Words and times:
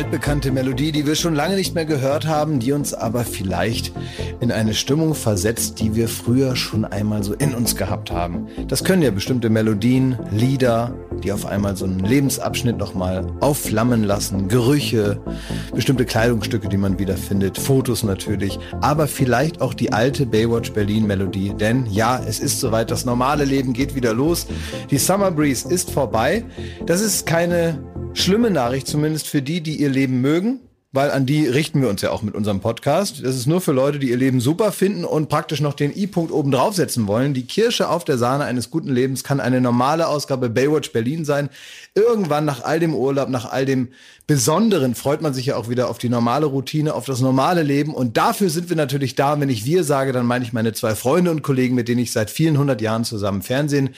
Altbekannte 0.00 0.50
Melodie, 0.50 0.92
die 0.92 1.06
wir 1.06 1.14
schon 1.14 1.34
lange 1.34 1.56
nicht 1.56 1.74
mehr 1.74 1.84
gehört 1.84 2.26
haben, 2.26 2.58
die 2.58 2.72
uns 2.72 2.94
aber 2.94 3.22
vielleicht 3.22 3.92
in 4.40 4.50
eine 4.50 4.72
Stimmung 4.72 5.14
versetzt, 5.14 5.78
die 5.78 5.94
wir 5.94 6.08
früher 6.08 6.56
schon 6.56 6.86
einmal 6.86 7.22
so 7.22 7.34
in 7.34 7.54
uns 7.54 7.76
gehabt 7.76 8.10
haben. 8.10 8.48
Das 8.66 8.82
können 8.82 9.02
ja 9.02 9.10
bestimmte 9.10 9.50
Melodien, 9.50 10.18
Lieder, 10.30 10.94
die 11.22 11.32
auf 11.32 11.44
einmal 11.44 11.76
so 11.76 11.84
einen 11.84 11.98
Lebensabschnitt 11.98 12.78
nochmal 12.78 13.26
aufflammen 13.40 14.02
lassen, 14.02 14.48
Gerüche, 14.48 15.20
bestimmte 15.74 16.06
Kleidungsstücke, 16.06 16.70
die 16.70 16.78
man 16.78 16.98
wiederfindet, 16.98 17.58
Fotos 17.58 18.02
natürlich, 18.02 18.58
aber 18.80 19.06
vielleicht 19.06 19.60
auch 19.60 19.74
die 19.74 19.92
alte 19.92 20.24
Baywatch 20.24 20.72
Berlin 20.72 21.06
Melodie, 21.06 21.52
denn 21.52 21.84
ja, 21.84 22.18
es 22.26 22.40
ist 22.40 22.58
soweit, 22.58 22.90
das 22.90 23.04
normale 23.04 23.44
Leben 23.44 23.74
geht 23.74 23.94
wieder 23.94 24.14
los. 24.14 24.46
Die 24.90 24.96
Summer 24.96 25.30
Breeze 25.30 25.68
ist 25.68 25.90
vorbei. 25.90 26.46
Das 26.86 27.02
ist 27.02 27.26
keine 27.26 27.78
schlimme 28.14 28.50
Nachricht, 28.50 28.86
zumindest 28.86 29.28
für 29.28 29.42
die, 29.42 29.60
die 29.60 29.76
ihr 29.76 29.89
Leben 29.90 30.20
mögen 30.20 30.60
weil 30.92 31.12
an 31.12 31.24
die 31.24 31.46
richten 31.46 31.80
wir 31.80 31.88
uns 31.88 32.02
ja 32.02 32.10
auch 32.10 32.22
mit 32.22 32.34
unserem 32.34 32.60
Podcast. 32.60 33.24
Das 33.24 33.36
ist 33.36 33.46
nur 33.46 33.60
für 33.60 33.70
Leute, 33.70 34.00
die 34.00 34.10
ihr 34.10 34.16
Leben 34.16 34.40
super 34.40 34.72
finden 34.72 35.04
und 35.04 35.28
praktisch 35.28 35.60
noch 35.60 35.74
den 35.74 35.96
I-Punkt 35.96 36.32
oben 36.32 36.50
draufsetzen 36.50 37.06
wollen. 37.06 37.32
Die 37.32 37.46
Kirsche 37.46 37.88
auf 37.88 38.04
der 38.04 38.18
Sahne 38.18 38.44
eines 38.44 38.70
guten 38.70 38.88
Lebens 38.88 39.22
kann 39.22 39.38
eine 39.38 39.60
normale 39.60 40.08
Ausgabe 40.08 40.50
Baywatch 40.50 40.92
Berlin 40.92 41.24
sein. 41.24 41.48
Irgendwann 41.94 42.44
nach 42.44 42.62
all 42.62 42.78
dem 42.78 42.94
Urlaub, 42.94 43.28
nach 43.28 43.50
all 43.50 43.66
dem 43.66 43.88
Besonderen 44.28 44.94
freut 44.94 45.22
man 45.22 45.34
sich 45.34 45.46
ja 45.46 45.56
auch 45.56 45.68
wieder 45.68 45.90
auf 45.90 45.98
die 45.98 46.08
normale 46.08 46.46
Routine, 46.46 46.94
auf 46.94 47.04
das 47.04 47.20
normale 47.20 47.64
Leben. 47.64 47.92
Und 47.92 48.16
dafür 48.16 48.48
sind 48.48 48.68
wir 48.68 48.76
natürlich 48.76 49.16
da. 49.16 49.40
Wenn 49.40 49.48
ich 49.48 49.64
wir 49.64 49.82
sage, 49.82 50.12
dann 50.12 50.24
meine 50.24 50.44
ich 50.44 50.52
meine 50.52 50.72
zwei 50.72 50.94
Freunde 50.94 51.32
und 51.32 51.42
Kollegen, 51.42 51.74
mit 51.74 51.88
denen 51.88 52.00
ich 52.00 52.12
seit 52.12 52.30
vielen 52.30 52.58
hundert 52.58 52.80
Jahren 52.80 53.04
zusammen 53.04 53.42
Fernsehen 53.42 53.90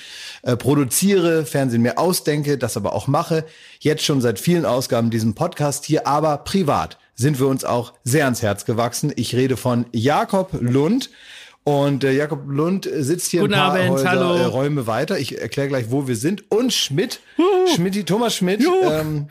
äh, 0.43 0.57
produziere, 0.57 1.45
Fernsehen 1.45 1.83
mir 1.83 1.99
ausdenke, 1.99 2.57
das 2.57 2.79
aber 2.79 2.95
auch 2.95 3.09
mache. 3.09 3.45
Jetzt 3.79 4.05
schon 4.05 4.23
seit 4.23 4.41
vielen 4.41 4.65
Ausgaben 4.65 5.11
diesem 5.11 5.35
Podcast 5.35 5.85
hier, 5.85 6.07
aber 6.07 6.39
privat 6.39 6.97
sind 7.15 7.39
wir 7.39 7.47
uns 7.47 7.65
auch 7.65 7.93
sehr 8.05 8.25
ans 8.25 8.41
Herz 8.41 8.65
gewachsen. 8.65 9.13
Ich 9.17 9.35
rede 9.35 9.59
von 9.59 9.85
Jakob 9.93 10.49
Lund. 10.59 11.11
Und 11.65 12.03
äh, 12.03 12.13
Jakob 12.13 12.41
Lund 12.49 12.89
sitzt 12.93 13.31
hier 13.31 13.43
Guten 13.43 13.55
ein 13.55 13.61
paar 13.61 13.75
Abend, 13.77 13.91
Häuser, 13.91 14.09
hallo. 14.11 14.35
äh, 14.37 14.45
Räume 14.45 14.87
weiter. 14.89 15.19
Ich 15.19 15.41
erkläre 15.41 15.69
gleich, 15.69 15.91
wo 15.91 16.09
wir 16.09 16.17
sind. 16.17 16.51
Und 16.51 16.73
Schmidt, 16.73 17.21
Schmidt, 17.75 18.05
Thomas 18.07 18.35
Schmidt. 18.35 18.65
Ähm, 18.83 19.29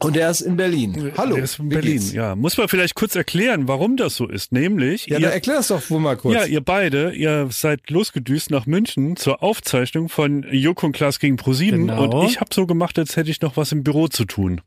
und 0.00 0.14
der 0.14 0.30
ist 0.30 0.42
in 0.42 0.56
Berlin. 0.56 1.10
Hallo. 1.16 1.34
Der 1.34 1.42
ist 1.42 1.58
in 1.58 1.70
Berlin, 1.70 2.00
ja. 2.12 2.36
Muss 2.36 2.56
man 2.56 2.68
vielleicht 2.68 2.94
kurz 2.94 3.16
erklären, 3.16 3.66
warum 3.66 3.96
das 3.96 4.14
so 4.14 4.28
ist. 4.28 4.52
Nämlich, 4.52 5.06
Ja, 5.06 5.16
ihr, 5.18 5.22
dann 5.24 5.32
erklär 5.32 5.56
das 5.56 5.66
doch 5.68 5.90
wohl 5.90 5.98
mal 5.98 6.16
kurz. 6.16 6.34
ja, 6.36 6.44
ihr 6.44 6.60
beide, 6.60 7.10
ihr 7.10 7.48
seid 7.50 7.90
losgedüst 7.90 8.52
nach 8.52 8.66
München 8.66 9.16
zur 9.16 9.42
Aufzeichnung 9.42 10.08
von 10.08 10.46
Joko 10.52 10.86
und 10.86 10.92
Klaas 10.92 11.18
gegen 11.18 11.34
ProSieben 11.34 11.88
Genau. 11.88 12.20
und 12.20 12.28
ich 12.30 12.38
habe 12.40 12.50
so 12.54 12.64
gemacht, 12.66 12.96
als 13.00 13.16
hätte 13.16 13.32
ich 13.32 13.40
noch 13.40 13.56
was 13.56 13.72
im 13.72 13.82
Büro 13.82 14.06
zu 14.06 14.24
tun. 14.24 14.60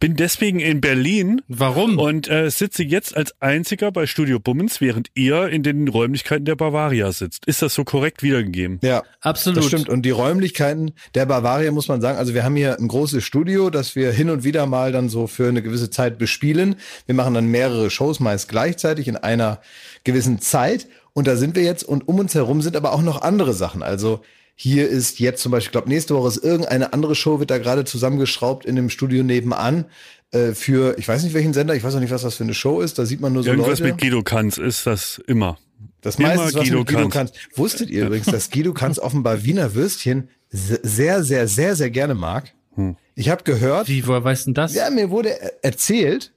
Bin 0.00 0.16
deswegen 0.16 0.60
in 0.60 0.80
Berlin 0.80 1.42
Warum? 1.48 1.98
und 1.98 2.28
äh, 2.28 2.50
sitze 2.50 2.82
jetzt 2.82 3.16
als 3.16 3.34
einziger 3.40 3.90
bei 3.92 4.06
Studio 4.06 4.38
Bummens, 4.38 4.80
während 4.80 5.08
ihr 5.14 5.48
in 5.48 5.62
den 5.62 5.88
Räumlichkeiten 5.88 6.44
der 6.44 6.56
Bavaria 6.56 7.12
sitzt. 7.12 7.46
Ist 7.46 7.62
das 7.62 7.74
so 7.74 7.84
korrekt 7.84 8.22
wiedergegeben? 8.22 8.78
ja. 8.82 9.02
Absolut. 9.20 9.58
Das 9.58 9.66
stimmt. 9.66 9.88
Und 9.88 10.02
die 10.02 10.10
Räumlichkeiten 10.10 10.92
der 11.14 11.26
Bavaria 11.26 11.72
muss 11.72 11.88
man 11.88 12.00
sagen, 12.00 12.18
also 12.18 12.34
wir 12.34 12.44
haben 12.44 12.56
hier 12.56 12.78
ein 12.78 12.88
großes 12.88 13.24
Studio, 13.24 13.68
das 13.68 13.96
wir 13.96 14.12
hin 14.12 14.30
und 14.30 14.44
wieder 14.44 14.66
mal 14.66 14.92
dann 14.92 15.08
so 15.08 15.26
für 15.26 15.48
eine 15.48 15.60
gewisse 15.60 15.90
Zeit 15.90 16.18
bespielen. 16.18 16.76
Wir 17.06 17.14
machen 17.14 17.34
dann 17.34 17.46
mehrere 17.46 17.90
Shows 17.90 18.20
meist 18.20 18.48
gleichzeitig 18.48 19.08
in 19.08 19.16
einer 19.16 19.60
gewissen 20.04 20.40
Zeit. 20.40 20.86
Und 21.14 21.26
da 21.26 21.36
sind 21.36 21.56
wir 21.56 21.64
jetzt 21.64 21.82
und 21.82 22.06
um 22.06 22.18
uns 22.20 22.34
herum 22.34 22.62
sind 22.62 22.76
aber 22.76 22.92
auch 22.92 23.02
noch 23.02 23.22
andere 23.22 23.52
Sachen. 23.52 23.82
Also 23.82 24.20
hier 24.60 24.88
ist 24.88 25.20
jetzt 25.20 25.40
zum 25.40 25.52
Beispiel, 25.52 25.68
ich 25.68 25.72
glaube, 25.72 25.88
nächste 25.88 26.16
Woche 26.16 26.26
ist 26.28 26.38
irgendeine 26.38 26.92
andere 26.92 27.14
Show, 27.14 27.38
wird 27.38 27.50
da 27.50 27.58
gerade 27.58 27.84
zusammengeschraubt 27.84 28.64
in 28.66 28.74
dem 28.74 28.90
Studio 28.90 29.22
nebenan 29.22 29.84
äh, 30.32 30.52
für, 30.52 30.98
ich 30.98 31.06
weiß 31.06 31.22
nicht 31.22 31.32
welchen 31.32 31.52
Sender, 31.54 31.76
ich 31.76 31.84
weiß 31.84 31.94
auch 31.94 32.00
nicht, 32.00 32.10
was 32.10 32.22
das 32.22 32.34
für 32.34 32.42
eine 32.42 32.54
Show 32.54 32.80
ist. 32.80 32.98
Da 32.98 33.06
sieht 33.06 33.20
man 33.20 33.32
nur 33.32 33.44
so 33.44 33.50
Irgendwas 33.50 33.78
Leute. 33.78 33.92
mit 33.92 34.00
Guido 34.00 34.22
Kanz 34.24 34.58
ist 34.58 34.84
das 34.84 35.22
immer. 35.28 35.58
Das 36.00 36.16
Immer 36.16 36.34
meiste, 36.34 36.56
was 36.58 36.64
Guido 36.64 36.78
mit 36.80 36.88
Guido 36.88 37.08
Kanz. 37.08 37.32
Kanz. 37.32 37.32
Wusstet 37.54 37.88
ihr 37.90 38.06
übrigens, 38.06 38.26
dass 38.26 38.50
Guido 38.50 38.72
Kanz 38.74 38.98
offenbar 38.98 39.44
Wiener 39.44 39.74
Würstchen 39.76 40.28
se- 40.50 40.80
sehr, 40.82 41.22
sehr, 41.22 41.46
sehr, 41.46 41.76
sehr 41.76 41.90
gerne 41.90 42.14
mag? 42.16 42.52
Hm. 42.74 42.96
Ich 43.14 43.28
habe 43.28 43.44
gehört, 43.44 43.88
Wie, 43.88 44.04
woher 44.08 44.24
weißt 44.24 44.42
du 44.42 44.46
denn 44.48 44.54
das? 44.54 44.74
ja, 44.74 44.90
mir 44.90 45.10
wurde 45.10 45.40
er- 45.40 45.52
erzählt, 45.64 46.32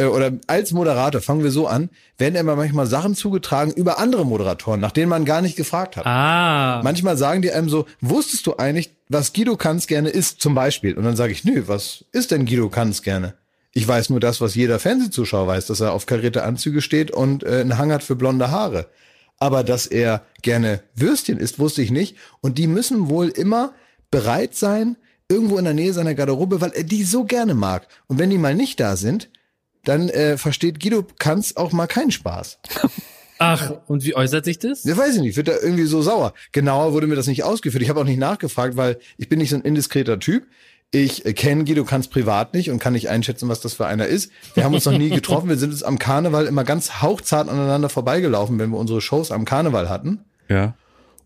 äh, 0.00 0.06
oder 0.06 0.32
als 0.46 0.72
Moderator, 0.72 1.20
fangen 1.20 1.44
wir 1.44 1.50
so 1.50 1.66
an, 1.66 1.90
werden 2.18 2.34
immer 2.34 2.56
manchmal 2.56 2.86
Sachen 2.86 3.14
zugetragen 3.14 3.72
über 3.72 3.98
andere 3.98 4.24
Moderatoren, 4.24 4.80
nach 4.80 4.92
denen 4.92 5.10
man 5.10 5.24
gar 5.24 5.42
nicht 5.42 5.56
gefragt 5.56 5.96
hat. 5.96 6.06
Ah. 6.06 6.80
Manchmal 6.82 7.16
sagen 7.16 7.42
die 7.42 7.52
einem 7.52 7.68
so, 7.68 7.86
wusstest 8.00 8.46
du 8.46 8.56
eigentlich, 8.56 8.90
was 9.08 9.32
Guido 9.32 9.56
Kanz 9.56 9.86
gerne 9.86 10.08
isst, 10.08 10.40
zum 10.40 10.54
Beispiel? 10.54 10.94
Und 10.94 11.04
dann 11.04 11.16
sage 11.16 11.32
ich, 11.32 11.44
nö, 11.44 11.64
was 11.66 12.04
isst 12.12 12.30
denn 12.30 12.46
Guido 12.46 12.68
Kanz 12.68 13.02
gerne? 13.02 13.34
Ich 13.72 13.86
weiß 13.86 14.10
nur 14.10 14.20
das, 14.20 14.40
was 14.40 14.54
jeder 14.54 14.78
Fernsehzuschauer 14.80 15.46
weiß, 15.46 15.66
dass 15.66 15.80
er 15.80 15.92
auf 15.92 16.06
karierte 16.06 16.42
Anzüge 16.42 16.80
steht 16.80 17.10
und 17.10 17.44
äh, 17.44 17.60
einen 17.60 17.78
Hang 17.78 17.92
hat 17.92 18.02
für 18.02 18.16
blonde 18.16 18.50
Haare. 18.50 18.86
Aber 19.38 19.64
dass 19.64 19.86
er 19.86 20.22
gerne 20.42 20.80
Würstchen 20.94 21.38
isst, 21.38 21.58
wusste 21.58 21.82
ich 21.82 21.90
nicht. 21.90 22.16
Und 22.40 22.58
die 22.58 22.66
müssen 22.66 23.08
wohl 23.08 23.28
immer 23.28 23.72
bereit 24.10 24.54
sein, 24.56 24.96
irgendwo 25.28 25.56
in 25.56 25.64
der 25.64 25.74
Nähe 25.74 25.92
seiner 25.92 26.14
Garderobe, 26.14 26.60
weil 26.60 26.72
er 26.72 26.82
die 26.82 27.04
so 27.04 27.24
gerne 27.24 27.54
mag. 27.54 27.86
Und 28.08 28.18
wenn 28.18 28.30
die 28.30 28.38
mal 28.38 28.54
nicht 28.54 28.80
da 28.80 28.96
sind, 28.96 29.30
dann 29.84 30.08
äh, 30.08 30.36
versteht 30.36 30.80
Guido 30.80 31.06
Kanz 31.18 31.56
auch 31.56 31.72
mal 31.72 31.86
keinen 31.86 32.10
Spaß. 32.10 32.58
Ach, 33.38 33.72
und 33.86 34.04
wie 34.04 34.14
äußert 34.14 34.44
sich 34.44 34.58
das? 34.58 34.84
Ja, 34.84 34.96
weiß 34.96 35.16
ich 35.16 35.22
nicht, 35.22 35.36
wird 35.36 35.48
da 35.48 35.54
irgendwie 35.60 35.86
so 35.86 36.02
sauer. 36.02 36.34
Genauer 36.52 36.92
wurde 36.92 37.06
mir 37.06 37.16
das 37.16 37.26
nicht 37.26 37.42
ausgeführt. 37.42 37.82
Ich 37.82 37.88
habe 37.88 38.00
auch 38.00 38.04
nicht 38.04 38.18
nachgefragt, 38.18 38.76
weil 38.76 38.98
ich 39.16 39.30
bin 39.30 39.38
nicht 39.38 39.48
so 39.48 39.56
ein 39.56 39.62
indiskreter 39.62 40.18
Typ. 40.18 40.46
Ich 40.90 41.24
äh, 41.24 41.32
kenne 41.32 41.64
Guido 41.64 41.84
Kanz 41.84 42.08
privat 42.08 42.52
nicht 42.52 42.70
und 42.70 42.80
kann 42.80 42.92
nicht 42.92 43.08
einschätzen, 43.08 43.48
was 43.48 43.60
das 43.60 43.74
für 43.74 43.86
einer 43.86 44.06
ist. 44.06 44.30
Wir 44.54 44.64
haben 44.64 44.74
uns 44.74 44.84
noch 44.84 44.98
nie 44.98 45.08
getroffen. 45.10 45.48
Wir 45.48 45.56
sind 45.56 45.70
uns 45.70 45.82
am 45.82 45.98
Karneval 45.98 46.46
immer 46.46 46.64
ganz 46.64 47.00
hauchzart 47.00 47.48
aneinander 47.48 47.88
vorbeigelaufen, 47.88 48.58
wenn 48.58 48.70
wir 48.70 48.78
unsere 48.78 49.00
Shows 49.00 49.30
am 49.30 49.46
Karneval 49.46 49.88
hatten. 49.88 50.24
Ja. 50.48 50.74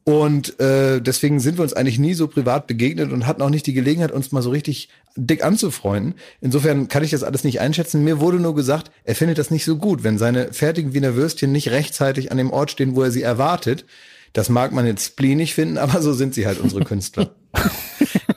Und 0.05 0.61
äh, 0.61 1.01
deswegen 1.01 1.41
sind 1.41 1.57
wir 1.57 1.63
uns 1.63 1.73
eigentlich 1.73 1.99
nie 1.99 2.13
so 2.13 2.29
privat 2.29 2.67
begegnet 2.67 3.11
und 3.11 3.27
hatten 3.27 3.41
auch 3.41 3.49
nicht 3.49 3.67
die 3.67 3.73
Gelegenheit, 3.73 4.13
uns 4.13 4.33
mal 4.33 4.43
so 4.43 4.51
richtig 4.51 4.91
dick 5.17 5.43
anzufreunden. 5.43 6.15
Insofern 6.43 6.89
kann 6.89 7.03
ich 7.03 7.11
das 7.11 7.23
alles 7.23 7.43
nicht 7.43 7.61
einschätzen. 7.61 8.05
Mir 8.05 8.21
wurde 8.21 8.39
nur 8.39 8.55
gesagt, 8.55 8.91
er 9.05 9.15
findet 9.15 9.39
das 9.39 9.51
nicht 9.51 9.65
so 9.65 9.77
gut, 9.77 10.05
wenn 10.05 10.19
seine 10.19 10.53
fertigen 10.53 10.93
Wiener 10.93 11.15
Würstchen 11.15 11.53
nicht 11.53 11.71
rechtzeitig 11.71 12.31
an 12.31 12.37
dem 12.37 12.51
Ort 12.51 12.71
stehen, 12.71 12.95
wo 12.97 13.03
er 13.03 13.11
sie 13.11 13.23
erwartet. 13.23 13.87
Das 14.35 14.51
mag 14.51 14.73
man 14.73 14.87
jetzt 14.87 15.07
spleenig 15.07 15.55
finden, 15.55 15.79
aber 15.79 16.03
so 16.03 16.13
sind 16.13 16.35
sie 16.35 16.47
halt 16.47 16.61
unsere 16.61 16.85
Künstler. 16.85 17.35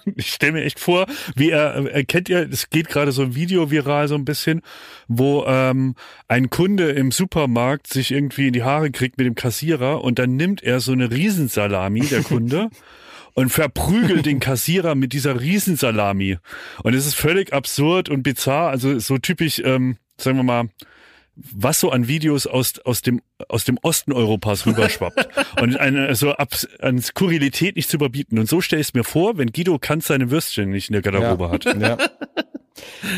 Ich 0.15 0.31
stelle 0.31 0.53
mir 0.53 0.63
echt 0.63 0.79
vor, 0.79 1.05
wie 1.35 1.51
er, 1.51 1.93
äh, 1.93 2.03
kennt 2.03 2.29
ihr, 2.29 2.47
es 2.49 2.69
geht 2.69 2.89
gerade 2.89 3.11
so 3.11 3.21
ein 3.21 3.35
Video 3.35 3.71
viral 3.71 4.07
so 4.07 4.15
ein 4.15 4.25
bisschen, 4.25 4.61
wo 5.07 5.45
ähm, 5.45 5.95
ein 6.27 6.49
Kunde 6.49 6.91
im 6.91 7.11
Supermarkt 7.11 7.87
sich 7.87 8.11
irgendwie 8.11 8.47
in 8.47 8.53
die 8.53 8.63
Haare 8.63 8.91
kriegt 8.91 9.17
mit 9.17 9.27
dem 9.27 9.35
Kassierer 9.35 10.03
und 10.03 10.19
dann 10.19 10.35
nimmt 10.35 10.63
er 10.63 10.79
so 10.79 10.91
eine 10.91 11.11
Riesensalami, 11.11 12.01
der 12.01 12.23
Kunde, 12.23 12.69
und 13.33 13.49
verprügelt 13.49 14.25
den 14.25 14.39
Kassierer 14.39 14.95
mit 14.95 15.13
dieser 15.13 15.39
Riesensalami. 15.39 16.37
Und 16.81 16.95
es 16.95 17.05
ist 17.05 17.13
völlig 17.13 17.53
absurd 17.53 18.09
und 18.09 18.23
bizarr, 18.23 18.69
also 18.69 18.97
so 18.97 19.19
typisch, 19.19 19.61
ähm, 19.63 19.97
sagen 20.17 20.37
wir 20.37 20.43
mal, 20.43 20.69
was 21.53 21.79
so 21.79 21.91
an 21.91 22.07
Videos 22.07 22.47
aus, 22.47 22.79
aus, 22.79 23.01
dem, 23.01 23.21
aus 23.47 23.63
dem 23.63 23.77
Osten 23.81 24.11
Europas 24.11 24.65
rüberschwappt. 24.65 25.29
und 25.61 25.79
eine, 25.79 26.15
so 26.15 26.31
ab, 26.31 26.55
an 26.81 27.01
Skurrilität 27.01 27.75
nicht 27.75 27.89
zu 27.89 27.97
überbieten. 27.97 28.39
Und 28.39 28.49
so 28.49 28.61
stelle 28.61 28.81
ich 28.81 28.89
es 28.89 28.93
mir 28.93 29.03
vor, 29.03 29.37
wenn 29.37 29.51
Guido 29.51 29.77
Kanz 29.79 30.07
seine 30.07 30.31
Würstchen 30.31 30.71
nicht 30.71 30.89
in 30.89 30.93
der 30.93 31.01
Garderobe 31.01 31.49
hat. 31.49 31.65
Ja. 31.65 31.97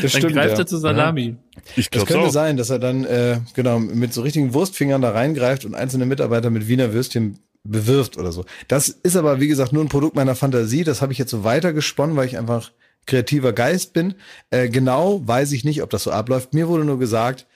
Das 0.02 0.12
Dann 0.12 0.22
stimmt. 0.22 0.32
greift 0.34 0.54
ja. 0.54 0.58
er 0.60 0.66
zu 0.66 0.78
Salami. 0.78 1.36
Ich 1.76 1.90
Das 1.90 1.90
glaube 1.90 2.06
könnte 2.06 2.26
auch. 2.28 2.32
sein, 2.32 2.56
dass 2.56 2.70
er 2.70 2.78
dann 2.78 3.04
äh, 3.04 3.40
genau 3.54 3.78
mit 3.78 4.14
so 4.14 4.22
richtigen 4.22 4.54
Wurstfingern 4.54 5.02
da 5.02 5.10
reingreift 5.10 5.64
und 5.64 5.74
einzelne 5.74 6.06
Mitarbeiter 6.06 6.50
mit 6.50 6.68
Wiener 6.68 6.92
Würstchen 6.92 7.38
bewirft 7.62 8.16
oder 8.16 8.32
so. 8.32 8.44
Das 8.68 8.88
ist 8.88 9.16
aber 9.16 9.40
wie 9.40 9.48
gesagt 9.48 9.72
nur 9.72 9.84
ein 9.84 9.88
Produkt 9.88 10.16
meiner 10.16 10.34
Fantasie. 10.34 10.84
Das 10.84 11.02
habe 11.02 11.12
ich 11.12 11.18
jetzt 11.18 11.30
so 11.30 11.44
weitergesponnen, 11.44 12.16
weil 12.16 12.26
ich 12.26 12.38
einfach 12.38 12.72
kreativer 13.06 13.52
Geist 13.52 13.92
bin. 13.92 14.14
Äh, 14.50 14.68
genau 14.68 15.20
weiß 15.26 15.52
ich 15.52 15.64
nicht, 15.64 15.82
ob 15.82 15.90
das 15.90 16.04
so 16.04 16.10
abläuft. 16.10 16.54
Mir 16.54 16.68
wurde 16.68 16.84
nur 16.84 16.98
gesagt, 16.98 17.46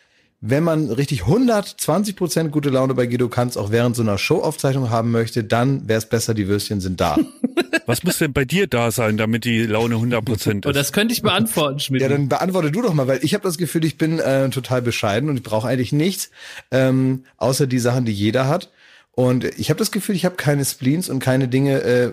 wenn 0.47 0.63
man 0.63 0.91
richtig 0.91 1.23
120 1.23 2.17
Prozent 2.17 2.53
gute 2.53 2.69
Laune 2.69 2.93
bei 2.95 3.07
Guido 3.07 3.31
Kanz 3.31 3.57
auch 3.57 3.71
während 3.71 3.97
so 3.97 4.03
einer 4.03 4.19
Showaufzeichnung 4.19 4.91
haben 4.91 5.11
möchte, 5.11 5.43
dann 5.43 5.89
wäre 5.89 5.97
es 5.99 6.07
besser, 6.07 6.35
die 6.35 6.49
Würstchen 6.49 6.83
sind 6.83 7.01
da. 7.01 7.17
Was 7.87 8.03
muss 8.03 8.19
denn 8.19 8.33
bei 8.35 8.45
dir 8.45 8.67
da 8.67 8.91
sein, 8.91 9.17
damit 9.17 9.45
die 9.47 9.63
Laune 9.65 9.95
100% 9.97 10.67
Oh, 10.67 10.69
ist? 10.71 10.77
das 10.77 10.93
könnte 10.93 11.15
ich 11.15 11.23
beantworten, 11.23 11.81
Schmidt. 11.81 12.03
Ja, 12.03 12.09
dann 12.09 12.29
beantworte 12.29 12.71
du 12.71 12.83
doch 12.83 12.93
mal, 12.93 13.07
weil 13.07 13.21
ich 13.23 13.33
habe 13.33 13.45
das 13.45 13.57
Gefühl, 13.57 13.85
ich 13.87 13.97
bin 13.97 14.19
äh, 14.19 14.51
total 14.51 14.83
bescheiden 14.83 15.31
und 15.31 15.37
ich 15.37 15.43
brauche 15.43 15.67
eigentlich 15.67 15.93
nichts, 15.93 16.31
ähm, 16.71 17.25
außer 17.39 17.67
die 17.67 17.79
Sachen, 17.79 18.05
die 18.05 18.13
jeder 18.13 18.47
hat. 18.47 18.71
Und 19.17 19.45
ich 19.59 19.71
habe 19.71 19.79
das 19.79 19.93
Gefühl, 19.93 20.17
ich 20.17 20.25
habe 20.25 20.35
keine 20.35 20.65
Spleens 20.65 21.09
und 21.09 21.21
keine 21.21 21.47
Dinge, 21.47 21.83
äh, 21.83 22.13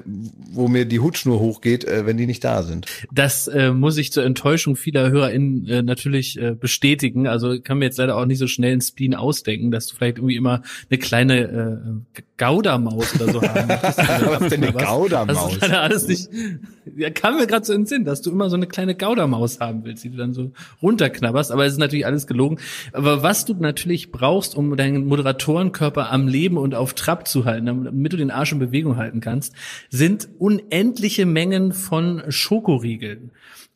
wo 0.51 0.67
mir 0.67 0.85
die 0.85 0.99
Hutschnur 0.99 1.39
hochgeht, 1.39 1.83
äh, 1.83 2.05
wenn 2.05 2.17
die 2.17 2.27
nicht 2.27 2.43
da 2.43 2.61
sind. 2.61 2.85
Das 3.11 3.47
äh, 3.47 3.71
muss 3.71 3.97
ich 3.97 4.11
zur 4.11 4.23
Enttäuschung 4.23 4.75
vieler 4.75 5.09
HörerInnen 5.09 5.67
äh, 5.67 5.81
natürlich 5.81 6.39
äh, 6.39 6.51
bestätigen. 6.51 7.27
Also 7.27 7.59
kann 7.59 7.79
mir 7.79 7.85
jetzt 7.85 7.97
leider 7.97 8.17
auch 8.17 8.25
nicht 8.25 8.37
so 8.37 8.45
schnell 8.45 8.73
einen 8.73 8.81
Spleen 8.81 9.15
ausdenken, 9.15 9.71
dass 9.71 9.87
du 9.87 9.95
vielleicht 9.95 10.17
irgendwie 10.17 10.35
immer 10.35 10.61
eine 10.89 10.99
kleine 10.99 12.03
äh, 12.15 12.21
Gaudermaus 12.37 13.15
oder 13.19 13.33
so 13.33 13.41
haben 13.41 13.67
möchtest. 13.67 13.97
Was 13.97 14.49
denn 14.49 14.63
eine 14.63 14.73
Was? 14.75 14.83
Gaudermaus? 14.83 15.35
Das 15.35 15.53
ist 15.53 15.61
leider 15.61 15.81
alles 15.81 16.07
nicht. 16.07 16.29
Ja, 16.97 17.09
kam 17.09 17.37
mir 17.37 17.47
gerade 17.47 17.65
so 17.65 17.73
in 17.73 17.81
den 17.81 17.87
Sinn, 17.87 18.05
dass 18.05 18.21
du 18.21 18.31
immer 18.31 18.49
so 18.49 18.55
eine 18.55 18.67
kleine 18.67 18.95
Gaudermaus 18.95 19.59
haben 19.59 19.83
willst, 19.85 20.03
die 20.03 20.09
du 20.09 20.17
dann 20.17 20.33
so 20.33 20.51
runterknabberst. 20.81 21.51
Aber 21.51 21.65
es 21.65 21.73
ist 21.73 21.79
natürlich 21.79 22.05
alles 22.05 22.27
gelogen. 22.27 22.57
Aber 22.93 23.23
was 23.23 23.45
du 23.45 23.53
natürlich 23.53 24.11
brauchst, 24.11 24.55
um 24.55 24.75
deinen 24.75 25.05
Moderatorenkörper 25.05 26.11
am 26.11 26.27
Leben 26.27 26.57
und 26.57 26.75
auf 26.75 26.90
Trab 26.93 27.27
zu 27.27 27.45
halten, 27.45 27.65
damit 27.65 28.13
du 28.13 28.17
den 28.17 28.31
Arsch 28.31 28.51
in 28.51 28.59
Bewegung 28.59 28.97
halten 28.97 29.21
kannst, 29.21 29.53
sind 29.89 30.29
unendliche 30.39 31.25
Mengen 31.25 31.73
von 31.73 32.23
Schokoriegeln. 32.29 33.31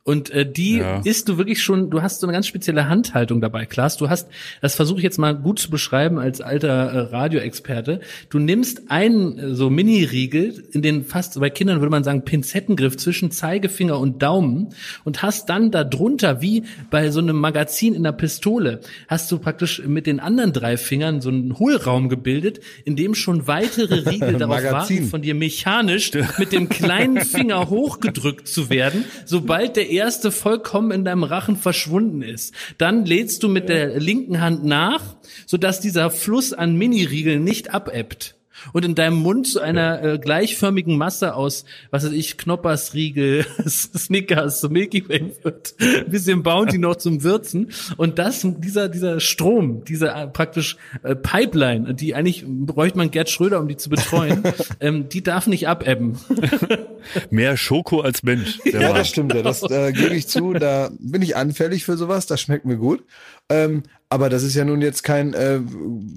Und 0.08 0.30
äh, 0.30 0.46
die 0.50 0.78
Ja. 0.78 1.02
isst 1.04 1.28
du 1.30 1.40
wirklich 1.40 1.64
schon, 1.64 1.90
du 1.90 2.04
hast 2.04 2.20
so 2.22 2.28
eine 2.28 2.34
ganz 2.34 2.46
spezielle 2.46 2.88
Handhaltung 2.88 3.42
dabei, 3.42 3.66
Klaas. 3.66 3.98
Du 3.98 4.08
hast, 4.08 4.28
das 4.62 4.76
versuche 4.76 5.00
ich 5.00 5.04
jetzt 5.04 5.18
mal 5.18 5.34
gut 5.34 5.58
zu 5.58 5.72
beschreiben 5.72 6.20
als 6.20 6.42
alter 6.42 6.70
äh, 6.70 7.00
Radioexperte. 7.00 8.02
Du 8.30 8.38
nimmst 8.38 8.92
einen 8.92 9.40
äh, 9.40 9.56
so 9.56 9.72
Mini-Riegel, 9.72 10.64
in 10.72 10.84
den 10.84 11.06
fast, 11.06 11.40
bei 11.40 11.50
Kindern 11.50 11.80
würde 11.82 11.90
man 11.90 12.04
sagen, 12.04 12.24
Pinzettengriff 12.24 12.98
zwischen 12.98 13.32
Zeigefinger 13.32 13.98
und 14.00 14.22
Daumen 14.22 14.76
und 15.06 15.24
hast 15.24 15.50
dann 15.50 15.72
da 15.72 15.84
drunter, 15.84 16.40
wie 16.40 16.66
bei 16.92 17.10
so 17.10 17.20
einem 17.20 17.38
Magazin 17.38 17.96
in 17.96 18.04
der 18.04 18.12
Pistole, 18.12 18.82
hast 19.08 19.32
du 19.32 19.40
praktisch 19.40 19.82
mit 19.88 20.06
den 20.06 20.20
anderen 20.20 20.54
drei 20.54 20.78
Fingern 20.78 21.20
so 21.20 21.30
einen 21.30 21.58
Hohlraum 21.58 22.10
gebildet, 22.10 22.60
in 22.84 22.96
dem 22.96 23.16
schon 23.16 23.48
weitere 23.48 24.08
Riegel 24.08 24.34
darauf 24.38 24.64
warten, 24.64 25.08
von 25.08 25.24
dir 25.24 25.34
mechanisch 25.34 26.12
mit 26.38 26.52
dem 26.52 26.70
kleinen 26.70 27.22
Finger 27.26 27.70
hochgedrückt 27.72 28.48
zu 28.48 28.70
werden, 28.70 29.06
sobald 29.26 29.76
der 29.76 29.95
erste 29.96 30.32
vollkommen 30.32 30.92
in 30.92 31.06
deinem 31.06 31.24
Rachen 31.24 31.58
verschwunden 31.58 32.22
ist. 32.22 32.54
Dann 32.78 33.06
lädst 33.06 33.44
du 33.44 33.50
mit 33.50 33.70
der 33.70 34.00
linken 34.00 34.42
Hand 34.42 34.64
nach, 34.64 35.16
sodass 35.46 35.80
dieser 35.80 36.12
Fluss 36.12 36.54
an 36.54 36.76
Mini-Riegeln 36.76 37.44
nicht 37.44 37.74
abebbt. 37.74 38.36
Und 38.74 38.86
in 38.86 38.96
deinem 38.96 39.18
Mund 39.18 39.48
zu 39.48 39.60
einer 39.62 40.04
äh, 40.04 40.18
gleichförmigen 40.20 40.98
Masse 40.98 41.36
aus, 41.36 41.66
was 41.92 42.06
weiß 42.06 42.12
ich, 42.12 42.38
Knoppersriegel, 42.38 43.46
Snickers, 43.68 44.68
Milky 44.70 45.08
Way 45.08 45.34
wird, 45.44 45.76
ein 45.80 46.10
bisschen 46.10 46.44
Bounty 46.44 46.78
noch 46.78 46.96
zum 46.96 47.24
Würzen. 47.24 47.72
Und 47.98 48.20
das, 48.20 48.42
dieser, 48.46 48.90
dieser 48.90 49.20
Strom, 49.20 49.84
diese 49.86 50.10
äh, 50.10 50.28
praktisch 50.28 50.78
äh, 51.04 51.16
Pipeline, 51.16 51.94
die 51.96 52.16
eigentlich 52.16 52.44
bräuchte 52.48 52.98
man 52.98 53.12
Gerd 53.12 53.30
Schröder, 53.30 53.60
um 53.60 53.68
die 53.68 53.78
zu 53.78 53.90
betreuen, 53.90 54.44
ähm, 54.80 55.10
die 55.10 55.24
darf 55.24 55.48
nicht 55.48 55.68
abebben. 55.68 56.18
Mehr 57.30 57.58
Schoko 57.58 58.02
als 58.02 58.24
Mensch. 58.24 58.60
Der 58.66 58.82
Ja, 58.82 58.88
Mann. 58.88 58.98
das 58.98 59.10
stimmt. 59.10 59.34
Ja. 59.34 59.42
Das 59.42 59.64
äh, 59.64 59.92
gebe 59.92 60.16
ich 60.16 60.28
zu. 60.28 60.54
Da 60.54 60.90
bin 61.00 61.22
ich 61.22 61.36
anfällig 61.36 61.86
für 61.86 61.98
sowas. 61.98 62.26
Das 62.26 62.42
schmeckt 62.42 62.66
mir 62.66 62.78
gut. 62.78 63.04
Ähm, 63.50 63.84
aber 64.16 64.30
das 64.30 64.44
ist 64.44 64.56
ja 64.56 64.64
nun 64.64 64.82
jetzt 64.82 65.04
kein 65.04 65.34
äh, 65.34 65.60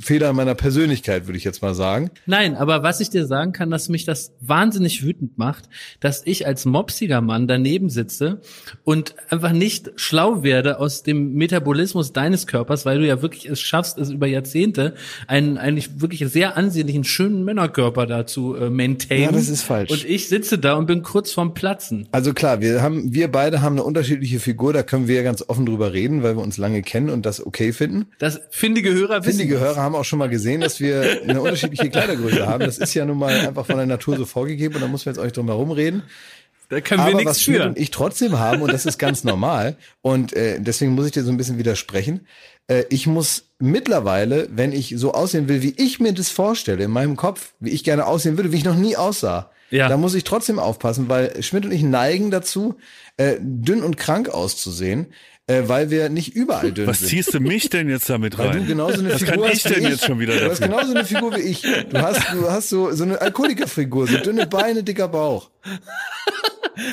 Fehler 0.01 0.33
meiner 0.33 0.55
Persönlichkeit, 0.55 1.27
würde 1.27 1.37
ich 1.37 1.43
jetzt 1.43 1.63
mal 1.63 1.75
sagen. 1.75 2.13
Nein, 2.27 2.55
aber 2.55 2.85
was 2.85 3.01
ich 3.01 3.11
dir 3.11 3.27
sagen 3.27 3.51
kann, 3.51 3.71
dass 3.71 3.89
mich 3.89 4.05
das 4.05 4.31
wahnsinnig 4.41 5.03
wütend 5.03 5.37
macht, 5.37 5.69
dass 5.99 6.23
ich 6.25 6.47
als 6.47 6.65
mopsiger 6.65 7.21
Mann 7.21 7.49
daneben 7.49 7.91
sitze 7.91 8.41
und 8.85 9.17
einfach 9.31 9.51
nicht 9.51 9.91
schlau 9.97 10.45
werde 10.45 10.79
aus 10.79 11.03
dem 11.03 11.35
Metabolismus 11.35 12.13
deines 12.13 12.47
Körpers, 12.47 12.87
weil 12.87 13.01
du 13.01 13.07
ja 13.07 13.21
wirklich 13.21 13.47
es 13.47 13.59
schaffst, 13.59 13.99
es 13.99 14.11
über 14.11 14.29
Jahrzehnte 14.29 14.95
einen 15.27 15.59
eigentlich 15.59 16.01
wirklich 16.01 16.25
sehr 16.29 16.57
ansehnlichen, 16.57 17.03
schönen 17.03 17.45
Männerkörper 17.45 18.07
da 18.07 18.27
zu 18.27 18.55
äh, 18.55 18.71
maintainen. 18.71 19.25
Ja, 19.25 19.33
das 19.33 19.49
ist 19.49 19.63
falsch. 19.63 19.91
Und 19.91 20.05
ich 20.05 20.29
sitze 20.29 20.57
da 20.57 20.75
und 20.75 20.87
bin 20.87 21.03
kurz 21.03 21.33
vorm 21.33 21.53
Platzen. 21.53 22.07
Also 22.13 22.33
klar, 22.33 22.61
wir 22.61 22.81
haben, 22.81 23.13
wir 23.13 23.27
beide 23.27 23.61
haben 23.61 23.75
eine 23.75 23.83
unterschiedliche 23.83 24.39
Figur. 24.39 24.73
Da 24.73 24.85
können 24.85 25.09
wir 25.09 25.17
ja 25.17 25.23
ganz 25.25 25.45
offen 25.49 25.67
drüber 25.67 25.93
reden, 25.93 26.23
weil 26.23 26.37
wir 26.37 26.45
uns 26.45 26.59
lange 26.59 26.83
kennen 26.83 27.11
und 27.11 27.27
das 27.27 27.45
okay 27.45 27.73
finden. 27.73 27.88
Das 28.19 28.41
findige 28.51 28.93
Hörer 28.93 29.25
wissen. 29.25 29.39
Findige 29.39 29.55
das. 29.55 29.63
Hörer 29.63 29.83
haben 29.83 29.95
auch 29.95 30.05
schon 30.05 30.19
mal 30.19 30.29
gesehen, 30.29 30.61
dass 30.61 30.81
wir 30.81 31.21
eine 31.23 31.41
unterschiedliche 31.41 31.91
Kleidergröße 31.91 32.47
haben. 32.47 32.61
Das 32.65 32.79
ist 32.79 32.95
ja 32.95 33.05
nun 33.05 33.19
mal 33.19 33.33
einfach 33.33 33.67
von 33.67 33.77
der 33.77 33.87
Natur 33.87 34.17
so 34.17 34.25
vorgegeben 34.27 34.75
und 34.77 34.81
da 34.83 34.89
muss 34.89 35.07
man 35.07 35.15
jetzt 35.15 35.23
euch 35.23 35.33
drum 35.33 35.47
herum 35.49 35.71
reden. 35.71 36.03
Da 36.71 36.81
können 36.83 37.01
wir 37.01 37.07
Aber 37.07 37.15
nichts 37.17 37.31
was 37.31 37.43
Schmidt 37.43 37.63
für. 37.63 37.67
und 37.69 37.79
ich 37.79 37.91
trotzdem 37.91 38.39
haben, 38.39 38.61
und 38.61 38.71
das 38.73 38.85
ist 38.85 38.99
ganz 38.99 39.25
normal, 39.25 39.77
und 40.03 40.35
äh, 40.35 40.61
deswegen 40.61 40.93
muss 40.93 41.07
ich 41.07 41.13
dir 41.13 41.23
so 41.25 41.31
ein 41.31 41.39
bisschen 41.39 41.57
widersprechen, 41.57 42.27
äh, 42.67 42.85
ich 42.91 43.07
muss 43.07 43.45
mittlerweile, 43.59 44.49
wenn 44.53 44.73
ich 44.73 44.93
so 44.99 45.13
aussehen 45.15 45.49
will, 45.49 45.63
wie 45.63 45.73
ich 45.79 45.99
mir 45.99 46.13
das 46.13 46.29
vorstelle, 46.29 46.85
in 46.85 46.91
meinem 46.91 47.17
Kopf, 47.17 47.53
wie 47.61 47.71
ich 47.71 47.85
gerne 47.85 48.05
aussehen 48.07 48.37
würde, 48.37 48.53
wie 48.53 48.57
ich 48.59 48.65
noch 48.65 48.77
nie 48.77 48.97
aussah, 48.97 49.51
Ja. 49.71 49.89
da 49.89 49.97
muss 49.97 50.15
ich 50.15 50.25
trotzdem 50.25 50.59
aufpassen, 50.59 51.09
weil 51.09 51.43
Schmidt 51.43 51.65
und 51.65 51.73
ich 51.73 51.83
neigen 51.83 52.31
dazu, 52.31 52.75
äh, 53.17 53.37
dünn 53.41 53.83
und 53.83 53.97
krank 53.97 54.29
auszusehen, 54.29 55.07
äh, 55.49 55.63
weil 55.67 55.91
wir 55.91 56.09
nicht 56.11 56.37
überall 56.37 56.71
dünn 56.71 56.87
Was 56.87 57.01
sind. 57.01 57.09
ziehst 57.09 57.35
du 57.35 57.41
mich 57.41 57.69
denn 57.71 57.89
jetzt 57.89 58.09
damit 58.09 58.39
Weil 58.39 58.49
rein? 58.51 58.59
du 58.61 58.67
genauso 58.67 59.01
eine 59.01 59.13
Was 59.13 59.23
Figur 59.23 59.45
kann 59.45 59.53
ich 59.53 59.63
denn 59.65 59.83
jetzt 59.83 60.05
schon 60.05 60.21
wieder 60.21 60.37
Du 60.37 60.51
hast 60.51 60.61
genauso 60.61 60.91
eine 60.95 61.05
Figur 61.05 61.35
wie 61.35 61.41
ich. 61.41 61.63
Du 61.63 61.99
hast, 62.01 62.21
du 62.33 62.49
hast 62.51 62.69
so, 62.69 62.93
so 62.93 63.03
eine 63.05 63.21
Alkoholikerfigur, 63.21 64.07
so 64.07 64.19
dünne 64.19 64.47
Beine, 64.47 64.83
dicker 64.85 65.09
Bauch. 65.09 65.51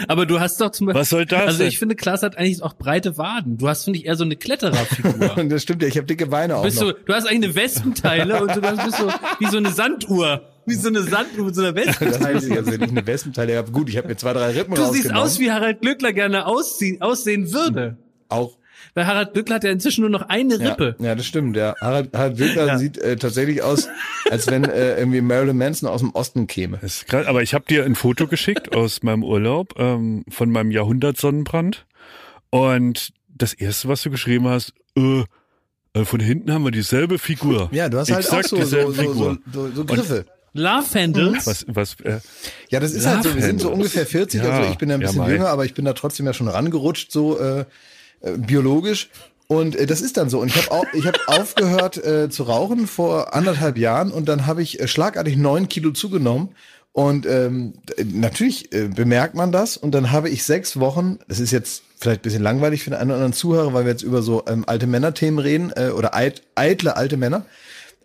Aber 0.08 0.26
du 0.26 0.40
hast 0.40 0.60
doch 0.62 0.72
zum 0.72 0.88
Beispiel. 0.88 1.00
Was 1.02 1.10
soll 1.10 1.26
das 1.28 1.42
Also 1.42 1.58
denn? 1.60 1.68
ich 1.68 1.78
finde, 1.78 1.96
Klaas 1.96 2.24
hat 2.24 2.38
eigentlich 2.38 2.64
auch 2.64 2.74
breite 2.76 3.18
Waden. 3.20 3.58
Du 3.58 3.68
hast, 3.68 3.84
finde 3.84 4.00
ich, 4.00 4.06
eher 4.06 4.16
so 4.16 4.24
eine 4.24 4.36
Klettererfigur. 4.36 5.38
Und 5.38 5.50
das 5.52 5.62
stimmt 5.62 5.84
ja, 5.84 5.88
ich 5.88 5.98
habe 5.98 6.08
dicke 6.08 6.26
Beine 6.26 6.56
auch 6.56 6.64
bist 6.64 6.80
noch. 6.82 6.88
so, 6.88 6.94
du 6.94 7.14
hast 7.14 7.28
eigentlich 7.28 7.50
eine 7.50 7.56
Wespenteile 7.56 8.42
und 8.42 8.56
du 8.56 8.62
bist 8.62 8.98
so 8.98 9.10
wie 9.40 9.46
so 9.46 9.58
eine 9.58 9.70
Sanduhr. 9.72 10.42
Wie 10.66 10.74
so 10.74 10.88
eine 10.88 11.04
Sanduhr 11.04 11.46
mit 11.46 11.56
so 11.56 11.62
einer 11.62 11.74
Das 11.74 11.86
Wespenteile. 11.88 12.36
weiß 12.36 12.44
ich, 12.46 12.58
also 12.58 12.72
wenn 12.72 12.82
ich 12.82 12.90
eine 12.90 13.06
Wespenteile 13.06 13.58
habe. 13.58 13.72
Gut, 13.72 13.88
ich 13.90 13.98
habe 13.98 14.08
mir 14.08 14.16
zwei, 14.16 14.34
drei 14.34 14.50
Rippen 14.52 14.74
Du 14.74 14.92
siehst 14.92 15.14
aus, 15.14 15.38
wie 15.40 15.52
Harald 15.52 15.82
Glückler 15.82 16.14
gerne 16.14 16.48
aussehen, 16.48 17.02
aussehen 17.04 17.54
würde. 17.54 17.98
Auch. 18.30 18.58
Weil 18.94 19.08
Harald 19.08 19.34
Glückler 19.34 19.56
hat 19.56 19.64
ja 19.64 19.72
inzwischen 19.72 20.02
nur 20.02 20.10
noch 20.10 20.24
eine 20.24 20.56
Ja, 20.58 20.70
Rippe. 20.72 20.96
ja, 21.00 21.16
das 21.16 21.26
stimmt. 21.26 21.56
Ja. 21.58 21.76
Harald, 21.82 22.14
Harald 22.14 22.38
Wilker 22.40 22.68
Ja. 22.68 22.78
sieht 22.78 22.98
äh, 22.98 23.16
tatsächlich 23.16 23.62
aus, 23.64 23.88
als 24.30 24.48
wenn 24.48 24.64
äh, 24.66 24.98
irgendwie 24.98 25.22
Marilyn 25.22 25.58
Manson 25.58 25.90
aus 25.90 26.02
dem 26.02 26.12
Osten 26.12 26.48
käme. 26.48 26.78
Das 26.82 26.98
ist 26.98 27.08
krass, 27.08 27.26
aber 27.28 27.42
ich 27.42 27.54
habe 27.54 27.66
dir 27.68 27.84
ein 27.86 27.96
Foto 27.96 28.28
geschickt 28.28 28.76
aus 28.76 29.02
meinem 29.04 29.24
Urlaub 29.24 29.74
ähm, 29.78 30.24
von 30.30 30.50
meinem 30.52 30.72
Jahrhundertsonnenbrand 30.72 31.86
und 32.50 33.12
das 33.30 33.54
erste, 33.54 33.88
was 33.88 34.02
du 34.02 34.10
geschrieben 34.12 34.48
hast, 34.48 34.74
äh, 34.98 35.24
äh, 35.94 36.06
von 36.06 36.20
hinten 36.20 36.52
haben 36.54 36.64
wir 36.64 36.72
dieselbe 36.72 37.18
Figur. 37.20 37.70
Ja, 37.72 37.90
du 37.90 37.98
hast 37.98 38.12
halt 38.12 38.26
auch 38.30 38.38
Exakt 38.40 38.50
so, 38.50 38.56
so, 38.58 38.62
dieselbe 38.64 38.92
so, 38.92 39.04
so, 39.04 39.10
Figur. 39.10 39.38
so, 39.54 39.72
so 39.72 39.86
Griffe. 39.86 40.26
Love 40.54 40.86
Handles. 41.00 41.46
Was, 41.48 41.66
was, 41.68 41.96
äh, 42.02 42.20
Ja, 42.70 42.80
das 42.80 42.94
ist 42.94 43.06
halt 43.06 43.24
so, 43.24 43.36
wir 43.36 43.42
sind 43.42 43.60
so 43.60 43.68
Love 43.70 43.78
ungefähr 43.78 44.06
40, 44.06 44.42
Ja, 44.42 44.50
also 44.50 44.72
ich 44.72 44.78
bin 44.78 44.90
ja 44.90 44.96
ein 44.96 45.02
ja, 45.02 45.08
bisschen 45.08 45.22
mei. 45.24 45.32
jünger, 45.32 45.50
aber 45.50 45.66
ich 45.66 45.74
bin 45.74 45.84
da 45.84 45.92
trotzdem 45.94 46.26
ja 46.26 46.34
schon 46.34 46.48
rangerutscht, 46.48 47.12
so 47.12 47.38
äh, 47.40 47.66
äh, 48.26 48.38
biologisch. 48.38 49.10
Und 49.48 49.76
äh, 49.76 49.86
das 49.86 50.02
ist 50.02 50.18
dann 50.18 50.30
so. 50.30 50.40
Und 50.40 50.48
ich 50.48 50.56
habe 50.56 50.72
auch, 50.72 50.86
ich 50.94 51.06
habe 51.06 51.20
aufgehört 51.28 51.98
äh, 52.04 52.30
zu 52.30 52.44
rauchen 52.44 52.88
vor 52.88 53.34
anderthalb 53.34 53.78
Jahren 53.78 54.12
und 54.12 54.28
dann 54.28 54.46
habe 54.46 54.62
ich 54.62 54.80
äh, 54.80 54.88
schlagartig 54.88 55.38
neun 55.38 55.70
Kilo 55.70 55.92
zugenommen. 55.92 56.50
Und 56.92 57.26
ähm, 57.26 57.74
natürlich 58.06 58.74
äh, 58.74 58.88
bemerkt 58.88 59.36
man 59.36 59.52
das. 59.52 59.76
Und 59.76 59.92
dann 59.92 60.12
habe 60.14 60.30
ich 60.30 60.46
sechs 60.46 60.80
Wochen, 60.80 61.20
das 61.28 61.42
ist 61.42 61.52
jetzt 61.52 61.84
vielleicht 61.98 62.22
ein 62.22 62.24
bisschen 62.24 62.42
langweilig 62.42 62.84
für 62.84 62.90
den 62.90 63.00
einen 63.00 63.10
oder 63.10 63.18
anderen 63.18 63.34
Zuhörer, 63.34 63.74
weil 63.74 63.84
wir 63.84 63.92
jetzt 63.92 64.02
über 64.02 64.22
so 64.22 64.44
ähm, 64.48 64.64
alte 64.66 64.88
Männerthemen 64.88 65.40
reden 65.40 65.74
äh, 65.76 65.90
oder 65.90 66.16
eit, 66.16 66.42
eitle 66.56 66.96
alte 66.96 67.18
Männer. 67.18 67.46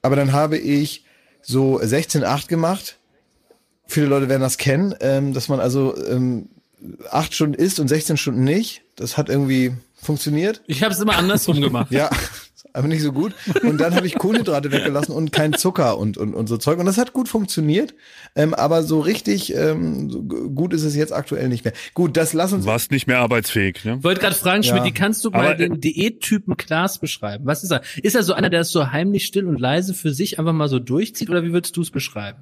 Aber 0.03 0.17
dann 0.17 0.33
habe 0.33 0.59
ich 0.59 1.05
so 1.41 1.79
16,8 1.79 2.49
gemacht. 2.49 2.97
Viele 3.87 4.07
Leute 4.07 4.29
werden 4.29 4.43
das 4.43 4.59
kennen, 4.59 4.95
ähm, 5.01 5.35
dass 5.35 5.49
man 5.49 5.61
also 5.61 5.97
ähm, 6.09 6.49
acht 7.11 7.33
Stunden 7.33 7.55
isst 7.55 7.79
und 7.81 7.89
16 7.89 8.17
Stunden 8.17 8.45
nicht. 8.45 8.83
Das 8.97 9.17
hat 9.17 9.29
irgendwie 9.29 9.73
funktioniert. 10.03 10.63
Ich 10.67 10.83
habe 10.83 10.95
es 10.95 11.01
immer 11.01 11.17
andersrum 11.17 11.61
gemacht. 11.61 11.91
Ja, 11.91 12.11
aber 12.73 12.89
nicht 12.89 13.03
so 13.03 13.13
gut. 13.13 13.35
Und 13.63 13.81
dann 13.81 13.95
habe 13.95 14.07
ich 14.07 14.15
Kohlenhydrate 14.17 14.73
weggelassen 14.73 15.15
und 15.15 15.33
kein 15.33 15.53
Zucker 15.53 15.99
und, 15.99 16.17
und, 16.17 16.35
und 16.35 16.47
so 16.47 16.57
Zeug. 16.57 16.79
Und 16.79 16.87
das 16.87 16.99
hat 16.99 17.13
gut 17.13 17.29
funktioniert. 17.29 17.95
Ähm, 18.37 18.55
aber 18.55 18.83
so 18.83 19.01
richtig 19.01 19.55
ähm, 19.55 20.11
so 20.11 20.23
gut 20.23 20.73
ist 20.73 20.85
es 20.85 20.95
jetzt 20.97 21.13
aktuell 21.13 21.49
nicht 21.49 21.65
mehr. 21.65 21.75
Gut, 21.95 22.17
das 22.17 22.33
lass 22.33 22.53
uns. 22.53 22.67
warst 22.67 22.91
nicht 22.91 23.07
mehr 23.07 23.19
arbeitsfähig, 23.19 23.85
ne? 23.85 23.97
Ich 23.99 24.05
wollte 24.05 24.21
gerade 24.21 24.35
fragen, 24.37 24.63
Ja. 24.63 24.71
Schmidt, 24.71 24.85
wie 24.85 24.93
kannst 24.95 25.25
du 25.25 25.31
mal 25.31 25.41
Aber, 25.41 25.55
äh, 25.55 25.57
den 25.69 25.81
Diättypen 25.81 26.57
Klaas 26.57 26.99
beschreiben? 26.99 27.47
Was 27.47 27.65
ist 27.65 27.71
er? 27.73 27.83
Ist 28.03 28.15
er 28.15 28.23
so 28.23 28.33
einer, 28.35 28.51
der 28.51 28.61
es 28.61 28.71
so 28.71 28.91
heimlich 28.93 29.27
still 29.27 29.47
und 29.47 29.59
leise 29.59 29.95
für 29.95 30.13
sich 30.13 30.39
einfach 30.39 30.53
mal 30.53 30.69
so 30.69 30.79
durchzieht 30.79 31.31
oder 31.31 31.43
wie 31.43 31.53
würdest 31.53 31.77
du 31.77 31.83
es 31.83 31.91
beschreiben? 31.91 32.39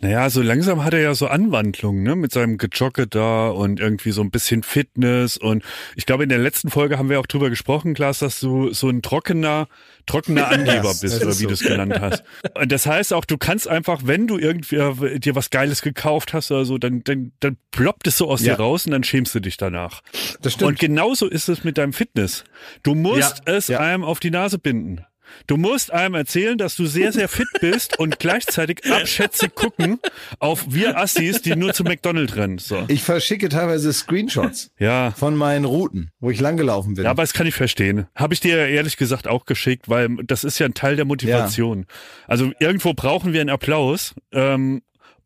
Naja, 0.00 0.28
so 0.30 0.42
langsam 0.42 0.84
hat 0.84 0.94
er 0.94 1.00
ja 1.00 1.14
so 1.14 1.26
Anwandlungen, 1.26 2.02
ne, 2.02 2.16
mit 2.16 2.32
seinem 2.32 2.58
Gejogge 2.58 3.06
da 3.06 3.48
und 3.48 3.80
irgendwie 3.80 4.12
so 4.12 4.20
ein 4.22 4.30
bisschen 4.30 4.62
Fitness 4.62 5.36
und 5.36 5.62
ich 5.96 6.06
glaube, 6.06 6.22
in 6.22 6.28
der 6.28 6.38
letzten 6.38 6.70
Folge 6.70 6.98
haben 6.98 7.08
wir 7.08 7.20
auch 7.20 7.26
drüber 7.26 7.50
gesprochen, 7.50 7.94
Klaas, 7.94 8.18
dass 8.20 8.40
du 8.40 8.72
so 8.72 8.88
ein 8.88 9.02
trockener, 9.02 9.61
trockener 10.06 10.48
Angeber 10.50 10.82
Das- 10.82 11.00
bist 11.00 11.16
oder 11.22 11.30
wie 11.30 11.32
so. 11.42 11.46
du 11.48 11.54
es 11.54 11.60
genannt 11.60 11.98
hast. 12.00 12.24
Und 12.58 12.72
das 12.72 12.86
heißt 12.86 13.12
auch, 13.12 13.24
du 13.24 13.38
kannst 13.38 13.68
einfach, 13.68 14.02
wenn 14.04 14.26
du 14.26 14.38
irgendwie 14.38 14.76
äh, 14.76 15.18
dir 15.18 15.34
was 15.34 15.50
Geiles 15.50 15.82
gekauft 15.82 16.32
hast 16.34 16.50
oder 16.50 16.64
so, 16.64 16.78
dann, 16.78 17.02
dann, 17.04 17.32
dann 17.40 17.56
ploppt 17.70 18.06
es 18.06 18.18
so 18.18 18.28
aus 18.28 18.42
Ja. 18.42 18.54
dir 18.54 18.60
raus 18.62 18.86
und 18.86 18.92
dann 18.92 19.04
schämst 19.04 19.34
du 19.34 19.40
dich 19.40 19.56
danach. 19.56 20.02
Das 20.40 20.54
stimmt. 20.54 20.68
Und 20.70 20.78
genauso 20.78 21.26
ist 21.28 21.48
es 21.48 21.64
mit 21.64 21.78
deinem 21.78 21.92
Fitness. 21.92 22.44
Du 22.82 22.94
musst 22.94 23.42
Ja. 23.46 23.54
es 23.54 23.68
Ja. 23.68 23.80
einem 23.80 24.04
auf 24.04 24.20
die 24.20 24.30
Nase 24.30 24.58
binden. 24.58 25.04
Du 25.46 25.56
musst 25.56 25.92
einem 25.92 26.14
erzählen, 26.14 26.56
dass 26.58 26.76
du 26.76 26.86
sehr, 26.86 27.12
sehr 27.12 27.28
fit 27.28 27.48
bist 27.60 27.98
und 27.98 28.18
gleichzeitig 28.18 28.80
abschätzig 28.92 29.54
gucken 29.54 29.98
auf 30.38 30.64
wir 30.68 30.98
Assis, 30.98 31.42
die 31.42 31.56
nur 31.56 31.72
zu 31.74 31.84
McDonald's 31.84 32.36
rennen. 32.36 32.58
So. 32.58 32.84
Ich 32.88 33.02
verschicke 33.02 33.48
teilweise 33.48 33.92
Screenshots 33.92 34.70
Ja. 34.78 35.10
von 35.12 35.36
meinen 35.36 35.64
Routen, 35.64 36.10
wo 36.20 36.30
ich 36.30 36.40
langgelaufen 36.40 36.94
bin. 36.94 37.04
Ja, 37.04 37.10
aber 37.10 37.22
das 37.22 37.32
kann 37.32 37.46
ich 37.46 37.54
verstehen. 37.54 38.06
Habe 38.14 38.34
ich 38.34 38.40
dir 38.40 38.56
ehrlich 38.68 38.96
gesagt 38.96 39.28
auch 39.28 39.44
geschickt, 39.44 39.88
weil 39.88 40.08
das 40.24 40.44
ist 40.44 40.58
ja 40.58 40.66
ein 40.66 40.74
Teil 40.74 40.96
der 40.96 41.04
Motivation. 41.04 41.86
Also 42.26 42.52
irgendwo 42.60 42.94
brauchen 42.94 43.32
wir 43.32 43.40
einen 43.40 43.50
Applaus. 43.50 44.14
Ähm, 44.32 44.82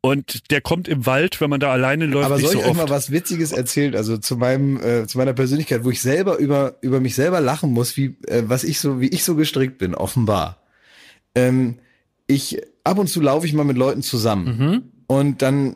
und 0.06 0.52
der 0.52 0.60
kommt 0.60 0.86
im 0.86 1.04
Wald, 1.04 1.40
wenn 1.40 1.50
man 1.50 1.58
da 1.58 1.72
alleine 1.72 2.06
läuft, 2.06 2.26
Aber 2.26 2.36
nicht 2.36 2.44
soll 2.44 2.52
so 2.52 2.58
ich 2.60 2.64
euch 2.64 2.70
oft. 2.70 2.78
mal 2.78 2.90
was 2.90 3.10
Witziges 3.10 3.50
erzählen, 3.50 3.96
also 3.96 4.16
zu 4.18 4.36
meinem, 4.36 4.80
äh, 4.80 5.06
zu 5.08 5.18
meiner 5.18 5.32
Persönlichkeit, 5.32 5.82
wo 5.82 5.90
ich 5.90 6.00
selber 6.00 6.36
über, 6.38 6.76
über 6.80 7.00
mich 7.00 7.16
selber 7.16 7.40
lachen 7.40 7.72
muss, 7.72 7.96
wie, 7.96 8.16
äh, 8.28 8.44
was 8.46 8.62
ich 8.62 8.78
so, 8.78 9.00
wie 9.00 9.08
ich 9.08 9.24
so 9.24 9.34
gestrickt 9.34 9.78
bin, 9.78 9.96
offenbar. 9.96 10.58
Ähm, 11.34 11.78
ich, 12.28 12.62
ab 12.84 12.98
und 12.98 13.08
zu 13.08 13.20
laufe 13.20 13.46
ich 13.46 13.52
mal 13.52 13.64
mit 13.64 13.76
Leuten 13.76 14.02
zusammen. 14.02 14.92
Und 15.08 15.42
dann 15.42 15.74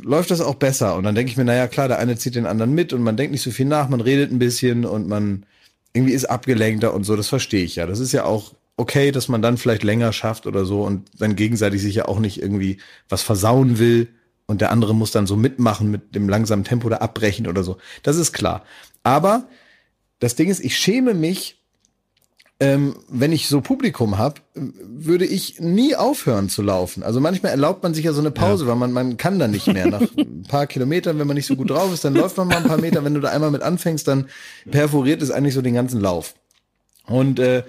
läuft 0.00 0.30
das 0.30 0.40
auch 0.40 0.54
besser. 0.56 0.94
Und 0.94 1.02
dann 1.02 1.16
denke 1.16 1.32
ich 1.32 1.36
mir, 1.36 1.44
naja, 1.44 1.66
klar, 1.66 1.88
der 1.88 1.98
eine 1.98 2.16
zieht 2.16 2.36
den 2.36 2.46
anderen 2.46 2.74
mit 2.74 2.92
und 2.92 3.02
man 3.02 3.16
denkt 3.16 3.32
nicht 3.32 3.42
so 3.42 3.50
viel 3.50 3.66
nach, 3.66 3.88
man 3.88 4.00
redet 4.00 4.30
ein 4.30 4.38
bisschen 4.38 4.84
und 4.84 5.08
man 5.08 5.44
irgendwie 5.92 6.14
ist 6.14 6.24
abgelenkter 6.26 6.94
und 6.94 7.04
so, 7.04 7.16
das 7.16 7.28
verstehe 7.28 7.64
ich 7.64 7.76
ja. 7.76 7.86
Das 7.86 7.98
ist 7.98 8.12
ja 8.12 8.24
auch 8.24 8.54
okay, 8.76 9.12
dass 9.12 9.28
man 9.28 9.42
dann 9.42 9.58
vielleicht 9.58 9.82
länger 9.82 10.12
schafft 10.12 10.46
oder 10.46 10.64
so 10.64 10.82
und 10.82 11.10
dann 11.18 11.36
gegenseitig 11.36 11.82
sich 11.82 11.94
ja 11.94 12.06
auch 12.06 12.18
nicht 12.18 12.40
irgendwie 12.40 12.78
was 13.08 13.22
versauen 13.22 13.78
will 13.78 14.08
und 14.46 14.60
der 14.60 14.70
andere 14.70 14.94
muss 14.94 15.10
dann 15.12 15.26
so 15.26 15.36
mitmachen 15.36 15.90
mit 15.90 16.14
dem 16.14 16.28
langsamen 16.28 16.64
Tempo 16.64 16.88
da 16.88 16.98
abbrechen 16.98 17.46
oder 17.46 17.62
so. 17.62 17.78
Das 18.02 18.16
ist 18.16 18.32
klar. 18.32 18.64
Aber 19.02 19.48
das 20.18 20.36
Ding 20.36 20.48
ist, 20.48 20.60
ich 20.60 20.76
schäme 20.76 21.14
mich, 21.14 21.58
ähm, 22.60 22.94
wenn 23.08 23.32
ich 23.32 23.48
so 23.48 23.60
Publikum 23.60 24.18
habe, 24.18 24.40
würde 24.54 25.26
ich 25.26 25.58
nie 25.58 25.96
aufhören 25.96 26.48
zu 26.48 26.62
laufen. 26.62 27.02
Also 27.02 27.18
manchmal 27.18 27.50
erlaubt 27.50 27.82
man 27.82 27.92
sich 27.92 28.04
ja 28.04 28.12
so 28.12 28.20
eine 28.20 28.30
Pause, 28.30 28.68
weil 28.68 28.76
man, 28.76 28.92
man 28.92 29.16
kann 29.16 29.40
dann 29.40 29.50
nicht 29.50 29.66
mehr. 29.66 29.86
Nach 29.86 30.00
ein 30.16 30.44
paar 30.48 30.68
Kilometern, 30.68 31.18
wenn 31.18 31.26
man 31.26 31.34
nicht 31.34 31.46
so 31.46 31.56
gut 31.56 31.70
drauf 31.70 31.92
ist, 31.92 32.04
dann 32.04 32.14
läuft 32.14 32.36
man 32.36 32.46
mal 32.46 32.58
ein 32.58 32.68
paar 32.68 32.80
Meter. 32.80 33.04
Wenn 33.04 33.14
du 33.14 33.20
da 33.20 33.30
einmal 33.30 33.50
mit 33.50 33.62
anfängst, 33.62 34.06
dann 34.06 34.28
perforiert 34.70 35.22
es 35.22 35.32
eigentlich 35.32 35.54
so 35.54 35.62
den 35.62 35.74
ganzen 35.74 36.00
Lauf. 36.00 36.34
Und 37.06 37.40
äh, 37.40 37.64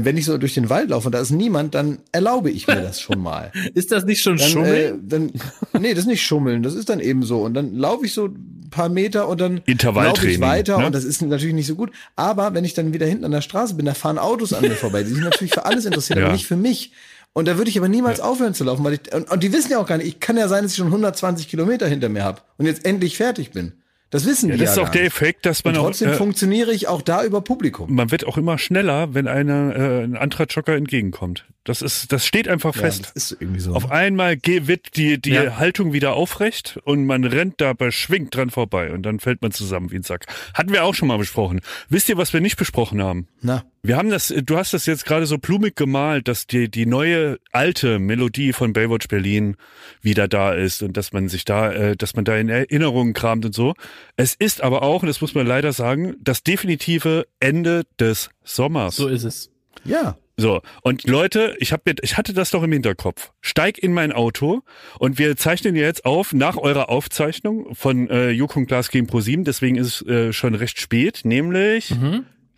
wenn 0.00 0.16
ich 0.16 0.24
so 0.24 0.38
durch 0.38 0.54
den 0.54 0.68
Wald 0.70 0.90
laufe 0.90 1.06
und 1.08 1.12
da 1.12 1.20
ist 1.20 1.30
niemand, 1.30 1.74
dann 1.74 1.98
erlaube 2.12 2.50
ich 2.50 2.66
mir 2.66 2.76
das 2.82 3.00
schon 3.00 3.20
mal. 3.20 3.52
Ist 3.74 3.92
das 3.92 4.04
nicht 4.04 4.22
schon 4.22 4.36
Dann, 4.36 4.46
äh, 4.46 4.50
Schummeln? 4.50 5.08
dann, 5.08 5.32
nee, 5.80 5.90
das 5.94 6.00
ist 6.00 6.06
nicht 6.08 6.22
Schummeln, 6.22 6.62
das 6.62 6.74
ist 6.74 6.88
dann 6.88 7.00
eben 7.00 7.22
so. 7.22 7.42
Und 7.42 7.54
dann 7.54 7.74
laufe 7.76 8.06
ich 8.06 8.12
so 8.14 8.26
ein 8.26 8.68
paar 8.70 8.88
Meter 8.88 9.28
und 9.28 9.40
dann 9.40 9.60
laufe 9.66 10.28
ich 10.28 10.40
weiter 10.40 10.78
ne? 10.78 10.86
und 10.86 10.94
das 10.94 11.04
ist 11.04 11.20
natürlich 11.22 11.54
nicht 11.54 11.66
so 11.66 11.74
gut. 11.74 11.90
Aber 12.16 12.54
wenn 12.54 12.64
ich 12.64 12.74
dann 12.74 12.92
wieder 12.92 13.06
hinten 13.06 13.24
an 13.24 13.32
der 13.32 13.40
Straße 13.42 13.74
bin, 13.74 13.84
da 13.86 13.94
fahren 13.94 14.18
Autos 14.18 14.52
an 14.52 14.62
mir 14.62 14.70
vorbei, 14.72 15.02
die 15.02 15.10
sich 15.10 15.22
natürlich 15.22 15.52
für 15.52 15.64
alles 15.66 15.84
interessieren, 15.84 16.18
Ja. 16.18 16.24
aber 16.26 16.32
nicht 16.34 16.46
für 16.46 16.56
mich. 16.56 16.92
Und 17.34 17.48
da 17.48 17.56
würde 17.56 17.70
ich 17.70 17.78
aber 17.78 17.88
niemals 17.88 18.20
aufhören 18.20 18.52
zu 18.54 18.64
laufen, 18.64 18.84
weil 18.84 18.94
ich, 18.94 19.14
und, 19.14 19.30
und 19.30 19.42
die 19.42 19.52
wissen 19.52 19.72
ja 19.72 19.78
auch 19.78 19.86
gar 19.86 19.96
nicht, 19.98 20.06
ich 20.06 20.20
kann 20.20 20.36
ja 20.36 20.48
sein, 20.48 20.62
dass 20.64 20.72
ich 20.72 20.78
schon 20.78 20.86
120 20.88 21.48
Kilometer 21.48 21.86
hinter 21.88 22.08
mir 22.10 22.24
habe 22.24 22.42
und 22.58 22.66
jetzt 22.66 22.84
endlich 22.84 23.16
fertig 23.16 23.50
bin. 23.52 23.72
Das 24.12 24.26
wissen 24.26 24.50
Ja, 24.50 24.56
die 24.56 24.60
das 24.60 24.70
ist 24.72 24.76
ja 24.76 24.82
auch 24.82 24.86
gar 24.88 24.92
der. 24.92 25.06
Effekt, 25.06 25.46
dass 25.46 25.64
man 25.64 25.74
Und 25.74 25.80
auch, 25.80 25.84
trotzdem 25.86 26.10
äh, 26.10 26.14
funktioniere 26.14 26.70
ich 26.72 26.86
auch 26.86 27.00
da 27.00 27.24
über 27.24 27.40
Publikum. 27.40 27.92
man 27.92 28.10
wird 28.10 28.26
auch 28.26 28.36
immer 28.36 28.58
schneller, 28.58 29.14
wenn 29.14 29.26
einer 29.26 29.74
äh, 29.74 30.02
ein 30.04 30.16
Jogger 30.50 30.76
entgegenkommt. 30.76 31.46
Das 31.64 31.80
ist, 31.80 32.10
das 32.10 32.26
steht 32.26 32.48
einfach 32.48 32.74
Ja, 32.74 32.82
fest. 32.82 33.12
das 33.14 33.30
ist 33.30 33.36
irgendwie 33.40 33.60
so. 33.60 33.72
Auf 33.74 33.90
einmal 33.92 34.36
wird 34.44 34.96
die, 34.96 35.20
die 35.22 35.30
Ja. 35.30 35.58
Haltung 35.58 35.92
wieder 35.92 36.14
aufrecht 36.14 36.80
und 36.84 37.06
man 37.06 37.22
rennt 37.24 37.60
dabei 37.60 37.92
schwingt 37.92 38.34
dran 38.34 38.50
vorbei 38.50 38.90
und 38.92 39.02
dann 39.04 39.20
fällt 39.20 39.42
man 39.42 39.52
zusammen 39.52 39.92
wie 39.92 39.96
ein 39.96 40.02
Sack. 40.02 40.26
Hatten 40.54 40.72
wir 40.72 40.82
auch 40.84 40.94
schon 40.94 41.06
mal 41.06 41.18
besprochen. 41.18 41.60
Wisst 41.88 42.08
ihr, 42.08 42.16
was 42.16 42.32
wir 42.32 42.40
nicht 42.40 42.56
besprochen 42.56 43.00
haben? 43.00 43.28
Na, 43.42 43.62
Wir 43.84 43.96
haben 43.96 44.10
das, 44.10 44.34
du 44.44 44.56
hast 44.56 44.72
das 44.74 44.86
jetzt 44.86 45.04
gerade 45.04 45.24
so 45.26 45.38
blumig 45.38 45.76
gemalt, 45.76 46.26
dass 46.26 46.48
die, 46.48 46.68
die 46.68 46.84
neue 46.84 47.38
alte 47.52 48.00
Melodie 48.00 48.52
von 48.52 48.72
Baywatch 48.72 49.06
Berlin 49.06 49.56
wieder 50.00 50.26
da 50.26 50.52
ist 50.54 50.82
und 50.82 50.96
dass 50.96 51.12
man 51.12 51.28
sich 51.28 51.44
da, 51.44 51.70
äh, 51.72 51.96
dass 51.96 52.16
man 52.16 52.24
da 52.24 52.36
in 52.36 52.48
Erinnerungen 52.48 53.12
kramt 53.12 53.44
und 53.44 53.54
so. 53.54 53.74
Es 54.16 54.34
ist 54.34 54.62
aber 54.62 54.82
auch, 54.82 55.02
und 55.02 55.06
das 55.06 55.20
muss 55.20 55.34
man 55.36 55.46
leider 55.46 55.72
sagen, 55.72 56.16
das 56.20 56.42
definitive 56.42 57.26
Ende 57.38 57.84
des 58.00 58.30
Sommers. 58.42 58.96
So 58.96 59.06
ist 59.06 59.22
es. 59.22 59.50
ja. 59.84 60.16
So, 60.36 60.62
und 60.82 61.06
Leute, 61.06 61.54
ich 61.58 61.72
hab 61.72 61.84
mir, 61.84 61.94
ich 62.00 62.16
hatte 62.16 62.32
das 62.32 62.50
doch 62.50 62.62
im 62.62 62.72
Hinterkopf. 62.72 63.32
Steig 63.42 63.78
in 63.78 63.92
mein 63.92 64.12
Auto 64.12 64.62
und 64.98 65.18
wir 65.18 65.36
zeichnen 65.36 65.76
jetzt 65.76 66.04
auf 66.06 66.32
nach 66.32 66.56
eurer 66.56 66.88
Aufzeichnung 66.88 67.74
von 67.74 68.08
äh, 68.08 68.30
Joko 68.30 68.60
und 68.60 68.66
Glas 68.66 68.90
gegen 68.90 69.06
ProSieben, 69.06 69.44
deswegen 69.44 69.76
ist 69.76 70.00
es 70.00 70.06
äh, 70.06 70.32
schon 70.32 70.54
recht 70.54 70.80
spät, 70.80 71.20
nämlich 71.24 71.90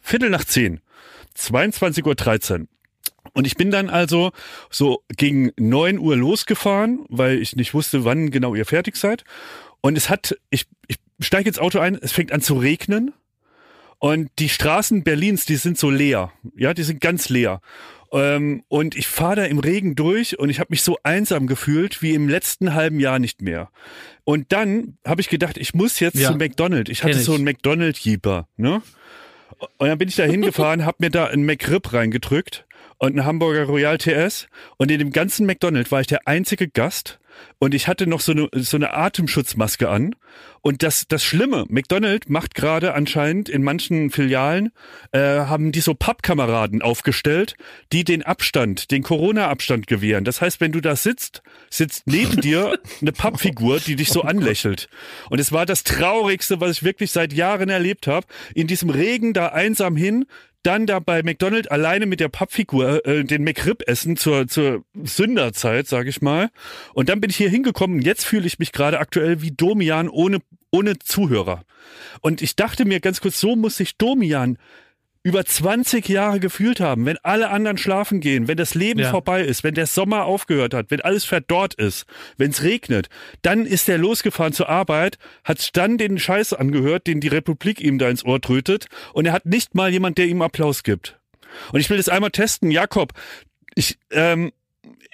Viertel 0.00 0.30
nach 0.30 0.44
zehn, 0.44 0.80
22.13 1.36 2.60
Uhr. 2.60 2.66
Und 3.32 3.46
ich 3.46 3.56
bin 3.56 3.70
dann 3.70 3.90
also 3.90 4.30
so 4.70 5.02
gegen 5.16 5.50
neun 5.58 5.98
Uhr 5.98 6.16
losgefahren, 6.16 7.04
weil 7.08 7.40
ich 7.40 7.56
nicht 7.56 7.74
wusste, 7.74 8.04
wann 8.04 8.30
genau 8.30 8.54
ihr 8.54 8.66
fertig 8.66 8.96
seid. 8.96 9.24
Und 9.80 9.98
es 9.98 10.08
hat, 10.08 10.36
ich, 10.50 10.66
ich 10.86 10.96
steige 11.20 11.48
ins 11.48 11.58
Auto 11.58 11.78
ein, 11.80 11.98
es 12.00 12.12
fängt 12.12 12.32
an 12.32 12.40
zu 12.40 12.54
regnen. 12.54 13.12
Und 13.98 14.30
die 14.38 14.48
Straßen 14.48 15.02
Berlins, 15.02 15.46
die 15.46 15.56
sind 15.56 15.78
so 15.78 15.90
leer. 15.90 16.32
Ja, 16.56 16.74
die 16.74 16.82
sind 16.82 17.00
ganz 17.00 17.28
leer. 17.28 17.60
Ähm, 18.12 18.62
und 18.68 18.94
ich 18.96 19.08
fahre 19.08 19.36
da 19.36 19.44
im 19.44 19.58
Regen 19.58 19.94
durch 19.96 20.38
und 20.38 20.48
ich 20.50 20.60
habe 20.60 20.68
mich 20.70 20.82
so 20.82 20.98
einsam 21.02 21.46
gefühlt 21.46 22.00
wie 22.02 22.14
im 22.14 22.28
letzten 22.28 22.74
halben 22.74 23.00
Jahr 23.00 23.18
nicht 23.18 23.42
mehr. 23.42 23.70
Und 24.24 24.52
dann 24.52 24.98
habe 25.06 25.20
ich 25.20 25.28
gedacht, 25.28 25.56
ich 25.58 25.74
muss 25.74 25.98
jetzt 26.00 26.16
Ja. 26.18 26.30
zu 26.30 26.36
McDonald's. 26.38 26.90
Ich 26.90 27.02
hatte 27.02 27.18
ich. 27.18 27.24
so 27.24 27.34
einen 27.34 27.44
McDonald's-Jeeper, 27.44 28.46
ne? 28.56 28.82
Und 29.78 29.88
dann 29.88 29.98
bin 29.98 30.08
ich 30.08 30.16
da 30.16 30.24
hingefahren, 30.24 30.84
hab 30.84 31.00
mir 31.00 31.10
da 31.10 31.26
einen 31.26 31.44
McRib 31.46 31.92
reingedrückt 31.92 32.66
und 32.98 33.12
einen 33.18 33.24
Hamburger 33.24 33.64
Royal 33.64 33.98
TS. 33.98 34.48
Und 34.76 34.90
in 34.90 34.98
dem 34.98 35.10
ganzen 35.10 35.46
McDonald's 35.46 35.90
war 35.90 36.00
ich 36.00 36.06
der 36.06 36.26
einzige 36.28 36.68
Gast. 36.68 37.18
Und 37.58 37.74
ich 37.74 37.88
hatte 37.88 38.06
noch 38.06 38.20
so 38.20 38.32
eine, 38.32 38.48
so 38.52 38.76
eine 38.76 38.94
Atemschutzmaske 38.94 39.88
an. 39.88 40.14
Und 40.60 40.82
das, 40.82 41.06
das 41.08 41.22
Schlimme, 41.22 41.66
McDonald's 41.68 42.28
macht 42.28 42.54
gerade 42.54 42.94
anscheinend 42.94 43.48
in 43.48 43.62
manchen 43.62 44.10
Filialen, 44.10 44.72
äh, 45.12 45.18
haben 45.18 45.72
die 45.72 45.80
so 45.80 45.94
Pappkameraden 45.94 46.82
aufgestellt, 46.82 47.54
die 47.92 48.02
den 48.04 48.22
Abstand, 48.22 48.90
den 48.90 49.02
Corona-Abstand 49.02 49.86
gewähren. 49.86 50.24
Das 50.24 50.40
heißt, 50.40 50.60
wenn 50.60 50.72
du 50.72 50.80
da 50.80 50.96
sitzt, 50.96 51.42
sitzt 51.70 52.06
neben 52.06 52.40
dir 52.40 52.78
eine 53.00 53.12
Pappfigur, 53.12 53.78
die 53.78 53.96
dich 53.96 54.08
so 54.08 54.22
anlächelt. 54.22 54.88
Und 55.28 55.38
es 55.38 55.52
war 55.52 55.66
das 55.66 55.84
Traurigste, 55.84 56.60
was 56.60 56.70
ich 56.70 56.82
wirklich 56.82 57.10
seit 57.12 57.32
Jahren 57.32 57.68
erlebt 57.68 58.06
habe. 58.06 58.26
In 58.54 58.66
diesem 58.66 58.90
Regen 58.90 59.34
da 59.34 59.48
einsam 59.48 59.96
hin, 59.96 60.24
dann 60.64 60.86
da 60.86 60.98
bei 60.98 61.22
McDonald's 61.22 61.68
alleine 61.68 62.06
mit 62.06 62.20
der 62.20 62.28
Pappfigur 62.28 63.06
äh, 63.06 63.24
den 63.24 63.44
McRib 63.44 63.86
essen 63.86 64.16
zur, 64.16 64.48
zur 64.48 64.84
Sünderzeit, 65.02 65.86
sag 65.86 66.06
ich 66.06 66.22
mal. 66.22 66.50
Und 66.94 67.08
dann 67.08 67.20
bin 67.20 67.30
ich 67.30 67.36
hier 67.36 67.50
hingekommen. 67.50 68.00
Jetzt 68.00 68.24
fühle 68.24 68.46
ich 68.46 68.58
mich 68.58 68.72
gerade 68.72 68.98
aktuell 68.98 69.42
wie 69.42 69.52
Domian 69.52 70.08
ohne, 70.08 70.38
ohne 70.70 70.98
Zuhörer. 70.98 71.64
Und 72.20 72.42
ich 72.42 72.56
dachte 72.56 72.84
mir 72.84 73.00
ganz 73.00 73.20
kurz, 73.20 73.38
so 73.38 73.56
muss 73.56 73.76
sich 73.76 73.96
Domian 73.96 74.58
über 75.24 75.44
20 75.44 76.06
Jahre 76.10 76.38
gefühlt 76.38 76.80
haben, 76.80 77.06
wenn 77.06 77.16
alle 77.22 77.48
anderen 77.48 77.78
schlafen 77.78 78.20
gehen, 78.20 78.46
wenn 78.46 78.58
das 78.58 78.74
Leben 78.74 79.00
Ja. 79.00 79.10
vorbei 79.10 79.42
ist, 79.42 79.64
wenn 79.64 79.74
der 79.74 79.86
Sommer 79.86 80.26
aufgehört 80.26 80.74
hat, 80.74 80.90
wenn 80.90 81.00
alles 81.00 81.24
verdorrt 81.24 81.72
ist, 81.74 82.04
wenn 82.36 82.50
es 82.50 82.62
regnet, 82.62 83.08
dann 83.40 83.64
ist 83.64 83.88
er 83.88 83.96
losgefahren 83.96 84.52
zur 84.52 84.68
Arbeit, 84.68 85.16
hat 85.42 85.74
dann 85.78 85.96
den 85.96 86.18
Scheiß 86.18 86.52
angehört, 86.52 87.06
den 87.06 87.20
die 87.20 87.28
Republik 87.28 87.80
ihm 87.80 87.98
da 87.98 88.10
ins 88.10 88.22
Ohr 88.24 88.38
trötet 88.40 88.86
und 89.14 89.24
er 89.24 89.32
hat 89.32 89.46
nicht 89.46 89.74
mal 89.74 89.90
jemand, 89.90 90.18
der 90.18 90.26
ihm 90.26 90.42
Applaus 90.42 90.82
gibt. 90.82 91.18
Und 91.72 91.80
ich 91.80 91.88
will 91.88 91.96
das 91.96 92.10
einmal 92.10 92.30
testen, 92.30 92.70
Jakob, 92.70 93.14
ich, 93.74 93.96
ähm, 94.10 94.52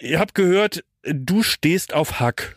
ihr 0.00 0.18
habt 0.18 0.34
gehört, 0.34 0.82
du 1.02 1.42
stehst 1.42 1.94
auf 1.94 2.20
Hack. 2.20 2.56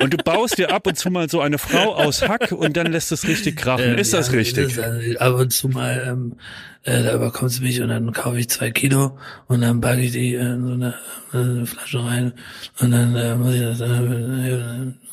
Und 0.00 0.12
du 0.14 0.16
baust 0.18 0.58
dir 0.58 0.72
ab 0.72 0.86
und 0.86 0.96
zu 0.96 1.10
mal 1.10 1.28
so 1.28 1.40
eine 1.40 1.58
Frau 1.58 1.94
aus 1.94 2.22
Hack 2.22 2.52
und 2.52 2.76
dann 2.76 2.92
lässt 2.92 3.12
es 3.12 3.26
richtig 3.26 3.56
krachen. 3.56 3.92
Ähm, 3.92 3.98
ist 3.98 4.12
das 4.14 4.28
ja, 4.28 4.34
richtig? 4.34 4.76
Das 4.76 5.16
ab 5.16 5.34
und 5.34 5.52
zu 5.52 5.68
mal, 5.68 6.04
ähm, 6.06 6.36
äh, 6.84 7.02
da 7.02 7.14
überkommt 7.14 7.50
es 7.50 7.60
mich 7.60 7.80
und 7.80 7.88
dann 7.88 8.12
kaufe 8.12 8.38
ich 8.38 8.48
zwei 8.48 8.70
Kilo 8.70 9.18
und 9.46 9.60
dann 9.60 9.80
packe 9.80 10.00
ich 10.00 10.12
die 10.12 10.34
äh, 10.34 10.40
in 10.40 10.66
so 10.66 10.72
eine, 10.72 10.94
äh, 11.32 11.36
eine 11.36 11.66
Flasche 11.66 12.04
rein 12.04 12.32
und 12.80 12.90
dann 12.90 13.14
äh, 13.16 13.34
muss 13.34 13.54
ich 13.54 13.60
das 13.60 13.80
äh, 13.80 13.88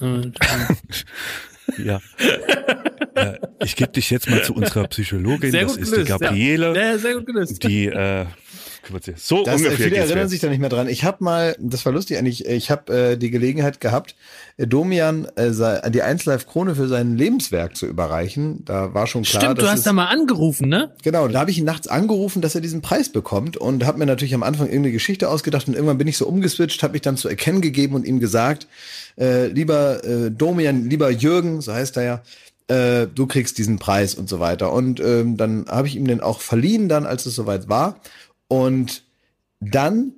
äh, 0.02 0.32
Ja. 1.84 2.00
äh, 3.16 3.34
ich 3.64 3.76
gebe 3.76 3.92
dich 3.92 4.10
jetzt 4.10 4.30
mal 4.30 4.44
zu 4.44 4.54
unserer 4.54 4.88
Psychologin, 4.88 5.52
Sehr 5.52 5.64
das 5.64 5.78
ist 5.78 5.92
gelöst, 5.92 6.10
die 6.10 6.12
Gabriele, 6.12 6.76
Ja, 6.76 6.82
ja 6.92 6.98
sehr 6.98 7.14
gut 7.16 7.26
gelöst. 7.26 7.64
die 7.64 7.88
äh, 7.88 8.26
kümmert 8.86 9.04
sich- 9.04 9.18
so 9.18 9.44
Das, 9.44 9.56
äh, 9.56 9.58
ungefähr 9.66 9.78
viele 9.78 9.90
geht's 9.98 10.10
erinnern 10.10 10.30
sich 10.30 10.40
da 10.40 10.48
nicht 10.50 10.60
mehr 10.60 10.70
dran. 10.70 10.88
Ich 10.88 11.04
habe 11.04 11.24
mal, 11.24 11.56
das 11.60 11.86
war 11.86 11.92
lustig 11.92 12.18
eigentlich, 12.18 12.46
ich 12.46 12.72
habe 12.72 12.94
äh, 13.12 13.18
die 13.18 13.32
Gelegenheit 13.32 13.82
gehabt, 13.82 14.16
äh, 14.58 14.66
Domian 14.66 15.26
äh, 15.36 15.52
die 15.92 16.02
1 16.02 16.26
Live 16.26 16.48
Krone 16.48 16.76
für 16.76 16.88
sein 16.88 17.18
Lebenswerk 17.18 17.76
zu 17.76 17.86
überreichen. 17.88 18.64
Da 18.66 18.94
war 18.94 19.08
schon 19.08 19.24
klar, 19.24 19.42
Stimmt, 19.44 19.62
du 19.62 19.68
hast 19.68 19.80
es, 19.80 19.84
da 19.84 19.92
mal 19.94 20.06
angerufen, 20.08 20.70
ne? 20.70 20.92
Genau, 21.04 21.28
da 21.28 21.40
habe 21.42 21.52
ich 21.52 21.58
ihn 21.58 21.66
nachts 21.66 21.88
angerufen, 21.88 22.42
dass 22.42 22.56
er 22.56 22.62
diesen 22.62 22.82
Preis 22.82 23.10
bekommt 23.10 23.58
und 23.58 23.86
habe 23.86 23.98
mir 24.00 24.06
natürlich 24.06 24.34
am 24.36 24.44
Anfang 24.44 24.68
irgendeine 24.68 24.94
Geschichte 24.94 25.30
ausgedacht 25.30 25.68
und 25.68 25.74
irgendwann 25.74 25.98
bin 25.98 26.08
ich 26.08 26.18
so 26.18 26.26
umgeswitcht, 26.28 26.82
habe 26.84 26.94
mich 26.94 27.02
dann 27.02 27.18
zu 27.18 27.28
erkennen 27.28 27.62
gegeben 27.62 27.96
und 27.96 28.06
ihm 28.06 28.20
gesagt, 28.20 28.68
äh, 29.20 29.48
lieber 29.48 30.04
äh, 30.06 30.32
Domian, 30.32 30.90
lieber 30.90 31.10
Jürgen, 31.10 31.62
so 31.62 31.74
heißt 31.74 31.98
er 31.98 32.04
ja, 32.04 32.22
äh, 32.68 33.08
du 33.14 33.28
kriegst 33.28 33.58
diesen 33.60 33.78
Preis 33.78 34.16
und 34.16 34.28
so 34.28 34.40
weiter. 34.40 34.74
Und 34.74 35.00
ähm, 35.00 35.38
dann 35.38 35.66
habe 35.70 35.88
ich 35.88 35.96
ihm 35.96 36.08
den 36.08 36.20
auch 36.22 36.42
verliehen, 36.42 36.90
dann 36.90 37.06
als 37.06 37.26
es 37.28 37.36
soweit 37.36 37.70
war. 37.70 38.00
Und 38.48 39.04
dann 39.60 40.14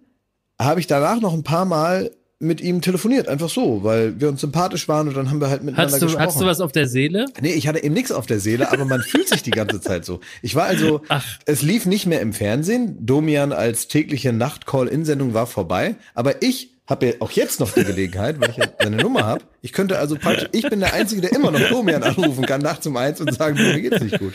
habe 0.59 0.79
ich 0.79 0.87
danach 0.87 1.21
noch 1.21 1.33
ein 1.33 1.43
paar 1.43 1.65
Mal 1.65 2.11
mit 2.39 2.61
ihm 2.61 2.81
telefoniert, 2.81 3.27
einfach 3.27 3.49
so, 3.49 3.83
weil 3.83 4.19
wir 4.21 4.29
uns 4.29 4.41
sympathisch 4.41 4.87
waren 4.87 5.07
und 5.07 5.17
dann 5.17 5.31
haben 5.31 5.41
wir 5.41 5.49
halt 5.49 5.63
miteinander 5.63 5.91
Hast 5.93 6.01
du, 6.01 6.05
gesprochen. 6.05 6.25
hast 6.27 6.41
du 6.41 6.45
was 6.45 6.61
auf 6.61 6.71
der 6.71 6.87
Seele? 6.87 7.25
Nee, 7.41 7.53
ich 7.53 7.67
hatte 7.67 7.83
eben 7.83 7.95
nichts 7.95 8.11
auf 8.11 8.27
der 8.27 8.39
Seele, 8.39 8.71
aber 8.71 8.85
man 8.85 9.01
fühlt 9.01 9.27
sich 9.27 9.41
die 9.41 9.49
ganze 9.51 9.81
Zeit 9.81 10.05
so. 10.05 10.19
Ich 10.43 10.53
war 10.53 10.65
also, 10.65 11.01
Ach. 11.09 11.25
es 11.45 11.63
lief 11.63 11.87
nicht 11.87 12.05
mehr 12.05 12.21
im 12.21 12.33
Fernsehen. 12.33 13.03
Domian 13.03 13.53
als 13.53 13.87
tägliche 13.87 14.33
Nacht-Call-In-Sendung 14.33 15.33
war 15.33 15.47
vorbei, 15.47 15.95
aber 16.13 16.43
ich 16.43 16.69
habe 16.85 17.07
ja 17.07 17.13
auch 17.21 17.31
jetzt 17.31 17.59
noch 17.59 17.71
die 17.71 17.83
Gelegenheit, 17.83 18.39
weil 18.39 18.51
ich 18.51 18.57
ja 18.57 18.65
seine 18.79 18.97
Nummer 18.97 19.25
habe. 19.25 19.43
Ich 19.61 19.73
könnte 19.73 19.97
also 19.97 20.15
praktisch, 20.15 20.47
ich 20.51 20.69
bin 20.69 20.79
der 20.79 20.93
Einzige, 20.93 21.21
der 21.21 21.33
immer 21.33 21.49
noch 21.49 21.59
Domian 21.69 22.03
anrufen 22.03 22.45
kann, 22.45 22.61
nachts 22.61 22.85
um 22.85 22.95
eins 22.97 23.19
und 23.19 23.33
sagen, 23.33 23.55
mir 23.55 23.81
geht's 23.81 24.01
nicht 24.01 24.19
gut. 24.19 24.33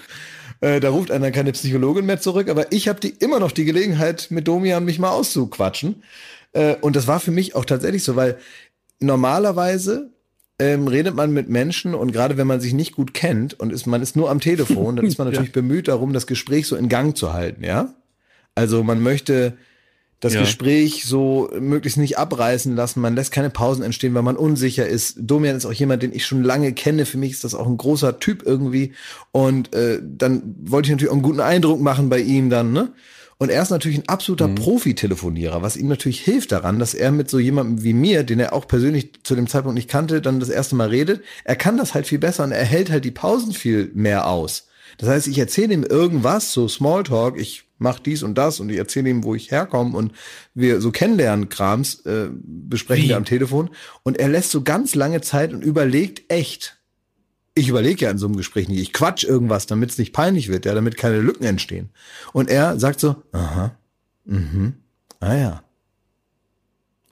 Äh, 0.62 0.78
da 0.78 0.90
ruft 0.90 1.10
einer 1.10 1.32
keine 1.32 1.52
Psychologin 1.52 2.06
mehr 2.06 2.20
zurück, 2.20 2.48
aber 2.48 2.70
ich 2.70 2.86
habe 2.88 3.00
die 3.00 3.10
immer 3.10 3.40
noch 3.40 3.50
die 3.50 3.64
Gelegenheit, 3.64 4.28
mit 4.30 4.46
Domian 4.46 4.84
mich 4.84 5.00
mal 5.00 5.10
auszuquatschen. 5.10 6.04
Äh, 6.52 6.76
und 6.80 6.94
das 6.94 7.08
war 7.08 7.18
für 7.18 7.32
mich 7.32 7.56
auch 7.56 7.64
tatsächlich 7.64 8.04
so, 8.04 8.14
weil 8.14 8.38
normalerweise 9.00 10.12
ähm, 10.60 10.86
redet 10.86 11.16
man 11.16 11.32
mit 11.32 11.48
Menschen 11.48 11.96
und 11.96 12.12
gerade 12.12 12.36
wenn 12.36 12.46
man 12.46 12.60
sich 12.60 12.74
nicht 12.74 12.92
gut 12.92 13.12
kennt 13.12 13.58
und 13.58 13.72
ist, 13.72 13.86
man 13.86 14.02
ist 14.02 14.14
nur 14.14 14.30
am 14.30 14.38
Telefon, 14.38 14.94
dann 14.94 15.06
ist 15.08 15.18
man 15.18 15.28
natürlich 15.28 15.50
bemüht 15.50 15.88
darum, 15.88 16.12
das 16.12 16.28
Gespräch 16.28 16.68
so 16.68 16.76
in 16.76 16.88
Gang 16.88 17.16
zu 17.16 17.32
halten, 17.32 17.64
ja? 17.64 17.92
Also 18.54 18.84
man 18.84 19.02
möchte 19.02 19.54
das 20.22 20.34
Ja. 20.34 20.40
Gespräch 20.40 21.04
so 21.04 21.50
möglichst 21.58 21.98
nicht 21.98 22.16
abreißen 22.16 22.76
lassen. 22.76 23.00
Man 23.00 23.16
lässt 23.16 23.32
keine 23.32 23.50
Pausen 23.50 23.82
entstehen, 23.82 24.14
weil 24.14 24.22
man 24.22 24.36
unsicher 24.36 24.86
ist. 24.86 25.16
Domian 25.18 25.56
ist 25.56 25.66
auch 25.66 25.72
jemand, 25.72 26.04
den 26.04 26.14
ich 26.14 26.24
schon 26.24 26.44
lange 26.44 26.72
kenne. 26.72 27.06
Für 27.06 27.18
mich 27.18 27.32
ist 27.32 27.42
das 27.44 27.56
auch 27.56 27.66
ein 27.66 27.76
großer 27.76 28.20
Typ 28.20 28.44
irgendwie. 28.46 28.92
Und 29.32 29.74
äh, 29.74 30.00
dann 30.00 30.54
wollte 30.62 30.86
ich 30.86 30.92
natürlich 30.92 31.10
auch 31.10 31.16
einen 31.16 31.22
guten 31.22 31.40
Eindruck 31.40 31.80
machen 31.80 32.08
bei 32.08 32.20
ihm 32.20 32.48
dann, 32.50 32.72
ne? 32.72 32.92
Und 33.38 33.50
er 33.50 33.60
ist 33.60 33.70
natürlich 33.70 33.98
ein 33.98 34.08
absoluter 34.08 34.46
Profi-Telefonierer, 34.46 35.62
was 35.62 35.76
ihm 35.76 35.88
natürlich 35.88 36.20
hilft 36.20 36.52
daran, 36.52 36.78
dass 36.78 36.94
er 36.94 37.10
mit 37.10 37.28
so 37.28 37.40
jemandem 37.40 37.82
wie 37.82 37.92
mir, 37.92 38.22
den 38.22 38.38
er 38.38 38.52
auch 38.52 38.68
persönlich 38.68 39.24
zu 39.24 39.34
dem 39.34 39.48
Zeitpunkt 39.48 39.74
nicht 39.74 39.90
kannte, 39.90 40.20
dann 40.20 40.38
das 40.38 40.48
erste 40.48 40.76
Mal 40.76 40.90
redet. 40.90 41.22
Er 41.42 41.56
kann 41.56 41.76
das 41.76 41.94
halt 41.94 42.06
viel 42.06 42.20
besser 42.20 42.44
und 42.44 42.52
er 42.52 42.64
hält 42.64 42.92
halt 42.92 43.04
die 43.04 43.10
Pausen 43.10 43.52
viel 43.52 43.90
mehr 43.94 44.28
aus. 44.28 44.68
Das 44.98 45.08
heißt, 45.08 45.28
ich 45.28 45.38
erzähle 45.38 45.74
ihm 45.74 45.82
irgendwas, 45.84 46.52
so 46.52 46.68
Smalltalk, 46.68 47.38
ich 47.38 47.64
mach 47.78 47.98
dies 47.98 48.22
und 48.22 48.36
das 48.36 48.60
und 48.60 48.70
ich 48.70 48.78
erzähle 48.78 49.10
ihm, 49.10 49.24
wo 49.24 49.34
ich 49.34 49.50
herkomme 49.50 49.96
und 49.96 50.12
wir 50.54 50.80
so 50.80 50.90
kennenlernen 50.90 51.48
Krams 51.48 52.06
äh, 52.06 52.28
besprechen 52.32 53.04
Wie? 53.04 53.08
wir 53.10 53.16
am 53.16 53.24
Telefon 53.24 53.70
und 54.02 54.18
er 54.18 54.28
lässt 54.28 54.50
so 54.50 54.62
ganz 54.62 54.94
lange 54.94 55.20
Zeit 55.20 55.52
und 55.52 55.62
überlegt 55.62 56.32
echt. 56.32 56.78
Ich 57.54 57.68
überlege 57.68 58.06
ja 58.06 58.10
in 58.10 58.18
so 58.18 58.26
einem 58.26 58.36
Gespräch 58.36 58.68
nicht, 58.68 58.80
ich 58.80 58.92
quatsch 58.92 59.24
irgendwas, 59.24 59.66
damit 59.66 59.90
es 59.90 59.98
nicht 59.98 60.12
peinlich 60.12 60.48
wird, 60.48 60.64
ja, 60.64 60.74
damit 60.74 60.96
keine 60.96 61.20
Lücken 61.20 61.44
entstehen. 61.44 61.90
Und 62.32 62.48
er 62.48 62.78
sagt 62.78 62.98
so, 62.98 63.16
aha, 63.32 63.76
mhm, 64.24 64.74
ah 65.20 65.34
ja. 65.34 65.62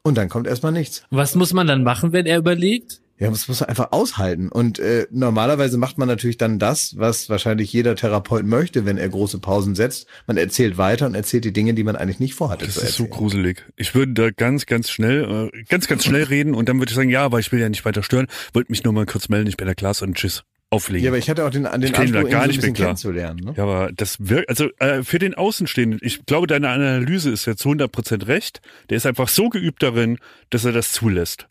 Und 0.02 0.16
dann 0.16 0.30
kommt 0.30 0.46
erstmal 0.46 0.72
nichts. 0.72 1.04
Was 1.10 1.34
muss 1.34 1.52
man 1.52 1.66
dann 1.66 1.82
machen, 1.82 2.12
wenn 2.12 2.24
er 2.24 2.38
überlegt? 2.38 2.99
Ja, 3.20 3.28
das 3.28 3.48
muss 3.48 3.60
man 3.60 3.68
einfach 3.68 3.92
aushalten. 3.92 4.48
Und 4.48 4.78
äh, 4.78 5.06
normalerweise 5.10 5.76
macht 5.76 5.98
man 5.98 6.08
natürlich 6.08 6.38
dann 6.38 6.58
das, 6.58 6.96
was 6.96 7.28
wahrscheinlich 7.28 7.70
jeder 7.70 7.94
Therapeut 7.94 8.46
möchte, 8.46 8.86
wenn 8.86 8.96
er 8.96 9.10
große 9.10 9.40
Pausen 9.40 9.74
setzt. 9.74 10.08
Man 10.26 10.38
erzählt 10.38 10.78
weiter 10.78 11.04
und 11.04 11.14
erzählt 11.14 11.44
die 11.44 11.52
Dinge, 11.52 11.74
die 11.74 11.84
man 11.84 11.96
eigentlich 11.96 12.18
nicht 12.18 12.34
vorhatte 12.34 12.64
Das 12.64 12.78
ist 12.78 12.94
so 12.94 13.06
gruselig. 13.06 13.62
Ich 13.76 13.94
würde 13.94 14.14
da 14.14 14.30
ganz, 14.30 14.64
ganz 14.64 14.90
schnell, 14.90 15.50
äh, 15.52 15.62
ganz, 15.68 15.86
ganz 15.86 16.04
schnell 16.04 16.24
reden 16.24 16.54
und 16.54 16.70
dann 16.70 16.78
würde 16.78 16.90
ich 16.90 16.96
sagen, 16.96 17.10
ja, 17.10 17.22
aber 17.22 17.38
ich 17.38 17.52
will 17.52 17.60
ja 17.60 17.68
nicht 17.68 17.84
weiter 17.84 18.02
stören. 18.02 18.26
Wollte 18.54 18.72
mich 18.72 18.84
nur 18.84 18.94
mal 18.94 19.04
kurz 19.04 19.28
melden, 19.28 19.48
ich 19.48 19.58
bin 19.58 19.66
der 19.66 19.74
Klaas 19.74 20.00
und 20.00 20.16
tschüss. 20.16 20.42
Auflegen. 20.72 21.04
ja, 21.04 21.10
aber 21.10 21.18
ich 21.18 21.28
hatte 21.28 21.44
auch 21.44 21.50
den, 21.50 21.64
den 21.64 21.82
Ich 21.82 21.98
Anspruch, 21.98 22.04
ihn 22.04 22.12
gar 22.12 22.30
so 22.30 22.36
ein 22.36 22.46
nicht 22.46 22.56
bisschen 22.60 22.74
kennenzulernen. 22.74 23.40
Ne? 23.44 23.54
Ja, 23.56 23.64
aber 23.64 23.90
das 23.92 24.16
wirkt, 24.20 24.48
also 24.48 24.68
äh, 24.78 25.02
für 25.02 25.18
den 25.18 25.34
Außenstehenden, 25.34 25.98
ich 26.00 26.24
glaube, 26.26 26.46
deine 26.46 26.68
Analyse 26.68 27.30
ist 27.30 27.44
jetzt 27.46 27.64
100% 27.64 28.28
recht. 28.28 28.60
Der 28.88 28.96
ist 28.96 29.04
einfach 29.04 29.28
so 29.28 29.48
geübt 29.48 29.82
darin, 29.82 30.18
dass 30.50 30.64
er 30.64 30.70
das 30.70 30.92
zulässt. 30.92 31.48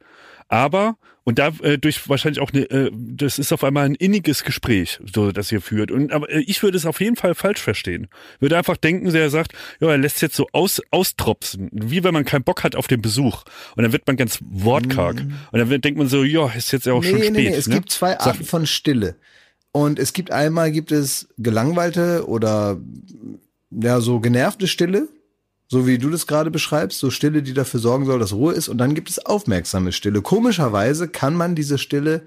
Aber, 0.47 0.97
und 1.23 1.39
da 1.39 1.51
äh, 1.61 1.77
durch 1.77 2.09
wahrscheinlich 2.09 2.41
auch, 2.41 2.51
eine, 2.51 2.69
äh, 2.69 2.91
das 2.93 3.39
ist 3.39 3.51
auf 3.51 3.63
einmal 3.63 3.85
ein 3.85 3.95
inniges 3.95 4.43
Gespräch, 4.43 4.99
so 5.11 5.31
das 5.31 5.51
ihr 5.51 5.61
führt. 5.61 5.91
Und 5.91 6.11
aber 6.11 6.29
äh, 6.29 6.39
ich 6.41 6.63
würde 6.63 6.77
es 6.77 6.85
auf 6.85 6.99
jeden 7.01 7.15
Fall 7.15 7.35
falsch 7.35 7.61
verstehen. 7.61 8.07
Würde 8.39 8.57
einfach 8.57 8.77
denken, 8.77 9.11
der 9.11 9.29
sagt, 9.29 9.53
ja, 9.79 9.89
er 9.89 9.97
lässt 9.97 10.21
jetzt 10.21 10.35
so 10.35 10.47
aus, 10.53 10.81
austropsen, 10.91 11.69
wie 11.71 12.03
wenn 12.03 12.13
man 12.13 12.25
keinen 12.25 12.43
Bock 12.43 12.63
hat 12.63 12.75
auf 12.75 12.87
den 12.87 13.01
Besuch. 13.01 13.43
Und 13.75 13.83
dann 13.83 13.91
wird 13.91 14.07
man 14.07 14.17
ganz 14.17 14.39
wortkarg. 14.41 15.17
Und 15.51 15.59
dann 15.59 15.69
wird, 15.69 15.83
denkt 15.83 15.97
man 15.97 16.07
so, 16.07 16.23
ja, 16.23 16.47
ist 16.49 16.71
jetzt 16.71 16.85
ja 16.85 16.93
auch 16.93 17.03
schon 17.03 17.17
spät. 17.17 17.33
nee, 17.33 17.49
nee, 17.49 17.55
es 17.55 17.67
ne? 17.67 17.75
gibt 17.75 17.91
zwei 17.91 18.19
Arten 18.19 18.43
von 18.43 18.65
Stille. 18.65 19.15
Und 19.71 19.99
es 19.99 20.13
gibt 20.13 20.31
einmal 20.31 20.71
gibt 20.71 20.91
es 20.91 21.27
gelangweilte 21.37 22.27
oder 22.27 22.79
ja 23.69 24.01
so 24.01 24.19
genervte 24.19 24.67
Stille, 24.67 25.07
so 25.71 25.87
wie 25.87 25.97
du 25.99 26.09
das 26.09 26.27
gerade 26.27 26.51
beschreibst, 26.51 26.99
so 26.99 27.09
Stille, 27.11 27.41
die 27.43 27.53
dafür 27.53 27.79
sorgen 27.79 28.05
soll, 28.05 28.19
dass 28.19 28.33
Ruhe 28.33 28.53
ist. 28.53 28.67
Und 28.67 28.79
dann 28.79 28.95
gibt 28.95 29.09
es 29.09 29.25
aufmerksame 29.25 29.91
Stille. 29.93 30.21
Komischerweise 30.21 31.07
kann 31.07 31.35
man 31.35 31.55
diese 31.55 31.77
Stille 31.77 32.23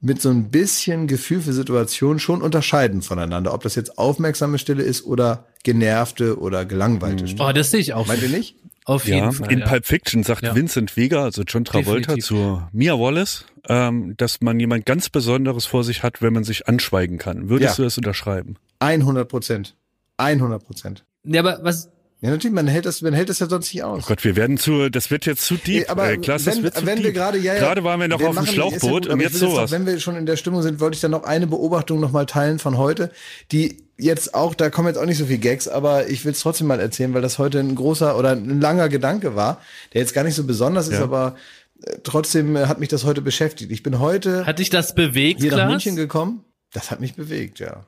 mit 0.00 0.22
so 0.22 0.30
ein 0.30 0.50
bisschen 0.50 1.06
Gefühl 1.06 1.40
für 1.42 1.52
Situationen 1.52 2.18
schon 2.18 2.40
unterscheiden 2.40 3.02
voneinander, 3.02 3.52
ob 3.52 3.62
das 3.62 3.74
jetzt 3.74 3.98
aufmerksame 3.98 4.58
Stille 4.58 4.82
ist 4.82 5.04
oder 5.04 5.44
genervte 5.64 6.38
oder 6.40 6.64
gelangweilte 6.64 7.28
Stille. 7.28 7.44
Oh, 7.48 7.52
das 7.52 7.70
sehe 7.70 7.80
ich 7.80 7.92
auch. 7.94 8.06
Meint 8.06 8.22
ihr 8.22 8.28
nicht? 8.30 8.56
Auf 8.84 9.04
jeden 9.06 9.18
Ja, 9.18 9.32
Fall. 9.32 9.52
in 9.52 9.58
ja. 9.58 9.66
Pulp 9.66 9.84
Fiction 9.84 10.22
sagt 10.22 10.42
Ja. 10.44 10.54
Vincent 10.54 10.96
Vega, 10.96 11.22
also 11.24 11.42
John 11.42 11.64
Travolta, 11.66 12.14
Definitiv. 12.14 12.24
zu 12.26 12.62
Mia 12.72 12.98
Wallace, 12.98 13.44
ähm, 13.68 14.14
dass 14.16 14.40
man 14.40 14.58
jemand 14.58 14.86
ganz 14.86 15.10
Besonderes 15.10 15.66
vor 15.66 15.84
sich 15.84 16.02
hat, 16.02 16.22
wenn 16.22 16.32
man 16.32 16.44
sich 16.44 16.68
anschweigen 16.68 17.18
kann. 17.18 17.50
Würdest 17.50 17.72
Ja. 17.72 17.76
du 17.76 17.82
das 17.82 17.98
unterschreiben? 17.98 18.54
100 18.78 19.28
Prozent. 19.28 19.74
100 20.16 20.64
Prozent. 20.64 21.04
Ja, 21.24 21.40
aber 21.40 21.58
was, 21.62 21.90
Ja, 22.20 22.30
natürlich, 22.30 22.52
man 22.54 22.66
hält 22.66 22.84
das, 22.84 23.00
man 23.00 23.12
hält 23.12 23.28
das 23.28 23.38
ja 23.38 23.48
sonst 23.48 23.72
nicht 23.72 23.84
aus. 23.84 24.02
Oh 24.04 24.08
Gott, 24.08 24.24
wir 24.24 24.34
werden 24.34 24.58
zu, 24.58 24.90
das 24.90 25.10
wird 25.12 25.24
jetzt 25.24 25.42
zu 25.42 25.54
deep. 25.54 25.88
Aber 25.88 26.10
äh, 26.10 26.16
Klaas, 26.16 26.44
das 26.44 26.56
wenn, 26.56 26.64
wird 26.64 26.74
zu 26.76 26.84
wenn 26.86 26.96
deep. 26.96 27.04
wir 27.04 27.12
gerade, 27.12 27.38
ja, 27.38 27.54
ja, 27.54 27.60
Gerade 27.60 27.84
waren 27.84 28.00
wir 28.00 28.08
noch 28.08 28.20
auf 28.20 28.34
dem 28.34 28.42
ist 28.42 28.48
ja 28.48 28.54
Schlauchboot 28.54 29.04
gut, 29.04 29.06
und 29.06 29.20
jetzt 29.20 29.36
sowas. 29.36 29.70
Noch, 29.70 29.78
wenn 29.78 29.86
wir 29.86 30.00
schon 30.00 30.16
in 30.16 30.26
der 30.26 30.36
Stimmung 30.36 30.62
sind, 30.62 30.80
wollte 30.80 30.96
ich 30.96 31.00
dann 31.00 31.12
noch 31.12 31.22
eine 31.22 31.46
Beobachtung 31.46 32.00
noch 32.00 32.10
mal 32.10 32.26
teilen 32.26 32.58
von 32.58 32.76
heute, 32.76 33.12
die 33.52 33.84
jetzt 33.98 34.34
auch, 34.34 34.56
da 34.56 34.68
kommen 34.68 34.88
jetzt 34.88 34.96
auch 34.96 35.06
nicht 35.06 35.18
so 35.18 35.26
viel 35.26 35.38
Gags, 35.38 35.68
aber 35.68 36.08
ich 36.08 36.24
will 36.24 36.32
es 36.32 36.40
trotzdem 36.40 36.66
mal 36.66 36.80
erzählen, 36.80 37.14
weil 37.14 37.22
das 37.22 37.38
heute 37.38 37.60
ein 37.60 37.76
großer 37.76 38.18
oder 38.18 38.32
ein 38.32 38.60
langer 38.60 38.88
Gedanke 38.88 39.36
war, 39.36 39.60
der 39.94 40.00
jetzt 40.00 40.12
gar 40.12 40.24
nicht 40.24 40.34
so 40.34 40.42
besonders 40.44 40.88
ist, 40.88 40.94
Ja. 40.94 41.04
aber 41.04 41.36
äh, 41.84 41.98
trotzdem 42.02 42.56
äh, 42.56 42.66
hat 42.66 42.80
mich 42.80 42.88
das 42.88 43.04
heute 43.04 43.22
beschäftigt. 43.22 43.70
Ich 43.70 43.84
bin 43.84 44.00
heute 44.00 44.44
hat 44.44 44.58
dich 44.58 44.70
das 44.70 44.92
bewegt, 44.94 45.40
hier 45.40 45.50
nach 45.52 45.58
Klaas? 45.58 45.70
München 45.70 45.94
gekommen. 45.94 46.42
Das 46.72 46.90
hat 46.90 46.98
mich 47.00 47.14
bewegt, 47.14 47.60
ja. 47.60 47.86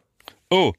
Oh, 0.51 0.73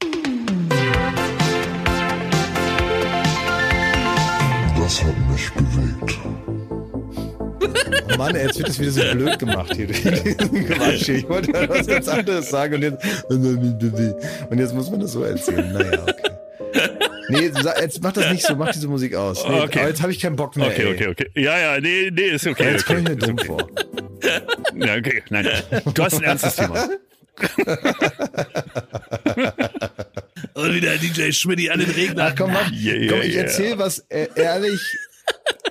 Das 4.82 5.00
hat 5.04 5.14
mich 5.30 5.48
bewegt. 5.52 6.18
Oh 8.12 8.16
Mann, 8.18 8.34
ey, 8.34 8.46
jetzt 8.46 8.58
wird 8.58 8.68
es 8.68 8.80
wieder 8.80 8.90
so 8.90 9.00
blöd 9.12 9.38
gemacht 9.38 9.76
hier. 9.76 9.86
diesen 9.86 10.04
Quatsch 10.68 11.04
hier. 11.04 11.14
Ich 11.18 11.28
wollte 11.28 11.56
halt 11.56 11.70
was 11.70 11.86
ganz 11.86 12.08
anderes 12.08 12.50
sagen 12.50 12.74
und 12.74 12.82
jetzt, 12.82 13.24
und 13.30 14.58
jetzt 14.58 14.74
muss 14.74 14.90
man 14.90 14.98
das 14.98 15.12
so 15.12 15.22
erzählen. 15.22 15.72
Naja, 15.72 16.02
okay. 16.02 16.14
Nee, 17.28 17.52
jetzt 17.80 18.02
mach 18.02 18.12
das 18.12 18.32
nicht 18.32 18.44
so, 18.44 18.56
mach 18.56 18.72
diese 18.72 18.88
Musik 18.88 19.14
aus. 19.14 19.46
Nee, 19.46 19.60
Okay. 19.60 19.78
aber 19.78 19.88
jetzt 19.90 20.02
habe 20.02 20.10
ich 20.10 20.18
keinen 20.18 20.34
Bock 20.34 20.56
mehr. 20.56 20.66
okay, 20.66 20.82
ey. 20.82 20.94
okay, 20.94 21.06
okay. 21.06 21.30
Ja, 21.36 21.56
ja, 21.58 21.80
nee, 21.80 22.10
nee, 22.12 22.30
ist 22.30 22.48
okay. 22.48 22.72
Jetzt 22.72 22.84
komme 22.84 23.02
ich 23.02 23.06
okay, 23.06 23.14
mir 23.14 23.20
dumm 23.20 23.38
okay. 23.38 23.46
vor. 23.46 23.68
Ja, 24.74 24.96
okay, 24.96 25.22
nein. 25.30 25.46
Du 25.94 26.02
hast 26.02 26.14
ein 26.14 26.24
ernstes 26.24 26.56
Thema. 26.56 26.88
Und 30.54 30.74
wieder 30.74 30.96
DJ 30.96 31.30
Schmidti 31.32 31.70
an 31.70 31.80
den 31.80 31.90
Regler. 31.90 32.28
Ach 32.30 32.34
komm, 32.36 32.52
mach, 32.52 32.70
Yeah, 32.72 32.94
yeah, 32.94 33.10
komm, 33.12 33.20
ich 33.22 33.34
yeah. 33.34 33.44
erzähl 33.44 33.78
was 33.78 34.00
äh, 34.08 34.26
ehrlich, 34.34 34.80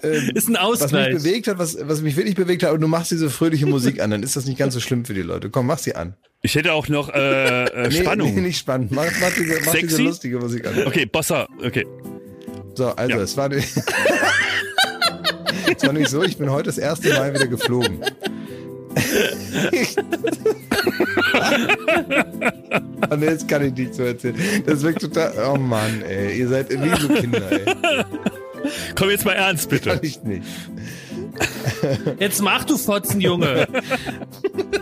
ähm, 0.03 0.31
Ist 0.35 0.47
ein 0.49 0.53
was 0.55 0.79
mich 0.79 0.83
Ausgleich. 0.83 1.13
bewegt 1.15 1.47
hat, 1.47 1.57
was, 1.59 1.77
was 1.81 2.01
mich 2.01 2.15
wirklich 2.15 2.35
bewegt 2.35 2.63
hat, 2.63 2.71
und 2.71 2.81
du 2.81 2.87
machst 2.87 3.11
diese 3.11 3.29
fröhliche 3.29 3.65
Musik 3.65 3.99
an, 4.01 4.11
dann 4.11 4.23
ist 4.23 4.35
das 4.35 4.45
nicht 4.45 4.57
ganz 4.57 4.73
so 4.73 4.79
schlimm 4.79 5.05
für 5.05 5.13
die 5.13 5.21
Leute. 5.21 5.49
Komm, 5.49 5.67
mach 5.67 5.77
sie 5.79 5.95
an. 5.95 6.15
Ich 6.41 6.55
hätte 6.55 6.73
auch 6.73 6.87
noch 6.87 7.09
äh, 7.13 7.65
äh, 7.65 7.87
Nee, 7.89 8.01
Spannung. 8.01 8.33
Nee, 8.33 8.41
nicht 8.41 8.57
spannend. 8.59 8.91
Mach, 8.91 9.05
mach, 9.19 9.31
diese, 9.35 9.53
mach 9.65 9.73
diese 9.73 9.87
Sexy? 9.89 10.01
lustige 10.03 10.39
Musik 10.39 10.65
an. 10.65 10.87
Okay, 10.87 11.05
Bossa, 11.05 11.47
okay. 11.63 11.85
So, 12.75 12.87
also 12.87 13.17
Ja. 13.17 13.21
es 13.21 13.37
war 13.37 13.51
es 13.51 13.67
war 15.83 15.93
nämlich 15.93 16.09
so, 16.09 16.23
ich 16.23 16.37
bin 16.37 16.49
heute 16.49 16.65
das 16.65 16.77
erste 16.77 17.09
Mal 17.09 17.33
wieder 17.33 17.47
geflogen. 17.47 17.99
Und 23.09 23.21
jetzt 23.21 23.47
kann 23.47 23.65
ich 23.65 23.73
nicht 23.73 23.95
so 23.95 24.03
erzählen. 24.03 24.35
Das 24.65 24.81
wirkt 24.81 25.01
total. 25.01 25.33
Oh 25.51 25.57
Mann, 25.57 26.01
ey. 26.03 26.39
Ihr 26.39 26.47
seid 26.47 26.69
wie 26.69 27.01
so 27.01 27.07
Kinder, 27.09 27.51
ey. 27.51 27.65
Komm 28.95 29.09
jetzt 29.09 29.25
mal 29.25 29.33
ernst, 29.33 29.69
bitte. 29.69 29.89
Kann 29.89 29.99
ich 30.01 30.23
nicht. 30.23 30.45
Jetzt 32.19 32.41
mach 32.41 32.63
du 32.65 32.77
Fotzen, 32.77 33.21
Junge. 33.21 33.67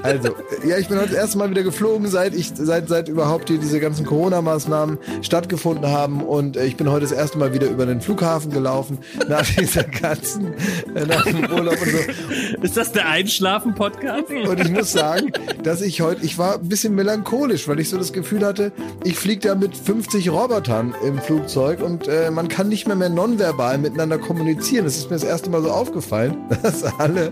Also, 0.03 0.29
ja, 0.65 0.77
ich 0.77 0.87
bin 0.87 0.97
heute 0.97 1.09
das 1.09 1.17
erste 1.17 1.37
Mal 1.37 1.49
wieder 1.49 1.63
geflogen, 1.63 2.07
seit 2.07 2.33
ich, 2.33 2.51
seit, 2.53 2.87
seit 2.87 3.09
überhaupt 3.09 3.49
hier 3.49 3.57
diese 3.57 3.79
ganzen 3.79 4.05
Corona-Maßnahmen 4.05 4.97
stattgefunden 5.21 5.87
haben. 5.87 6.21
Und 6.21 6.57
äh, 6.57 6.65
ich 6.65 6.77
bin 6.77 6.89
heute 6.89 7.01
das 7.01 7.11
erste 7.11 7.37
Mal 7.37 7.53
wieder 7.53 7.67
über 7.67 7.85
den 7.85 8.01
Flughafen 8.01 8.51
gelaufen, 8.51 8.99
nach 9.27 9.45
dieser 9.59 9.83
ganzen, 9.83 10.53
äh, 10.95 11.05
nach 11.05 11.23
dem 11.23 11.49
Urlaub 11.51 11.75
und 11.81 11.89
so. 11.89 12.61
Ist 12.61 12.77
das 12.77 12.91
der 12.91 13.09
Einschlafen-Podcast? 13.09 14.31
Und 14.31 14.59
ich 14.59 14.69
muss 14.69 14.91
sagen, 14.91 15.31
dass 15.63 15.81
ich 15.81 16.01
heute, 16.01 16.23
ich 16.23 16.37
war 16.37 16.55
ein 16.55 16.69
bisschen 16.69 16.95
melancholisch, 16.95 17.67
weil 17.67 17.79
ich 17.79 17.89
so 17.89 17.97
das 17.97 18.13
Gefühl 18.13 18.45
hatte, 18.45 18.71
ich 19.03 19.15
fliege 19.15 19.47
da 19.47 19.55
mit 19.55 19.75
50 19.75 20.29
Robotern 20.29 20.95
im 21.05 21.19
Flugzeug 21.19 21.81
und 21.81 22.07
äh, 22.07 22.31
man 22.31 22.47
kann 22.47 22.69
nicht 22.69 22.87
mehr 22.87 22.95
mehr 22.95 23.09
nonverbal 23.09 23.77
miteinander 23.77 24.17
kommunizieren. 24.17 24.85
Das 24.85 24.97
ist 24.97 25.09
mir 25.09 25.15
das 25.15 25.23
erste 25.23 25.49
Mal 25.49 25.61
so 25.61 25.71
aufgefallen, 25.71 26.37
dass 26.63 26.83
alle 26.99 27.31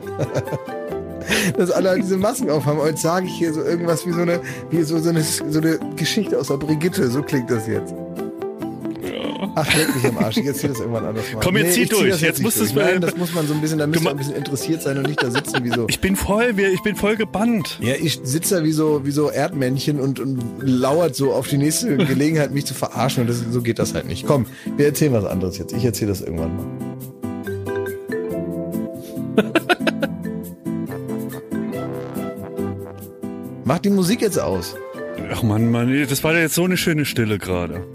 dass 1.58 1.72
alle 1.72 1.90
halt 1.90 2.04
diese 2.04 2.18
Masken 2.18 2.50
aufhaben. 2.50 2.80
Und 2.80 2.88
jetzt 2.88 3.02
sage 3.02 3.26
ich 3.28 3.34
hier 3.34 3.54
so 3.54 3.62
irgendwas 3.62 4.06
wie 4.06 4.12
so 4.14 4.22
eine, 4.22 4.40
wie 4.70 4.82
so, 4.84 4.98
so, 5.00 5.10
eine, 5.10 5.22
so 5.24 5.60
eine 5.60 5.78
Geschichte 5.98 6.40
aus 6.40 6.48
der 6.48 6.56
Brigitte. 6.58 7.10
So 7.10 7.22
klingt 7.22 7.50
das 7.52 7.68
jetzt. 7.68 7.94
Ach, 9.56 9.76
leck 9.76 9.94
mich 9.96 10.06
am 10.06 10.18
Arsch. 10.20 10.38
Jetzt 10.38 10.60
zieh 10.60 10.68
das 10.68 10.80
irgendwann 10.80 11.06
anders 11.06 11.26
mal. 11.34 11.40
Komm, 11.44 11.58
jetzt 11.58 11.74
zieh 11.74 11.82
ich 11.84 11.90
zieh 11.90 11.96
durch. 11.96 12.22
Jetzt 12.22 12.38
nicht 12.38 12.44
muss 12.44 12.56
durch. 12.56 12.70
es 12.70 12.76
mal- 12.76 12.86
Nein, 12.94 13.02
das 13.02 13.18
muss 13.18 13.34
man 13.34 13.48
so 13.48 13.54
ein 13.56 13.62
bisschen, 13.62 13.80
da 13.80 13.88
ma- 13.88 13.94
man 14.00 14.08
ein 14.14 14.18
bisschen 14.18 14.36
interessiert 14.36 14.82
sein 14.84 14.98
und 15.00 15.08
nicht 15.08 15.22
da 15.22 15.32
sitzen 15.32 15.64
wie 15.64 15.70
so. 15.70 15.86
Ich 15.90 16.00
bin 16.00 16.16
voll, 16.16 16.56
wir- 16.58 16.72
ich 16.72 16.82
bin 16.84 16.96
voll 16.96 17.16
gebannt. 17.18 17.78
Ja, 17.82 17.94
ich 18.00 18.20
sitze 18.24 18.56
da 18.60 18.64
wie 18.64 18.72
so, 18.72 19.02
wie 19.04 19.12
so 19.12 19.30
Erdmännchen 19.30 20.00
und, 20.00 20.20
und 20.20 20.40
lauert 20.62 21.16
so 21.16 21.34
auf 21.34 21.48
die 21.48 21.58
nächste 21.58 21.98
Gelegenheit, 21.98 22.54
mich 22.54 22.66
zu 22.66 22.74
verarschen. 22.76 23.22
Und 23.22 23.30
das, 23.30 23.44
so 23.52 23.62
geht 23.62 23.80
das 23.80 23.94
halt 23.96 24.08
nicht. 24.08 24.26
Komm, 24.28 24.46
wir 24.78 24.86
erzählen 24.86 25.14
was 25.14 25.26
anderes 25.26 25.58
jetzt. 25.58 25.74
Ich 25.74 25.84
erzähle 25.84 26.10
das 26.12 26.22
irgendwann 26.22 26.56
mal. 26.56 26.66
Mach 33.68 33.80
die 33.80 33.90
Musik 33.90 34.22
jetzt 34.22 34.40
aus. 34.40 34.78
Ach 35.30 35.44
man, 35.44 35.70
Mann, 35.70 36.08
das 36.08 36.24
war 36.24 36.34
ja 36.34 36.40
jetzt 36.40 36.56
so 36.56 36.64
eine 36.64 36.78
schöne 36.78 37.04
Stille 37.04 37.38
gerade. 37.38 37.86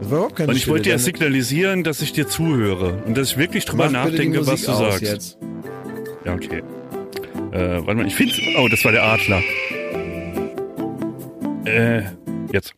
Das 0.00 0.10
war 0.10 0.16
überhaupt 0.16 0.36
keine 0.36 0.48
Und 0.48 0.56
ich 0.56 0.62
Stille. 0.62 0.76
wollte 0.76 0.88
dir 0.88 0.98
signalisieren, 0.98 1.84
dass 1.84 2.00
ich 2.00 2.14
dir 2.14 2.26
zuhöre 2.26 3.02
und 3.04 3.14
dass 3.14 3.32
ich 3.32 3.36
wirklich 3.36 3.66
drüber 3.66 3.90
Mach 3.90 3.92
nachdenke, 3.92 4.46
was 4.46 4.62
du 4.62 4.72
aus 4.72 4.78
sagst. 4.78 5.02
Jetzt. 5.02 5.38
Ja, 6.24 6.32
okay. 6.32 6.62
Äh, 7.52 7.84
warte 7.84 7.94
mal, 7.96 8.06
ich 8.06 8.14
finde. 8.14 8.32
Oh, 8.58 8.66
das 8.68 8.82
war 8.82 8.92
der 8.92 9.02
Adler. 9.02 9.42
Äh, 11.66 12.04
jetzt. 12.50 12.74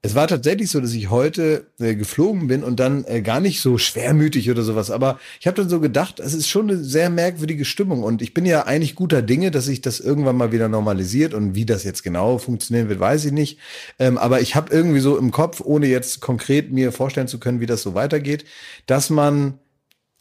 Es 0.00 0.14
war 0.14 0.28
tatsächlich 0.28 0.70
so, 0.70 0.80
dass 0.80 0.92
ich 0.92 1.10
heute 1.10 1.66
äh, 1.80 1.96
geflogen 1.96 2.46
bin 2.46 2.62
und 2.62 2.78
dann 2.78 3.04
äh, 3.04 3.20
gar 3.20 3.40
nicht 3.40 3.60
so 3.60 3.78
schwermütig 3.78 4.48
oder 4.48 4.62
sowas. 4.62 4.92
Aber 4.92 5.18
ich 5.40 5.48
habe 5.48 5.56
dann 5.56 5.68
so 5.68 5.80
gedacht, 5.80 6.20
es 6.20 6.34
ist 6.34 6.48
schon 6.48 6.70
eine 6.70 6.78
sehr 6.78 7.10
merkwürdige 7.10 7.64
Stimmung. 7.64 8.04
Und 8.04 8.22
ich 8.22 8.32
bin 8.32 8.46
ja 8.46 8.64
eigentlich 8.64 8.94
guter 8.94 9.22
Dinge, 9.22 9.50
dass 9.50 9.64
sich 9.64 9.80
das 9.80 9.98
irgendwann 9.98 10.36
mal 10.36 10.52
wieder 10.52 10.68
normalisiert. 10.68 11.34
Und 11.34 11.56
wie 11.56 11.66
das 11.66 11.82
jetzt 11.82 12.04
genau 12.04 12.38
funktionieren 12.38 12.88
wird, 12.88 13.00
weiß 13.00 13.24
ich 13.24 13.32
nicht. 13.32 13.58
Ähm, 13.98 14.18
aber 14.18 14.40
ich 14.40 14.54
habe 14.54 14.72
irgendwie 14.72 15.00
so 15.00 15.18
im 15.18 15.32
Kopf, 15.32 15.60
ohne 15.64 15.88
jetzt 15.88 16.20
konkret 16.20 16.70
mir 16.70 16.92
vorstellen 16.92 17.28
zu 17.28 17.40
können, 17.40 17.60
wie 17.60 17.66
das 17.66 17.82
so 17.82 17.94
weitergeht, 17.94 18.44
dass 18.86 19.10
man 19.10 19.58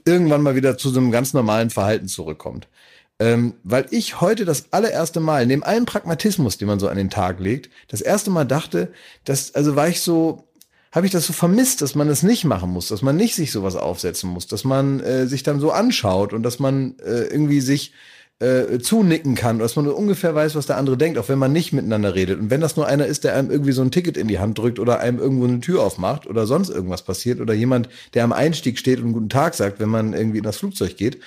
irgendwann 0.05 0.41
mal 0.41 0.55
wieder 0.55 0.77
zu 0.77 0.89
so 0.89 0.99
einem 0.99 1.11
ganz 1.11 1.33
normalen 1.33 1.69
Verhalten 1.69 2.07
zurückkommt. 2.07 2.67
Ähm, 3.19 3.55
weil 3.63 3.87
ich 3.89 4.21
heute 4.21 4.45
das 4.45 4.71
allererste 4.71 5.19
Mal, 5.19 5.47
neben 5.47 5.63
allem 5.63 5.85
Pragmatismus, 5.85 6.57
den 6.57 6.67
man 6.67 6.79
so 6.79 6.87
an 6.87 6.97
den 6.97 7.09
Tag 7.09 7.39
legt, 7.39 7.71
das 7.87 8.01
erste 8.01 8.29
Mal 8.29 8.45
dachte, 8.45 8.91
dass, 9.25 9.55
also 9.55 9.75
war 9.75 9.87
ich 9.87 10.01
so, 10.01 10.47
habe 10.91 11.07
ich 11.07 11.11
das 11.11 11.25
so 11.25 11.33
vermisst, 11.33 11.81
dass 11.81 11.95
man 11.95 12.07
das 12.07 12.21
nicht 12.21 12.45
machen 12.45 12.69
muss, 12.69 12.89
dass 12.89 13.01
man 13.01 13.15
nicht 13.15 13.33
sich 13.33 13.51
sowas 13.51 13.75
aufsetzen 13.75 14.29
muss, 14.29 14.45
dass 14.45 14.63
man 14.63 14.99
äh, 14.99 15.25
sich 15.25 15.41
dann 15.41 15.59
so 15.59 15.71
anschaut 15.71 16.31
und 16.31 16.43
dass 16.43 16.59
man 16.59 16.95
äh, 16.99 17.23
irgendwie 17.23 17.59
sich 17.59 17.93
äh, 18.39 18.77
zunicken 18.77 19.33
kann, 19.33 19.57
dass 19.57 19.75
man 19.75 19.87
ungefähr 19.87 20.35
weiß, 20.35 20.53
was 20.53 20.67
der 20.67 20.77
andere 20.77 20.95
denkt, 20.95 21.17
auch 21.17 21.27
wenn 21.27 21.39
man 21.39 21.51
nicht 21.51 21.73
miteinander 21.73 22.13
redet. 22.13 22.39
Und 22.39 22.51
wenn 22.51 22.61
das 22.61 22.75
nur 22.75 22.85
einer 22.85 23.07
ist, 23.07 23.23
der 23.23 23.35
einem 23.35 23.49
irgendwie 23.49 23.71
so 23.71 23.81
ein 23.81 23.89
Ticket 23.89 24.15
in 24.15 24.27
die 24.27 24.37
Hand 24.37 24.59
drückt 24.59 24.77
oder 24.77 24.99
einem 24.99 25.17
irgendwo 25.17 25.45
eine 25.45 25.59
Tür 25.59 25.81
aufmacht 25.81 26.27
oder 26.27 26.45
sonst 26.45 26.69
irgendwas 26.69 27.01
passiert 27.01 27.41
oder 27.41 27.55
jemand, 27.55 27.89
der 28.13 28.23
am 28.23 28.33
Einstieg 28.33 28.77
steht 28.77 28.99
und 28.99 29.05
einen 29.05 29.13
guten 29.13 29.29
Tag 29.29 29.55
sagt, 29.55 29.79
wenn 29.79 29.89
man 29.89 30.13
irgendwie 30.13 30.37
in 30.37 30.43
das 30.43 30.57
Flugzeug 30.57 30.97
geht. 30.97 31.19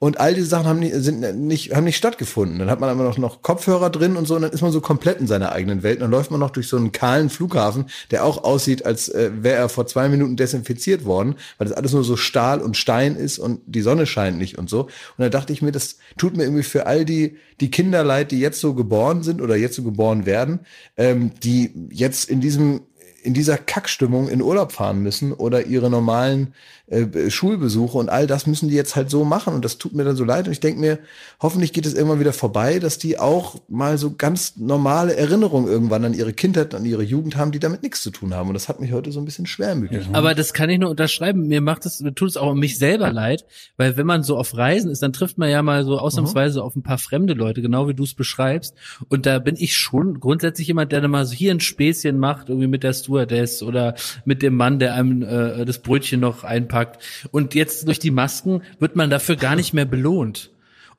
Und 0.00 0.20
all 0.20 0.32
diese 0.32 0.46
Sachen 0.46 0.66
haben 0.66 0.78
nicht, 0.78 0.94
sind 0.94 1.20
nicht, 1.40 1.74
haben 1.74 1.82
nicht 1.82 1.96
stattgefunden. 1.96 2.60
Dann 2.60 2.70
hat 2.70 2.78
man 2.78 2.88
aber 2.88 3.02
noch, 3.02 3.18
noch 3.18 3.42
Kopfhörer 3.42 3.90
drin 3.90 4.16
und 4.16 4.28
so, 4.28 4.36
und 4.36 4.42
dann 4.42 4.52
ist 4.52 4.62
man 4.62 4.70
so 4.70 4.80
komplett 4.80 5.18
in 5.18 5.26
seiner 5.26 5.50
eigenen 5.50 5.82
Welt. 5.82 5.96
Und 5.96 6.02
dann 6.02 6.10
läuft 6.12 6.30
man 6.30 6.38
noch 6.38 6.50
durch 6.50 6.68
so 6.68 6.76
einen 6.76 6.92
kahlen 6.92 7.30
Flughafen, 7.30 7.86
der 8.12 8.24
auch 8.24 8.44
aussieht, 8.44 8.86
als 8.86 9.08
äh, 9.08 9.30
wäre 9.34 9.56
er 9.56 9.68
vor 9.68 9.88
zwei 9.88 10.08
Minuten 10.08 10.36
desinfiziert 10.36 11.04
worden, 11.04 11.34
weil 11.58 11.66
das 11.66 11.76
alles 11.76 11.92
nur 11.92 12.04
so 12.04 12.16
Stahl 12.16 12.60
und 12.60 12.76
Stein 12.76 13.16
ist 13.16 13.40
und 13.40 13.60
die 13.66 13.80
Sonne 13.80 14.06
scheint 14.06 14.38
nicht 14.38 14.56
und 14.56 14.70
so. 14.70 14.82
Und 14.82 14.90
da 15.18 15.30
dachte 15.30 15.52
ich 15.52 15.62
mir, 15.62 15.72
das 15.72 15.98
tut 16.16 16.36
mir 16.36 16.44
irgendwie 16.44 16.62
für 16.62 16.86
all 16.86 17.04
die, 17.04 17.36
die 17.60 17.72
Kinder 17.72 18.04
leid, 18.04 18.30
die 18.30 18.38
jetzt 18.38 18.60
so 18.60 18.74
geboren 18.74 19.24
sind 19.24 19.42
oder 19.42 19.56
jetzt 19.56 19.74
so 19.74 19.82
geboren 19.82 20.26
werden, 20.26 20.60
ähm, 20.96 21.32
die 21.42 21.72
jetzt 21.90 22.30
in 22.30 22.40
diesem 22.40 22.82
in 23.22 23.34
dieser 23.34 23.58
Kackstimmung 23.58 24.28
in 24.28 24.40
Urlaub 24.40 24.72
fahren 24.72 25.02
müssen 25.02 25.32
oder 25.32 25.66
ihre 25.66 25.90
normalen 25.90 26.54
äh, 26.90 27.30
Schulbesuche 27.30 27.98
und 27.98 28.08
all 28.08 28.26
das 28.26 28.46
müssen 28.46 28.68
die 28.68 28.74
jetzt 28.74 28.96
halt 28.96 29.10
so 29.10 29.24
machen 29.24 29.54
und 29.54 29.64
das 29.64 29.78
tut 29.78 29.92
mir 29.92 30.04
dann 30.04 30.16
so 30.16 30.24
leid 30.24 30.46
und 30.46 30.52
ich 30.52 30.60
denke 30.60 30.80
mir, 30.80 30.98
hoffentlich 31.40 31.72
geht 31.72 31.86
es 31.86 31.94
irgendwann 31.94 32.20
wieder 32.20 32.32
vorbei, 32.32 32.78
dass 32.78 32.98
die 32.98 33.18
auch 33.18 33.56
mal 33.68 33.98
so 33.98 34.14
ganz 34.16 34.56
normale 34.56 35.16
Erinnerungen 35.16 35.68
irgendwann 35.68 36.04
an 36.04 36.14
ihre 36.14 36.32
Kindheit, 36.32 36.74
an 36.74 36.84
ihre 36.84 37.02
Jugend 37.02 37.36
haben, 37.36 37.52
die 37.52 37.58
damit 37.58 37.82
nichts 37.82 38.02
zu 38.02 38.10
tun 38.10 38.34
haben 38.34 38.48
und 38.48 38.54
das 38.54 38.68
hat 38.68 38.80
mich 38.80 38.92
heute 38.92 39.12
so 39.12 39.20
ein 39.20 39.24
bisschen 39.24 39.46
schwermütig. 39.46 40.08
Aber 40.12 40.34
das 40.34 40.52
kann 40.52 40.70
ich 40.70 40.78
nur 40.78 40.90
unterschreiben. 40.90 41.46
Mir 41.46 41.60
macht 41.60 41.84
es, 41.86 42.00
mir 42.00 42.14
tut 42.14 42.30
es 42.30 42.36
auch 42.36 42.54
mich 42.54 42.78
selber 42.78 43.12
leid, 43.12 43.44
weil 43.76 43.96
wenn 43.96 44.06
man 44.06 44.22
so 44.22 44.36
auf 44.36 44.56
Reisen 44.56 44.90
ist, 44.90 45.02
dann 45.02 45.12
trifft 45.12 45.38
man 45.38 45.50
ja 45.50 45.62
mal 45.62 45.84
so 45.84 45.98
ausnahmsweise 45.98 46.62
auf 46.62 46.74
ein 46.76 46.82
paar 46.82 46.98
fremde 46.98 47.34
Leute, 47.34 47.60
genau 47.62 47.88
wie 47.88 47.94
du 47.94 48.04
es 48.04 48.14
beschreibst. 48.14 48.74
Und 49.08 49.26
da 49.26 49.38
bin 49.38 49.56
ich 49.58 49.76
schon 49.76 50.20
grundsätzlich 50.20 50.68
jemand, 50.68 50.92
der 50.92 51.00
dann 51.00 51.10
mal 51.10 51.26
so 51.26 51.34
hier 51.34 51.52
ein 51.52 51.60
Späßchen 51.60 52.18
macht, 52.18 52.48
irgendwie 52.48 52.66
mit 52.66 52.82
der 52.82 52.92
Stewardess 52.92 53.62
oder 53.62 53.94
mit 54.24 54.42
dem 54.42 54.54
Mann, 54.54 54.78
der 54.78 54.94
einem 54.94 55.22
äh, 55.22 55.64
das 55.64 55.80
Brötchen 55.80 56.20
noch 56.20 56.44
einpackt. 56.44 56.77
Und 57.30 57.54
jetzt 57.54 57.86
durch 57.86 57.98
die 57.98 58.10
Masken 58.10 58.62
wird 58.78 58.96
man 58.96 59.10
dafür 59.10 59.36
gar 59.36 59.56
nicht 59.56 59.72
mehr 59.74 59.84
belohnt. 59.84 60.50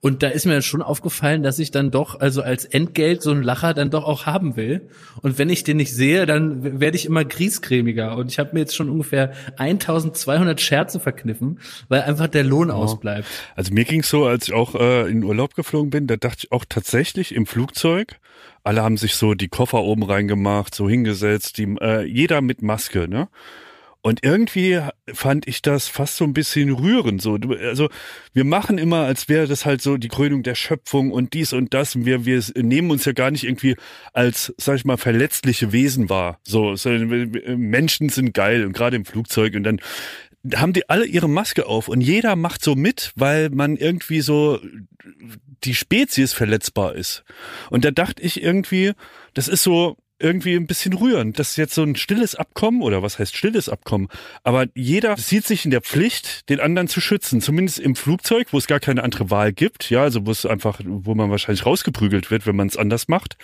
Und 0.01 0.23
da 0.23 0.29
ist 0.29 0.45
mir 0.45 0.61
schon 0.61 0.81
aufgefallen, 0.81 1.43
dass 1.43 1.59
ich 1.59 1.71
dann 1.71 1.91
doch, 1.91 2.21
also 2.21 2.41
als 2.41 2.63
Entgelt 2.63 3.21
so 3.21 3.31
einen 3.31 3.43
Lacher 3.43 3.73
dann 3.73 3.89
doch 3.89 4.05
auch 4.05 4.25
haben 4.25 4.55
will. 4.55 4.87
Und 5.21 5.37
wenn 5.37 5.49
ich 5.49 5.65
den 5.65 5.75
nicht 5.75 5.93
sehe, 5.93 6.25
dann 6.25 6.79
werde 6.79 6.95
ich 6.95 7.05
immer 7.05 7.25
griescremiger. 7.25 8.15
Und 8.15 8.31
ich 8.31 8.39
habe 8.39 8.51
mir 8.53 8.61
jetzt 8.61 8.75
schon 8.75 8.89
ungefähr 8.89 9.33
1200 9.57 10.61
Scherze 10.61 11.01
verkniffen, 11.01 11.59
weil 11.89 12.03
einfach 12.03 12.27
der 12.27 12.45
Lohn 12.45 12.71
ausbleibt. 12.71 13.27
Also 13.55 13.73
mir 13.73 13.83
ging's 13.83 14.09
so, 14.09 14.25
als 14.25 14.47
ich 14.47 14.53
auch 14.53 14.73
äh, 14.75 15.09
in 15.09 15.21
Urlaub 15.21 15.53
geflogen 15.53 15.89
bin, 15.89 16.07
da 16.07 16.15
dachte 16.15 16.43
ich 16.45 16.51
auch 16.53 16.63
tatsächlich 16.67 17.35
im 17.35 17.45
Flugzeug, 17.45 18.19
alle 18.63 18.83
haben 18.83 18.95
sich 18.95 19.15
so 19.15 19.33
die 19.33 19.49
Koffer 19.49 19.81
oben 19.81 20.03
reingemacht, 20.03 20.73
so 20.75 20.87
hingesetzt, 20.87 21.57
die, 21.57 21.75
äh, 21.81 22.03
jeder 22.05 22.39
mit 22.39 22.61
Maske, 22.61 23.09
ne? 23.09 23.27
Und 24.01 24.23
irgendwie 24.23 24.79
fand 25.13 25.45
ich 25.45 25.61
das 25.61 25.89
fast 25.89 26.15
so 26.15 26.23
ein 26.23 26.33
bisschen 26.33 26.71
rührend. 26.71 27.21
So, 27.21 27.37
also 27.61 27.89
wir 28.33 28.45
machen 28.45 28.77
immer, 28.77 28.99
als 28.99 29.27
wäre 29.27 29.45
das 29.45 29.65
halt 29.65 29.81
so 29.81 29.97
die 29.97 30.07
Krönung 30.07 30.41
der 30.41 30.55
Schöpfung 30.55 31.11
und 31.11 31.33
dies 31.33 31.51
und 31.51 31.73
das. 31.73 31.95
Und 31.95 32.05
wir, 32.05 32.25
wir 32.25 32.41
nehmen 32.55 32.91
uns 32.91 33.03
ja 33.03 33.11
gar 33.11 33.29
nicht 33.29 33.43
irgendwie 33.43 33.75
als, 34.13 34.53
sag 34.57 34.77
ich 34.77 34.85
mal, 34.85 34.97
verletzliche 34.97 35.73
Wesen 35.73 36.09
wahr. 36.09 36.39
So, 36.43 36.75
so 36.75 36.89
Menschen 36.89 38.07
sind 38.07 38.33
geil 38.33 38.65
und 38.65 38.71
gerade 38.71 38.95
im 38.95 39.05
Flugzeug 39.05 39.55
und 39.55 39.63
dann 39.63 39.81
haben 40.55 40.71
die 40.71 40.89
alle 40.89 41.05
ihre 41.05 41.27
Maske 41.27 41.65
auf 41.65 41.89
und 41.89 41.99
jeder 41.99 42.37
macht 42.37 42.63
so 42.63 42.75
mit, 42.75 43.11
weil 43.15 43.49
man 43.49 43.75
irgendwie 43.75 44.21
so 44.21 44.59
die 45.65 45.75
Spezies 45.75 46.31
verletzbar 46.31 46.95
ist. 46.95 47.25
Und 47.69 47.83
da 47.83 47.91
dachte 47.91 48.23
ich 48.23 48.41
irgendwie, 48.41 48.93
das 49.33 49.49
ist 49.49 49.63
so 49.63 49.97
irgendwie 50.19 50.55
ein 50.55 50.67
bisschen 50.67 50.93
rührend. 50.93 51.39
Das 51.39 51.51
ist 51.51 51.57
jetzt 51.57 51.73
so 51.73 51.83
ein 51.83 51.95
stilles 51.95 52.35
Abkommen 52.35 52.81
oder 52.81 53.01
was 53.01 53.19
heißt 53.19 53.35
stilles 53.35 53.69
Abkommen? 53.69 54.09
Aber 54.43 54.65
jeder 54.75 55.17
sieht 55.17 55.45
sich 55.45 55.65
in 55.65 55.71
der 55.71 55.81
Pflicht, 55.81 56.49
den 56.49 56.59
anderen 56.59 56.87
zu 56.87 57.01
schützen. 57.01 57.41
Zumindest 57.41 57.79
im 57.79 57.95
Flugzeug, 57.95 58.47
wo 58.51 58.57
es 58.57 58.67
gar 58.67 58.79
keine 58.79 59.03
andere 59.03 59.29
Wahl 59.29 59.53
gibt. 59.53 59.89
Ja, 59.89 60.03
also 60.03 60.25
wo 60.25 60.31
es 60.31 60.45
einfach, 60.45 60.81
wo 60.85 61.15
man 61.15 61.31
wahrscheinlich 61.31 61.65
rausgeprügelt 61.65 62.31
wird, 62.31 62.45
wenn 62.45 62.55
man 62.55 62.67
es 62.67 62.77
anders 62.77 63.07
macht. 63.07 63.37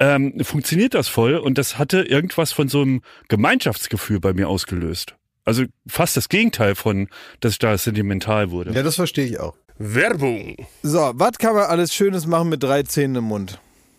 Ähm, 0.00 0.34
funktioniert 0.42 0.94
das 0.94 1.08
voll 1.08 1.36
und 1.36 1.58
das 1.58 1.78
hatte 1.78 2.02
irgendwas 2.02 2.52
von 2.52 2.68
so 2.68 2.82
einem 2.82 3.02
Gemeinschaftsgefühl 3.28 4.20
bei 4.20 4.32
mir 4.32 4.48
ausgelöst. 4.48 5.14
Also 5.44 5.64
fast 5.86 6.16
das 6.16 6.28
Gegenteil 6.28 6.74
von, 6.74 7.08
dass 7.40 7.52
ich 7.52 7.58
da 7.58 7.76
sentimental 7.76 8.50
wurde. 8.50 8.72
Ja, 8.72 8.82
das 8.82 8.96
verstehe 8.96 9.26
ich 9.26 9.38
auch. 9.38 9.54
Werbung. 9.78 10.56
So, 10.82 11.12
was 11.14 11.38
kann 11.38 11.54
man 11.54 11.64
alles 11.64 11.92
Schönes 11.92 12.26
machen 12.26 12.48
mit 12.48 12.62
drei 12.62 12.82
Zähnen 12.84 13.16
im 13.16 13.24
Mund? 13.24 13.58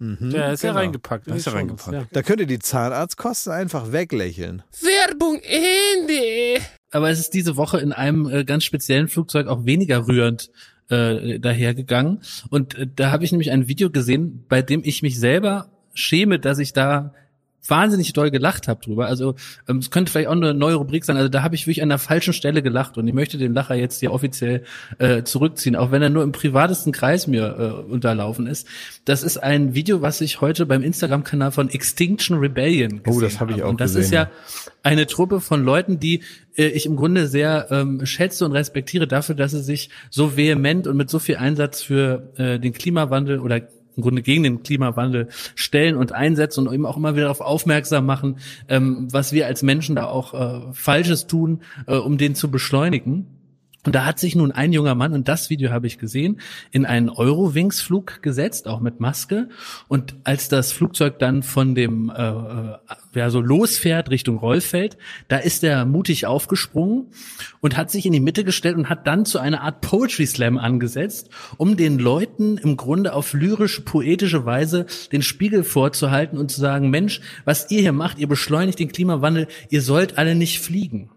Ja, 0.00 0.52
ist 0.52 0.62
ja 0.62 0.70
genau. 0.70 0.80
reingepackt. 0.80 1.28
Da 1.28 1.34
ist 1.34 1.46
die 1.46 1.50
Shownotes, 1.50 1.88
reingepackt. 1.88 2.16
Da 2.16 2.22
könnt 2.22 2.40
ihr 2.40 2.46
die 2.46 2.58
Zahnarztkosten 2.58 3.52
einfach 3.52 3.92
weglächeln. 3.92 4.62
Werbung 4.80 5.40
Ende. 5.42 6.60
Aber 6.90 7.10
es 7.10 7.18
ist 7.18 7.34
diese 7.34 7.56
Woche 7.56 7.78
in 7.78 7.92
einem 7.92 8.28
äh, 8.28 8.44
ganz 8.44 8.64
speziellen 8.64 9.08
Flugzeug 9.08 9.46
auch 9.46 9.64
weniger 9.64 10.06
rührend 10.06 10.50
äh, 10.90 11.38
dahergegangen. 11.38 12.22
Und 12.50 12.74
äh, 12.76 12.86
da 12.94 13.10
habe 13.10 13.24
ich 13.24 13.32
nämlich 13.32 13.50
ein 13.50 13.68
Video 13.68 13.90
gesehen, 13.90 14.44
bei 14.48 14.62
dem 14.62 14.82
ich 14.84 15.02
mich 15.02 15.18
selber 15.18 15.70
schäme, 15.94 16.38
dass 16.38 16.58
ich 16.58 16.72
da 16.72 17.14
wahnsinnig 17.66 18.12
doll 18.12 18.30
gelacht 18.30 18.68
habe 18.68 18.82
drüber. 18.82 19.06
Also 19.06 19.34
ähm, 19.68 19.78
es 19.78 19.90
könnte 19.90 20.12
vielleicht 20.12 20.28
auch 20.28 20.32
eine 20.32 20.54
neue 20.54 20.74
Rubrik 20.74 21.04
sein. 21.04 21.16
Also 21.16 21.28
da 21.28 21.42
habe 21.42 21.54
ich 21.54 21.66
wirklich 21.66 21.82
an 21.82 21.88
der 21.88 21.98
falschen 21.98 22.32
Stelle 22.32 22.62
gelacht 22.62 22.98
und 22.98 23.06
ich 23.06 23.14
möchte 23.14 23.38
den 23.38 23.54
Lacher 23.54 23.74
jetzt 23.74 24.00
hier 24.00 24.12
offiziell 24.12 24.64
äh, 24.98 25.22
zurückziehen, 25.22 25.76
auch 25.76 25.90
wenn 25.90 26.02
er 26.02 26.10
nur 26.10 26.22
im 26.22 26.32
privatesten 26.32 26.92
Kreis 26.92 27.26
mir 27.26 27.84
äh, 27.88 27.90
unterlaufen 27.90 28.46
ist. 28.46 28.66
Das 29.04 29.22
ist 29.22 29.38
ein 29.38 29.74
Video, 29.74 30.02
was 30.02 30.20
ich 30.20 30.40
heute 30.40 30.66
beim 30.66 30.82
Instagram-Kanal 30.82 31.52
von 31.52 31.70
Extinction 31.70 32.38
Rebellion 32.38 33.02
gesehen 33.02 33.18
Oh, 33.18 33.20
das 33.20 33.40
habe 33.40 33.52
ich 33.52 33.62
auch 33.62 33.70
Und 33.70 33.80
das 33.80 33.94
gesehen, 33.94 34.02
ist 34.04 34.12
ja 34.12 34.30
eine 34.82 35.06
Truppe 35.06 35.40
von 35.40 35.64
Leuten, 35.64 35.98
die 35.98 36.22
äh, 36.56 36.66
ich 36.66 36.86
im 36.86 36.96
Grunde 36.96 37.26
sehr 37.26 37.68
ähm, 37.70 38.04
schätze 38.06 38.44
und 38.44 38.52
respektiere 38.52 39.06
dafür, 39.06 39.34
dass 39.34 39.52
sie 39.52 39.62
sich 39.62 39.90
so 40.10 40.36
vehement 40.36 40.86
und 40.86 40.96
mit 40.96 41.10
so 41.10 41.18
viel 41.18 41.36
Einsatz 41.36 41.82
für 41.82 42.32
äh, 42.36 42.58
den 42.58 42.72
Klimawandel 42.72 43.40
oder 43.40 43.60
im 43.96 44.02
Grunde 44.02 44.22
gegen 44.22 44.42
den 44.42 44.62
Klimawandel 44.62 45.28
stellen 45.54 45.96
und 45.96 46.12
einsetzen 46.12 46.66
und 46.66 46.74
eben 46.74 46.86
auch 46.86 46.96
immer 46.96 47.14
wieder 47.14 47.24
darauf 47.24 47.40
aufmerksam 47.40 48.06
machen, 48.06 48.38
ähm, 48.68 49.08
was 49.10 49.32
wir 49.32 49.46
als 49.46 49.62
Menschen 49.62 49.96
da 49.96 50.06
auch 50.06 50.34
äh, 50.34 50.72
Falsches 50.72 51.26
tun, 51.26 51.62
äh, 51.86 51.94
um 51.94 52.18
den 52.18 52.34
zu 52.34 52.50
beschleunigen. 52.50 53.33
Und 53.84 53.94
da 53.94 54.06
hat 54.06 54.18
sich 54.18 54.34
nun 54.34 54.52
ein 54.52 54.72
junger 54.72 54.94
Mann, 54.94 55.12
und 55.12 55.28
das 55.28 55.50
Video 55.50 55.70
habe 55.70 55.86
ich 55.86 55.98
gesehen, 55.98 56.40
in 56.70 56.86
einen 56.86 57.10
Eurowings-Flug 57.10 58.22
gesetzt, 58.22 58.66
auch 58.66 58.80
mit 58.80 59.00
Maske. 59.00 59.48
Und 59.88 60.16
als 60.24 60.48
das 60.48 60.72
Flugzeug 60.72 61.18
dann 61.18 61.42
von 61.42 61.74
dem, 61.74 62.10
äh, 62.10 62.22
äh, 62.22 62.78
ja, 63.14 63.30
so 63.30 63.40
losfährt 63.40 64.10
Richtung 64.10 64.38
Rollfeld, 64.38 64.96
da 65.28 65.36
ist 65.36 65.62
er 65.62 65.84
mutig 65.84 66.26
aufgesprungen 66.26 67.08
und 67.60 67.76
hat 67.76 67.90
sich 67.90 68.06
in 68.06 68.12
die 68.12 68.20
Mitte 68.20 68.44
gestellt 68.44 68.76
und 68.76 68.88
hat 68.88 69.06
dann 69.06 69.26
zu 69.26 69.38
einer 69.38 69.60
Art 69.60 69.82
Poetry 69.82 70.26
Slam 70.26 70.58
angesetzt, 70.58 71.28
um 71.58 71.76
den 71.76 71.98
Leuten 71.98 72.56
im 72.56 72.76
Grunde 72.76 73.12
auf 73.12 73.34
lyrisch-poetische 73.34 74.46
Weise 74.46 74.86
den 75.12 75.22
Spiegel 75.22 75.62
vorzuhalten 75.62 76.38
und 76.38 76.50
zu 76.50 76.60
sagen, 76.60 76.90
Mensch, 76.90 77.20
was 77.44 77.70
ihr 77.70 77.82
hier 77.82 77.92
macht, 77.92 78.18
ihr 78.18 78.28
beschleunigt 78.28 78.78
den 78.78 78.90
Klimawandel, 78.90 79.46
ihr 79.68 79.82
sollt 79.82 80.18
alle 80.18 80.34
nicht 80.34 80.60
fliegen. 80.60 81.10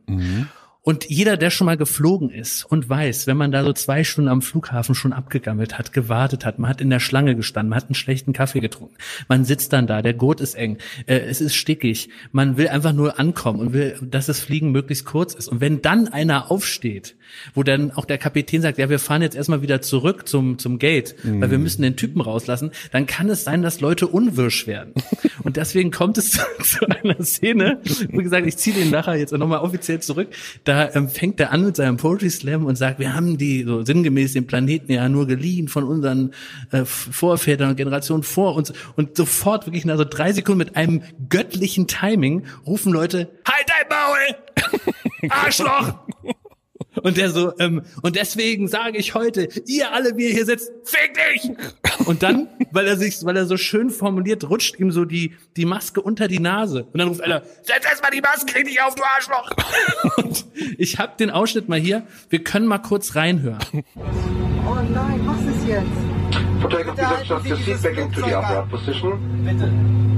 Und 0.87 1.09
jeder, 1.09 1.35
der 1.35 1.49
schon 1.49 1.65
mal 1.65 1.75
geflogen 1.75 2.29
ist 2.29 2.63
und 2.63 2.87
weiß, 2.87 3.27
wenn 3.27 3.35
man 3.35 3.51
da 3.51 3.61
so 3.65 3.73
zwei 3.73 4.05
Stunden 4.05 4.29
am 4.29 4.41
Flughafen 4.41 4.95
schon 4.95 5.11
abgegammelt 5.11 5.77
hat, 5.77 5.91
gewartet 5.91 6.45
hat, 6.45 6.59
man 6.59 6.69
hat 6.69 6.79
in 6.79 6.89
der 6.89 7.01
Schlange 7.01 7.35
gestanden, 7.35 7.71
man 7.71 7.75
hat 7.75 7.89
einen 7.89 7.95
schlechten 7.95 8.31
Kaffee 8.31 8.61
getrunken, 8.61 8.95
man 9.27 9.43
sitzt 9.43 9.73
dann 9.73 9.85
da, 9.85 10.01
der 10.01 10.13
Gurt 10.13 10.39
ist 10.39 10.55
eng, 10.55 10.77
äh, 11.05 11.17
es 11.17 11.41
ist 11.41 11.55
stickig, 11.55 12.07
man 12.31 12.55
will 12.55 12.69
einfach 12.69 12.93
nur 12.93 13.19
ankommen 13.19 13.59
und 13.59 13.73
will, 13.73 13.97
dass 14.01 14.27
das 14.27 14.39
Fliegen 14.39 14.71
möglichst 14.71 15.03
kurz 15.03 15.33
ist. 15.33 15.49
Und 15.49 15.59
wenn 15.59 15.81
dann 15.81 16.07
einer 16.07 16.49
aufsteht, 16.49 17.17
wo 17.53 17.63
dann 17.63 17.91
auch 17.91 18.05
der 18.05 18.17
Kapitän 18.17 18.61
sagt, 18.61 18.77
ja, 18.77 18.87
wir 18.89 18.99
fahren 18.99 19.21
jetzt 19.21 19.35
erstmal 19.35 19.61
wieder 19.61 19.81
zurück 19.81 20.25
zum, 20.25 20.57
zum 20.57 20.79
Gate, 20.79 21.15
weil 21.23 21.51
wir 21.51 21.59
müssen 21.59 21.81
den 21.81 21.97
Typen 21.97 22.21
rauslassen, 22.21 22.71
dann 22.93 23.05
kann 23.07 23.29
es 23.29 23.43
sein, 23.43 23.61
dass 23.61 23.81
Leute 23.81 24.07
unwirsch 24.07 24.67
werden. 24.67 24.93
Und 25.43 25.57
deswegen 25.57 25.91
kommt 25.91 26.17
es 26.17 26.31
zu, 26.31 26.41
zu 26.63 26.85
einer 26.87 27.21
Szene, 27.25 27.81
wie 27.83 28.23
gesagt, 28.23 28.47
ich 28.47 28.55
ziehe 28.55 28.75
den 28.75 28.89
nachher 28.89 29.15
jetzt 29.15 29.33
nochmal 29.33 29.59
offiziell 29.59 29.99
zurück, 29.99 30.29
da 30.63 30.76
ähm, 30.85 31.09
fängt 31.09 31.39
er 31.39 31.51
an 31.51 31.65
mit 31.65 31.75
seinem 31.75 31.97
Poetry 31.97 32.29
Slam 32.29 32.65
und 32.65 32.75
sagt, 32.75 32.99
wir 32.99 33.13
haben 33.13 33.37
die 33.37 33.63
so 33.63 33.83
sinngemäß 33.83 34.33
den 34.33 34.47
Planeten 34.47 34.91
ja 34.91 35.07
nur 35.09 35.27
geliehen 35.27 35.67
von 35.67 35.83
unseren 35.83 36.33
äh, 36.71 36.85
Vorvätern 36.85 37.69
und 37.69 37.75
Generationen 37.75 38.23
vor 38.23 38.55
uns 38.55 38.73
und 38.95 39.17
sofort 39.17 39.65
wirklich 39.65 39.85
nach 39.85 39.97
so 39.97 40.05
drei 40.05 40.33
Sekunden 40.33 40.59
mit 40.59 40.75
einem 40.75 41.01
göttlichen 41.29 41.87
Timing 41.87 42.45
rufen 42.65 42.93
Leute, 42.93 43.29
halt 43.45 43.65
dein 43.67 43.87
Maul! 43.89 45.29
Arschloch! 45.29 45.95
Und 47.03 47.17
der 47.17 47.29
so, 47.29 47.53
ähm, 47.59 47.83
und 48.01 48.15
deswegen 48.15 48.67
sage 48.67 48.97
ich 48.97 49.13
heute, 49.13 49.49
ihr 49.65 49.91
alle, 49.91 50.17
wie 50.17 50.25
ihr 50.27 50.33
hier 50.33 50.45
sitzt, 50.45 50.71
fick 50.83 51.13
dich! 51.13 51.51
Und 52.07 52.23
dann, 52.23 52.47
weil 52.71 52.87
er 52.87 52.97
sich, 52.97 53.23
weil 53.23 53.35
er 53.35 53.45
so 53.45 53.57
schön 53.57 53.89
formuliert, 53.89 54.49
rutscht 54.49 54.79
ihm 54.79 54.91
so 54.91 55.05
die, 55.05 55.35
die 55.55 55.65
Maske 55.65 56.01
unter 56.01 56.27
die 56.27 56.39
Nase. 56.39 56.83
Und 56.91 56.97
dann 56.99 57.09
ruft 57.09 57.21
einer, 57.21 57.43
setz 57.63 57.85
erst 57.89 58.01
mal 58.01 58.11
die 58.11 58.21
Maske 58.21 58.55
richtig 58.55 58.81
auf, 58.81 58.95
du 58.95 59.03
Arschloch! 59.03 59.51
Und 60.17 60.45
ich 60.77 60.99
hab 60.99 61.17
den 61.17 61.29
Ausschnitt 61.29 61.69
mal 61.69 61.79
hier. 61.79 62.07
Wir 62.29 62.43
können 62.43 62.67
mal 62.67 62.79
kurz 62.79 63.15
reinhören. 63.15 63.59
Oh 63.95 64.75
nein, 64.93 65.21
was 65.25 65.55
ist 65.55 65.67
jetzt? 65.67 66.61
Protective 66.61 67.45
just 67.45 67.65
seat 67.65 67.81
back 67.81 67.97
into 67.97 68.21
the 68.21 68.33
upright 68.33 68.69
position. 68.69 69.43
Bitte. 69.45 70.16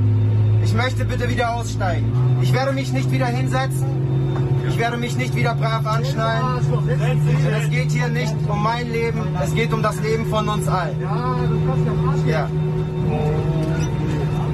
Ich 0.69 0.75
möchte 0.75 1.03
bitte 1.03 1.27
wieder 1.27 1.55
aussteigen. 1.55 2.13
Ich 2.43 2.53
werde 2.53 2.73
mich 2.73 2.93
nicht 2.93 3.09
wieder 3.11 3.25
hinsetzen. 3.25 3.87
Ich 4.69 4.77
werde 4.77 4.97
mich 4.97 5.17
nicht 5.17 5.35
wieder 5.35 5.55
brav 5.55 5.83
anschnallen. 5.83 6.43
Es 7.59 7.69
geht 7.71 7.89
hier 7.89 8.07
nicht 8.07 8.35
um 8.47 8.61
mein 8.61 8.91
Leben, 8.91 9.35
es 9.43 9.55
geht 9.55 9.73
um 9.73 9.81
das 9.81 9.99
Leben 9.99 10.27
von 10.27 10.47
uns 10.47 10.67
allen. 10.67 11.01
Ja. 12.27 12.47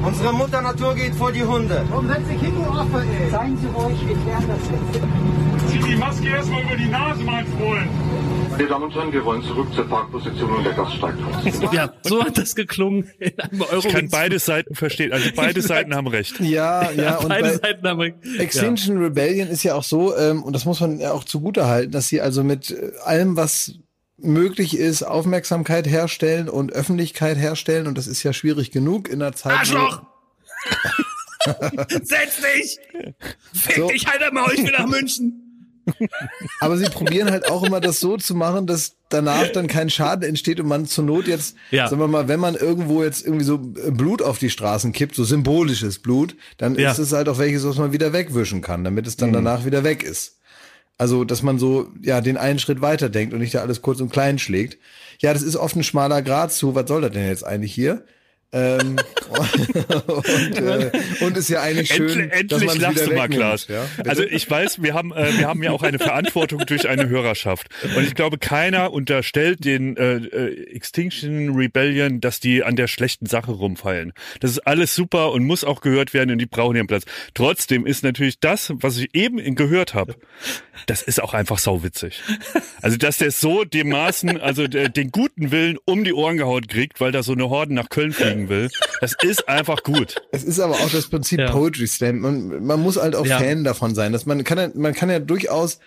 Unsere 0.04 0.34
Mutter 0.34 0.62
Natur 0.62 0.95
geht 0.95 1.15
vor 1.15 1.34
die 1.34 1.43
Hunde. 1.43 1.84
Seien 3.32 3.58
Sie 3.58 3.67
ruhig, 3.67 4.08
wir 4.08 4.15
klären 4.15 4.45
das 4.47 4.69
jetzt. 4.71 5.69
Zieh 5.69 5.80
die 5.80 5.97
Maske 5.97 6.30
erstmal 6.30 6.62
über 6.62 6.78
die 6.78 6.88
Nase, 6.88 7.23
mein 7.23 7.45
Freund. 7.45 7.89
Meine 8.57 8.69
Damen 8.69 8.83
und 8.85 8.95
Herren, 8.95 9.11
wir 9.11 9.25
wollen 9.25 9.43
zurück 9.43 9.67
zur 9.75 9.85
Parkposition 9.89 10.49
und 10.49 10.63
der 10.63 10.71
Gast 10.71 10.95
steigt 10.95 11.17
aus. 11.21 11.73
Ja, 11.73 11.93
so 12.03 12.23
hat 12.23 12.37
das 12.37 12.55
geklungen 12.55 13.11
in 13.19 13.37
einem 13.37 13.61
Euro. 13.63 13.85
Ich 13.85 13.93
kann 13.93 14.07
beide 14.09 14.39
Seiten 14.39 14.75
verstehen. 14.75 15.11
Also 15.11 15.29
beide 15.35 15.61
Seiten 15.63 15.93
haben 15.93 16.07
recht. 16.07 16.39
Ja, 16.39 16.89
ja, 16.95 17.17
und 17.17 17.27
Beide 17.27 17.49
bei 17.49 17.57
Seiten 17.57 17.85
haben 17.85 18.13
Extinction 18.39 18.97
Rebellion 18.97 19.49
ist 19.49 19.63
ja 19.63 19.75
auch 19.75 19.83
so, 19.83 20.15
ähm, 20.15 20.41
und 20.41 20.53
das 20.53 20.63
muss 20.63 20.79
man 20.79 20.99
ja 20.99 21.11
auch 21.11 21.25
zugute 21.25 21.65
halten, 21.67 21.91
dass 21.91 22.07
sie 22.07 22.21
also 22.21 22.45
mit 22.45 22.71
äh, 22.71 22.91
allem, 23.03 23.35
was 23.35 23.73
möglich 24.17 24.77
ist, 24.77 25.03
Aufmerksamkeit 25.03 25.85
herstellen 25.85 26.47
und 26.47 26.71
Öffentlichkeit 26.71 27.37
herstellen, 27.37 27.87
und 27.87 27.97
das 27.97 28.07
ist 28.07 28.23
ja 28.23 28.31
schwierig 28.31 28.71
genug 28.71 29.09
in 29.09 29.19
der 29.19 29.33
Zeit. 29.33 29.59
Arschloch! 29.59 30.03
Setz 31.89 32.41
dich! 32.41 32.79
Fick 33.53 33.75
So. 33.75 33.87
dich 33.89 34.07
halt 34.07 34.23
einmal, 34.23 34.49
ich 34.53 34.63
will 34.63 34.71
nach 34.71 34.87
München! 34.87 35.44
Aber 36.59 36.77
sie 36.77 36.85
probieren 36.85 37.29
halt 37.31 37.49
auch 37.49 37.63
immer 37.63 37.79
das 37.79 37.99
so 37.99 38.17
zu 38.17 38.35
machen, 38.35 38.67
dass 38.67 38.93
danach 39.09 39.47
dann 39.49 39.67
kein 39.67 39.89
Schaden 39.89 40.27
entsteht 40.27 40.59
und 40.59 40.67
man 40.67 40.85
zur 40.85 41.03
Not 41.03 41.27
jetzt, 41.27 41.55
Ja. 41.71 41.87
sagen 41.87 42.01
wir 42.01 42.07
mal, 42.07 42.27
wenn 42.27 42.39
man 42.39 42.55
irgendwo 42.55 43.03
jetzt 43.03 43.25
irgendwie 43.25 43.45
so 43.45 43.57
Blut 43.59 44.21
auf 44.21 44.39
die 44.39 44.49
Straßen 44.49 44.91
kippt, 44.91 45.15
so 45.15 45.23
symbolisches 45.23 45.99
Blut, 45.99 46.35
dann 46.57 46.75
Ja. 46.75 46.91
ist 46.91 46.97
es 46.99 47.13
halt 47.13 47.29
auch 47.29 47.37
welches, 47.37 47.65
was 47.65 47.77
man 47.77 47.93
wieder 47.93 48.13
wegwischen 48.13 48.61
kann, 48.61 48.83
damit 48.83 49.07
es 49.07 49.15
dann 49.17 49.31
danach 49.33 49.65
wieder 49.65 49.83
weg 49.83 50.03
ist. 50.03 50.39
Also, 50.97 51.25
dass 51.25 51.43
man 51.43 51.59
so, 51.59 51.89
ja, 52.01 52.21
den 52.21 52.37
einen 52.37 52.57
Schritt 52.57 52.81
weiter 52.81 53.09
denkt 53.09 53.33
und 53.33 53.39
nicht 53.41 53.53
da 53.53 53.59
alles 53.61 53.81
kurz 53.81 53.99
und 53.99 54.11
klein 54.13 54.39
schlägt. 54.39 54.77
Ja, 55.19 55.33
das 55.33 55.41
ist 55.43 55.57
oft 55.57 55.75
ein 55.75 55.83
schmaler 55.83 56.21
Grad 56.21 56.53
zu, 56.53 56.73
was 56.73 56.87
soll 56.87 57.01
das 57.01 57.11
denn 57.11 57.27
jetzt 57.27 57.45
eigentlich 57.45 57.73
hier? 57.73 58.05
Ähm, 58.55 58.95
und, 60.07 60.57
äh, 60.57 60.91
und 61.19 61.35
ist 61.35 61.49
ja 61.49 61.61
eigentlich 61.61 61.89
schön, 61.89 62.29
Endlich, 62.29 62.47
dass 62.47 62.63
man 62.63 62.79
lachst 62.79 63.01
wieder 63.01 63.07
du 63.07 63.15
mal, 63.15 63.27
Klaas. 63.27 63.67
Ja? 63.67 63.85
Also 64.07 64.23
ich 64.23 64.49
weiß, 64.49 64.81
wir 64.81 64.93
haben, 64.93 65.11
äh, 65.11 65.37
wir 65.37 65.47
haben 65.47 65.61
ja 65.61 65.71
auch 65.71 65.83
eine 65.83 65.99
Verantwortung 65.99 66.63
durch 66.65 66.87
eine 66.87 67.09
Hörerschaft. 67.09 67.67
Und 67.97 68.03
ich 68.05 68.15
glaube, 68.15 68.37
keiner 68.37 68.93
unterstellt 68.93 69.65
den 69.65 69.97
äh, 69.97 70.15
äh, 70.15 70.73
Extinction 70.73 71.53
Rebellion, 71.53 72.21
dass 72.21 72.39
die 72.39 72.63
an 72.63 72.77
der 72.77 72.87
schlechten 72.87 73.25
Sache 73.25 73.51
rumfallen. 73.51 74.13
Das 74.39 74.51
ist 74.51 74.59
alles 74.59 74.95
super 74.95 75.33
und 75.33 75.43
muss 75.43 75.65
auch 75.65 75.81
gehört 75.81 76.13
werden 76.13 76.31
und 76.31 76.37
die 76.37 76.45
brauchen 76.45 76.77
ihren 76.77 76.87
Platz. 76.87 77.03
Trotzdem 77.33 77.85
ist 77.85 78.03
natürlich 78.03 78.39
das, 78.39 78.71
was 78.75 78.97
ich 78.97 79.13
eben 79.13 79.55
gehört 79.55 79.93
habe, 79.93 80.15
das 80.85 81.01
ist 81.01 81.21
auch 81.21 81.33
einfach 81.33 81.59
sauwitzig. 81.59 82.21
Also, 82.81 82.97
dass 82.97 83.17
der 83.17 83.31
so 83.31 83.65
dem 83.65 83.89
Maßen, 83.89 84.39
also 84.39 84.67
der, 84.67 84.87
den 84.87 85.11
guten 85.11 85.51
Willen 85.51 85.77
um 85.83 86.05
die 86.05 86.13
Ohren 86.13 86.37
gehauen 86.37 86.67
kriegt, 86.67 87.01
weil 87.01 87.11
da 87.11 87.21
so 87.21 87.33
eine 87.33 87.49
Horde 87.49 87.73
nach 87.73 87.89
Köln 87.89 88.13
fliegen 88.13 88.44
will, 88.49 88.69
das 89.01 89.13
ist 89.23 89.47
einfach 89.49 89.84
gut. 89.84 90.15
Es 90.31 90.43
ist 90.43 90.60
aber 90.60 90.73
auch 90.75 90.89
das 90.89 91.08
Prinzip 91.08 91.39
Ja. 91.39 91.51
Poetry 91.51 91.88
Slam. 91.88 92.19
Man, 92.19 92.65
man 92.65 92.81
muss 92.81 92.97
halt 92.97 93.15
auch 93.15 93.25
Ja. 93.25 93.39
Fan 93.39 93.63
davon 93.63 93.95
sein. 93.95 94.12
Dass 94.13 94.25
man 94.25 94.43
kann 94.43 94.58
ja, 94.58 94.69
man 94.73 94.93
kann 94.93 95.10
ja 95.10 95.19
durchaus, 95.19 95.79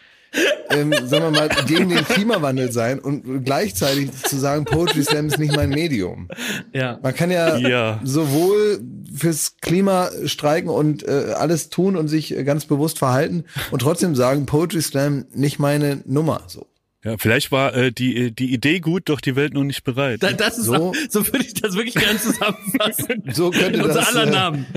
ähm, 0.70 0.92
sagen 0.92 1.24
wir 1.24 1.30
mal, 1.30 1.48
gegen 1.66 1.88
den 1.88 2.04
Klimawandel 2.04 2.70
sein 2.70 2.98
und 2.98 3.44
gleichzeitig 3.44 4.12
zu 4.12 4.36
sagen, 4.38 4.64
Poetry 4.66 5.02
Slam 5.02 5.26
ist 5.28 5.38
nicht 5.38 5.56
mein 5.56 5.70
Medium. 5.70 6.28
Ja. 6.74 6.98
Man 7.02 7.14
kann 7.14 7.30
ja, 7.30 7.56
Ja. 7.56 8.00
sowohl 8.04 8.80
fürs 9.16 9.56
Klima 9.62 10.10
streiken 10.26 10.68
und 10.68 11.02
äh, 11.08 11.32
alles 11.36 11.70
tun 11.70 11.96
und 11.96 12.08
sich 12.08 12.34
ganz 12.44 12.66
bewusst 12.66 12.98
verhalten 12.98 13.44
und 13.70 13.80
trotzdem 13.80 14.14
sagen, 14.14 14.44
Poetry 14.46 14.82
Slam 14.82 15.24
nicht 15.32 15.58
meine 15.58 16.02
Nummer. 16.04 16.42
So. 16.46 16.66
Ja, 17.08 17.16
vielleicht 17.18 17.50
war 17.52 17.74
äh, 17.74 17.90
die, 17.92 18.32
die 18.32 18.52
Idee 18.52 18.80
gut, 18.80 19.08
doch 19.08 19.20
die 19.20 19.34
Welt 19.34 19.54
noch 19.54 19.64
nicht 19.64 19.82
bereit. 19.84 20.22
Da, 20.22 20.32
das 20.32 20.58
ist 20.58 20.66
So- 20.66 20.92
so, 21.08 21.26
würde 21.26 21.44
ich 21.44 21.54
das 21.54 21.74
wirklich 21.74 21.94
gerne 21.94 22.18
zusammenfassen. 22.18 23.22
So 23.32 23.50
könnte 23.50 23.78
In 23.78 23.84
unser 23.84 23.94
das, 24.00 24.14
aller 24.14 24.26
äh, 24.26 24.30
Namen. 24.30 24.66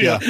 Ja. 0.00 0.20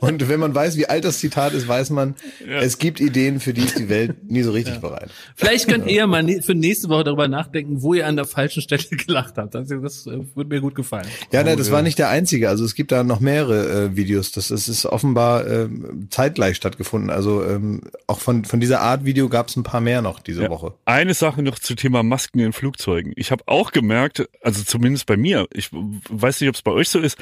Und 0.00 0.28
wenn 0.28 0.40
man 0.40 0.54
weiß, 0.54 0.76
wie 0.78 0.86
alt 0.86 1.04
das 1.04 1.18
Zitat 1.18 1.52
ist, 1.52 1.68
weiß 1.68 1.90
man, 1.90 2.14
es 2.60 2.78
gibt 2.78 2.98
Ideen, 2.98 3.40
für 3.40 3.52
die 3.52 3.62
ist 3.62 3.78
die 3.78 3.88
Welt 3.90 4.30
nie 4.30 4.42
so 4.42 4.52
richtig 4.52 4.78
bereit. 4.80 5.10
Vielleicht 5.36 5.68
könnt 5.68 5.86
ihr 5.86 6.06
mal 6.06 6.22
ne- 6.22 6.40
für 6.42 6.54
nächste 6.54 6.88
Woche 6.88 7.04
darüber 7.04 7.28
nachdenken, 7.28 7.82
wo 7.82 7.92
ihr 7.94 8.06
an 8.06 8.16
der 8.16 8.24
falschen 8.24 8.62
Stelle 8.62 8.82
gelacht 8.90 9.34
habt. 9.36 9.54
Das, 9.54 9.68
das 9.68 10.06
äh, 10.06 10.18
würde 10.34 10.48
mir 10.54 10.60
gut 10.62 10.74
gefallen. 10.74 11.06
Ja, 11.30 11.42
ne, 11.44 11.56
das 11.56 11.70
war 11.70 11.82
nicht 11.82 11.98
der 11.98 12.08
einzige. 12.08 12.48
Also 12.48 12.64
es 12.64 12.74
gibt 12.74 12.90
da 12.90 13.04
noch 13.04 13.20
mehrere 13.20 13.84
äh, 13.92 13.96
Videos. 13.96 14.32
Das, 14.32 14.48
das 14.48 14.66
ist 14.68 14.86
offenbar 14.86 15.46
ähm, 15.46 16.08
zeitgleich 16.10 16.56
stattgefunden. 16.56 17.10
Also 17.10 17.44
ähm, 17.44 17.82
auch 18.06 18.20
von, 18.20 18.44
von 18.46 18.60
dieser 18.60 18.80
Art 18.80 19.04
Video 19.04 19.28
gab 19.28 19.43
es 19.48 19.56
ein 19.56 19.62
paar 19.62 19.80
mehr 19.80 20.02
noch 20.02 20.20
diese 20.20 20.44
Ja. 20.44 20.50
Woche. 20.50 20.74
Eine 20.84 21.14
Sache 21.14 21.42
noch 21.42 21.58
zu 21.58 21.74
Thema 21.74 22.02
Masken 22.02 22.40
in 22.40 22.52
Flugzeugen. 22.52 23.12
Ich 23.16 23.30
habe 23.30 23.44
auch 23.46 23.72
gemerkt, 23.72 24.28
also 24.42 24.62
zumindest 24.62 25.06
bei 25.06 25.16
mir, 25.16 25.46
ich 25.52 25.70
weiß 25.72 26.40
nicht, 26.40 26.48
ob 26.48 26.54
es 26.56 26.62
bei 26.62 26.72
euch 26.72 26.88
so 26.88 27.00
ist, 27.00 27.18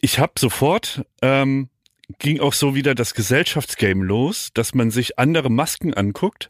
ich 0.00 0.18
habe 0.18 0.32
sofort, 0.38 1.04
ähm, 1.22 1.68
ging 2.18 2.40
auch 2.40 2.52
so 2.52 2.74
wieder 2.74 2.94
das 2.94 3.14
Gesellschaftsgame 3.14 4.04
los, 4.04 4.50
dass 4.52 4.74
man 4.74 4.90
sich 4.90 5.18
andere 5.18 5.50
Masken 5.50 5.94
anguckt 5.94 6.48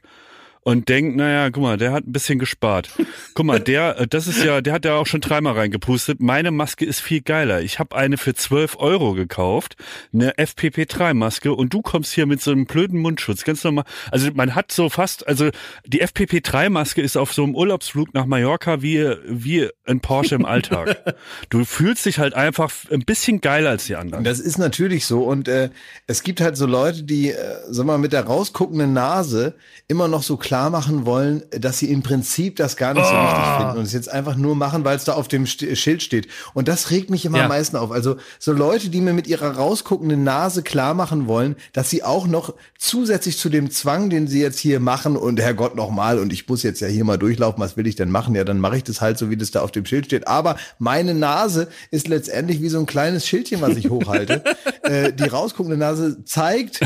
und 0.64 0.88
denkt, 0.88 1.16
naja, 1.16 1.50
guck 1.50 1.62
mal, 1.62 1.76
der 1.76 1.92
hat 1.92 2.06
ein 2.06 2.12
bisschen 2.12 2.38
gespart. 2.38 2.88
Guck 3.34 3.44
mal, 3.44 3.60
der, 3.60 4.00
äh, 4.00 4.06
das 4.06 4.26
ist 4.26 4.42
ja, 4.42 4.62
der 4.62 4.72
hat 4.72 4.86
ja 4.86 4.96
auch 4.96 5.06
schon 5.06 5.20
dreimal 5.20 5.52
reingepustet. 5.52 6.20
Meine 6.20 6.50
Maske 6.50 6.86
ist 6.86 7.00
viel 7.00 7.20
geiler. 7.20 7.60
Ich 7.60 7.78
habe 7.78 7.94
eine 7.94 8.16
für 8.16 8.34
12 8.34 8.76
Euro 8.78 9.12
gekauft, 9.12 9.76
eine 10.12 10.32
FPP3-Maske 10.32 11.52
und 11.52 11.74
du 11.74 11.82
kommst 11.82 12.14
hier 12.14 12.24
mit 12.24 12.40
so 12.40 12.50
einem 12.50 12.64
blöden 12.64 12.98
Mundschutz. 12.98 13.44
Ganz 13.44 13.62
normal. 13.62 13.84
Also 14.10 14.30
man 14.34 14.54
hat 14.54 14.72
so 14.72 14.88
fast, 14.88 15.28
also 15.28 15.50
die 15.84 16.02
FPP3-Maske 16.02 17.02
ist 17.02 17.18
auf 17.18 17.34
so 17.34 17.44
einem 17.44 17.54
Urlaubsflug 17.54 18.14
nach 18.14 18.24
Mallorca 18.24 18.80
wie, 18.80 19.06
wie 19.26 19.68
ein 19.84 20.00
Porsche 20.00 20.34
im 20.34 20.46
Alltag. 20.46 21.14
Du 21.50 21.64
fühlst 21.64 22.06
dich 22.06 22.18
halt 22.18 22.34
einfach 22.34 22.70
ein 22.90 23.00
bisschen 23.00 23.40
geiler 23.40 23.70
als 23.70 23.84
die 23.86 23.96
anderen. 23.96 24.24
Das 24.24 24.40
ist 24.40 24.58
natürlich 24.58 25.06
so. 25.06 25.22
Und 25.22 25.48
äh, 25.48 25.70
es 26.06 26.22
gibt 26.22 26.40
halt 26.40 26.56
so 26.56 26.66
Leute, 26.66 27.02
die, 27.02 27.30
äh, 27.30 27.56
sag 27.68 27.86
mal, 27.86 27.98
mit 27.98 28.12
der 28.12 28.24
rausguckenden 28.24 28.92
Nase 28.92 29.54
immer 29.88 30.08
noch 30.08 30.22
so 30.22 30.36
klar 30.36 30.53
machen 30.70 31.04
wollen, 31.06 31.42
dass 31.50 31.78
sie 31.78 31.90
im 31.90 32.02
Prinzip 32.02 32.56
das 32.56 32.76
gar 32.76 32.94
nicht 32.94 33.04
so 33.06 33.12
wichtig 33.12 33.44
finden 33.58 33.78
und 33.78 33.84
es 33.84 33.92
jetzt 33.92 34.08
einfach 34.08 34.36
nur 34.36 34.54
machen, 34.56 34.84
weil 34.84 34.96
es 34.96 35.04
da 35.04 35.12
auf 35.14 35.28
dem 35.28 35.46
Schild 35.46 36.02
steht. 36.02 36.28
Und 36.54 36.68
das 36.68 36.90
regt 36.90 37.10
mich 37.10 37.24
immer 37.24 37.38
Ja. 37.38 37.44
am 37.44 37.48
meisten 37.50 37.76
auf. 37.76 37.90
Also 37.90 38.16
so 38.38 38.52
Leute, 38.52 38.88
die 38.88 39.00
mir 39.00 39.12
mit 39.12 39.26
ihrer 39.26 39.56
rausguckenden 39.56 40.22
Nase 40.24 40.62
klar 40.62 40.94
machen 40.94 41.26
wollen, 41.26 41.56
dass 41.72 41.90
sie 41.90 42.02
auch 42.04 42.26
noch 42.26 42.54
zusätzlich 42.78 43.38
zu 43.38 43.48
dem 43.48 43.70
Zwang, 43.70 44.10
den 44.10 44.28
sie 44.28 44.40
jetzt 44.40 44.58
hier 44.58 44.80
machen 44.80 45.16
und 45.16 45.40
Herrgott 45.40 45.74
nochmal 45.74 46.18
und 46.18 46.32
ich 46.32 46.48
muss 46.48 46.62
jetzt 46.62 46.80
ja 46.80 46.88
hier 46.88 47.04
mal 47.04 47.18
durchlaufen, 47.18 47.60
was 47.62 47.76
will 47.76 47.86
ich 47.86 47.96
denn 47.96 48.10
machen? 48.10 48.34
Ja, 48.34 48.44
dann 48.44 48.60
mache 48.60 48.76
ich 48.76 48.84
das 48.84 49.00
halt 49.00 49.18
so, 49.18 49.30
wie 49.30 49.36
das 49.36 49.50
da 49.50 49.60
auf 49.62 49.72
dem 49.72 49.84
Schild 49.86 50.06
steht. 50.06 50.28
Aber 50.28 50.56
meine 50.78 51.14
Nase 51.14 51.68
ist 51.90 52.08
letztendlich 52.08 52.60
wie 52.62 52.68
so 52.68 52.78
ein 52.78 52.86
kleines 52.86 53.26
Schildchen, 53.26 53.60
was 53.60 53.76
ich 53.76 53.90
hochhalte. 53.90 54.42
äh, 54.82 55.12
die 55.12 55.24
rausguckende 55.24 55.76
Nase 55.76 56.24
zeigt, 56.24 56.80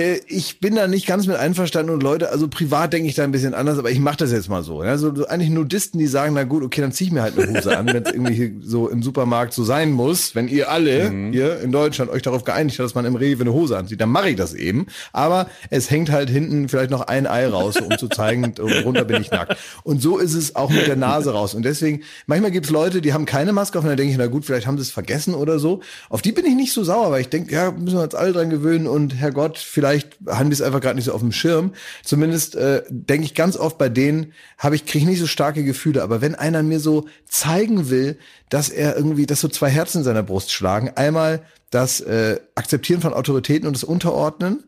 äh, 0.00 0.20
ich 0.26 0.60
bin 0.60 0.74
da 0.76 0.86
nicht 0.86 1.06
ganz 1.06 1.26
mit 1.26 1.36
einverstanden 1.36 1.92
und 1.92 2.02
Leute, 2.02 2.30
also 2.30 2.48
privat 2.48 2.92
denke 2.92 3.08
ich 3.08 3.14
da 3.14 3.24
ein 3.24 3.32
bisschen 3.32 3.54
anders, 3.54 3.78
aber 3.78 3.90
ich 3.90 4.00
mache 4.00 4.16
das 4.16 4.32
jetzt 4.32 4.48
mal 4.48 4.62
so. 4.62 4.82
Ja? 4.82 4.96
So, 4.98 5.14
so 5.14 5.26
eigentlich 5.26 5.50
Nudisten, 5.50 6.00
die 6.00 6.06
sagen, 6.06 6.34
na 6.34 6.44
gut, 6.44 6.62
okay, 6.62 6.80
dann 6.80 6.92
zieh 6.92 7.04
ich 7.04 7.12
mir 7.12 7.22
halt 7.22 7.38
eine 7.38 7.52
Hose 7.52 7.76
an, 7.76 7.86
wenn 7.86 8.02
es 8.04 8.12
irgendwie 8.12 8.56
so 8.62 8.88
im 8.88 9.02
Supermarkt 9.02 9.52
so 9.52 9.64
sein 9.64 9.92
muss. 9.92 10.34
Wenn 10.34 10.48
ihr 10.48 10.70
alle 10.70 11.10
hier 11.32 11.60
in 11.60 11.72
Deutschland 11.72 12.10
euch 12.10 12.22
darauf 12.22 12.44
geeinigt 12.44 12.78
habt, 12.78 12.86
dass 12.86 12.94
man 12.94 13.04
im 13.04 13.14
Rewe 13.14 13.42
eine 13.42 13.52
Hose 13.52 13.76
anzieht, 13.76 14.00
dann 14.00 14.10
mache 14.10 14.30
ich 14.30 14.36
das 14.36 14.54
eben. 14.54 14.86
Aber 15.12 15.48
es 15.68 15.90
hängt 15.90 16.10
halt 16.10 16.30
hinten 16.30 16.68
vielleicht 16.68 16.90
noch 16.90 17.02
ein 17.02 17.26
Ei 17.26 17.46
raus, 17.46 17.74
so, 17.78 17.84
um 17.84 17.98
zu 17.98 18.08
zeigen, 18.08 18.44
runter 18.84 19.04
bin 19.04 19.20
ich 19.20 19.30
nackt. 19.30 19.56
Und 19.82 20.00
so 20.00 20.18
ist 20.18 20.34
es 20.34 20.56
auch 20.56 20.70
mit 20.70 20.86
der 20.86 20.96
Nase 20.96 21.32
raus. 21.32 21.54
Und 21.54 21.64
deswegen, 21.64 22.02
manchmal 22.26 22.50
gibt's 22.50 22.70
Leute, 22.70 23.00
die 23.02 23.12
haben 23.12 23.26
keine 23.26 23.52
Maske 23.52 23.78
auf 23.78 23.84
und 23.84 23.90
dann 23.90 23.96
denke 23.96 24.12
ich, 24.12 24.18
na 24.18 24.26
gut, 24.26 24.44
vielleicht 24.44 24.66
haben 24.66 24.78
sie 24.78 24.82
es 24.82 24.90
vergessen 24.90 25.34
oder 25.34 25.58
so. 25.58 25.80
Auf 26.08 26.22
die 26.22 26.32
bin 26.32 26.46
ich 26.46 26.54
nicht 26.54 26.72
so 26.72 26.84
sauer, 26.84 27.10
weil 27.10 27.20
ich 27.20 27.28
denke, 27.28 27.52
ja, 27.52 27.70
müssen 27.70 27.96
wir 27.96 28.02
uns 28.02 28.14
alle 28.14 28.32
dran 28.32 28.50
gewöhnen 28.50 28.86
und 28.86 29.14
Herrgott, 29.14 29.58
vielleicht 29.58 29.89
haben 30.26 30.50
die 30.50 30.54
es 30.54 30.62
einfach 30.62 30.80
gerade 30.80 30.96
nicht 30.96 31.06
so 31.06 31.12
auf 31.12 31.20
dem 31.20 31.32
Schirm. 31.32 31.72
Zumindest 32.04 32.54
äh, 32.54 32.82
denke 32.88 33.24
ich 33.24 33.34
ganz 33.34 33.56
oft 33.56 33.78
bei 33.78 33.88
denen, 33.88 34.32
habe 34.58 34.76
ich 34.76 34.86
kriege 34.86 35.04
ich 35.04 35.08
nicht 35.08 35.20
so 35.20 35.26
starke 35.26 35.64
Gefühle. 35.64 36.02
Aber 36.02 36.20
wenn 36.20 36.34
einer 36.34 36.62
mir 36.62 36.80
so 36.80 37.06
zeigen 37.26 37.90
will, 37.90 38.18
dass 38.48 38.68
er 38.68 38.96
irgendwie, 38.96 39.26
dass 39.26 39.40
so 39.40 39.48
zwei 39.48 39.70
Herzen 39.70 39.98
in 39.98 40.04
seiner 40.04 40.22
Brust 40.22 40.52
schlagen, 40.52 40.90
einmal 40.96 41.42
das 41.70 42.00
äh, 42.00 42.40
Akzeptieren 42.54 43.00
von 43.00 43.14
Autoritäten 43.14 43.66
und 43.66 43.74
das 43.74 43.84
Unterordnen 43.84 44.64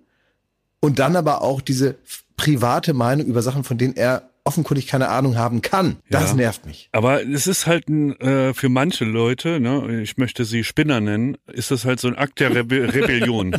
und 0.80 0.98
dann 0.98 1.16
aber 1.16 1.42
auch 1.42 1.60
diese 1.60 1.96
private 2.36 2.92
Meinung 2.92 3.26
über 3.26 3.42
Sachen, 3.42 3.64
von 3.64 3.78
denen 3.78 3.96
er 3.96 4.31
offenkundig 4.44 4.88
keine 4.88 5.08
Ahnung 5.08 5.36
haben 5.36 5.62
kann. 5.62 5.96
Das 6.10 6.30
Ja. 6.30 6.36
nervt 6.36 6.66
mich. 6.66 6.88
Aber 6.92 7.22
es 7.24 7.46
ist 7.46 7.66
halt 7.66 7.88
ein, 7.88 8.18
äh, 8.20 8.54
für 8.54 8.68
manche 8.68 9.04
Leute, 9.04 9.60
ne, 9.60 10.00
ich 10.02 10.16
möchte 10.16 10.44
sie 10.44 10.64
Spinner 10.64 11.00
nennen, 11.00 11.36
ist 11.52 11.70
das 11.70 11.84
halt 11.84 12.00
so 12.00 12.08
ein 12.08 12.16
Akt 12.16 12.40
der 12.40 12.54
Rebe 12.54 12.76
Rebellion. 12.94 13.54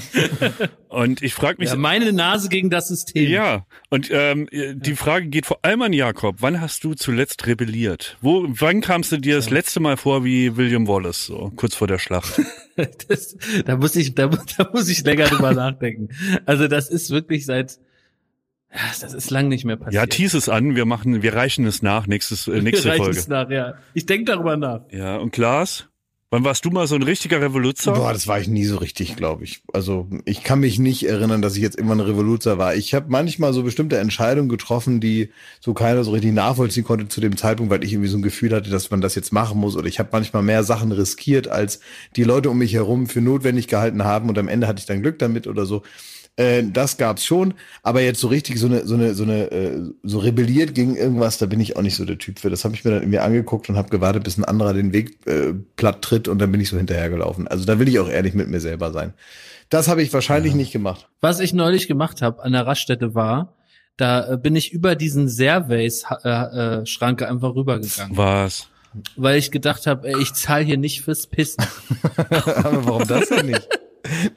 Und 0.89 1.21
ich 1.21 1.33
frage 1.33 1.59
mich, 1.59 1.69
Ja, 1.69 1.75
meine 1.77 2.11
Nase 2.11 2.49
gegen 2.49 2.69
das 2.69 2.89
System. 2.89 3.29
Ja, 3.29 3.65
und 3.89 4.09
ähm, 4.11 4.47
die 4.51 4.95
Frage 4.95 5.27
geht 5.27 5.45
vor 5.45 5.59
allem 5.63 5.81
an 5.83 5.93
Jakob. 5.93 6.37
Wann 6.39 6.59
hast 6.59 6.83
du 6.83 6.93
zuletzt 6.95 7.47
rebelliert? 7.47 8.17
Wo, 8.21 8.45
wann 8.49 8.81
kamst 8.81 9.11
du 9.11 9.17
dir 9.17 9.35
das 9.37 9.49
letzte 9.49 9.79
Mal 9.79 9.95
vor 9.97 10.23
wie 10.25 10.57
William 10.57 10.87
Wallace, 10.87 11.25
so 11.27 11.51
kurz 11.55 11.75
vor 11.75 11.87
der 11.87 11.99
Schlacht? 11.99 12.41
Das, 13.07 13.37
da 13.65 13.77
muss 13.77 13.95
ich, 13.95 14.15
da, 14.15 14.25
da 14.57 14.69
muss 14.73 14.89
ich 14.89 15.03
länger 15.05 15.25
drüber 15.25 15.53
nachdenken. 15.53 16.09
Also 16.47 16.67
das 16.67 16.89
ist 16.89 17.11
wirklich 17.11 17.45
seit, 17.45 17.77
das 19.01 19.13
ist 19.13 19.29
lang 19.29 19.49
nicht 19.49 19.65
mehr 19.65 19.77
passiert. 19.77 19.93
Ja, 19.93 20.05
tease 20.07 20.37
es 20.37 20.49
an, 20.49 20.75
wir 20.75 20.85
machen, 20.85 21.21
wir 21.21 21.33
reichen 21.33 21.65
es 21.65 21.81
nach, 21.81 22.07
nächstes, 22.07 22.47
äh, 22.47 22.61
nächste 22.61 22.89
Reicht 22.89 23.03
Folge. 23.03 23.19
es 23.19 23.27
nach, 23.27 23.49
ja. 23.49 23.75
Ich 23.93 24.05
denke 24.05 24.25
darüber 24.25 24.57
nach. 24.57 24.81
Ja, 24.91 25.17
und 25.17 25.31
Klaas, 25.31 25.87
wann 26.31 26.43
warst 26.43 26.65
du 26.65 26.71
mal 26.71 26.87
so 26.87 26.95
ein 26.95 27.03
richtiger 27.03 27.39
Revoluzer? 27.39 27.93
Boah, 27.93 28.11
das 28.11 28.27
war 28.27 28.39
ich 28.39 28.47
nie 28.47 28.65
so 28.65 28.77
richtig, 28.77 29.15
glaube 29.15 29.43
ich. 29.43 29.61
Also 29.71 30.07
ich 30.25 30.43
kann 30.43 30.59
mich 30.59 30.79
nicht 30.79 31.07
erinnern, 31.07 31.43
dass 31.43 31.55
ich 31.55 31.61
jetzt 31.61 31.77
immer 31.77 31.93
ein 31.93 31.99
Revoluzer 31.99 32.57
war. 32.57 32.73
Ich 32.73 32.95
habe 32.95 33.05
manchmal 33.09 33.53
so 33.53 33.61
bestimmte 33.61 33.99
Entscheidungen 33.99 34.49
getroffen, 34.49 34.99
die 34.99 35.29
so 35.59 35.75
keiner 35.75 36.03
so 36.03 36.09
richtig 36.09 36.33
nachvollziehen 36.33 36.83
konnte 36.83 37.07
zu 37.07 37.21
dem 37.21 37.37
Zeitpunkt, 37.37 37.71
weil 37.71 37.83
ich 37.83 37.93
irgendwie 37.93 38.09
so 38.09 38.17
ein 38.17 38.23
Gefühl 38.23 38.55
hatte, 38.55 38.71
dass 38.71 38.89
man 38.89 39.01
das 39.01 39.13
jetzt 39.13 39.31
machen 39.31 39.59
muss. 39.59 39.77
Oder 39.77 39.85
ich 39.85 39.99
habe 39.99 40.09
manchmal 40.11 40.41
mehr 40.41 40.63
Sachen 40.63 40.91
riskiert, 40.91 41.47
als 41.47 41.79
die 42.15 42.23
Leute 42.23 42.49
um 42.49 42.57
mich 42.57 42.73
herum 42.73 43.05
für 43.05 43.21
notwendig 43.21 43.67
gehalten 43.67 44.03
haben. 44.03 44.29
Und 44.29 44.39
am 44.39 44.47
Ende 44.47 44.65
hatte 44.65 44.79
ich 44.79 44.87
dann 44.87 45.03
Glück 45.03 45.19
damit 45.19 45.45
oder 45.45 45.67
so. 45.67 45.83
Äh, 46.35 46.63
das 46.63 46.97
gab's 46.97 47.23
schon, 47.23 47.53
aber 47.83 48.01
jetzt 48.01 48.19
so 48.19 48.27
richtig 48.27 48.59
so 48.59 48.65
eine 48.65 48.87
so 48.87 48.95
eine 48.95 49.13
so 49.13 49.23
eine 49.23 49.51
äh, 49.51 49.81
so 50.01 50.17
rebelliert 50.17 50.73
gegen 50.73 50.95
irgendwas, 50.95 51.37
da 51.37 51.45
bin 51.45 51.59
ich 51.59 51.77
auch 51.77 51.83
nicht 51.83 51.95
so 51.95 52.05
der 52.05 52.17
Typ 52.17 52.39
für. 52.39 52.49
Das 52.49 52.65
habe 52.65 52.73
ich 52.73 52.83
mir 52.83 52.89
dann 52.91 53.01
irgendwie 53.03 53.19
angeguckt 53.19 53.69
und 53.69 53.77
habe 53.77 53.89
gewartet, 53.89 54.23
bis 54.23 54.37
ein 54.37 54.43
anderer 54.43 54.73
den 54.73 54.93
Weg 54.93 55.27
äh, 55.27 55.53
platt 55.75 56.01
tritt 56.01 56.27
und 56.27 56.39
dann 56.39 56.51
bin 56.51 56.59
ich 56.59 56.69
so 56.69 56.77
hinterhergelaufen. 56.77 57.47
Also 57.47 57.65
da 57.65 57.77
will 57.77 57.87
ich 57.87 57.99
auch 57.99 58.09
ehrlich 58.09 58.33
mit 58.33 58.47
mir 58.47 58.59
selber 58.59 58.91
sein. 58.91 59.13
Das 59.69 59.87
habe 59.87 60.01
ich 60.01 60.11
wahrscheinlich 60.11 60.55
nicht 60.55 60.71
gemacht. 60.71 61.07
Was 61.21 61.39
ich 61.39 61.53
neulich 61.53 61.87
gemacht 61.87 62.23
habe 62.23 62.43
an 62.43 62.53
der 62.53 62.65
Raststätte 62.65 63.13
war, 63.13 63.53
da 63.97 64.33
äh, 64.33 64.37
bin 64.37 64.55
ich 64.55 64.73
über 64.73 64.95
diesen 64.95 65.29
Servace-Schranke 65.29 67.27
einfach 67.27 67.53
rübergegangen, 67.53 68.17
Was? 68.17 68.69
weil 69.15 69.37
ich 69.37 69.51
gedacht 69.51 69.85
habe, 69.87 70.07
ey, 70.07 70.19
ich 70.21 70.33
zahle 70.33 70.65
hier 70.65 70.77
nicht 70.77 71.01
fürs 71.01 71.27
Pissen. 71.27 71.63
aber 72.17 72.85
warum 72.85 73.07
das 73.07 73.29
denn 73.29 73.45
nicht? 73.47 73.67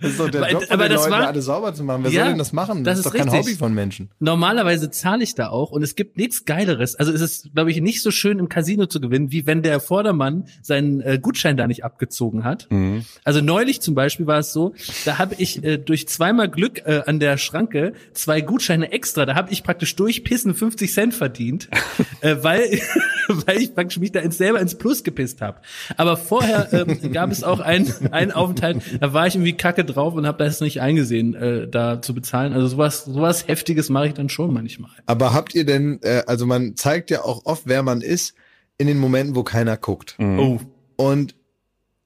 Das 0.00 0.12
ist 0.12 0.20
doch 0.20 0.30
der 0.30 0.50
Job 0.50 0.64
aber 0.68 0.84
den 0.84 0.92
das 0.92 1.00
Leuten, 1.06 1.10
war- 1.12 1.26
alles 1.28 1.44
sauber 1.44 1.74
zu 1.74 1.82
machen. 1.84 2.04
Wer 2.04 2.10
Ja, 2.12 2.20
soll 2.22 2.28
denn 2.30 2.38
das 2.38 2.52
machen? 2.52 2.84
das 2.84 2.92
Das, 2.92 2.98
ist 3.00 3.06
ist 3.06 3.12
doch 3.12 3.18
kein 3.18 3.28
richtig. 3.28 3.46
Hobby 3.54 3.58
von 3.58 3.74
Menschen. 3.74 4.10
Normalerweise 4.20 4.90
zahle 4.90 5.24
ich 5.24 5.34
da 5.34 5.48
auch 5.48 5.70
und 5.72 5.82
es 5.82 5.96
gibt 5.96 6.16
nichts 6.16 6.44
Geileres. 6.44 6.94
Also 6.94 7.12
es 7.12 7.20
ist, 7.20 7.52
glaube 7.54 7.70
ich, 7.70 7.80
nicht 7.80 8.02
so 8.02 8.10
schön 8.10 8.38
im 8.38 8.48
Casino 8.48 8.86
zu 8.86 9.00
gewinnen, 9.00 9.32
wie 9.32 9.46
wenn 9.46 9.62
der 9.62 9.80
Vordermann 9.80 10.44
seinen 10.62 11.00
äh, 11.00 11.18
Gutschein 11.20 11.56
da 11.56 11.66
nicht 11.66 11.84
abgezogen 11.84 12.44
hat. 12.44 12.68
Mhm. 12.70 13.04
Also 13.24 13.40
neulich 13.40 13.80
zum 13.80 13.94
Beispiel 13.94 14.26
war 14.26 14.38
es 14.38 14.52
so, 14.52 14.74
da 15.04 15.18
habe 15.18 15.34
ich 15.38 15.64
äh, 15.64 15.78
durch 15.78 16.06
zweimal 16.08 16.48
Glück 16.48 16.82
äh, 16.86 17.02
an 17.06 17.18
der 17.18 17.36
Schranke 17.38 17.92
zwei 18.12 18.40
Gutscheine 18.42 18.92
extra, 18.92 19.26
da 19.26 19.34
habe 19.34 19.52
ich 19.52 19.62
praktisch 19.64 19.96
durch 19.96 20.22
Pissen 20.24 20.54
50 20.54 20.92
Cent 20.92 21.14
verdient, 21.14 21.68
äh, 22.20 22.36
weil, 22.42 22.80
weil 23.28 23.58
ich 23.58 23.74
praktisch 23.74 23.98
mich 23.98 24.12
da 24.12 24.20
ins, 24.20 24.38
selber 24.38 24.60
ins 24.60 24.76
Plus 24.76 25.02
gepisst 25.02 25.40
habe. 25.42 25.58
Aber 25.96 26.16
vorher 26.16 26.68
ähm, 26.72 27.12
gab 27.12 27.30
es 27.32 27.42
auch 27.42 27.60
einen, 27.60 27.92
einen 28.12 28.32
Aufenthalt, 28.32 28.82
da 29.00 29.12
war 29.12 29.26
ich 29.26 29.34
irgendwie 29.34 29.55
kacke 29.56 29.84
drauf 29.84 30.14
und 30.14 30.26
habe 30.26 30.42
das 30.44 30.60
nicht 30.60 30.80
eingesehen, 30.80 31.34
äh, 31.34 31.68
da 31.68 32.00
zu 32.02 32.14
bezahlen. 32.14 32.52
Also 32.52 32.68
sowas, 32.68 33.04
sowas 33.04 33.48
Heftiges 33.48 33.88
mache 33.88 34.08
ich 34.08 34.14
dann 34.14 34.28
schon 34.28 34.52
manchmal. 34.52 34.90
Aber 35.06 35.32
habt 35.32 35.54
ihr 35.54 35.64
denn, 35.64 36.00
äh, 36.02 36.22
also 36.26 36.46
man 36.46 36.76
zeigt 36.76 37.10
ja 37.10 37.22
auch 37.22 37.44
oft, 37.44 37.62
wer 37.66 37.82
man 37.82 38.00
ist, 38.00 38.34
in 38.78 38.86
den 38.86 38.98
Momenten, 38.98 39.34
wo 39.34 39.42
keiner 39.42 39.76
guckt. 39.76 40.16
Mhm. 40.18 40.38
Oh. 40.38 40.60
Und 40.96 41.34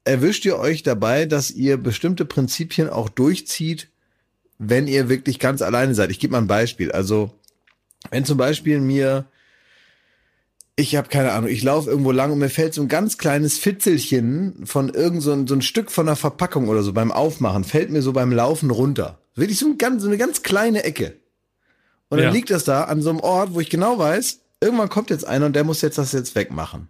erwischt 0.04 0.44
ihr 0.44 0.58
euch 0.58 0.82
dabei, 0.82 1.26
dass 1.26 1.50
ihr 1.50 1.76
bestimmte 1.76 2.24
Prinzipien 2.24 2.88
auch 2.88 3.08
durchzieht, 3.08 3.88
wenn 4.58 4.86
ihr 4.86 5.08
wirklich 5.08 5.38
ganz 5.38 5.62
alleine 5.62 5.94
seid? 5.94 6.10
Ich 6.10 6.20
gebe 6.20 6.32
mal 6.32 6.38
ein 6.38 6.46
Beispiel. 6.46 6.92
Also, 6.92 7.30
wenn 8.10 8.24
zum 8.24 8.38
Beispiel 8.38 8.80
mir, 8.80 9.26
ich 10.80 10.96
habe 10.96 11.08
keine 11.08 11.32
Ahnung, 11.32 11.50
ich 11.50 11.62
laufe 11.62 11.90
irgendwo 11.90 12.10
lang 12.12 12.32
und 12.32 12.38
mir 12.38 12.48
fällt 12.50 12.74
so 12.74 12.82
ein 12.82 12.88
ganz 12.88 13.18
kleines 13.18 13.58
Fitzelchen 13.58 14.66
von 14.66 14.88
irgend 14.88 15.22
so 15.22 15.32
ein, 15.32 15.46
so 15.46 15.54
ein 15.54 15.62
Stück 15.62 15.90
von 15.90 16.08
einer 16.08 16.16
Verpackung 16.16 16.68
oder 16.68 16.82
so 16.82 16.92
beim 16.92 17.12
Aufmachen, 17.12 17.64
fällt 17.64 17.90
mir 17.90 18.02
so 18.02 18.12
beim 18.12 18.32
Laufen 18.32 18.70
runter. 18.70 19.18
Wirklich 19.34 19.58
so, 19.58 19.66
ein 19.66 19.78
ganz, 19.78 20.02
so 20.02 20.08
eine 20.08 20.18
ganz 20.18 20.42
kleine 20.42 20.84
Ecke. 20.84 21.14
Und 22.08 22.18
dann 22.18 22.28
Ja. 22.28 22.32
liegt 22.32 22.50
das 22.50 22.64
da 22.64 22.84
an 22.84 23.02
so 23.02 23.10
einem 23.10 23.20
Ort, 23.20 23.54
wo 23.54 23.60
ich 23.60 23.70
genau 23.70 23.98
weiß, 23.98 24.40
irgendwann 24.60 24.88
kommt 24.88 25.10
jetzt 25.10 25.26
einer 25.26 25.46
und 25.46 25.54
der 25.54 25.64
muss 25.64 25.80
jetzt 25.82 25.98
das 25.98 26.12
jetzt 26.12 26.34
wegmachen. 26.34 26.88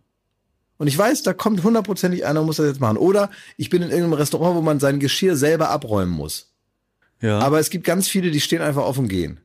Und 0.78 0.86
ich 0.86 0.96
weiß, 0.96 1.22
da 1.22 1.34
kommt 1.34 1.62
hundertprozentig 1.62 2.24
einer 2.24 2.40
und 2.40 2.46
muss 2.46 2.56
das 2.56 2.66
jetzt 2.66 2.80
machen. 2.80 2.96
Oder 2.96 3.30
ich 3.58 3.68
bin 3.68 3.82
in 3.82 3.90
irgendeinem 3.90 4.14
Restaurant, 4.14 4.56
wo 4.56 4.62
man 4.62 4.80
sein 4.80 4.98
Geschirr 4.98 5.36
selber 5.36 5.68
abräumen 5.68 6.12
muss. 6.14 6.54
Ja. 7.20 7.38
Aber 7.40 7.60
es 7.60 7.68
gibt 7.68 7.84
ganz 7.84 8.08
viele, 8.08 8.30
die 8.30 8.40
stehen 8.40 8.62
einfach 8.62 8.82
auf 8.84 8.96
und 8.96 9.08
gehen. 9.08 9.40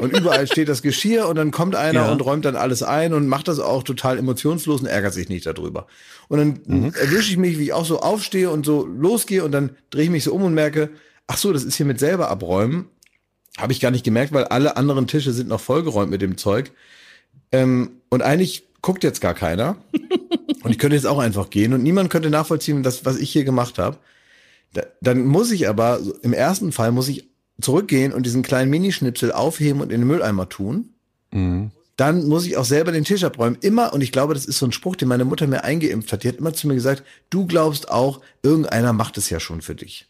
Und 0.00 0.12
überall 0.16 0.46
steht 0.46 0.68
das 0.68 0.82
Geschirr 0.82 1.28
und 1.28 1.36
dann 1.36 1.50
kommt 1.52 1.76
einer 1.76 2.06
Ja. 2.06 2.12
und 2.12 2.20
räumt 2.24 2.44
dann 2.44 2.56
alles 2.56 2.82
ein 2.82 3.12
und 3.14 3.28
macht 3.28 3.46
das 3.48 3.60
auch 3.60 3.82
total 3.84 4.18
emotionslos 4.18 4.80
und 4.80 4.86
ärgert 4.88 5.14
sich 5.14 5.28
nicht 5.28 5.46
darüber. 5.46 5.86
Und 6.28 6.38
dann 6.38 6.60
Mhm. 6.66 6.92
erwische 6.94 7.30
ich 7.30 7.36
mich, 7.36 7.58
wie 7.58 7.64
ich 7.64 7.72
auch 7.72 7.84
so 7.86 8.00
aufstehe 8.00 8.50
und 8.50 8.66
so 8.66 8.84
losgehe 8.86 9.44
und 9.44 9.52
dann 9.52 9.76
drehe 9.90 10.04
ich 10.04 10.10
mich 10.10 10.24
so 10.24 10.34
um 10.34 10.42
und 10.42 10.54
merke, 10.54 10.90
ach 11.26 11.36
so, 11.36 11.52
das 11.52 11.62
ist 11.64 11.76
hier 11.76 11.86
mit 11.86 12.00
selber 12.00 12.28
abräumen. 12.28 12.86
Habe 13.56 13.72
ich 13.72 13.78
gar 13.80 13.92
nicht 13.92 14.04
gemerkt, 14.04 14.32
weil 14.32 14.44
alle 14.44 14.76
anderen 14.76 15.06
Tische 15.06 15.32
sind 15.32 15.48
noch 15.48 15.60
vollgeräumt 15.60 16.10
mit 16.10 16.22
dem 16.22 16.36
Zeug. 16.36 16.72
Ähm, 17.52 17.92
und 18.08 18.22
eigentlich 18.22 18.64
guckt 18.82 19.04
jetzt 19.04 19.20
gar 19.20 19.34
keiner. 19.34 19.76
und 20.64 20.70
ich 20.72 20.78
könnte 20.78 20.96
jetzt 20.96 21.06
auch 21.06 21.18
einfach 21.20 21.50
gehen 21.50 21.72
und 21.72 21.82
niemand 21.84 22.10
könnte 22.10 22.30
nachvollziehen, 22.30 22.82
das, 22.82 23.04
was 23.04 23.16
ich 23.16 23.30
hier 23.30 23.44
gemacht 23.44 23.78
habe. 23.78 23.98
Da, 24.72 24.82
dann 25.00 25.24
muss 25.24 25.52
ich 25.52 25.68
aber, 25.68 26.00
im 26.22 26.32
ersten 26.32 26.72
Fall 26.72 26.90
muss 26.90 27.06
ich 27.06 27.28
zurückgehen 27.60 28.12
und 28.12 28.26
diesen 28.26 28.42
kleinen 28.42 28.70
Minischnipsel 28.70 29.32
aufheben 29.32 29.80
und 29.80 29.92
in 29.92 30.00
den 30.00 30.08
Mülleimer 30.08 30.48
tun. 30.48 30.90
Mhm. 31.32 31.70
Dann 31.96 32.26
muss 32.26 32.44
ich 32.46 32.56
auch 32.56 32.64
selber 32.64 32.90
den 32.90 33.04
Tisch 33.04 33.22
abräumen. 33.22 33.56
Immer, 33.60 33.92
und 33.92 34.00
ich 34.00 34.10
glaube, 34.10 34.34
das 34.34 34.46
ist 34.46 34.58
so 34.58 34.66
ein 34.66 34.72
Spruch, 34.72 34.96
den 34.96 35.06
meine 35.06 35.24
Mutter 35.24 35.46
mir 35.46 35.62
eingeimpft 35.62 36.12
hat. 36.12 36.24
Die 36.24 36.28
hat 36.28 36.36
immer 36.36 36.52
zu 36.52 36.66
mir 36.66 36.74
gesagt, 36.74 37.04
du 37.30 37.46
glaubst 37.46 37.88
auch, 37.88 38.20
irgendeiner 38.42 38.92
macht 38.92 39.16
es 39.16 39.30
ja 39.30 39.38
schon 39.38 39.62
für 39.62 39.76
dich. 39.76 40.08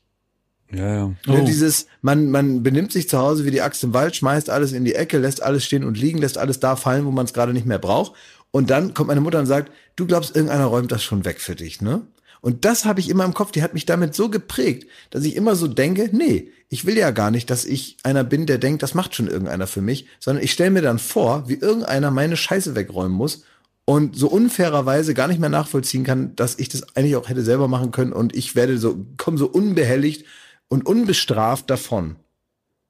Ja, 0.73 0.95
ja. 0.95 1.07
Ne, 1.07 1.17
Oh. 1.43 1.45
Dieses, 1.45 1.87
man, 2.01 2.31
man 2.31 2.63
benimmt 2.63 2.91
sich 2.91 3.09
zu 3.09 3.19
Hause 3.19 3.45
wie 3.45 3.51
die 3.51 3.61
Axt 3.61 3.85
im 3.85 3.93
Wald, 3.93 4.17
schmeißt 4.17 4.49
alles 4.49 4.73
in 4.73 4.87
die 4.87 4.95
Ecke, 4.95 5.19
lässt 5.19 5.43
alles 5.43 5.65
stehen 5.65 5.85
und 5.85 5.99
liegen, 5.99 6.19
lässt 6.19 6.39
alles 6.39 6.59
da 6.59 6.77
fallen, 6.77 7.05
wo 7.05 7.11
man 7.11 7.27
es 7.27 7.35
gerade 7.35 7.53
nicht 7.53 7.67
mehr 7.67 7.79
braucht. 7.79 8.13
Und 8.51 8.71
dann 8.71 8.95
kommt 8.95 9.09
meine 9.09 9.21
Mutter 9.21 9.39
und 9.39 9.47
sagt, 9.47 9.71
du 9.97 10.07
glaubst, 10.07 10.35
irgendeiner 10.35 10.67
räumt 10.67 10.91
das 10.91 11.03
schon 11.03 11.25
weg 11.25 11.41
für 11.41 11.55
dich, 11.55 11.81
ne? 11.83 12.03
Und 12.45 12.67
das 12.67 12.85
habe 12.85 13.01
ich 13.01 13.09
immer 13.09 13.25
im 13.25 13.33
Kopf, 13.33 13.53
die 13.53 13.63
hat 13.63 13.73
mich 13.73 13.87
damit 13.87 14.15
so 14.15 14.29
geprägt, 14.29 14.87
dass 15.09 15.25
ich 15.25 15.35
immer 15.35 15.57
so 15.57 15.67
denke, 15.67 16.11
nee, 16.13 16.51
ich 16.69 16.85
will 16.85 16.99
ja 16.99 17.11
gar 17.11 17.31
nicht, 17.31 17.49
dass 17.49 17.65
ich 17.65 17.97
einer 18.03 18.23
bin, 18.23 18.45
der 18.45 18.59
denkt, 18.59 18.83
das 18.83 18.93
macht 18.93 19.15
schon 19.15 19.29
irgendeiner 19.29 19.67
für 19.67 19.81
mich, 19.81 20.09
sondern 20.21 20.45
ich 20.45 20.53
stelle 20.53 20.71
mir 20.71 20.83
dann 20.83 20.99
vor, 20.99 21.49
wie 21.49 21.55
irgendeiner 21.55 22.11
meine 22.11 22.37
Scheiße 22.37 22.75
wegräumen 22.75 23.17
muss 23.17 23.45
und 23.87 24.15
so 24.15 24.29
unfairerweise 24.29 25.15
gar 25.15 25.27
nicht 25.29 25.41
mehr 25.41 25.49
nachvollziehen 25.49 26.05
kann, 26.05 26.37
dass 26.37 26.59
ich 26.59 26.69
das 26.69 26.95
eigentlich 26.95 27.17
auch 27.17 27.31
hätte 27.31 27.43
selber 27.43 27.67
machen 27.67 27.93
können 27.93 28.13
und 28.13 28.37
ich 28.37 28.55
werde 28.55 28.77
so, 28.77 29.07
komme 29.17 29.39
so 29.39 29.47
unbehelligt 29.47 30.27
und 30.69 30.85
unbestraft 30.85 31.71
davon. 31.71 32.17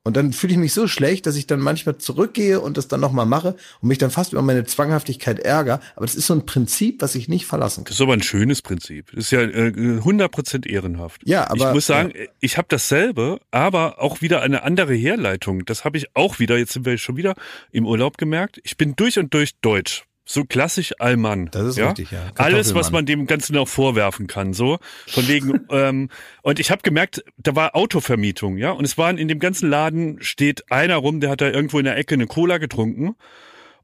Und 0.06 0.18
dann 0.18 0.34
fühle 0.34 0.52
ich 0.52 0.58
mich 0.58 0.74
so 0.74 0.86
schlecht, 0.86 1.24
dass 1.24 1.34
ich 1.34 1.46
dann 1.46 1.60
manchmal 1.60 1.96
zurückgehe 1.96 2.60
und 2.60 2.76
das 2.76 2.88
dann 2.88 3.00
nochmal 3.00 3.24
mache 3.24 3.56
und 3.80 3.88
mich 3.88 3.96
dann 3.96 4.10
fast 4.10 4.32
über 4.34 4.42
meine 4.42 4.64
Zwanghaftigkeit 4.64 5.38
ärgere. 5.38 5.80
Aber 5.96 6.04
das 6.04 6.14
ist 6.14 6.26
so 6.26 6.34
ein 6.34 6.44
Prinzip, 6.44 7.00
was 7.00 7.14
ich 7.14 7.26
nicht 7.28 7.46
verlassen 7.46 7.84
kann. 7.84 7.84
Das 7.86 7.94
ist 7.96 8.00
aber 8.02 8.12
ein 8.12 8.22
schönes 8.22 8.60
Prinzip. 8.60 9.10
Das 9.14 9.24
ist 9.24 9.30
ja 9.30 9.40
äh, 9.40 9.70
100% 9.70 10.66
ehrenhaft. 10.68 11.22
Ja, 11.24 11.50
aber- 11.50 11.68
ich 11.68 11.74
muss 11.74 11.86
sagen, 11.86 12.12
ich 12.40 12.58
habe 12.58 12.66
dasselbe, 12.68 13.40
aber 13.50 14.02
auch 14.02 14.20
wieder 14.20 14.42
eine 14.42 14.62
andere 14.62 14.94
Herleitung. 14.94 15.64
Das 15.64 15.84
habe 15.86 15.96
ich 15.96 16.14
auch 16.14 16.38
wieder, 16.38 16.58
jetzt 16.58 16.74
sind 16.74 16.84
wir 16.84 16.98
schon 16.98 17.16
wieder 17.16 17.34
im 17.72 17.86
Urlaub 17.86 18.18
gemerkt. 18.18 18.60
Ich 18.62 18.76
bin 18.76 18.94
durch 18.96 19.18
und 19.18 19.32
durch 19.32 19.52
deutsch. 19.62 20.04
So 20.26 20.44
klassisch 20.44 20.94
Allmann. 20.98 21.50
Das 21.52 21.66
ist 21.66 21.76
ja? 21.76 21.88
richtig, 21.88 22.10
ja. 22.10 22.30
Alles, 22.36 22.74
was 22.74 22.90
man 22.90 23.04
dem 23.04 23.26
Ganzen 23.26 23.56
auch 23.58 23.68
vorwerfen 23.68 24.26
kann, 24.26 24.54
so 24.54 24.78
von 25.06 25.28
wegen. 25.28 25.66
ähm, 25.70 26.08
und 26.42 26.58
ich 26.58 26.70
habe 26.70 26.82
gemerkt, 26.82 27.22
da 27.36 27.54
war 27.54 27.76
Autovermietung, 27.76 28.56
ja, 28.56 28.70
und 28.70 28.84
es 28.84 28.96
waren 28.96 29.18
in 29.18 29.28
dem 29.28 29.38
ganzen 29.38 29.68
Laden 29.68 30.22
steht 30.22 30.70
einer 30.72 30.96
rum, 30.96 31.20
der 31.20 31.30
hat 31.30 31.42
da 31.42 31.50
irgendwo 31.50 31.78
in 31.78 31.84
der 31.84 31.98
Ecke 31.98 32.14
eine 32.14 32.26
Cola 32.26 32.58
getrunken. 32.58 33.16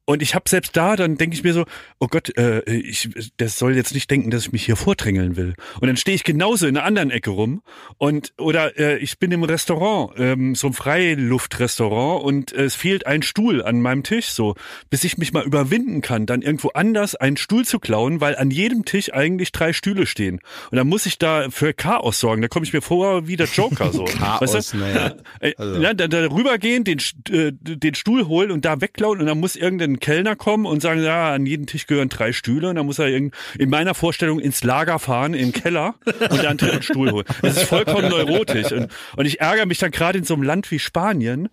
Und 0.07 0.23
ich 0.23 0.35
habe 0.35 0.49
selbst 0.49 0.77
da, 0.77 0.97
dann 0.97 1.17
denke 1.17 1.37
ich 1.37 1.45
mir 1.45 1.53
so, 1.53 1.67
oh 2.01 2.09
Gott, 2.09 2.37
äh, 2.37 2.63
ich, 2.73 3.11
das 3.37 3.59
soll 3.59 3.77
jetzt 3.77 3.95
nicht 3.95 4.11
denken, 4.11 4.31
dass 4.31 4.43
ich 4.47 4.53
mich 4.53 4.65
hier 4.67 4.75
vordrängeln 4.77 5.37
will. 5.37 5.55
Und 5.81 5.87
dann 5.87 5.97
stehe 5.97 6.15
ich 6.17 6.25
genauso 6.25 6.67
in 6.67 6.77
einer 6.77 6.85
anderen 6.87 7.11
Ecke 7.13 7.31
rum 7.31 7.63
und 7.99 8.33
oder 8.39 8.77
äh, 8.79 8.99
ich 8.99 9.19
bin 9.21 9.31
im 9.31 9.45
Restaurant, 9.45 10.13
ähm, 10.19 10.55
so 10.57 10.67
ein 10.69 10.73
Freiluftrestaurant 10.73 12.25
und 12.25 12.53
äh, 12.53 12.65
es 12.65 12.75
fehlt 12.75 13.07
ein 13.07 13.23
Stuhl 13.23 13.63
an 13.63 13.81
meinem 13.81 14.03
Tisch, 14.03 14.27
so 14.31 14.55
bis 14.89 15.05
ich 15.05 15.19
mich 15.19 15.33
mal 15.33 15.45
überwinden 15.45 16.01
kann, 16.01 16.27
dann 16.27 16.43
irgendwo 16.43 16.69
anders 16.71 17.15
einen 17.15 17.37
Stuhl 17.37 17.65
zu 17.65 17.79
klauen, 17.79 18.21
weil 18.21 18.37
an 18.37 18.51
jedem 18.51 18.85
Tisch 18.85 19.13
eigentlich 19.13 19.53
drei 19.53 19.73
Stühle 19.73 20.07
stehen. 20.07 20.41
Und 20.71 20.77
dann 20.77 20.89
muss 20.89 21.07
ich 21.07 21.19
da 21.19 21.51
für 21.51 21.73
Chaos 21.73 22.21
sorgen. 22.21 22.43
Da 22.43 22.49
komme 22.49 22.65
ich 22.67 22.73
mir 22.73 22.83
vor 22.83 23.27
wie 23.29 23.37
der 23.37 23.47
Joker 23.47 23.93
so. 23.93 24.05
Chaos, 24.05 24.55
weißt 24.55 24.73
du? 24.75 24.79
naja. 24.79 25.15
Äh, 25.41 25.53
Also- 25.57 25.81
ja, 25.81 25.95
da, 25.95 26.09
da 26.09 26.19
rübergehen, 26.31 26.85
den, 26.85 26.99
äh, 27.31 27.53
den 27.53 27.95
Stuhl 27.95 28.27
holen 28.27 28.51
und 28.51 28.65
da 28.65 28.81
wegklauen 28.81 29.21
und 29.21 29.27
dann 29.27 29.39
muss 29.39 29.57
irgendein 29.57 29.90
ein 29.93 30.01
Kellner 30.01 30.37
kommen 30.37 30.67
und 30.67 30.81
sagen, 30.81 31.03
ja, 31.03 31.33
an 31.33 31.47
jeden 31.47 31.67
Tisch 31.67 31.87
gehören 31.87 32.09
drei 32.09 32.33
Stühle 32.33 32.69
und 32.69 32.77
dann 32.77 32.87
muss 32.87 32.99
er 32.99 33.09
in, 33.09 33.33
in 33.59 33.71
meiner 33.71 33.95
Vorstellung 33.95 34.41
ins 34.41 34.63
Lager 34.65 34.99
fahren, 34.99 35.33
den 35.33 35.53
Keller 35.53 35.95
und 36.05 36.43
dann 36.43 36.59
einen 36.59 36.83
Stuhl 36.83 37.11
holen. 37.11 37.27
Das 37.43 37.57
ist 37.57 37.65
vollkommen 37.65 38.09
neurotisch 38.09 38.73
und, 38.73 38.89
und 39.17 39.27
ich 39.27 39.41
ärgere 39.41 39.67
mich 39.67 39.79
dann 39.79 39.91
gerade 39.91 40.19
in 40.19 40.25
so 40.25 40.35
einem 40.35 40.43
Land 40.43 40.71
wie 40.71 40.79
Spanien, 40.79 41.49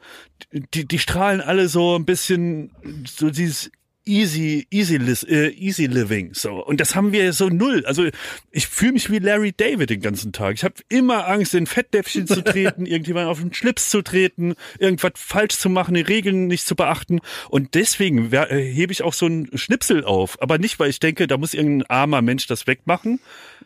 die, 0.52 0.88
die 0.88 1.00
strahlen 1.00 1.42
alle 1.42 1.68
so 1.68 1.96
ein 1.96 2.06
bisschen 2.06 2.72
so 3.06 3.30
dieses 3.30 3.72
easy, 4.08 4.68
easy, 4.72 4.96
äh, 5.28 5.50
easy 5.50 5.86
living. 5.86 6.34
So. 6.34 6.64
Und 6.66 6.80
das 6.80 6.96
haben 6.96 7.12
wir 7.12 7.34
so 7.34 7.50
null. 7.50 7.86
Also 7.86 8.08
ich 8.52 8.68
fühle 8.68 8.94
mich 8.94 9.12
wie 9.12 9.20
Larry 9.20 9.54
David 9.56 9.90
den 9.90 10.02
ganzen 10.02 10.32
Tag. 10.34 10.56
Ich 10.56 10.64
habe 10.64 10.76
immer 10.90 11.28
Angst, 11.28 11.54
in 11.54 11.68
Fettdäpfchen 11.68 12.28
zu 12.28 12.42
treten, 12.44 12.86
irgendjemand 12.86 13.28
auf 13.28 13.40
den 13.40 13.54
Schlips 13.54 13.90
zu 13.90 14.02
treten, 14.02 14.56
irgendwas 14.80 15.14
falsch 15.16 15.58
zu 15.58 15.70
machen, 15.70 15.94
die 15.94 16.02
Regeln 16.02 16.48
nicht 16.48 16.66
zu 16.66 16.76
beachten. 16.76 17.20
Und 17.50 17.76
deswegen 17.76 18.32
äh, 18.32 18.48
hebe 18.48 18.92
ich 18.92 19.04
auch 19.04 19.14
so 19.14 19.26
einen 19.26 19.56
Schnipsel 19.58 20.04
auf. 20.04 20.42
Aber 20.42 20.58
nicht, 20.58 20.80
weil 20.80 20.90
ich 20.90 21.00
denke, 21.00 21.28
da 21.28 21.38
muss 21.38 21.54
irgendein 21.54 21.90
armer 21.90 22.22
Mensch 22.22 22.48
das 22.48 22.68
wegmachen, 22.68 23.20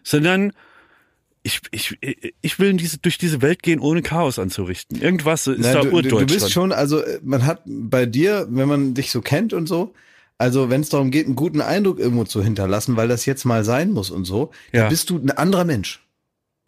sondern 0.03 0.53
ich, 1.43 1.61
ich, 1.71 1.97
ich 2.41 2.59
will 2.59 2.73
diese, 2.73 2.99
durch 2.99 3.17
diese 3.17 3.41
Welt 3.41 3.63
gehen, 3.63 3.79
ohne 3.79 4.01
Chaos 4.01 4.37
anzurichten. 4.37 5.01
Irgendwas 5.01 5.47
ist 5.47 5.59
Nein, 5.59 5.73
da 5.73 5.81
du, 5.81 5.91
Urdeutschland. 5.91 6.29
Du 6.29 6.33
bist 6.33 6.51
schon, 6.51 6.71
also 6.71 7.01
man 7.23 7.45
hat 7.45 7.61
bei 7.65 8.05
dir, 8.05 8.47
wenn 8.49 8.67
man 8.67 8.93
dich 8.93 9.11
so 9.11 9.21
kennt 9.21 9.53
und 9.53 9.67
so, 9.67 9.93
also 10.41 10.69
wenn 10.69 10.81
es 10.81 10.89
darum 10.89 11.11
geht, 11.11 11.25
einen 11.27 11.35
guten 11.35 11.61
Eindruck 11.61 11.99
irgendwo 11.99 12.23
zu 12.25 12.43
hinterlassen, 12.43 12.97
weil 12.97 13.07
das 13.07 13.25
jetzt 13.25 13.45
mal 13.45 13.63
sein 13.63 13.91
muss 13.91 14.09
und 14.11 14.25
so, 14.25 14.51
Ja. 14.73 14.81
dann 14.81 14.89
bist 14.89 15.09
du 15.09 15.17
ein 15.17 15.31
anderer 15.31 15.63
Mensch. 15.65 16.05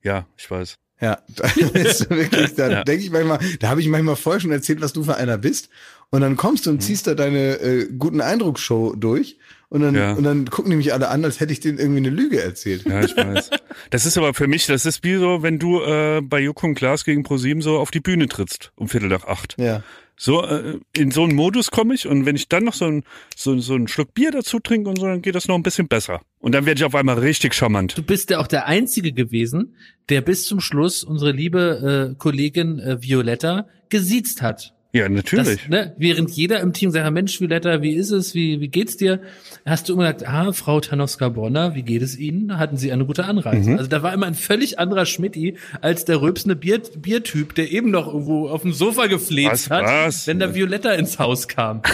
ja, 0.01 0.25
ich 0.37 0.49
weiß. 0.49 0.77
Ja, 1.01 1.17
da 1.35 1.43
da 2.55 2.69
Ja. 2.71 2.83
denke 2.85 3.03
ich 3.03 3.11
manchmal, 3.11 3.39
da 3.59 3.69
habe 3.69 3.81
ich 3.81 3.87
manchmal 3.87 4.15
vorher 4.15 4.39
schon 4.39 4.51
erzählt, 4.51 4.79
was 4.81 4.93
du 4.93 5.03
für 5.03 5.15
einer 5.15 5.37
bist. 5.37 5.69
Und 6.11 6.21
dann 6.21 6.37
kommst 6.37 6.65
du 6.65 6.69
Mhm. 6.69 6.75
und 6.75 6.81
ziehst 6.81 7.07
da 7.07 7.15
deine 7.15 7.59
äh, 7.59 7.87
guten 7.97 8.21
Eindrucksshow 8.21 8.95
durch. 8.95 9.37
Und 9.69 9.81
dann, 9.81 9.95
Ja. 9.95 10.13
und 10.13 10.23
dann 10.23 10.47
gucken 10.49 10.69
die 10.69 10.77
mich 10.77 10.93
alle 10.93 11.07
an, 11.09 11.25
als 11.25 11.39
hätte 11.39 11.51
ich 11.51 11.59
denen 11.59 11.79
irgendwie 11.79 11.97
eine 11.97 12.09
Lüge 12.11 12.41
erzählt. 12.41 12.85
Ja, 12.85 13.01
ich 13.03 13.17
weiß. 13.17 13.49
Das 13.89 14.05
ist 14.05 14.17
aber 14.19 14.35
für 14.35 14.47
mich, 14.47 14.67
das 14.67 14.85
ist 14.85 15.03
wie 15.03 15.15
so, 15.15 15.41
wenn 15.41 15.57
du 15.57 15.81
äh, 15.81 16.21
bei 16.21 16.39
Joko 16.39 16.67
und 16.67 16.75
Klaas 16.75 17.03
gegen 17.03 17.23
ProSieben 17.23 17.63
so 17.63 17.79
auf 17.79 17.89
die 17.89 17.99
Bühne 17.99 18.27
trittst 18.27 18.71
um 18.75 18.87
Viertel 18.87 19.09
nach 19.09 19.25
acht. 19.25 19.55
Ja. 19.57 19.81
So, 20.15 20.43
äh, 20.43 20.79
in 20.95 21.11
so 21.11 21.23
einen 21.23 21.35
Modus 21.35 21.71
komme 21.71 21.93
ich 21.93 22.07
und 22.07 22.25
wenn 22.25 22.35
ich 22.35 22.47
dann 22.47 22.63
noch 22.63 22.73
so, 22.73 22.85
ein, 22.85 23.03
so, 23.35 23.57
so 23.59 23.73
einen 23.73 23.87
Schluck 23.87 24.13
Bier 24.13 24.31
dazu 24.31 24.59
trinke 24.59 24.89
und 24.89 24.99
so, 24.99 25.05
dann 25.05 25.21
geht 25.21 25.35
das 25.35 25.47
noch 25.47 25.55
ein 25.55 25.63
bisschen 25.63 25.87
besser. 25.87 26.21
Und 26.39 26.53
dann 26.53 26.65
werde 26.65 26.79
ich 26.79 26.85
auf 26.85 26.95
einmal 26.95 27.19
richtig 27.19 27.53
charmant. 27.53 27.97
Du 27.97 28.03
bist 28.03 28.29
ja 28.29 28.39
auch 28.39 28.47
der 28.47 28.67
Einzige 28.67 29.11
gewesen, 29.11 29.75
der 30.09 30.21
bis 30.21 30.45
zum 30.45 30.59
Schluss 30.59 31.03
unsere 31.03 31.31
liebe 31.31 32.11
äh, 32.13 32.15
Kollegin 32.17 32.79
äh, 32.79 33.01
Violetta 33.01 33.67
gesiezt 33.89 34.41
hat. 34.41 34.73
Ja, 34.95 35.09
natürlich. 35.09 35.61
Das, 35.61 35.69
ne, 35.69 35.95
während 35.97 36.29
jeder 36.29 36.59
im 36.59 36.71
Team 36.71 36.91
sagt, 36.91 37.11
Mensch, 37.11 37.41
Violetta, 37.41 37.81
wie 37.81 37.95
ist 37.95 38.11
es, 38.11 38.35
wie, 38.35 38.61
wie 38.61 38.67
geht's 38.67 38.95
dir? 38.95 39.21
Hast 39.65 39.89
du 39.89 39.93
immer 39.93 40.13
gesagt, 40.13 40.31
ah, 40.31 40.53
Frau 40.53 40.79
Tanowska-Bronner, 40.79 41.73
wie 41.73 41.81
geht 41.81 42.03
es 42.03 42.15
Ihnen? 42.15 42.59
Hatten 42.59 42.77
Sie 42.77 42.91
eine 42.91 43.03
gute 43.03 43.25
Anreise? 43.25 43.71
Mhm. 43.71 43.77
Also 43.79 43.89
da 43.89 44.03
war 44.03 44.13
immer 44.13 44.27
ein 44.27 44.35
völlig 44.35 44.77
anderer 44.77 45.07
Schmidti 45.07 45.57
als 45.81 46.05
der 46.05 46.21
rülpsende 46.21 46.55
Bier, 46.55 46.79
Biertyp, 46.95 47.55
der 47.55 47.71
eben 47.71 47.89
noch 47.89 48.05
irgendwo 48.05 48.47
auf 48.49 48.61
dem 48.61 48.71
Sofa 48.71 49.07
gefleht 49.07 49.51
Was, 49.51 49.71
hat, 49.71 49.83
was? 49.83 50.27
wenn 50.27 50.37
da 50.37 50.53
Violetta 50.53 50.91
ins 50.91 51.17
Haus 51.17 51.47
kam. 51.47 51.81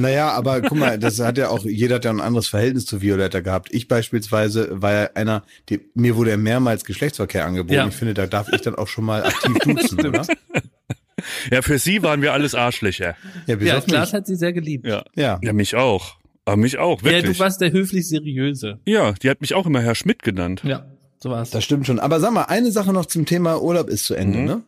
Naja, 0.00 0.30
aber 0.30 0.60
guck 0.60 0.78
mal, 0.78 0.96
das 0.96 1.18
hat 1.18 1.38
ja 1.38 1.48
auch, 1.48 1.64
jeder 1.64 1.96
hat 1.96 2.04
ja 2.04 2.12
ein 2.12 2.20
anderes 2.20 2.46
Verhältnis 2.46 2.86
zu 2.86 3.02
Violetta 3.02 3.40
gehabt. 3.40 3.70
Ich 3.72 3.88
beispielsweise 3.88 4.80
war 4.80 4.92
ja 4.92 5.10
einer, 5.14 5.42
die, 5.68 5.80
mir 5.94 6.14
wurde 6.14 6.30
ja 6.30 6.36
mehrmals 6.36 6.84
Geschlechtsverkehr 6.84 7.44
angeboten. 7.44 7.74
Ja. 7.74 7.88
Ich 7.88 7.96
finde, 7.96 8.14
da 8.14 8.28
darf 8.28 8.48
ich 8.52 8.60
dann 8.60 8.76
auch 8.76 8.86
schon 8.86 9.04
mal 9.04 9.24
aktiv 9.24 9.58
duzen, 9.64 10.06
oder? 10.06 10.24
Ja, 11.50 11.62
für 11.62 11.78
sie 11.78 12.02
waren 12.02 12.22
wir 12.22 12.32
alles 12.32 12.54
Arschlöcher. 12.54 13.16
Ja, 13.46 13.56
bis 13.56 13.68
Ja, 13.68 13.80
Klaas 13.80 14.08
mich. 14.08 14.14
hat 14.14 14.26
sie 14.26 14.36
sehr 14.36 14.52
geliebt. 14.52 14.86
Ja. 14.86 15.04
Ja. 15.14 15.38
Ja, 15.42 15.52
mich 15.52 15.74
auch. 15.74 16.16
Aber 16.44 16.56
mich 16.56 16.78
auch, 16.78 17.02
Ja, 17.02 17.10
wirklich. 17.10 17.36
du 17.36 17.42
warst 17.44 17.60
der 17.60 17.72
höflich 17.72 18.08
Seriöse. 18.08 18.78
ja, 18.86 19.12
die 19.12 19.28
hat 19.28 19.40
mich 19.40 19.54
auch 19.54 19.66
immer 19.66 19.80
Herr 19.82 19.94
Schmidt 19.94 20.22
genannt. 20.22 20.62
Ja, 20.64 20.86
so 21.18 21.30
war's. 21.30 21.50
Das 21.50 21.62
stimmt 21.64 21.86
schon. 21.86 21.98
Aber 22.00 22.20
sag 22.20 22.32
mal, 22.32 22.44
eine 22.44 22.70
Sache 22.72 22.92
noch 22.92 23.06
zum 23.06 23.26
Thema 23.26 23.60
Urlaub 23.62 23.88
ist 23.88 24.06
zu 24.06 24.14
Ende, 24.14 24.38
Mhm. 24.38 24.44
ne? 24.46 24.62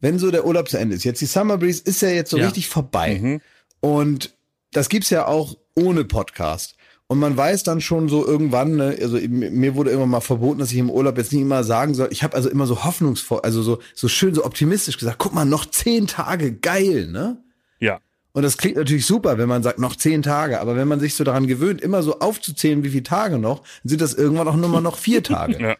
Wenn 0.00 0.18
so 0.18 0.30
der 0.30 0.46
Urlaub 0.46 0.68
zu 0.68 0.78
Ende 0.78 0.96
ist. 0.96 1.04
Jetzt 1.04 1.20
die 1.20 1.26
Summer 1.26 1.58
Breeze 1.58 1.82
ist 1.84 2.02
ja 2.02 2.08
jetzt 2.08 2.30
so 2.30 2.38
Ja. 2.38 2.44
richtig 2.46 2.68
vorbei. 2.68 3.18
Mhm. 3.20 3.40
Und 3.80 4.34
das 4.72 4.88
gibt's 4.88 5.10
ja 5.10 5.26
auch 5.26 5.56
ohne 5.76 6.04
Podcast. 6.04 6.76
Und 7.12 7.18
man 7.18 7.36
weiß 7.36 7.62
dann 7.62 7.82
schon 7.82 8.08
so 8.08 8.26
irgendwann, 8.26 8.76
ne, 8.76 8.96
also 8.98 9.18
mir 9.18 9.74
wurde 9.74 9.90
immer 9.90 10.06
mal 10.06 10.22
verboten, 10.22 10.60
dass 10.60 10.72
ich 10.72 10.78
im 10.78 10.88
Urlaub 10.88 11.18
jetzt 11.18 11.30
nicht 11.30 11.42
immer 11.42 11.62
sagen 11.62 11.92
soll. 11.92 12.08
Ich 12.10 12.22
habe 12.22 12.34
also 12.34 12.48
immer 12.48 12.66
so 12.66 12.84
hoffnungsvoll, 12.84 13.40
also 13.42 13.62
so, 13.62 13.80
so 13.94 14.08
schön, 14.08 14.34
so 14.34 14.46
optimistisch 14.46 14.96
gesagt, 14.96 15.18
guck 15.18 15.34
mal, 15.34 15.44
noch 15.44 15.66
zehn 15.66 16.06
Tage, 16.06 16.54
geil, 16.54 17.08
ne? 17.08 17.36
Ja. 17.80 18.00
Und 18.32 18.44
das 18.44 18.56
klingt 18.56 18.78
natürlich 18.78 19.04
super, 19.04 19.36
wenn 19.36 19.46
man 19.46 19.62
sagt, 19.62 19.78
noch 19.78 19.94
zehn 19.94 20.22
Tage. 20.22 20.58
Aber 20.58 20.74
wenn 20.74 20.88
man 20.88 21.00
sich 21.00 21.14
so 21.14 21.22
daran 21.22 21.46
gewöhnt, 21.46 21.82
immer 21.82 22.02
so 22.02 22.20
aufzuzählen, 22.20 22.82
wie 22.82 22.88
viele 22.88 23.02
Tage 23.02 23.36
noch, 23.36 23.58
dann 23.58 23.90
sind 23.90 24.00
das 24.00 24.14
irgendwann 24.14 24.48
auch 24.48 24.56
nur 24.56 24.70
mal 24.70 24.80
noch 24.80 24.96
vier 24.96 25.22
Tage. 25.22 25.58
Ja. 25.60 25.76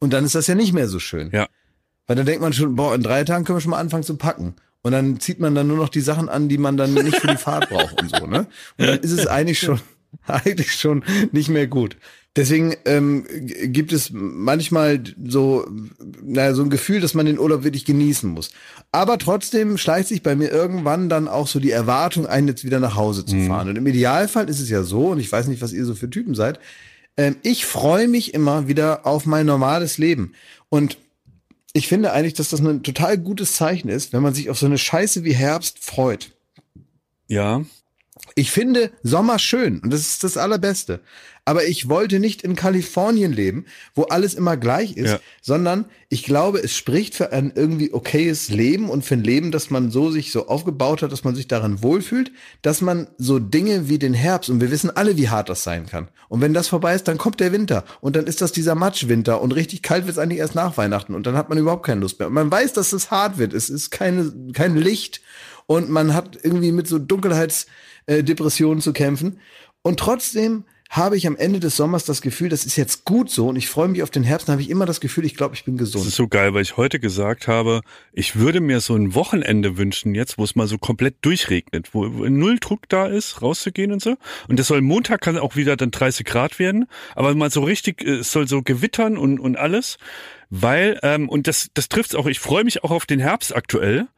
Und 0.00 0.12
dann 0.12 0.24
ist 0.24 0.34
das 0.34 0.48
ja 0.48 0.56
nicht 0.56 0.72
mehr 0.72 0.88
so 0.88 0.98
schön. 0.98 1.30
Ja. 1.32 1.46
Weil 2.08 2.16
dann 2.16 2.26
denkt 2.26 2.42
man 2.42 2.52
schon, 2.52 2.74
boah, 2.74 2.92
in 2.92 3.04
drei 3.04 3.22
Tagen 3.22 3.44
können 3.44 3.58
wir 3.58 3.60
schon 3.60 3.70
mal 3.70 3.78
anfangen 3.78 4.02
zu 4.02 4.16
packen. 4.16 4.56
Und 4.82 4.90
dann 4.90 5.20
zieht 5.20 5.38
man 5.38 5.54
dann 5.54 5.68
nur 5.68 5.76
noch 5.76 5.90
die 5.90 6.00
Sachen 6.00 6.28
an, 6.28 6.48
die 6.48 6.58
man 6.58 6.76
dann 6.76 6.92
nicht 6.92 7.18
für 7.18 7.28
die 7.28 7.36
Fahrt 7.36 7.70
braucht 7.70 8.02
und 8.02 8.10
so, 8.10 8.26
ne? 8.26 8.48
Und 8.78 8.88
dann 8.88 8.98
ist 8.98 9.12
es 9.12 9.28
eigentlich 9.28 9.60
schon, 9.60 9.80
eigentlich 10.26 10.72
schon 10.72 11.04
nicht 11.32 11.48
mehr 11.48 11.66
gut. 11.66 11.96
Deswegen 12.34 12.74
ähm, 12.86 13.26
gibt 13.64 13.92
es 13.92 14.10
manchmal 14.10 15.02
so, 15.22 15.66
naja, 16.22 16.54
so 16.54 16.62
ein 16.62 16.70
Gefühl, 16.70 17.00
dass 17.00 17.12
man 17.12 17.26
den 17.26 17.38
Urlaub 17.38 17.62
wirklich 17.62 17.84
genießen 17.84 18.30
muss. 18.30 18.52
Aber 18.90 19.18
trotzdem 19.18 19.76
schleicht 19.76 20.08
sich 20.08 20.22
bei 20.22 20.34
mir 20.34 20.50
irgendwann 20.50 21.10
dann 21.10 21.28
auch 21.28 21.46
so 21.46 21.60
die 21.60 21.70
Erwartung 21.70 22.26
ein, 22.26 22.48
jetzt 22.48 22.64
wieder 22.64 22.80
nach 22.80 22.96
Hause 22.96 23.26
zu 23.26 23.38
fahren. 23.46 23.68
Und 23.68 23.76
im 23.76 23.86
Idealfall 23.86 24.48
ist 24.48 24.60
es 24.60 24.70
ja 24.70 24.82
so, 24.82 25.08
und 25.08 25.20
ich 25.20 25.30
weiß 25.30 25.46
nicht, 25.48 25.60
was 25.60 25.74
ihr 25.74 25.84
so 25.84 25.94
für 25.94 26.08
Typen 26.08 26.34
seid, 26.34 26.58
ähm, 27.18 27.36
ich 27.42 27.66
freue 27.66 28.08
mich 28.08 28.32
immer 28.32 28.66
wieder 28.66 29.06
auf 29.06 29.26
mein 29.26 29.44
normales 29.44 29.98
Leben. 29.98 30.32
Und 30.70 30.96
ich 31.74 31.86
finde 31.86 32.12
eigentlich, 32.12 32.34
dass 32.34 32.48
das 32.48 32.60
ein 32.60 32.82
total 32.82 33.18
gutes 33.18 33.54
Zeichen 33.54 33.88
ist, 33.88 34.14
wenn 34.14 34.22
man 34.22 34.32
sich 34.32 34.48
auf 34.48 34.58
so 34.58 34.64
eine 34.64 34.78
Scheiße 34.78 35.24
wie 35.24 35.34
Herbst 35.34 35.78
freut. 35.84 36.30
Ja. 37.28 37.62
Ich 38.34 38.50
finde 38.50 38.90
Sommer 39.02 39.38
schön 39.38 39.80
und 39.80 39.92
das 39.92 40.00
ist 40.00 40.24
das 40.24 40.36
Allerbeste. 40.36 41.00
Aber 41.44 41.64
ich 41.66 41.88
wollte 41.88 42.20
nicht 42.20 42.42
in 42.42 42.54
Kalifornien 42.54 43.32
leben, 43.32 43.64
wo 43.96 44.04
alles 44.04 44.34
immer 44.34 44.56
gleich 44.56 44.96
ist, 44.96 45.10
Ja. 45.10 45.20
sondern 45.40 45.86
ich 46.08 46.22
glaube, 46.22 46.60
es 46.62 46.76
spricht 46.76 47.16
für 47.16 47.32
ein 47.32 47.52
irgendwie 47.56 47.92
okayes 47.92 48.48
Leben 48.48 48.88
und 48.88 49.04
für 49.04 49.14
ein 49.14 49.24
Leben, 49.24 49.50
das 49.50 49.68
man 49.68 49.90
so 49.90 50.12
sich 50.12 50.30
so 50.30 50.46
aufgebaut 50.46 51.02
hat, 51.02 51.10
dass 51.10 51.24
man 51.24 51.34
sich 51.34 51.48
daran 51.48 51.82
wohlfühlt, 51.82 52.30
dass 52.62 52.80
man 52.80 53.08
so 53.18 53.40
Dinge 53.40 53.88
wie 53.88 53.98
den 53.98 54.14
Herbst 54.14 54.50
und 54.50 54.60
wir 54.60 54.70
wissen 54.70 54.90
alle, 54.90 55.16
wie 55.16 55.30
hart 55.30 55.48
das 55.48 55.64
sein 55.64 55.86
kann. 55.86 56.06
Und 56.28 56.40
wenn 56.40 56.54
das 56.54 56.68
vorbei 56.68 56.94
ist, 56.94 57.08
dann 57.08 57.18
kommt 57.18 57.40
der 57.40 57.50
Winter 57.52 57.82
und 58.00 58.14
dann 58.14 58.28
ist 58.28 58.40
das 58.40 58.52
dieser 58.52 58.76
Matschwinter 58.76 59.40
und 59.42 59.50
richtig 59.50 59.82
kalt 59.82 60.06
wird 60.06 60.16
es 60.16 60.18
eigentlich 60.22 60.38
erst 60.38 60.54
nach 60.54 60.76
Weihnachten 60.76 61.14
und 61.16 61.26
dann 61.26 61.36
hat 61.36 61.48
man 61.48 61.58
überhaupt 61.58 61.84
keine 61.84 62.02
Lust 62.02 62.20
mehr. 62.20 62.28
Und 62.28 62.34
man 62.34 62.52
weiß, 62.52 62.72
dass 62.72 62.92
es 62.92 63.10
hart 63.10 63.38
wird. 63.38 63.52
Es 63.52 63.68
ist 63.68 63.90
keine, 63.90 64.32
kein 64.52 64.76
Licht 64.76 65.20
und 65.66 65.90
man 65.90 66.14
hat 66.14 66.38
irgendwie 66.40 66.70
mit 66.72 66.86
so 66.86 67.00
Dunkelheitsdepressionen 68.06 68.80
zu 68.80 68.92
kämpfen. 68.92 69.38
Und 69.82 69.98
trotzdem 69.98 70.64
habe 70.90 71.16
ich 71.16 71.26
am 71.26 71.36
Ende 71.38 71.58
des 71.58 71.76
Sommers 71.78 72.04
das 72.04 72.20
Gefühl, 72.20 72.50
das 72.50 72.66
ist 72.66 72.76
jetzt 72.76 73.06
gut 73.06 73.30
so 73.30 73.48
und 73.48 73.56
ich 73.56 73.66
freue 73.66 73.88
mich 73.88 74.02
auf 74.02 74.10
den 74.10 74.24
Herbst, 74.24 74.46
dann 74.46 74.52
habe 74.52 74.62
ich 74.62 74.68
immer 74.68 74.84
das 74.84 75.00
Gefühl, 75.00 75.24
ich 75.24 75.34
glaube, 75.34 75.54
ich 75.54 75.64
bin 75.64 75.78
Das 75.78 75.88
ist 75.88 75.94
gesund. 75.94 76.12
so 76.12 76.28
geil, 76.28 76.52
weil 76.52 76.60
ich 76.60 76.76
heute 76.76 77.00
gesagt 77.00 77.48
habe, 77.48 77.80
ich 78.12 78.36
würde 78.36 78.60
mir 78.60 78.78
so 78.80 78.94
ein 78.94 79.14
Wochenende 79.14 79.78
wünschen 79.78 80.14
jetzt, 80.14 80.36
wo 80.36 80.44
es 80.44 80.54
mal 80.54 80.66
so 80.66 80.76
komplett 80.76 81.14
durchregnet, 81.22 81.94
wo 81.94 82.04
null 82.04 82.58
Druck 82.60 82.90
da 82.90 83.06
ist, 83.06 83.40
rauszugehen 83.40 83.90
und 83.90 84.02
so. 84.02 84.16
Und 84.48 84.58
das 84.58 84.66
soll 84.66 84.82
Montag 84.82 85.22
kann 85.22 85.38
auch 85.38 85.56
wieder 85.56 85.78
dann 85.78 85.92
30 85.92 86.26
Grad 86.26 86.58
werden, 86.58 86.84
aber 87.14 87.34
mal 87.34 87.50
so 87.50 87.62
richtig, 87.62 88.02
äh, 88.02 88.16
es 88.16 88.30
soll 88.30 88.46
so 88.46 88.60
gewittern 88.60 89.16
und, 89.16 89.40
und 89.40 89.56
alles. 89.56 89.96
Weil, 90.50 91.00
ähm, 91.02 91.30
und 91.30 91.46
das, 91.46 91.68
das 91.72 91.88
trifft's 91.88 92.14
auch, 92.14 92.26
ich 92.26 92.38
freue 92.38 92.64
mich 92.64 92.84
auch 92.84 92.90
auf 92.90 93.06
den 93.06 93.18
Herbst 93.18 93.56
aktuell. 93.56 94.08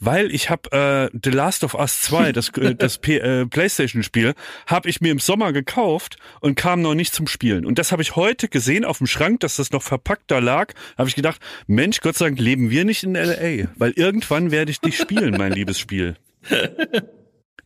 Weil 0.00 0.34
ich 0.34 0.48
habe 0.48 0.72
äh, 1.12 1.18
The 1.22 1.30
Last 1.30 1.62
of 1.62 1.74
Us 1.74 2.00
2, 2.02 2.32
das, 2.32 2.48
äh, 2.56 2.74
das 2.78 2.98
P 2.98 3.18
äh, 3.18 3.46
PlayStation-Spiel, 3.46 4.34
habe 4.66 4.88
ich 4.88 5.00
mir 5.00 5.12
im 5.12 5.18
Sommer 5.18 5.52
gekauft 5.52 6.16
und 6.40 6.56
kam 6.56 6.80
noch 6.80 6.94
nicht 6.94 7.14
zum 7.14 7.26
Spielen. 7.26 7.66
Und 7.66 7.78
das 7.78 7.92
habe 7.92 8.02
ich 8.02 8.16
heute 8.16 8.48
gesehen 8.48 8.84
auf 8.84 8.98
dem 8.98 9.06
Schrank, 9.06 9.40
dass 9.40 9.56
das 9.56 9.70
noch 9.70 9.82
verpackt 9.82 10.30
da 10.30 10.38
lag. 10.38 10.72
Habe 10.96 11.08
ich 11.08 11.14
gedacht, 11.14 11.40
Mensch, 11.66 12.00
Gott 12.00 12.16
sei 12.16 12.26
Dank 12.26 12.40
leben 12.40 12.70
wir 12.70 12.84
nicht 12.84 13.04
in 13.04 13.14
LA, 13.14 13.68
weil 13.76 13.92
irgendwann 13.92 14.50
werde 14.50 14.70
ich 14.70 14.80
dich 14.80 14.96
spielen, 14.96 15.36
mein 15.36 15.52
liebes 15.52 15.78
Spiel. 15.78 16.16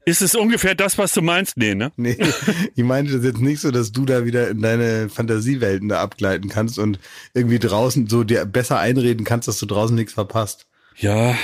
Ist 0.06 0.20
es 0.20 0.34
ungefähr 0.34 0.74
das, 0.74 0.98
was 0.98 1.14
du 1.14 1.22
meinst? 1.22 1.56
Nee, 1.56 1.74
ne? 1.74 1.90
Nee, 1.96 2.18
ich 2.74 2.84
meinte 2.84 3.12
das 3.12 3.24
jetzt 3.24 3.40
nicht 3.40 3.60
so, 3.60 3.70
dass 3.70 3.90
du 3.90 4.04
da 4.04 4.26
wieder 4.26 4.48
in 4.50 4.60
deine 4.60 5.08
Fantasiewelten 5.08 5.88
da 5.88 6.02
abgleiten 6.02 6.50
kannst 6.50 6.78
und 6.78 6.98
irgendwie 7.32 7.58
draußen 7.58 8.06
so 8.08 8.22
dir 8.22 8.44
besser 8.44 8.78
einreden 8.78 9.24
kannst, 9.24 9.48
dass 9.48 9.58
du 9.58 9.66
draußen 9.66 9.96
nichts 9.96 10.12
verpasst. 10.12 10.66
Ja, 10.96 11.34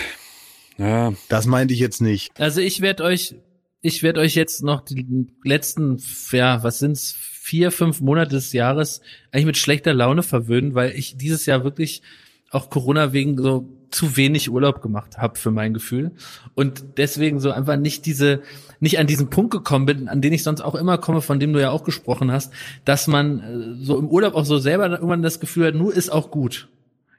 ja. 0.80 1.12
Das 1.28 1.46
meinte 1.46 1.74
ich 1.74 1.80
jetzt 1.80 2.00
nicht. 2.00 2.32
Also 2.40 2.60
ich 2.60 2.80
werde 2.80 3.04
euch, 3.04 3.34
ich 3.82 4.02
werde 4.02 4.20
euch 4.20 4.34
jetzt 4.34 4.62
noch 4.62 4.80
die 4.80 5.26
letzten, 5.44 6.02
ja, 6.32 6.62
was 6.62 6.78
sind's, 6.78 7.12
vier, 7.12 7.70
fünf 7.70 8.00
Monate 8.00 8.30
des 8.30 8.52
Jahres 8.52 9.00
eigentlich 9.32 9.46
mit 9.46 9.56
schlechter 9.56 9.92
Laune 9.92 10.22
verwöhnen, 10.22 10.74
weil 10.74 10.92
ich 10.92 11.16
dieses 11.16 11.46
Jahr 11.46 11.64
wirklich 11.64 12.02
auch 12.50 12.70
Corona 12.70 13.12
wegen 13.12 13.36
so 13.36 13.68
zu 13.90 14.16
wenig 14.16 14.50
Urlaub 14.50 14.82
gemacht 14.82 15.18
habe 15.18 15.38
für 15.38 15.50
mein 15.50 15.74
Gefühl 15.74 16.12
und 16.54 16.84
deswegen 16.96 17.40
so 17.40 17.50
einfach 17.50 17.76
nicht 17.76 18.06
diese 18.06 18.42
nicht 18.78 18.98
an 18.98 19.06
diesen 19.06 19.30
Punkt 19.30 19.50
gekommen 19.50 19.86
bin, 19.86 20.08
an 20.08 20.22
den 20.22 20.32
ich 20.32 20.42
sonst 20.42 20.60
auch 20.60 20.74
immer 20.74 20.96
komme, 20.98 21.22
von 21.22 21.40
dem 21.40 21.52
du 21.52 21.60
ja 21.60 21.70
auch 21.70 21.84
gesprochen 21.84 22.30
hast, 22.30 22.52
dass 22.84 23.06
man 23.06 23.40
äh, 23.40 23.84
so 23.84 23.98
im 23.98 24.08
Urlaub 24.08 24.34
auch 24.34 24.44
so 24.44 24.58
selber 24.58 24.88
irgendwann 24.88 25.22
das 25.22 25.40
Gefühl 25.40 25.66
hat, 25.66 25.74
nur 25.74 25.92
ist 25.92 26.10
auch 26.10 26.30
gut. 26.30 26.68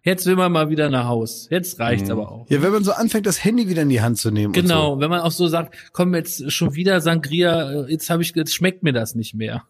Jetzt 0.03 0.25
will 0.25 0.35
man 0.35 0.51
mal 0.51 0.69
wieder 0.69 0.89
nach 0.89 1.05
Haus. 1.05 1.47
Jetzt 1.51 1.79
reicht's 1.79 2.05
Mhm. 2.05 2.11
aber 2.13 2.31
auch. 2.31 2.49
Ja, 2.49 2.61
wenn 2.63 2.71
man 2.71 2.83
so 2.83 2.91
anfängt, 2.91 3.27
das 3.27 3.43
Handy 3.43 3.69
wieder 3.69 3.83
in 3.83 3.89
die 3.89 4.01
Hand 4.01 4.17
zu 4.17 4.31
nehmen. 4.31 4.51
Genau, 4.53 4.93
Und 4.93 5.01
wenn 5.01 5.09
man 5.11 5.21
auch 5.21 5.31
so 5.31 5.47
sagt, 5.47 5.75
komm 5.93 6.15
jetzt 6.15 6.51
schon 6.51 6.73
wieder 6.73 7.01
Sangria, 7.01 7.83
äh, 7.83 7.91
jetzt 7.91 8.09
habe 8.09 8.23
ich 8.23 8.33
jetzt 8.35 8.53
schmeckt 8.53 8.81
mir 8.81 8.93
das 8.93 9.13
nicht 9.13 9.35
mehr. 9.35 9.63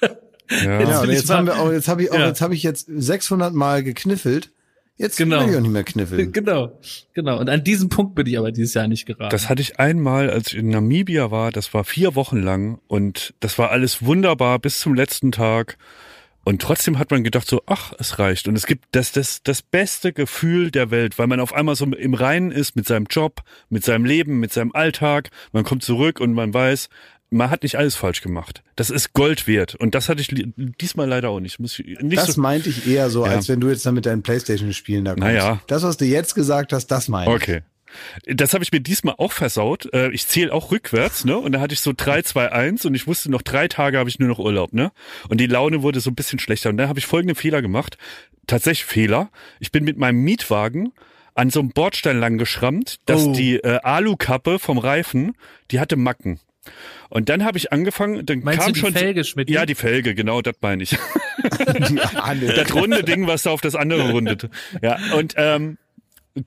Ja. 0.00 0.08
so. 0.48 0.64
Ja, 0.68 0.80
Jetzt 0.80 1.04
ich 1.04 1.10
jetzt 1.10 1.30
haben 1.30 1.46
wir 1.46 1.58
auch, 1.58 1.70
jetzt 1.70 1.88
habe 1.88 2.02
ich 2.02 2.10
auch, 2.12 2.18
Ja. 2.18 2.26
jetzt 2.28 2.40
habe 2.40 2.54
ich 2.54 2.62
jetzt 2.62 2.86
600 2.88 3.52
Mal 3.52 3.82
gekniffelt. 3.82 4.50
Jetzt 4.96 5.16
Genau. 5.16 5.40
will 5.42 5.50
ich 5.50 5.56
auch 5.56 5.60
nicht 5.60 5.72
mehr 5.72 5.82
kniffeln. 5.84 6.30
genau, 6.32 6.78
genau. 7.14 7.40
Und 7.40 7.50
an 7.50 7.64
diesem 7.64 7.88
Punkt 7.88 8.14
bin 8.14 8.26
ich 8.26 8.38
aber 8.38 8.52
dieses 8.52 8.74
Jahr 8.74 8.86
nicht 8.86 9.06
geraten. 9.06 9.30
Das 9.30 9.48
hatte 9.48 9.60
ich 9.60 9.80
einmal, 9.80 10.30
als 10.30 10.52
ich 10.52 10.58
in 10.58 10.68
Namibia 10.68 11.30
war, 11.32 11.50
das 11.50 11.74
war 11.74 11.82
vier 11.84 12.14
Wochen 12.14 12.38
lang 12.40 12.78
und 12.86 13.34
das 13.40 13.58
war 13.58 13.70
alles 13.70 14.04
wunderbar 14.04 14.58
bis 14.60 14.78
zum 14.80 14.94
letzten 14.94 15.32
Tag. 15.32 15.76
Und 16.44 16.60
trotzdem 16.62 16.98
hat 16.98 17.10
man 17.10 17.24
gedacht 17.24 17.48
so, 17.48 17.62
ach, 17.66 17.92
es 17.98 18.18
reicht. 18.18 18.48
Und 18.48 18.56
es 18.56 18.66
gibt 18.66 18.84
das, 18.92 19.12
das, 19.12 19.42
das 19.42 19.62
beste 19.62 20.12
Gefühl 20.12 20.70
der 20.70 20.90
Welt, 20.90 21.18
weil 21.18 21.26
man 21.26 21.40
auf 21.40 21.54
einmal 21.54 21.74
so 21.74 21.84
im 21.86 22.14
Reinen 22.14 22.50
ist 22.52 22.76
mit 22.76 22.86
seinem 22.86 23.06
Job, 23.08 23.42
mit 23.70 23.84
seinem 23.84 24.04
Leben, 24.04 24.40
mit 24.40 24.52
seinem 24.52 24.72
Alltag. 24.72 25.30
Man 25.52 25.64
kommt 25.64 25.82
zurück 25.82 26.20
und 26.20 26.34
man 26.34 26.52
weiß, 26.52 26.88
man 27.30 27.50
hat 27.50 27.62
nicht 27.62 27.76
alles 27.78 27.94
falsch 27.96 28.20
gemacht. 28.20 28.62
Das 28.76 28.90
ist 28.90 29.12
Gold 29.12 29.46
wert. 29.46 29.74
Und 29.74 29.94
das 29.94 30.08
hatte 30.08 30.20
ich 30.20 30.28
diesmal 30.54 31.08
leider 31.08 31.30
auch 31.30 31.40
nicht. 31.40 31.58
Muss 31.58 31.78
ich, 31.78 31.98
nicht 32.00 32.16
Das 32.18 32.34
so, 32.34 32.40
meinte 32.40 32.68
ich 32.68 32.86
eher 32.86 33.10
so, 33.10 33.24
Ja. 33.26 33.32
als 33.32 33.48
wenn 33.48 33.60
du 33.60 33.68
jetzt 33.70 33.84
dann 33.86 33.94
mit 33.94 34.06
deinen 34.06 34.22
Playstation-Spielen 34.22 35.04
da 35.04 35.12
kommst. 35.12 35.24
Naja. 35.24 35.60
Das, 35.66 35.82
was 35.82 35.96
du 35.96 36.04
jetzt 36.04 36.34
gesagt 36.34 36.72
hast, 36.72 36.88
das 36.88 37.08
meine 37.08 37.30
ich. 37.34 37.42
Okay. 37.42 37.62
Das 38.26 38.54
habe 38.54 38.64
ich 38.64 38.72
mir 38.72 38.80
diesmal 38.80 39.14
auch 39.18 39.32
versaut. 39.32 39.92
Äh, 39.92 40.10
Ich 40.12 40.26
zähle 40.26 40.52
auch 40.52 40.70
rückwärts, 40.72 41.24
ne? 41.24 41.36
Und 41.38 41.52
da 41.52 41.60
hatte 41.60 41.74
ich 41.74 41.80
so 41.80 41.92
3, 41.96 42.22
2, 42.22 42.52
1 42.52 42.84
und 42.84 42.94
ich 42.94 43.06
wusste, 43.06 43.30
noch 43.30 43.42
drei 43.42 43.68
Tage 43.68 43.98
habe 43.98 44.08
ich 44.08 44.18
nur 44.18 44.28
noch 44.28 44.38
Urlaub, 44.38 44.72
ne? 44.72 44.92
Und 45.28 45.38
die 45.40 45.46
Laune 45.46 45.82
wurde 45.82 46.00
so 46.00 46.10
ein 46.10 46.14
bisschen 46.14 46.38
schlechter. 46.38 46.70
Und 46.70 46.76
da 46.76 46.88
habe 46.88 46.98
ich 46.98 47.06
folgenden 47.06 47.36
Fehler 47.36 47.62
gemacht. 47.62 47.98
Tatsächlich 48.46 48.84
Fehler. 48.84 49.30
Ich 49.60 49.72
bin 49.72 49.84
mit 49.84 49.96
meinem 49.98 50.22
Mietwagen 50.22 50.92
an 51.34 51.50
so 51.50 51.60
einem 51.60 51.70
Bordstein 51.70 52.18
lang 52.20 52.38
geschrammt, 52.38 53.00
dass 53.06 53.24
Oh. 53.24 53.32
die 53.32 53.56
äh, 53.56 53.78
Alukappe 53.82 54.58
vom 54.58 54.78
Reifen, 54.78 55.32
die 55.70 55.80
hatte 55.80 55.96
Macken. 55.96 56.38
Und 57.10 57.28
dann 57.28 57.44
habe 57.44 57.58
ich 57.58 57.72
angefangen, 57.72 58.24
dann 58.24 58.40
Meinst 58.40 58.60
kam 58.60 58.68
du 58.68 58.74
die 58.74 58.80
schon 58.80 58.92
Felge, 58.94 59.24
Schmidt? 59.24 59.50
Ja, 59.50 59.66
die 59.66 59.74
Felge, 59.74 60.14
genau, 60.14 60.40
das 60.42 60.54
meine 60.60 60.82
ich. 60.82 60.96
Ahne. 62.14 62.46
das 62.54 62.74
runde 62.74 63.02
Ding, 63.04 63.26
was 63.26 63.42
da 63.42 63.50
auf 63.50 63.60
das 63.60 63.74
andere 63.74 64.10
rundet. 64.12 64.48
Ja, 64.82 64.98
und 65.16 65.34
ähm, 65.36 65.76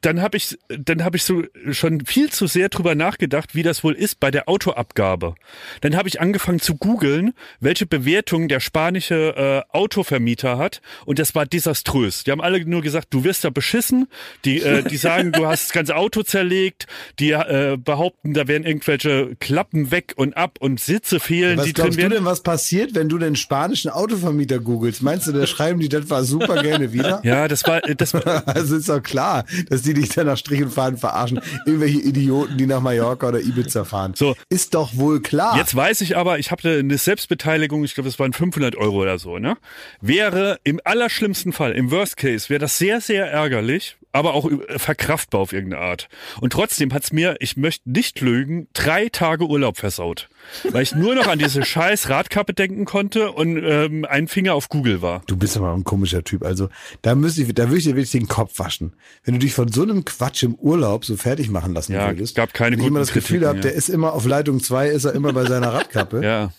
dann 0.02 0.22
habe 0.22 0.36
ich, 0.38 0.58
dann 0.68 1.04
habe 1.04 1.16
ich 1.18 1.24
so 1.24 1.44
schon 1.72 2.06
viel 2.06 2.30
zu 2.30 2.46
sehr 2.48 2.70
drüber 2.70 2.94
nachgedacht, 2.94 3.56
wie 3.56 3.64
das 3.64 3.84
wohl 3.84 3.94
ist 3.94 4.20
bei 4.20 4.32
der 4.32 4.50
Autoabgabe. 4.50 5.36
Dann 5.82 5.96
habe 5.96 6.10
ich 6.10 6.20
angefangen 6.20 6.60
zu 6.60 6.76
googeln, 6.76 7.34
welche 7.60 7.86
Bewertung 7.86 8.50
der 8.50 8.60
spanische 8.60 9.66
äh, 9.72 9.76
Autovermieter 9.76 10.58
hat, 10.58 10.82
und 11.06 11.20
das 11.20 11.36
war 11.36 11.46
desaströs. 11.46 12.24
Die 12.26 12.32
haben 12.32 12.42
alle 12.42 12.64
nur 12.66 12.82
gesagt, 12.82 13.08
du 13.12 13.24
wirst 13.24 13.44
da 13.44 13.50
beschissen. 13.50 14.08
Die, 14.46 14.62
äh, 14.62 14.84
die 14.84 14.98
sagen, 14.98 15.32
du 15.32 15.48
hast 15.48 15.68
das 15.68 15.74
ganze 15.74 15.96
Auto 15.96 16.24
zerlegt. 16.24 16.88
Die 17.20 17.32
äh, 17.32 17.78
behaupten, 17.78 18.34
da 18.34 18.48
werden 18.48 18.66
irgendwelche 18.66 19.36
Klappen 19.40 19.92
weg 19.92 20.14
und 20.18 20.36
ab 20.36 20.58
und 20.60 20.80
Sitze 20.82 21.20
fehlen, 21.20 21.58
Was 21.58 21.66
die 21.66 21.74
drin 21.74 21.84
glaubst 21.86 21.98
du 21.98 22.02
werden. 22.02 22.14
denn, 22.14 22.26
was 22.26 22.42
passiert, 22.44 22.94
wenn 22.96 23.08
du 23.10 23.18
den 23.18 23.36
spanischen 23.36 23.90
Autovermieter 23.90 24.60
googelst? 24.60 25.02
Meinst 25.02 25.28
du, 25.28 25.32
da 25.32 25.48
schreiben 25.48 25.80
die 25.80 25.88
das 25.90 26.10
war 26.10 26.24
super 26.24 26.62
gerne 26.62 26.92
wieder? 26.92 27.22
Ja, 27.24 27.48
das 27.48 27.64
war, 27.66 27.80
das 27.82 28.14
war, 28.26 28.48
Also 28.48 28.76
ist 28.76 28.90
doch 28.90 29.02
klar, 29.02 29.46
dass 29.78 29.84
die 29.84 29.94
dich 29.94 30.10
dann 30.10 30.26
nach 30.26 30.38
Strich 30.38 30.64
und 30.64 30.72
Faden 30.72 30.98
verarschen. 30.98 31.40
Irgendwelche 31.66 32.00
Idioten, 32.00 32.58
die 32.58 32.66
nach 32.66 32.82
Mallorca 32.82 33.28
oder 33.28 33.40
Ibiza 33.40 33.86
fahren. 33.86 34.14
So. 34.16 34.36
Ist 34.50 34.74
doch 34.74 34.98
wohl 34.98 35.22
klar. 35.22 35.56
Jetzt 35.56 35.76
weiß 35.76 36.02
ich 36.02 36.18
aber, 36.18 36.40
ich 36.40 36.50
habe 36.50 36.68
eine 36.68 36.98
Selbstbeteiligung, 36.98 37.84
ich 37.84 37.94
glaube, 37.94 38.10
das 38.10 38.18
waren 38.18 38.34
500 38.34 38.76
Euro 38.76 39.04
oder 39.04 39.20
so, 39.20 39.38
ne? 39.38 39.56
Wäre 40.02 40.60
im 40.64 40.82
allerschlimmsten 40.84 41.54
Fall, 41.54 41.74
im 41.74 41.92
Worst 41.92 42.18
Case, 42.18 42.50
wäre 42.50 42.60
das 42.60 42.80
sehr, 42.80 43.02
sehr 43.02 43.32
ärgerlich, 43.32 43.98
aber 44.12 44.34
auch 44.34 44.50
äh, 44.50 44.80
verkraftbar 44.80 45.42
auf 45.42 45.54
irgendeine 45.54 45.84
Art. 45.84 46.10
Und 46.42 46.54
trotzdem 46.54 46.92
hat's 46.94 47.12
mir, 47.12 47.36
ich 47.40 47.56
möchte 47.56 47.90
nicht 47.90 48.20
lügen, 48.22 48.68
drei 48.74 49.10
Tage 49.10 49.46
Urlaub 49.46 49.78
versaut. 49.78 50.28
Weil 50.72 50.84
ich 50.84 50.96
nur 50.96 51.16
noch 51.16 51.28
an 51.28 51.40
diese 51.40 51.64
scheiß 51.64 52.10
Radkappe 52.10 52.54
denken 52.54 52.86
konnte 52.86 53.32
und 53.32 53.58
ähm, 53.64 54.06
ein 54.10 54.28
Finger 54.28 54.54
auf 54.54 54.70
Google 54.70 55.02
war. 55.02 55.22
Du 55.28 55.38
bist 55.38 55.58
aber 55.58 55.74
ein 55.74 55.84
komischer 55.84 56.24
Typ. 56.24 56.44
Also 56.44 56.70
da 57.02 57.16
müsste 57.16 57.42
ich, 57.44 57.54
da 57.54 57.66
würde 57.66 57.78
ich 57.78 57.84
dir 57.84 57.96
wirklich 57.96 58.12
den 58.12 58.28
Kopf 58.28 58.60
waschen. 58.60 58.94
Wenn 59.24 59.34
du 59.36 59.40
dich 59.40 59.54
von 59.54 59.72
so 59.72 59.84
einem 59.84 60.06
Quatsch 60.06 60.44
im 60.44 60.56
Urlaub 60.56 61.06
so 61.06 61.16
fertig 61.18 61.50
machen 61.50 61.74
lassen 61.74 61.94
Ja, 61.94 62.08
würdest. 62.08 62.36
gab 62.36 62.54
keine 62.54 62.76
wenn 62.76 62.82
ich 62.82 62.88
immer 62.88 63.00
das 63.00 63.14
Gefühl 63.14 63.46
habe, 63.48 63.58
ja. 63.58 63.62
der 63.64 63.74
ist 63.74 63.90
immer 63.90 64.14
auf 64.14 64.26
Leitung 64.26 64.62
zwei, 64.62 64.88
ist 64.90 65.06
er 65.06 65.14
immer 65.14 65.34
bei 65.34 65.46
seiner 65.46 65.74
Radkappe. 65.74 66.22
Ja. 66.28 66.52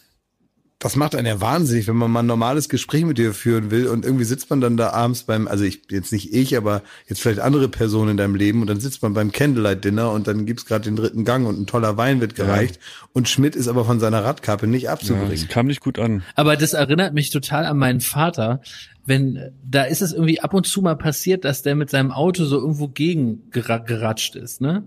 Das 0.81 0.95
macht 0.95 1.16
einen 1.16 1.26
ja 1.26 1.41
wahnsinnig, 1.41 1.89
wenn 1.89 1.97
man 1.97 2.11
mal 2.11 2.20
ein 2.20 2.26
normales 2.26 2.68
Gespräch 2.68 3.05
mit 3.05 3.18
dir 3.18 3.35
führen 3.35 3.72
will 3.72 3.89
und 3.89 4.05
irgendwie 4.05 4.24
sitzt 4.24 4.49
man 4.49 4.61
dann 4.61 4.76
da 4.76 4.91
abends 4.91 5.24
beim, 5.24 5.49
also 5.49 5.64
ich, 5.64 5.83
jetzt 5.91 6.12
nicht 6.12 6.33
ich, 6.33 6.57
aber 6.57 6.83
jetzt 7.09 7.20
vielleicht 7.20 7.41
andere 7.41 7.68
Personen 7.68 8.12
in 8.12 8.16
deinem 8.16 8.37
Leben 8.37 8.61
und 8.61 8.68
dann 8.68 8.79
sitzt 8.79 9.03
man 9.03 9.12
beim 9.12 9.33
Candlelight 9.33 9.85
Dinner 9.85 10.12
und 10.12 10.29
dann 10.29 10.47
gibt's 10.47 10.66
gerade 10.66 10.85
den 10.85 10.95
dritten 10.95 11.24
Gang 11.24 11.49
und 11.49 11.59
ein 11.61 11.66
toller 11.66 11.97
Wein 11.97 12.20
wird 12.20 12.37
gereicht 12.37 12.79
und 13.12 13.29
Schmidt 13.29 13.57
ist 13.57 13.66
aber 13.66 13.85
von 13.85 13.99
seiner 13.99 14.22
Radkappe 14.24 14.68
nicht 14.68 14.85
ja, 14.85 14.93
abzubringen. 14.93 15.31
das 15.33 15.49
kam 15.49 15.66
nicht 15.66 15.81
gut 15.81 15.99
an. 15.99 16.22
Aber 16.37 16.57
das 16.57 16.74
erinnert 16.74 17.12
mich 17.12 17.31
total 17.31 17.66
an 17.66 17.76
meinen 17.76 18.01
Vater. 18.01 18.61
Wenn, 19.09 19.53
da 19.65 19.85
ist 19.85 20.03
es 20.03 20.13
irgendwie 20.13 20.41
ab 20.41 20.53
und 20.53 20.67
zu 20.67 20.83
mal 20.83 20.95
passiert, 20.97 21.47
dass 21.47 21.63
der 21.63 21.75
mit 21.75 21.89
seinem 21.89 22.13
Auto 22.13 22.45
so 22.45 22.59
irgendwo 22.59 22.89
gegen 22.89 23.51
gera- 23.51 23.79
geratscht 23.83 24.37
ist, 24.37 24.61
ne? 24.61 24.83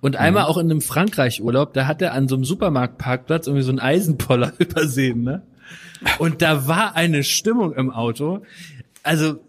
Und 0.00 0.14
einmal 0.14 0.44
auch 0.44 0.58
in 0.58 0.70
einem 0.70 0.80
Frankreich-Urlaub, 0.80 1.74
da 1.74 1.86
hat 1.88 2.00
er 2.00 2.12
an 2.12 2.28
so 2.28 2.36
einem 2.36 2.44
Supermarktparkplatz 2.44 3.48
irgendwie 3.48 3.64
so 3.64 3.70
einen 3.72 3.80
Eisenpoller 3.80 4.52
übersehen, 4.58 5.22
ne? 5.24 5.42
Und 6.20 6.40
da 6.40 6.68
war 6.68 6.94
eine 6.94 7.24
Stimmung 7.24 7.74
im 7.74 7.90
Auto. 7.90 8.42
Also, 9.02 9.40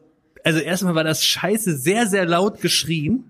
also 0.43 0.59
erstmal 0.59 0.95
war 0.95 1.03
das 1.03 1.23
Scheiße 1.23 1.77
sehr, 1.77 2.07
sehr 2.07 2.25
laut 2.25 2.61
geschrien. 2.61 3.25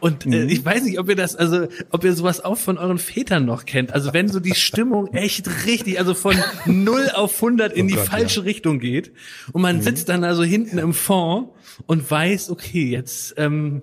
Und 0.00 0.26
äh, 0.26 0.44
ich 0.44 0.64
weiß 0.64 0.84
nicht, 0.84 0.98
ob 0.98 1.08
ihr 1.08 1.16
das, 1.16 1.36
also 1.36 1.68
ob 1.90 2.04
ihr 2.04 2.14
sowas 2.14 2.42
auch 2.44 2.56
von 2.56 2.78
euren 2.78 2.98
Vätern 2.98 3.44
noch 3.44 3.66
kennt. 3.66 3.92
Also 3.92 4.12
wenn 4.12 4.28
so 4.28 4.40
die 4.40 4.54
Stimmung 4.54 5.06
echt 5.12 5.48
richtig, 5.66 5.98
also 5.98 6.14
von 6.14 6.36
0 6.66 7.10
auf 7.14 7.34
100 7.34 7.72
in 7.72 7.88
die 7.88 7.94
Gott, 7.94 8.06
falsche 8.06 8.44
Richtung 8.44 8.78
geht 8.78 9.12
und 9.52 9.62
man 9.62 9.82
sitzt 9.82 10.08
dann 10.08 10.24
also 10.24 10.42
hinten 10.42 10.78
im 10.78 10.94
Fond 10.94 11.50
und 11.86 12.10
weiß, 12.10 12.50
okay, 12.50 12.90
jetzt 12.90 13.34
ähm, 13.36 13.82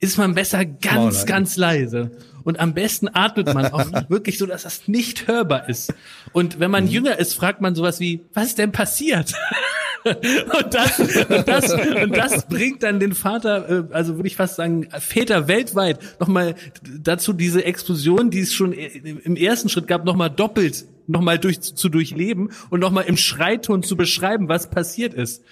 ist 0.00 0.18
man 0.18 0.34
besser 0.34 0.64
ganz, 0.64 1.26
ganz 1.26 1.56
leise. 1.56 2.10
Und 2.44 2.60
am 2.60 2.74
besten 2.74 3.08
atmet 3.12 3.52
man 3.52 3.66
auch 3.66 3.86
wirklich 4.08 4.38
so, 4.38 4.46
dass 4.46 4.62
das 4.62 4.88
nicht 4.88 5.28
hörbar 5.28 5.68
ist. 5.68 5.92
Und 6.32 6.60
wenn 6.60 6.70
man 6.70 6.86
jünger 6.86 7.18
ist, 7.18 7.34
fragt 7.34 7.60
man 7.60 7.74
sowas 7.74 8.00
wie, 8.00 8.22
was 8.34 8.48
ist 8.48 8.58
denn 8.58 8.72
passiert? 8.72 9.32
und, 10.04 10.74
das, 10.74 10.98
und, 10.98 11.48
das, 11.48 11.72
und 11.72 12.16
das 12.16 12.46
bringt 12.46 12.82
dann 12.82 13.00
den 13.00 13.14
Vater, 13.14 13.68
äh, 13.68 13.94
also 13.94 14.16
würde 14.16 14.28
ich 14.28 14.36
fast 14.36 14.56
sagen, 14.56 14.88
Väter 14.98 15.46
weltweit 15.48 15.98
nochmal 16.20 16.54
dazu 16.82 17.32
diese 17.32 17.64
Explosion, 17.64 18.30
die 18.30 18.40
es 18.40 18.54
schon 18.54 18.72
im 18.72 19.36
ersten 19.36 19.68
Schritt 19.68 19.86
gab, 19.86 20.04
nochmal 20.04 20.30
doppelt 20.30 20.86
nochmal 21.10 21.38
durch, 21.38 21.60
zu 21.60 21.88
durchleben 21.88 22.50
und 22.70 22.80
nochmal 22.80 23.04
im 23.04 23.16
Schreiton 23.16 23.82
zu 23.82 23.96
beschreiben, 23.96 24.48
was 24.48 24.70
passiert 24.70 25.12
ist. 25.12 25.42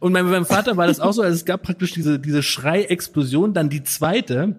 Und 0.00 0.12
bei 0.14 0.22
meinem 0.22 0.46
Vater 0.46 0.76
war 0.76 0.86
das 0.86 0.98
auch 0.98 1.12
so, 1.12 1.22
also 1.22 1.34
es 1.34 1.44
gab 1.44 1.62
praktisch 1.62 1.92
diese, 1.92 2.18
diese 2.18 2.42
Schreiexplosion, 2.42 3.52
dann 3.52 3.68
die 3.68 3.84
zweite 3.84 4.56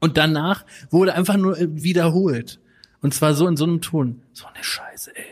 und 0.00 0.16
danach 0.16 0.64
wurde 0.90 1.14
einfach 1.14 1.36
nur 1.36 1.58
äh, 1.58 1.68
wiederholt. 1.70 2.60
Und 3.00 3.14
zwar 3.14 3.34
so 3.34 3.46
in 3.46 3.56
so 3.56 3.64
einem 3.64 3.80
Ton. 3.80 4.22
So 4.32 4.46
eine 4.46 4.64
Scheiße, 4.64 5.14
ey. 5.16 5.24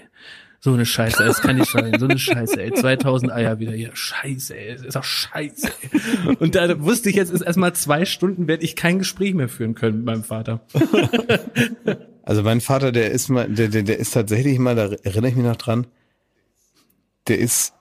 So 0.60 0.72
eine 0.74 0.86
Scheiße, 0.86 1.24
das 1.24 1.40
kann 1.40 1.56
nicht 1.56 1.70
sein. 1.70 1.98
So 1.98 2.06
eine 2.06 2.18
Scheiße, 2.18 2.60
ey. 2.60 2.72
2000 2.72 3.32
Eier 3.32 3.58
wieder 3.58 3.72
hier. 3.72 3.90
Scheiße, 3.94 4.56
ey. 4.56 4.74
Das 4.74 4.82
ist 4.82 4.94
doch 4.94 5.04
scheiße, 5.04 5.68
ey. 5.68 6.36
Und 6.36 6.54
da 6.54 6.80
wusste 6.80 7.10
ich 7.10 7.16
jetzt, 7.16 7.32
ist 7.32 7.40
erstmal 7.40 7.72
zwei 7.72 8.04
Stunden, 8.04 8.46
werde 8.46 8.62
ich 8.62 8.76
kein 8.76 8.98
Gespräch 8.98 9.34
mehr 9.34 9.48
führen 9.48 9.74
können 9.74 9.98
mit 9.98 10.06
meinem 10.06 10.24
Vater. 10.24 10.60
Also 12.24 12.42
mein 12.42 12.60
Vater, 12.60 12.92
der 12.92 13.10
ist 13.10 13.28
mal, 13.28 13.48
der, 13.48 13.68
der, 13.68 13.82
der 13.82 13.98
ist 13.98 14.12
tatsächlich 14.12 14.58
mal, 14.58 14.76
da 14.76 14.92
erinnere 15.02 15.30
ich 15.30 15.36
mich 15.36 15.44
noch 15.44 15.56
dran, 15.56 15.88
der 17.26 17.38
ist, 17.38 17.74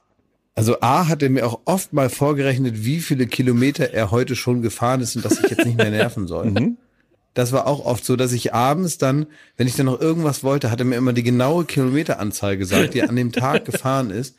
also 0.55 0.81
A 0.81 1.07
hat 1.07 1.23
er 1.23 1.29
mir 1.29 1.45
auch 1.45 1.61
oft 1.65 1.93
mal 1.93 2.09
vorgerechnet, 2.09 2.83
wie 2.83 2.99
viele 2.99 3.27
Kilometer 3.27 3.91
er 3.91 4.11
heute 4.11 4.35
schon 4.35 4.61
gefahren 4.61 5.01
ist 5.01 5.15
und 5.15 5.23
dass 5.23 5.39
ich 5.39 5.49
jetzt 5.49 5.65
nicht 5.65 5.77
mehr 5.77 5.91
nerven 5.91 6.27
soll. 6.27 6.75
Das 7.33 7.53
war 7.53 7.65
auch 7.65 7.85
oft 7.85 8.03
so, 8.03 8.17
dass 8.17 8.33
ich 8.33 8.53
abends 8.53 8.97
dann, 8.97 9.25
wenn 9.55 9.65
ich 9.65 9.75
dann 9.77 9.85
noch 9.85 10.01
irgendwas 10.01 10.43
wollte, 10.43 10.69
hat 10.69 10.79
er 10.79 10.85
mir 10.85 10.97
immer 10.97 11.13
die 11.13 11.23
genaue 11.23 11.63
Kilometeranzahl 11.63 12.57
gesagt, 12.57 12.93
die 12.93 12.99
er 12.99 13.09
an 13.09 13.15
dem 13.15 13.31
Tag 13.31 13.63
gefahren 13.71 14.09
ist, 14.09 14.35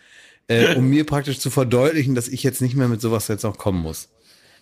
äh, 0.46 0.74
um 0.74 0.90
mir 0.90 1.06
praktisch 1.06 1.38
zu 1.38 1.48
verdeutlichen, 1.48 2.14
dass 2.14 2.28
ich 2.28 2.42
jetzt 2.42 2.60
nicht 2.60 2.76
mehr 2.76 2.88
mit 2.88 3.00
sowas 3.00 3.28
jetzt 3.28 3.44
noch 3.44 3.56
kommen 3.56 3.80
muss. 3.80 4.10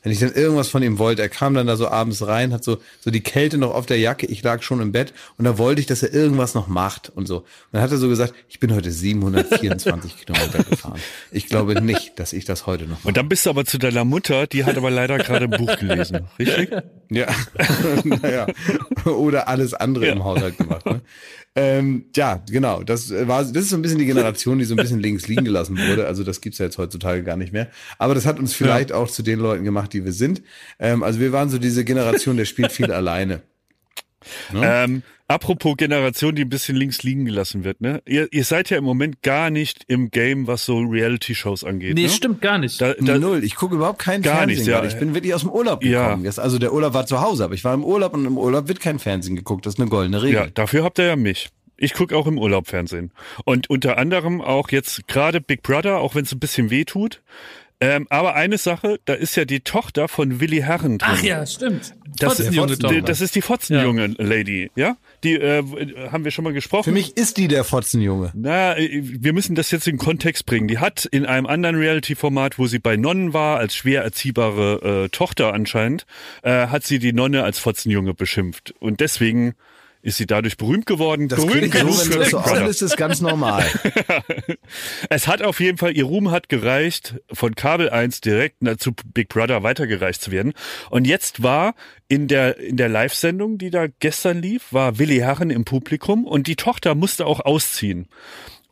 Wenn 0.03 0.13
ich 0.13 0.19
dann 0.19 0.33
irgendwas 0.33 0.69
von 0.69 0.83
ihm 0.83 0.99
wollte, 0.99 1.21
er 1.21 1.29
kam 1.29 1.53
dann 1.53 1.67
da 1.67 1.77
so 1.77 1.87
abends 1.89 2.27
rein, 2.27 2.53
hat 2.55 2.65
so, 2.65 2.79
so 3.01 3.11
die 3.11 3.21
Kälte 3.21 3.59
noch 3.59 3.75
auf 3.75 3.85
der 3.85 3.99
Jacke, 3.99 4.25
ich 4.27 4.43
lag 4.43 4.63
schon 4.63 4.81
im 4.81 4.93
Bett 4.93 5.13
und 5.37 5.45
da 5.45 5.59
wollte 5.59 5.81
ich, 5.83 5.87
dass 5.87 6.03
er 6.03 6.15
irgendwas 6.15 6.55
noch 6.55 6.69
macht 6.69 7.11
und 7.15 7.27
so. 7.27 7.39
Und 7.39 7.45
dann 7.73 7.83
hat 7.83 7.91
er 7.91 7.99
so 7.99 8.09
gesagt, 8.09 8.33
ich 8.49 8.59
bin 8.61 8.75
heute 8.75 8.91
724 8.91 10.17
Kilometer 10.27 10.65
gefahren. 10.65 10.99
Ich 11.31 11.47
glaube 11.49 11.81
nicht, 11.83 12.19
dass 12.19 12.33
ich 12.33 12.47
das 12.47 12.67
heute 12.67 12.85
noch 12.85 12.99
mache. 12.99 13.09
Und 13.09 13.17
dann 13.19 13.29
bist 13.29 13.45
du 13.45 13.51
aber 13.51 13.65
zu 13.67 13.77
deiner 13.79 14.05
Mutter, 14.07 14.47
die 14.47 14.65
hat 14.65 14.77
aber 14.79 14.91
leider 14.91 15.19
gerade 15.19 15.45
ein 15.45 15.51
Buch 15.51 15.77
gelesen, 15.79 16.21
richtig? 16.39 16.71
Ja, 17.11 17.27
naja. 18.05 18.47
Oder 19.05 19.49
alles 19.49 19.75
andere 19.75 20.07
Ja. 20.07 20.13
im 20.13 20.25
Haushalt 20.25 20.57
gemacht. 20.57 20.87
Ne? 20.87 21.01
Ähm, 21.57 22.07
ja, 22.15 22.43
genau. 22.49 22.83
Das 22.83 23.11
war, 23.11 23.43
das 23.43 23.65
ist 23.65 23.71
so 23.71 23.77
ein 23.77 23.83
bisschen 23.83 23.99
die 23.99 24.07
Generation, 24.07 24.59
die 24.59 24.65
so 24.65 24.75
ein 24.75 24.77
bisschen 24.77 25.01
links 25.01 25.27
liegen 25.27 25.45
gelassen 25.45 25.77
wurde. 25.77 26.07
Also 26.07 26.23
das 26.23 26.41
gibt's 26.41 26.59
ja 26.59 26.67
jetzt 26.67 26.79
heutzutage 26.79 27.25
gar 27.25 27.37
nicht 27.37 27.53
mehr. 27.53 27.69
Aber 27.99 28.15
das 28.15 28.25
hat 28.25 28.39
uns 28.39 28.55
vielleicht 28.55 28.93
auch 28.93 29.11
zu 29.11 29.23
den 29.23 29.41
Leuten 29.41 29.65
gemacht, 29.65 29.93
die 29.93 30.05
wir 30.05 30.13
sind. 30.13 30.43
Ähm, 30.79 31.03
also 31.03 31.19
wir 31.19 31.33
waren 31.33 31.51
so 31.51 31.59
diese 31.59 31.85
Generation, 31.85 32.37
der 32.37 32.45
spielt 32.45 32.73
viel 32.73 32.93
alleine. 32.93 33.43
Ähm, 34.55 35.03
apropos 35.31 35.77
Generation, 35.77 36.35
die 36.35 36.43
ein 36.43 36.49
bisschen 36.49 36.77
links 36.77 37.03
liegen 37.03 37.25
gelassen 37.25 37.65
wird, 37.65 37.81
ne? 37.81 38.03
Ihr, 38.07 38.29
ihr 38.33 38.45
seid 38.45 38.69
ja 38.71 38.77
im 38.79 38.85
Moment 38.85 39.23
gar 39.23 39.51
nicht 39.51 39.85
im 39.89 40.11
Game, 40.11 40.47
was 40.47 40.65
so 40.65 40.79
Reality-Shows 40.79 41.65
angeht. 41.65 41.95
Nee, 41.95 42.03
ne? 42.05 42.09
stimmt 42.09 42.43
gar 42.43 42.59
nicht. 42.59 42.81
Da, 42.81 42.95
da, 42.95 43.19
Null. 43.19 43.45
Ich 43.45 43.55
gucke 43.55 43.75
überhaupt 43.77 44.01
kein 44.01 44.23
Gar 44.23 44.39
Fernsehen. 44.39 44.57
nichts, 44.57 44.67
ja. 44.67 44.85
Ich 44.85 44.99
bin 44.99 45.15
wirklich 45.15 45.33
aus 45.35 45.43
dem 45.43 45.51
Urlaub 45.51 45.85
Ja. 45.85 46.07
gekommen. 46.09 46.25
Jetzt, 46.25 46.41
also 46.41 46.59
der 46.59 46.73
Urlaub 46.73 46.93
war 46.95 47.07
zu 47.07 47.21
Hause, 47.21 47.45
aber 47.45 47.55
ich 47.55 47.65
war 47.65 47.75
im 47.75 47.85
Urlaub 47.85 48.13
und 48.15 48.25
im 48.27 48.37
Urlaub 48.37 48.69
wird 48.69 48.81
kein 48.81 48.99
Fernsehen 48.99 49.37
geguckt. 49.37 49.65
Das 49.67 49.75
ist 49.75 49.81
eine 49.81 49.89
goldene 49.89 50.23
Regel. 50.23 50.35
ja, 50.41 50.47
dafür 50.49 50.85
habt 50.85 50.99
ihr 50.99 51.07
ja 51.07 51.17
mich. 51.17 51.49
Ich 51.83 51.95
gucke 51.95 52.15
auch 52.15 52.27
im 52.27 52.37
Urlaub 52.39 52.67
Fernsehen. 52.69 53.11
Und 53.45 53.71
unter 53.71 53.97
anderem 53.97 54.43
auch 54.43 54.69
jetzt 54.71 55.09
gerade 55.09 55.41
Big 55.41 55.63
Brother, 55.63 55.99
auch 55.99 56.15
wenn 56.15 56.25
es 56.25 56.33
ein 56.33 56.39
bisschen 56.39 56.69
weh 56.69 56.85
tut. 56.85 57.23
Ähm, 57.83 58.07
aber 58.11 58.35
eine 58.35 58.59
Sache, 58.59 59.01
da 59.07 59.15
ist 59.15 59.37
ja 59.37 59.47
die 59.47 59.61
Tochter 59.61 60.07
von 60.09 60.39
Willi 60.41 60.59
Herren 60.61 60.99
drin. 60.99 61.11
Ach 61.15 61.23
ja, 61.23 61.47
stimmt. 61.47 61.95
Das, 62.19 62.35
Fotzenjunge 62.37 62.77
die- 62.77 63.01
das 63.03 63.23
ist 63.23 63.35
die 63.35 63.41
Fotzenjunge 63.41 64.09
Lady, 64.19 64.71
ja? 64.77 64.97
Die 65.25 65.35
äh, 65.37 65.63
haben 66.13 66.25
wir 66.25 66.31
schon 66.31 66.45
mal 66.45 66.53
gesprochen. 66.53 66.85
Für 66.85 66.93
mich 66.93 67.17
ist 67.17 67.39
die 67.39 67.49
der 67.49 67.65
Fotzenjunge. 67.65 68.33
Na, 68.35 68.77
äh, 68.77 69.01
wir 69.03 69.33
müssen 69.33 69.55
das 69.55 69.71
jetzt 69.71 69.89
in 69.89 69.97
Kontext 69.97 70.45
bringen. 70.45 70.69
Die 70.69 70.79
hat 70.79 71.07
in 71.07 71.25
einem 71.25 71.47
anderen 71.47 71.77
Reality-Format, 71.77 72.59
wo 72.59 72.67
sie 72.67 72.79
bei 72.81 72.97
Nonnen 72.97 73.33
war, 73.33 73.59
als 73.59 73.75
schwer 73.75 74.03
erziehbare 74.03 75.05
äh, 75.05 75.09
Tochter 75.09 75.55
anscheinend, 75.55 76.05
äh, 76.43 76.67
hat 76.67 76.85
sie 76.85 76.99
die 76.99 77.15
Nonne 77.15 77.45
als 77.45 77.59
Fotzenjunge 77.59 78.13
beschimpft. 78.13 78.75
Und 78.81 79.01
deswegen 79.01 79.55
ist 80.03 80.17
sie 80.17 80.27
dadurch 80.27 80.57
berühmt 80.57 80.87
geworden. 80.87 81.29
Das 81.29 81.45
berühmt 81.45 81.73
klingt 81.73 81.93
so, 81.93 82.11
für 82.11 82.19
Big 82.19 82.29
so 82.29 82.41
Brother. 82.41 82.67
ist 82.67 82.97
ganz 82.97 83.21
normal. 83.21 83.65
Es 85.09 85.27
hat 85.27 85.43
auf 85.43 85.59
jeden 85.59 85.79
Fall, 85.79 85.97
ihr 85.97 86.05
Ruhm 86.05 86.31
hat 86.31 86.49
gereicht, 86.49 87.17
von 87.33 87.55
Kabel 87.55 87.91
1 87.91 88.21
direkt 88.21 88.59
zu 88.79 88.93
Big 89.13 89.29
Brother 89.29 89.63
weitergereicht 89.63 90.23
zu 90.23 90.31
werden. 90.31 90.53
Und 90.91 91.07
jetzt 91.07 91.43
war 91.43 91.75
in 92.09 92.29
der, 92.29 92.59
in 92.59 92.77
der 92.77 92.89
Live-Sendung, 92.89 93.59
die 93.59 93.71
da 93.71 93.87
gestern 93.99 94.41
lief, 94.41 94.73
war 94.73 94.99
Willi 94.99 95.19
Herren 95.19 95.51
im 95.51 95.65
Publikum 95.65 96.25
und 96.25 96.47
die 96.47 96.57
Tochter 96.57 96.95
musste 96.95 97.27
auch 97.27 97.41
ausziehen. 97.41 98.07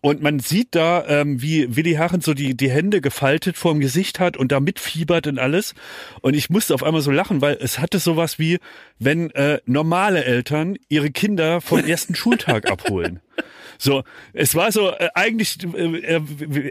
Und 0.01 0.23
man 0.23 0.39
sieht 0.39 0.75
da, 0.75 1.05
ähm, 1.07 1.43
wie 1.43 1.75
Willi 1.77 1.93
Herren 1.95 2.21
so 2.21 2.35
die, 2.35 2.57
die 2.57 2.71
Hände 2.71 3.01
gefaltet 3.01 3.57
vorm 3.57 3.81
Gesicht 3.81 4.21
hat 4.21 4.37
und 4.37 4.53
da 4.53 4.61
mitfiebert 4.61 5.27
und 5.27 5.39
alles. 5.39 5.75
Und 6.21 6.35
ich 6.35 6.51
musste 6.51 6.75
auf 6.75 6.83
einmal 6.83 7.03
so 7.03 7.11
lachen, 7.11 7.41
weil 7.41 7.59
es 7.61 7.79
hatte 7.79 7.99
sowas 7.99 8.39
wie, 8.39 8.59
wenn 8.99 9.31
äh, 9.31 9.61
normale 9.67 10.25
Eltern 10.25 10.77
ihre 10.89 11.11
Kinder 11.11 11.61
vom 11.61 11.85
ersten 11.85 12.15
Schultag 12.15 12.71
abholen. 12.71 13.21
So, 13.79 14.03
es 14.33 14.55
war 14.55 14.73
so, 14.73 14.91
äh, 14.91 15.09
eigentlich, 15.15 15.59
äh, 15.75 16.01
er, 16.01 16.23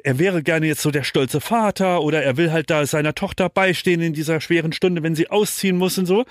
er 0.04 0.20
wäre 0.20 0.44
gerne 0.44 0.68
jetzt 0.68 0.82
so 0.82 0.92
der 0.92 1.04
stolze 1.04 1.40
Vater 1.40 2.02
oder 2.02 2.22
er 2.22 2.36
will 2.36 2.52
halt 2.52 2.70
da 2.70 2.86
seiner 2.86 3.16
Tochter 3.16 3.50
beistehen 3.50 4.02
in 4.02 4.14
dieser 4.14 4.42
schweren 4.42 4.74
Stunde, 4.74 5.04
wenn 5.04 5.16
sie 5.16 5.30
ausziehen 5.30 5.78
muss 5.78 5.98
und 5.98 6.06
so. 6.06 6.26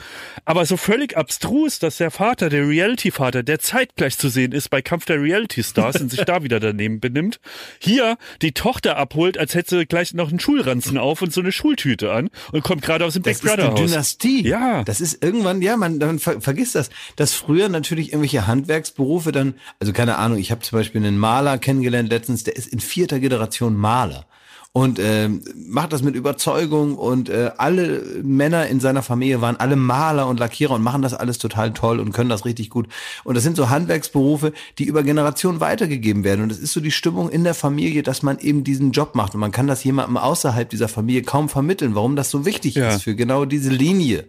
Aber 0.44 0.66
so 0.66 0.76
völlig 0.76 1.16
abstrus, 1.16 1.78
dass 1.78 1.96
der 1.96 2.10
Vater, 2.10 2.50
der 2.50 2.68
Reality-Vater, 2.68 3.42
der 3.42 3.58
zeitgleich 3.58 4.18
zu 4.18 4.28
sehen 4.28 4.52
ist 4.52 4.68
bei 4.68 4.82
Kampf 4.82 5.06
der 5.06 5.20
Reality-Stars 5.22 6.00
und 6.00 6.10
sich 6.10 6.24
da 6.24 6.42
wieder 6.42 6.60
daneben 6.60 7.00
benimmt, 7.00 7.40
hier 7.78 8.18
die 8.42 8.52
Tochter 8.52 8.98
abholt, 8.98 9.38
als 9.38 9.54
hätte 9.54 9.78
sie 9.78 9.86
gleich 9.86 10.12
noch 10.12 10.28
einen 10.28 10.40
Schulranzen 10.40 10.98
auf 10.98 11.22
und 11.22 11.32
so 11.32 11.40
eine 11.40 11.52
Schultüte 11.52 12.12
an 12.12 12.28
und 12.52 12.62
kommt 12.62 12.82
gerade 12.82 13.04
aus 13.04 13.14
dem 13.14 13.22
Das 13.22 13.40
Big 13.40 13.50
ist 13.50 13.56
Brother 13.56 13.72
Haus. 13.72 13.80
Dynastie. 13.80 14.46
Ja. 14.46 14.84
Das 14.84 15.00
ist 15.00 15.24
irgendwann, 15.24 15.62
ja, 15.62 15.76
man, 15.76 15.96
man 15.98 16.18
ver 16.18 16.40
vergisst 16.40 16.74
das. 16.74 16.90
Dass 17.16 17.32
früher 17.32 17.68
natürlich 17.70 18.08
irgendwelche 18.08 18.46
Handwerksberufe 18.46 19.32
dann, 19.32 19.54
also 19.80 19.92
keine 19.92 20.18
Ahnung, 20.18 20.38
ich 20.38 20.50
habe 20.50 20.65
zum 20.66 20.78
Beispiel 20.78 21.04
einen 21.04 21.18
Maler 21.18 21.58
kennengelernt 21.58 22.08
letztens, 22.10 22.44
der 22.44 22.56
ist 22.56 22.68
in 22.68 22.80
vierter 22.80 23.18
Generation 23.20 23.76
Maler. 23.76 24.26
Und 24.72 24.98
ähm, 24.98 25.42
macht 25.56 25.94
das 25.94 26.02
mit 26.02 26.14
Überzeugung 26.14 26.98
und 26.98 27.30
äh, 27.30 27.50
alle 27.56 28.02
Männer 28.22 28.66
in 28.66 28.78
seiner 28.78 29.02
Familie 29.02 29.40
waren 29.40 29.56
alle 29.56 29.74
Maler 29.74 30.26
und 30.26 30.38
Lackierer 30.38 30.74
und 30.74 30.82
machen 30.82 31.00
das 31.00 31.14
alles 31.14 31.38
total 31.38 31.72
toll 31.72 31.98
und 31.98 32.12
können 32.12 32.28
das 32.28 32.44
richtig 32.44 32.68
gut. 32.68 32.86
Und 33.24 33.36
das 33.36 33.42
sind 33.42 33.56
so 33.56 33.70
Handwerksberufe, 33.70 34.52
die 34.78 34.84
über 34.84 35.02
Generationen 35.02 35.60
weitergegeben 35.60 36.24
werden. 36.24 36.42
Und 36.42 36.52
es 36.52 36.58
ist 36.58 36.74
so 36.74 36.80
die 36.80 36.90
Stimmung 36.90 37.30
in 37.30 37.42
der 37.42 37.54
Familie, 37.54 38.02
dass 38.02 38.22
man 38.22 38.38
eben 38.38 38.64
diesen 38.64 38.92
Job 38.92 39.14
macht. 39.14 39.32
Und 39.32 39.40
man 39.40 39.50
kann 39.50 39.66
das 39.66 39.82
jemandem 39.82 40.18
außerhalb 40.18 40.68
dieser 40.68 40.88
Familie 40.88 41.22
kaum 41.22 41.48
vermitteln, 41.48 41.94
warum 41.94 42.14
das 42.14 42.28
so 42.30 42.44
wichtig 42.44 42.74
Ja. 42.74 42.90
ist 42.90 43.04
für 43.04 43.14
genau 43.14 43.46
diese 43.46 43.70
Linie 43.70 44.26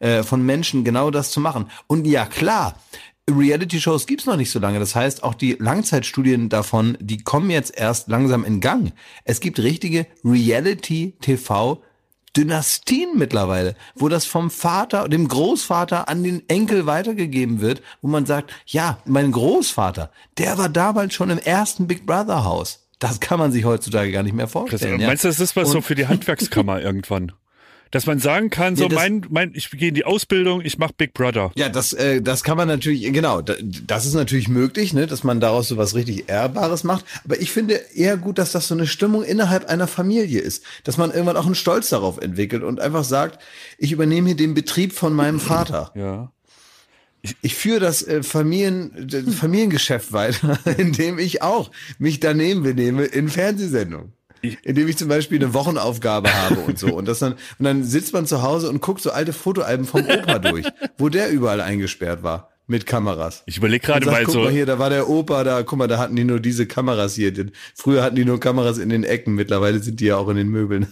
äh, 0.00 0.24
von 0.24 0.44
Menschen, 0.44 0.82
genau 0.82 1.12
das 1.12 1.30
zu 1.30 1.38
machen. 1.38 1.70
Und 1.86 2.04
ja, 2.04 2.26
klar. 2.26 2.74
Reality-Shows 3.30 4.06
gibt's 4.06 4.26
noch 4.26 4.36
nicht 4.36 4.50
so 4.50 4.58
lange. 4.58 4.78
Das 4.78 4.94
heißt, 4.94 5.22
auch 5.22 5.34
die 5.34 5.56
Langzeitstudien 5.58 6.48
davon, 6.50 6.96
die 7.00 7.18
kommen 7.22 7.50
jetzt 7.50 7.76
erst 7.76 8.08
langsam 8.08 8.44
in 8.44 8.60
Gang. 8.60 8.92
Es 9.24 9.40
gibt 9.40 9.58
richtige 9.60 10.06
Reality-TV 10.24 11.82
Dynastien 12.36 13.16
mittlerweile, 13.16 13.76
wo 13.94 14.08
das 14.08 14.24
vom 14.26 14.50
Vater, 14.50 15.08
dem 15.08 15.28
Großvater 15.28 16.08
an 16.08 16.24
den 16.24 16.42
Enkel 16.48 16.84
weitergegeben 16.84 17.60
wird, 17.60 17.80
wo 18.02 18.08
man 18.08 18.26
sagt, 18.26 18.52
ja, 18.66 18.98
mein 19.04 19.30
Großvater, 19.30 20.10
der 20.36 20.58
war 20.58 20.68
damals 20.68 21.14
schon 21.14 21.30
im 21.30 21.38
ersten 21.38 21.86
Big 21.86 22.06
Brother 22.06 22.44
Haus. 22.44 22.88
Das 22.98 23.20
kann 23.20 23.38
man 23.38 23.52
sich 23.52 23.64
heutzutage 23.64 24.10
gar 24.10 24.22
nicht 24.24 24.34
mehr 24.34 24.48
vorstellen. 24.48 25.00
ja. 25.00 25.06
Meinst 25.06 25.22
du, 25.24 25.28
das 25.28 25.38
ist 25.40 25.54
was 25.56 25.70
so 25.70 25.76
Und- 25.78 25.82
für 25.84 25.94
die 25.94 26.08
Handwerkskammer 26.08 26.80
irgendwann? 26.82 27.32
Dass 27.94 28.06
man 28.06 28.18
sagen 28.18 28.50
kann, 28.50 28.74
so 28.74 28.88
das- 28.88 28.96
mein, 28.98 29.24
mein, 29.30 29.52
ich 29.54 29.70
gehe 29.70 29.88
in 29.90 29.94
die 29.94 30.04
Ausbildung, 30.04 30.60
ich 30.62 30.78
mache 30.78 30.92
Big 30.96 31.14
Brother. 31.14 31.52
Ja, 31.54 31.68
das, 31.68 31.92
äh, 31.92 32.20
das 32.20 32.42
kann 32.42 32.56
man 32.56 32.66
natürlich, 32.66 33.02
genau, 33.12 33.40
da- 33.40 33.54
das 33.86 34.04
ist 34.04 34.14
natürlich 34.14 34.48
möglich, 34.48 34.92
ne, 34.92 35.06
dass 35.06 35.22
man 35.22 35.38
daraus 35.38 35.68
so 35.68 35.76
was 35.76 35.94
richtig 35.94 36.28
Ehrbares 36.28 36.82
macht. 36.82 37.04
Aber 37.24 37.40
ich 37.40 37.52
finde 37.52 37.74
eher 37.94 38.16
gut, 38.16 38.38
dass 38.38 38.50
das 38.50 38.66
so 38.66 38.74
eine 38.74 38.88
Stimmung 38.88 39.22
innerhalb 39.22 39.66
einer 39.66 39.86
Familie 39.86 40.40
ist. 40.40 40.64
Dass 40.82 40.96
man 40.98 41.12
irgendwann 41.12 41.36
auch 41.36 41.46
einen 41.46 41.54
Stolz 41.54 41.88
darauf 41.90 42.18
entwickelt 42.18 42.64
und 42.64 42.80
einfach 42.80 43.04
sagt, 43.04 43.38
ich 43.78 43.92
übernehme 43.92 44.26
hier 44.30 44.36
den 44.36 44.54
Betrieb 44.54 44.92
von 44.92 45.12
meinem 45.14 45.38
Vater. 45.38 45.92
Ja. 45.94 46.32
Ich 47.42 47.54
führe 47.54 47.78
das 47.80 48.02
äh, 48.02 48.22
Familien, 48.22 49.06
das 49.08 49.34
Familiengeschäft 49.36 50.12
weiter, 50.12 50.58
indem 50.78 51.18
ich 51.18 51.42
auch 51.42 51.70
mich 51.98 52.18
daneben 52.20 52.64
benehme 52.64 53.04
in 53.04 53.28
Fernsehsendungen. 53.28 54.12
Indem 54.62 54.88
ich 54.88 54.96
zum 54.96 55.08
Beispiel 55.08 55.42
eine 55.42 55.54
Wochenaufgabe 55.54 56.32
habe 56.32 56.60
und 56.60 56.78
so. 56.78 56.94
Und 56.94 57.08
das 57.08 57.18
dann, 57.18 57.34
und 57.58 57.64
dann 57.64 57.84
sitzt 57.84 58.12
man 58.12 58.26
zu 58.26 58.42
Hause 58.42 58.68
und 58.68 58.80
guckt 58.80 59.02
so 59.02 59.10
alte 59.10 59.32
Fotoalben 59.32 59.86
vom 59.86 60.06
Opa 60.06 60.38
durch, 60.38 60.66
wo 60.98 61.08
der 61.08 61.30
überall 61.30 61.60
eingesperrt 61.60 62.22
war. 62.22 62.53
Mit 62.66 62.86
Kameras. 62.86 63.42
Ich 63.44 63.58
überlege 63.58 63.86
gerade, 63.86 64.06
weil 64.06 64.24
guck 64.24 64.32
so, 64.32 64.40
mal 64.40 64.50
hier, 64.50 64.64
da 64.64 64.78
war 64.78 64.88
der 64.88 65.10
Opa, 65.10 65.44
da, 65.44 65.62
guck 65.62 65.78
mal, 65.78 65.86
da 65.86 65.98
hatten 65.98 66.16
die 66.16 66.24
nur 66.24 66.40
diese 66.40 66.66
Kameras 66.66 67.14
hier. 67.14 67.30
Früher 67.74 68.02
hatten 68.02 68.16
die 68.16 68.24
nur 68.24 68.40
Kameras 68.40 68.78
in 68.78 68.88
den 68.88 69.04
Ecken, 69.04 69.34
mittlerweile 69.34 69.80
sind 69.80 70.00
die 70.00 70.06
ja 70.06 70.16
auch 70.16 70.28
in 70.28 70.36
den 70.36 70.48
Möbeln. 70.48 70.86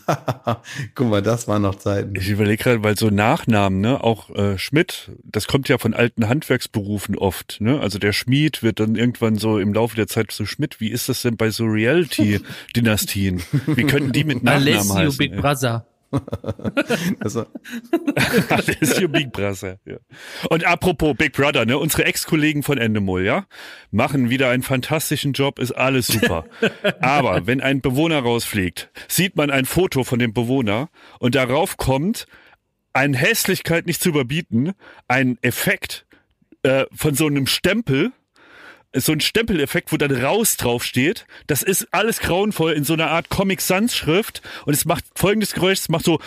guck 0.95 1.09
mal, 1.09 1.23
das 1.23 1.49
waren 1.49 1.63
noch 1.63 1.77
Zeiten. 1.77 2.15
ich 2.15 2.29
überlege 2.29 2.63
gerade, 2.63 2.85
weil 2.85 2.99
so 2.99 3.09
Nachnamen, 3.09 3.81
ne, 3.81 4.05
auch 4.05 4.29
äh, 4.35 4.59
Schmidt, 4.59 5.13
das 5.25 5.47
kommt 5.49 5.71
ja 5.71 5.79
von 5.79 5.95
alten 5.95 6.29
Handwerksberufen 6.29 7.17
oft, 7.17 7.57
ne? 7.61 7.81
Also 7.81 7.99
der 7.99 8.13
Schmied 8.13 8.63
wird 8.63 8.79
dann 8.79 8.95
irgendwann 8.95 9.37
so 9.37 9.59
im 9.59 9.73
Laufe 9.73 9.97
der 9.97 10.09
Zeit 10.09 10.31
so 10.31 10.45
Schmidt. 10.45 10.79
Wie 10.79 10.91
ist 10.91 11.09
das 11.09 11.23
denn 11.23 11.39
bei 11.39 11.51
so 11.51 11.65
Reality-Dynastien? 11.65 13.43
Wie 13.67 13.85
könnten 13.85 14.13
die 14.13 14.25
mit 14.25 14.43
Nachnamen 14.43 14.69
Alessio 14.69 14.95
heißen? 14.95 15.19
Big 15.19 15.33
ey? 15.33 15.41
Brother. 15.41 15.87
Also, 17.21 17.47
Alessio 18.49 19.09
Big 19.09 19.33
Brother, 19.33 19.79
ja. 19.85 19.99
Und 20.51 20.65
apropos 20.65 21.17
Big 21.17 21.33
Brother, 21.33 21.65
ne, 21.65 21.79
unsere 21.79 22.05
Ex-Kollegen 22.05 22.63
von 22.63 22.79
Endemol, 22.79 23.25
ja, 23.25 23.47
machen 23.91 24.31
wieder 24.31 24.51
einen 24.51 24.63
fantastischen 24.63 25.33
Job, 25.33 25.59
ist 25.59 25.73
alles 25.73 26.07
super. 26.07 26.45
Aber 27.01 27.47
wenn 27.47 27.61
ein 27.61 27.81
Bewohner 27.81 28.21
rausfliegt, 28.21 28.91
sieht 29.09 29.37
man 29.37 29.51
ein 29.51 29.65
Foto 29.65 30.05
von 30.05 30.19
dem 30.19 30.33
Bewohner 30.33 30.89
und 31.19 31.35
darauf 31.35 31.77
kommt 31.77 32.27
eine 32.93 33.17
Hässlichkeit 33.17 33.87
nicht 33.87 34.03
zu 34.03 34.11
überbieten, 34.11 34.73
ein 35.09 35.39
Effekt 35.43 36.07
äh, 36.63 36.85
von 36.95 37.15
so 37.15 37.27
einem 37.27 37.47
Stempel, 37.47 38.13
so 38.95 39.13
ein 39.13 39.21
Stempeleffekt, 39.21 39.93
wo 39.93 39.97
dann 39.97 40.13
raus 40.13 40.57
drauf 40.57 40.85
steht. 40.85 41.27
Das 41.47 41.63
ist 41.63 41.89
alles 41.93 42.21
grauenvoll 42.21 42.73
in 42.73 42.85
so 42.85 42.93
einer 42.93 43.11
Art 43.11 43.29
Comic 43.29 43.61
Sans 43.61 43.95
Schrift 43.95 44.43
und 44.67 44.75
es 44.75 44.85
macht 44.85 45.05
folgendes 45.15 45.53
Geräusch, 45.53 45.81
es 45.81 45.89
macht 45.89 46.05
so 46.05 46.19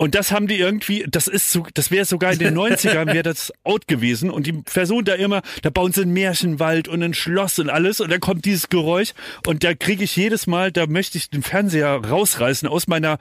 und 0.00 0.14
das 0.14 0.30
haben 0.30 0.46
die 0.46 0.58
irgendwie, 0.58 1.04
das 1.08 1.26
ist 1.26 1.50
so, 1.50 1.66
das 1.74 1.90
wäre 1.90 2.04
sogar 2.04 2.32
in 2.32 2.38
den 2.38 2.56
90ern 2.56 3.06
wäre 3.06 3.24
das 3.24 3.52
out 3.64 3.88
gewesen 3.88 4.30
und 4.30 4.46
die 4.46 4.52
Person 4.52 5.04
da 5.04 5.14
immer, 5.14 5.42
da 5.62 5.70
bauen 5.70 5.92
sie 5.92 6.02
einen 6.02 6.12
Märchenwald 6.12 6.86
und 6.86 7.02
ein 7.02 7.14
Schloss 7.14 7.58
und 7.58 7.68
alles 7.68 8.00
und 8.00 8.10
dann 8.10 8.20
kommt 8.20 8.44
dieses 8.44 8.68
Geräusch 8.68 9.12
und 9.46 9.64
da 9.64 9.74
kriege 9.74 10.04
ich 10.04 10.14
jedes 10.14 10.46
Mal, 10.46 10.70
da 10.70 10.86
möchte 10.86 11.18
ich 11.18 11.30
den 11.30 11.42
Fernseher 11.42 11.96
rausreißen 11.96 12.68
aus 12.68 12.86
meiner 12.86 13.18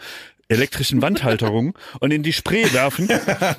elektrischen 0.50 1.02
Wandhalterungen 1.02 1.74
und 2.00 2.12
in 2.12 2.24
die 2.24 2.34
Spree 2.34 2.72
werfen, 2.74 3.10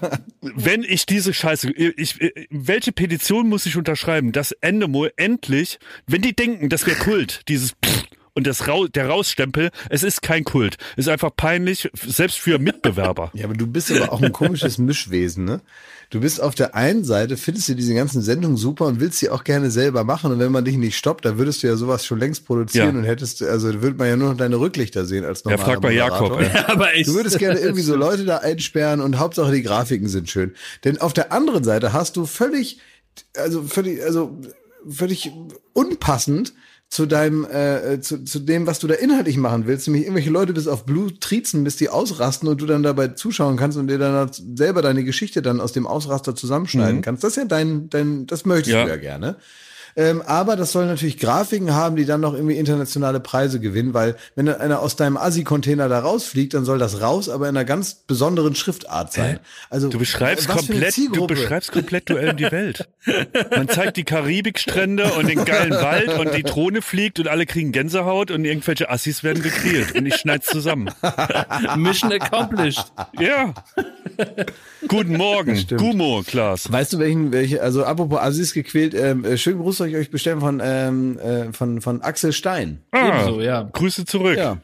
wenn 0.41 0.85
ich 0.85 1.07
diese 1.07 1.35
Scheiße, 1.35 1.71
ich, 1.71 2.19
welche 2.51 2.93
Petition 2.93 3.49
muss 3.49 3.67
ich 3.67 3.77
unterschreiben, 3.77 4.33
dass 4.33 4.53
Endemol 4.53 5.13
endlich, 5.17 5.79
wenn 6.07 6.23
die 6.23 6.35
denken, 6.35 6.69
das 6.69 6.87
wäre 6.87 6.99
Kult, 6.99 7.43
dieses 7.49 7.73
Pff, 7.85 8.05
und 8.39 8.47
das 8.47 8.69
Ra 8.69 8.87
der 8.95 9.09
Rausstempel, 9.09 9.71
es 9.91 10.03
ist 10.05 10.23
kein 10.23 10.45
Kult. 10.45 10.77
Es 10.97 11.07
ist 11.07 11.09
einfach 11.13 11.31
peinlich, 11.37 11.91
selbst 12.07 12.39
für 12.39 12.59
Mitbewerber. 12.61 13.31
Ja, 13.35 13.45
aber 13.47 13.55
du 13.55 13.67
bist 13.67 13.91
aber 13.91 14.13
auch 14.13 14.23
ein 14.23 14.33
komisches 14.33 14.79
Mischwesen, 14.79 15.45
ne? 15.45 15.61
Du 16.11 16.21
bist 16.21 16.41
auf 16.41 16.55
der 16.55 16.75
einen 16.75 17.05
Seite, 17.05 17.37
findest 17.37 17.69
du 17.69 17.75
diese 17.75 17.93
ganzen 17.95 18.23
Sendungen 18.23 18.57
super 18.57 18.87
und 18.87 18.99
willst 18.99 19.19
sie 19.19 19.29
auch 19.29 19.45
gerne 19.45 19.71
selber 19.71 20.05
machen. 20.05 20.33
Und 20.33 20.39
wenn 20.39 20.51
man 20.53 20.65
dich 20.65 20.77
nicht 20.79 20.97
stoppt, 20.97 21.27
dann 21.27 21.37
würdest 21.37 21.63
du 21.63 21.67
ja 21.67 21.77
sowas 21.77 22.07
schon 22.07 22.19
längst 22.19 22.47
produzieren 22.47 22.95
Ja. 22.95 23.01
und 23.01 23.05
hättest, 23.05 23.43
also 23.43 23.83
würde 23.83 23.99
man 23.99 24.09
ja 24.09 24.17
nur 24.17 24.31
noch 24.31 24.37
deine 24.39 24.57
Rücklichter 24.59 25.05
sehen 25.05 25.25
als 25.27 25.43
Ja, 25.45 25.51
normaler 25.51 25.67
frag 25.73 25.83
mal 25.83 25.93
Jakob. 25.93 26.41
Ey. 26.41 26.49
Aber 26.69 26.95
echt. 26.95 27.09
Du 27.09 27.15
würdest 27.15 27.39
gerne 27.39 27.59
irgendwie 27.61 27.83
so 27.83 27.95
Leute 27.95 28.25
da 28.25 28.39
einsperren 28.39 29.03
und 29.03 29.19
Hauptsache 29.19 29.53
die 29.53 29.63
Grafiken 29.63 30.09
sind 30.09 30.31
schön. 30.31 30.55
Denn 30.85 30.99
auf 30.99 31.13
der 31.13 31.31
anderen 31.33 31.63
Seite 31.65 31.93
hast 31.93 32.17
du 32.17 32.25
völlig, 32.25 32.79
also 33.37 33.65
völlig, 33.65 34.03
also 34.03 34.39
völlig 34.89 35.31
unpassend 35.75 36.55
zu 36.91 37.05
deinem, 37.05 37.45
äh, 37.45 38.01
zu, 38.01 38.25
zu 38.25 38.39
dem, 38.39 38.67
was 38.67 38.79
du 38.79 38.87
da 38.87 38.95
inhaltlich 38.95 39.37
machen 39.37 39.67
willst, 39.67 39.87
nämlich 39.87 40.05
irgendwelche 40.05 40.31
Leute 40.31 40.55
bis 40.55 40.67
auf 40.67 40.87
Blut 40.87 41.21
triezen, 41.21 41.63
bis 41.63 41.77
die 41.77 41.91
ausrasten 41.91 42.49
und 42.49 42.61
du 42.63 42.67
dann 42.67 42.83
dabei 42.83 43.09
zuschauen 43.09 43.57
kannst 43.59 43.77
und 43.77 43.89
dir 43.89 43.99
dann 43.99 44.31
selber 44.33 44.81
deine 44.81 45.05
Geschichte 45.05 45.43
dann 45.43 45.61
aus 45.61 45.73
dem 45.73 45.87
Ausraster 45.87 46.35
zusammenschneiden 46.35 47.03
kannst. 47.03 47.23
Das 47.25 47.33
ist 47.33 47.37
ja 47.37 47.45
dein, 47.45 47.91
dein, 47.91 48.27
das 48.27 48.47
möchtest 48.47 48.73
Ja. 48.73 48.85
du 48.85 48.89
ja 48.91 48.97
gerne. 48.97 49.37
Ähm, 49.99 50.23
aber 50.25 50.55
das 50.55 50.71
soll 50.71 50.87
natürlich 50.87 51.19
Grafiken 51.19 51.75
haben, 51.75 51.97
die 51.97 52.05
dann 52.05 52.21
noch 52.21 52.33
irgendwie 52.33 52.57
internationale 52.57 53.19
Preise 53.19 53.59
gewinnen, 53.59 53.95
weil 53.95 54.15
wenn 54.37 54.47
dann 54.47 54.61
einer 54.61 54.81
aus 54.81 54.95
deinem 54.95 55.17
Assi-Container 55.17 55.89
da 55.89 55.99
rausfliegt, 55.99 56.55
dann 56.55 56.65
soll 56.65 56.79
das 56.79 57.01
raus, 57.01 57.29
aber 57.29 57.49
in 57.49 57.57
einer 57.57 57.65
ganz 57.65 57.95
besonderen 57.95 58.55
Schriftart 58.55 59.13
sein. 59.13 59.41
Also 59.71 59.89
Du 59.89 59.99
beschreibst 59.99 60.49
eine 60.49 60.61
komplett, 60.61 60.97
du 60.97 61.27
beschreibst 61.27 61.73
komplett 61.73 62.09
Duell 62.09 62.31
um 62.31 62.37
die 62.37 62.53
Welt. 62.53 62.89
Man 63.51 63.69
zeigt 63.69 63.97
die 63.97 64.05
Karibikstrände 64.05 65.15
und 65.15 65.29
den 65.29 65.45
geilen 65.45 65.73
Wald 65.73 66.17
und 66.17 66.33
die 66.33 66.45
Drohne 66.45 66.81
fliegt 66.81 67.19
und 67.19 67.27
alle 67.27 67.45
kriegen 67.45 67.73
Gänsehaut 67.73 68.31
und 68.31 68.45
irgendwelche 68.45 68.91
Assis 68.91 69.25
werden 69.25 69.43
gegrillt 69.43 69.97
und 69.97 70.07
ich 70.07 70.15
schneid's 70.15 70.47
zusammen. 70.47 70.91
Mission 71.77 72.13
accomplished. 72.13 72.93
Ja. 73.19 73.53
Guten 74.87 75.17
Morgen. 75.17 75.67
Gumo, 75.77 76.23
Klaas. 76.25 76.71
Weißt 76.71 76.93
du, 76.93 77.01
welchen, 77.01 77.33
welche, 77.33 77.63
also 77.63 77.85
apropos 77.85 78.21
Assis 78.21 78.55
gequält, 78.55 78.95
ähm, 78.95 79.25
äh, 79.25 79.37
schönen 79.37 79.59
Gruß 79.59 79.88
soll 79.91 80.01
ich 80.01 80.07
euch 80.07 80.11
bestellen 80.11 80.41
von, 80.41 80.61
ähm, 80.63 81.19
äh, 81.19 81.53
von, 81.53 81.81
von 81.81 82.03
Axel 82.03 82.33
Stein. 82.33 82.81
Ah, 82.93 83.23
Ebenso, 83.23 83.41
ja. 83.41 83.69
Grüße 83.73 84.05
zurück. 84.05 84.37
Ja. 84.37 84.59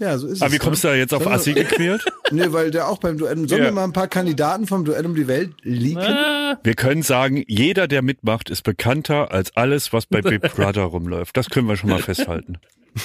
Ja, 0.00 0.16
so 0.16 0.28
ist 0.28 0.40
Aber 0.42 0.48
es. 0.48 0.54
wie 0.54 0.58
kommst 0.64 0.84
du 0.84 0.88
da 0.88 0.94
jetzt 0.94 1.12
auf 1.12 1.24
Sollen 1.24 1.34
Assi 1.34 1.52
gequält? 1.54 2.04
Nee, 2.30 2.44
weil 2.52 2.70
der 2.70 2.86
auch 2.88 2.98
beim 2.98 3.18
Duell, 3.18 3.36
sollen 3.48 3.62
Ja. 3.62 3.68
wir 3.68 3.72
mal 3.72 3.84
ein 3.84 3.92
paar 3.92 4.06
Kandidaten 4.06 4.66
vom 4.68 4.84
Duell 4.84 5.04
um 5.06 5.14
die 5.16 5.26
Welt 5.26 5.54
leaken? 5.62 6.14
Wir 6.62 6.74
können 6.74 7.02
sagen, 7.02 7.42
jeder, 7.48 7.88
der 7.88 8.02
mitmacht, 8.02 8.48
ist 8.50 8.62
bekannter 8.62 9.32
als 9.32 9.56
alles, 9.56 9.92
was 9.92 10.06
bei 10.06 10.20
Big 10.20 10.42
Brother 10.54 10.82
rumläuft. 10.82 11.36
Das 11.36 11.48
können 11.50 11.66
wir 11.66 11.76
schon 11.76 11.90
mal 11.90 12.00
festhalten. 12.02 12.58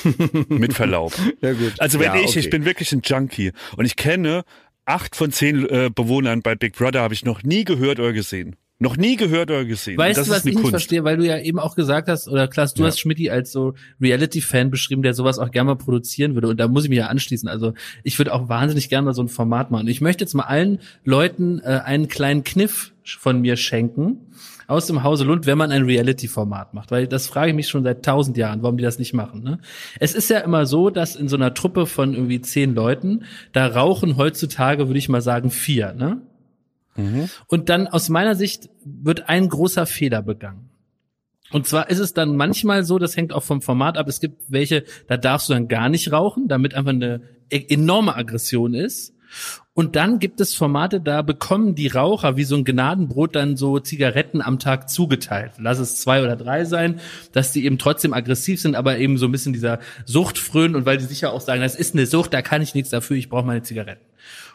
Mit 0.50 0.74
Verlaub. 0.74 1.14
Ja, 1.42 1.54
gut. 1.54 1.74
Also 1.80 2.00
wenn 2.00 2.08
Ja, 2.14 2.16
ich, 2.20 2.28
okay. 2.30 2.40
ich 2.40 2.50
bin 2.50 2.66
wirklich 2.66 2.92
ein 2.92 3.02
Junkie 3.04 3.54
und 3.78 3.86
ich 3.86 3.96
kenne 3.96 4.44
acht 4.86 5.16
von 5.16 5.32
zehn 5.32 5.68
äh, 5.70 5.90
Bewohnern 5.94 6.42
bei 6.42 6.54
Big 6.56 6.76
Brother, 6.76 7.02
habe 7.02 7.14
ich 7.14 7.26
noch 7.26 7.42
nie 7.44 7.64
gehört 7.64 8.00
oder 8.00 8.14
gesehen. 8.14 8.56
Noch 8.84 8.98
nie 8.98 9.16
gehört 9.16 9.50
oder 9.50 9.64
gesehen. 9.64 9.98
Weißt 9.98 10.20
das 10.20 10.28
du, 10.28 10.34
was 10.34 10.40
ich 10.40 10.46
nicht 10.46 10.56
Kunst. 10.56 10.72
verstehe, 10.72 11.06
weil 11.06 11.16
du 11.16 11.26
ja 11.26 11.40
eben 11.40 11.58
auch 11.58 11.74
gesagt 11.74 12.10
hast, 12.10 12.28
oder 12.28 12.50
Klaas, 12.50 12.74
du 12.74 12.84
hast 12.86 13.00
Schmidti 13.00 13.30
als 13.30 13.54
so 13.54 13.76
Reality-Fan 14.02 14.72
beschrieben, 14.72 15.04
der 15.04 15.14
sowas 15.14 15.40
auch 15.40 15.52
gerne 15.52 15.68
mal 15.68 15.78
produzieren 15.78 16.36
würde. 16.36 16.50
Und 16.50 16.60
da 16.60 16.68
muss 16.68 16.84
ich 16.84 16.90
mich 16.90 17.00
ja 17.00 17.08
anschließen. 17.08 17.48
Also 17.48 17.74
ich 18.04 18.18
würde 18.18 18.34
auch 18.34 18.50
wahnsinnig 18.50 18.90
gerne 18.90 19.06
mal 19.06 19.14
so 19.14 19.24
ein 19.24 19.30
Format 19.30 19.72
machen. 19.72 19.88
Ich 19.88 20.02
möchte 20.02 20.26
jetzt 20.26 20.34
mal 20.34 20.44
allen 20.44 20.80
Leuten 21.06 21.60
äh, 21.60 21.80
einen 21.86 22.10
kleinen 22.10 22.44
Kniff 22.44 22.92
von 23.06 23.40
mir 23.40 23.56
schenken 23.56 24.18
aus 24.68 24.88
dem 24.88 25.04
Hause 25.04 25.24
Lund, 25.24 25.46
wenn 25.46 25.58
man 25.58 25.72
ein 25.72 25.84
Reality-Format 25.84 26.74
macht. 26.74 26.92
Weil 26.92 27.08
das 27.08 27.28
frage 27.28 27.52
ich 27.52 27.56
mich 27.56 27.70
schon 27.70 27.84
seit 27.84 28.04
tausend 28.04 28.36
Jahren, 28.36 28.64
warum 28.64 28.76
die 28.76 28.84
das 28.84 29.00
nicht 29.00 29.14
machen. 29.14 29.44
Ne? 29.44 29.60
Es 30.00 30.14
ist 30.14 30.30
ja 30.30 30.40
immer 30.40 30.66
so, 30.66 30.90
dass 30.90 31.16
in 31.16 31.30
so 31.30 31.38
einer 31.38 31.54
Truppe 31.54 31.86
von 31.86 32.14
irgendwie 32.14 32.42
zehn 32.42 32.76
Leuten, 32.76 33.24
da 33.54 33.66
rauchen 33.68 34.18
heutzutage, 34.18 34.88
würde 34.88 35.00
ich 35.00 35.08
mal 35.08 35.22
sagen, 35.22 35.52
vier. 35.52 35.94
Ne? 35.94 36.22
Und 37.48 37.70
dann 37.70 37.88
aus 37.88 38.10
meiner 38.10 38.36
Sicht 38.36 38.70
wird 38.86 39.30
ein 39.30 39.50
großer 39.50 39.86
Fehler 39.86 40.22
begangen. 40.22 40.70
Und 41.52 41.68
zwar 41.68 41.90
ist 41.90 42.00
es 42.00 42.14
dann 42.14 42.36
manchmal 42.36 42.84
so, 42.84 42.98
das 42.98 43.16
hängt 43.16 43.32
auch 43.32 43.44
vom 43.44 43.62
Format 43.62 43.98
ab, 43.98 44.08
es 44.08 44.20
gibt 44.20 44.42
welche, 44.50 44.84
da 45.08 45.18
darfst 45.18 45.50
du 45.50 45.54
dann 45.54 45.68
gar 45.68 45.88
nicht 45.88 46.12
rauchen, 46.12 46.48
damit 46.48 46.74
einfach 46.74 46.92
eine 46.92 47.22
e- 47.52 47.66
enorme 47.70 48.16
Aggression 48.16 48.74
ist. 48.74 49.14
Und 49.76 49.96
dann 49.96 50.20
gibt 50.20 50.40
es 50.42 50.54
Formate, 50.54 51.02
da 51.02 51.24
bekommen 51.24 51.74
die 51.74 51.88
Raucher 51.88 52.38
wie 52.38 52.44
so 52.44 52.56
ein 52.56 52.64
Gnadenbrot 52.64 53.36
dann 53.36 53.58
so 53.58 53.80
Zigaretten 53.80 54.42
am 54.42 54.60
Tag 54.60 54.90
zugeteilt. 54.90 55.54
Lass 55.58 55.80
es 55.80 56.00
zwei 56.00 56.24
oder 56.24 56.36
drei 56.36 56.66
sein, 56.66 57.00
dass 57.32 57.52
die 57.52 57.66
eben 57.66 57.80
trotzdem 57.80 58.14
aggressiv 58.14 58.62
sind, 58.62 58.76
aber 58.76 59.00
eben 59.00 59.18
so 59.18 59.26
ein 59.26 59.32
bisschen 59.32 59.54
dieser 59.54 59.80
Sucht 60.06 60.38
frönen 60.38 60.76
und 60.76 60.86
weil 60.86 60.98
die 60.98 61.06
sicher 61.06 61.34
auch 61.34 61.42
sagen, 61.42 61.62
das 61.62 61.76
ist 61.76 61.96
eine 61.96 62.06
Sucht, 62.06 62.34
da 62.34 62.44
kann 62.44 62.62
ich 62.62 62.76
nichts 62.76 62.92
dafür, 62.92 63.18
ich 63.18 63.30
brauche 63.30 63.46
meine 63.46 63.64
Zigaretten. 63.64 64.06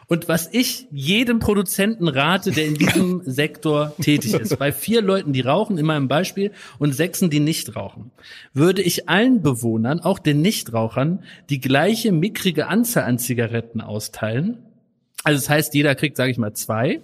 Und 0.09 0.27
was 0.27 0.49
ich 0.51 0.87
jedem 0.91 1.37
Produzenten 1.37 2.07
rate, 2.07 2.51
der 2.51 2.65
in 2.65 2.73
diesem 2.73 3.21
Sektor 3.25 3.95
tätig 4.01 4.33
ist, 4.33 4.57
bei 4.57 4.71
vier 4.71 5.03
Leuten, 5.03 5.33
die 5.33 5.41
rauchen, 5.41 5.77
immer 5.77 5.95
im 5.95 6.07
Beispiel, 6.07 6.51
und 6.79 6.93
sechsen, 6.93 7.29
die 7.29 7.39
nicht 7.39 7.75
rauchen, 7.75 8.09
würde 8.51 8.81
ich 8.81 9.07
allen 9.07 9.43
Bewohnern, 9.43 9.99
auch 9.99 10.17
den 10.17 10.41
Nichtrauchern, 10.41 11.23
die 11.51 11.61
gleiche 11.61 12.11
mickrige 12.11 12.67
Anzahl 12.67 13.03
an 13.03 13.19
Zigaretten 13.19 13.81
austeilen. 13.81 14.57
Also 15.23 15.39
das 15.39 15.49
heißt, 15.49 15.75
jeder 15.75 15.93
kriegt, 15.93 16.17
sage 16.17 16.31
ich 16.31 16.39
mal, 16.39 16.53
zwei 16.53 17.01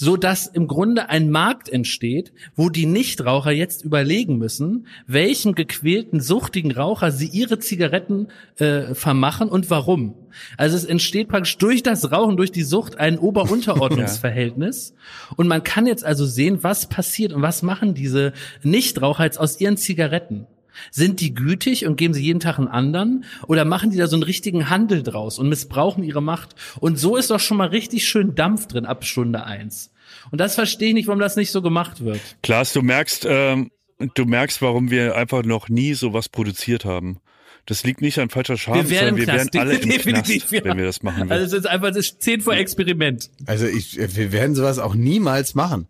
so 0.00 0.16
dass 0.16 0.46
im 0.46 0.66
Grunde 0.66 1.10
ein 1.10 1.30
Markt 1.30 1.68
entsteht, 1.68 2.32
wo 2.56 2.70
die 2.70 2.86
Nichtraucher 2.86 3.50
jetzt 3.50 3.84
überlegen 3.84 4.38
müssen, 4.38 4.86
welchen 5.06 5.54
gequälten, 5.54 6.20
suchtigen 6.20 6.72
Raucher 6.72 7.12
sie 7.12 7.26
ihre 7.26 7.58
Zigaretten 7.58 8.28
äh, 8.56 8.94
vermachen 8.94 9.50
und 9.50 9.68
warum. 9.68 10.14
Also 10.56 10.78
es 10.78 10.86
entsteht 10.86 11.28
praktisch 11.28 11.58
durch 11.58 11.82
das 11.82 12.10
Rauchen, 12.10 12.38
durch 12.38 12.50
die 12.50 12.62
Sucht 12.62 12.96
ein 12.96 13.18
Ober-Unterordnungsverhältnis. 13.18 14.94
Und 15.36 15.48
man 15.48 15.64
kann 15.64 15.86
jetzt 15.86 16.04
also 16.04 16.24
sehen, 16.24 16.62
was 16.62 16.88
passiert 16.88 17.32
und 17.32 17.42
was 17.42 17.62
machen 17.62 17.94
diese 17.94 18.32
Nichtraucher 18.62 19.24
jetzt 19.24 19.38
aus 19.38 19.60
ihren 19.60 19.76
Zigaretten. 19.76 20.46
Sind 20.90 21.20
die 21.20 21.34
gütig 21.34 21.86
und 21.86 21.96
geben 21.96 22.14
sie 22.14 22.22
jeden 22.22 22.40
Tag 22.40 22.58
einen 22.58 22.68
anderen? 22.68 23.24
Oder 23.46 23.64
machen 23.64 23.90
die 23.90 23.98
da 23.98 24.06
so 24.06 24.16
einen 24.16 24.22
richtigen 24.22 24.70
Handel 24.70 25.02
draus 25.02 25.38
und 25.38 25.48
missbrauchen 25.48 26.04
ihre 26.04 26.22
Macht? 26.22 26.54
Und 26.80 26.98
so 26.98 27.16
ist 27.16 27.30
doch 27.30 27.40
schon 27.40 27.56
mal 27.56 27.68
richtig 27.68 28.06
schön 28.08 28.34
Dampf 28.34 28.66
drin 28.66 28.86
ab 28.86 29.04
Stunde 29.04 29.44
eins. 29.44 29.92
Und 30.30 30.40
das 30.40 30.54
verstehe 30.54 30.88
ich 30.88 30.94
nicht, 30.94 31.06
warum 31.06 31.20
das 31.20 31.36
nicht 31.36 31.50
so 31.50 31.62
gemacht 31.62 32.04
wird. 32.04 32.20
Klaas, 32.42 32.72
du 32.72 32.82
merkst, 32.82 33.26
ähm, 33.28 33.70
du 34.14 34.24
merkst, 34.24 34.62
warum 34.62 34.90
wir 34.90 35.16
einfach 35.16 35.44
noch 35.44 35.68
nie 35.68 35.94
sowas 35.94 36.28
produziert 36.28 36.84
haben. 36.84 37.20
Das 37.66 37.84
liegt 37.84 38.00
nicht 38.00 38.18
an 38.18 38.30
falscher 38.30 38.56
Wir 38.56 38.90
wären 38.90 39.16
sondern 39.16 39.16
wir 39.16 39.26
wären 39.26 39.50
Knast. 39.50 39.56
alle 39.56 39.74
im 39.74 39.88
Definitiv, 39.90 40.48
Knast, 40.48 40.52
ja. 40.52 40.64
wenn 40.64 40.78
wir 40.78 40.86
das 40.86 41.02
machen 41.02 41.20
würden. 41.20 41.32
Also 41.32 41.56
es 41.56 41.64
ist 41.64 41.66
einfach 41.68 41.88
es 41.90 41.96
ist 41.96 42.22
zehn 42.22 42.40
vor 42.40 42.54
Experiment. 42.54 43.30
Also 43.46 43.66
ich, 43.66 43.96
wir 43.96 44.32
werden 44.32 44.54
sowas 44.54 44.78
auch 44.78 44.94
niemals 44.94 45.54
machen. 45.54 45.88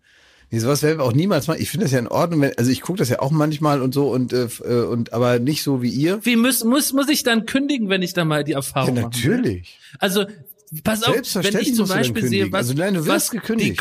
Nee, 0.53 0.59
sowas 0.59 0.83
werden 0.83 0.99
wir 0.99 1.05
auch 1.05 1.13
niemals 1.13 1.47
machen. 1.47 1.61
Ich 1.61 1.69
finde 1.69 1.85
das 1.85 1.93
ja 1.93 1.99
in 1.99 2.09
Ordnung, 2.09 2.41
wenn, 2.41 2.57
also 2.57 2.69
ich 2.69 2.81
gucke 2.81 2.99
das 2.99 3.07
ja 3.07 3.19
auch 3.19 3.31
manchmal 3.31 3.81
und 3.81 3.93
so 3.93 4.09
und 4.09 4.33
äh, 4.33 4.47
äh, 4.65 4.83
und 4.83 5.13
aber 5.13 5.39
nicht 5.39 5.63
so 5.63 5.81
wie 5.81 5.89
ihr. 5.89 6.19
Wie 6.25 6.35
muss, 6.35 6.63
muss, 6.65 6.91
muss 6.91 7.07
ich 7.07 7.23
dann 7.23 7.45
kündigen, 7.45 7.87
wenn 7.87 8.01
ich 8.01 8.13
da 8.13 8.25
mal 8.25 8.43
die 8.43 8.51
Ja, 8.51 8.57
Erfahrung 8.57 8.95
mache? 8.95 9.03
natürlich. 9.05 9.79
Also, 9.99 10.25
pass 10.83 11.03
auf, 11.03 11.15
wenn 11.35 11.57
ich 11.57 11.73
zum 11.73 11.87
Beispiel 11.87 12.27
sehe, 12.27 12.51
was, 12.51 12.67
Also 12.67 12.73
nein, 12.73 12.95
du 12.95 13.05
wirst 13.05 13.09
was 13.09 13.31
gekündigt, 13.31 13.71
die 13.71 13.75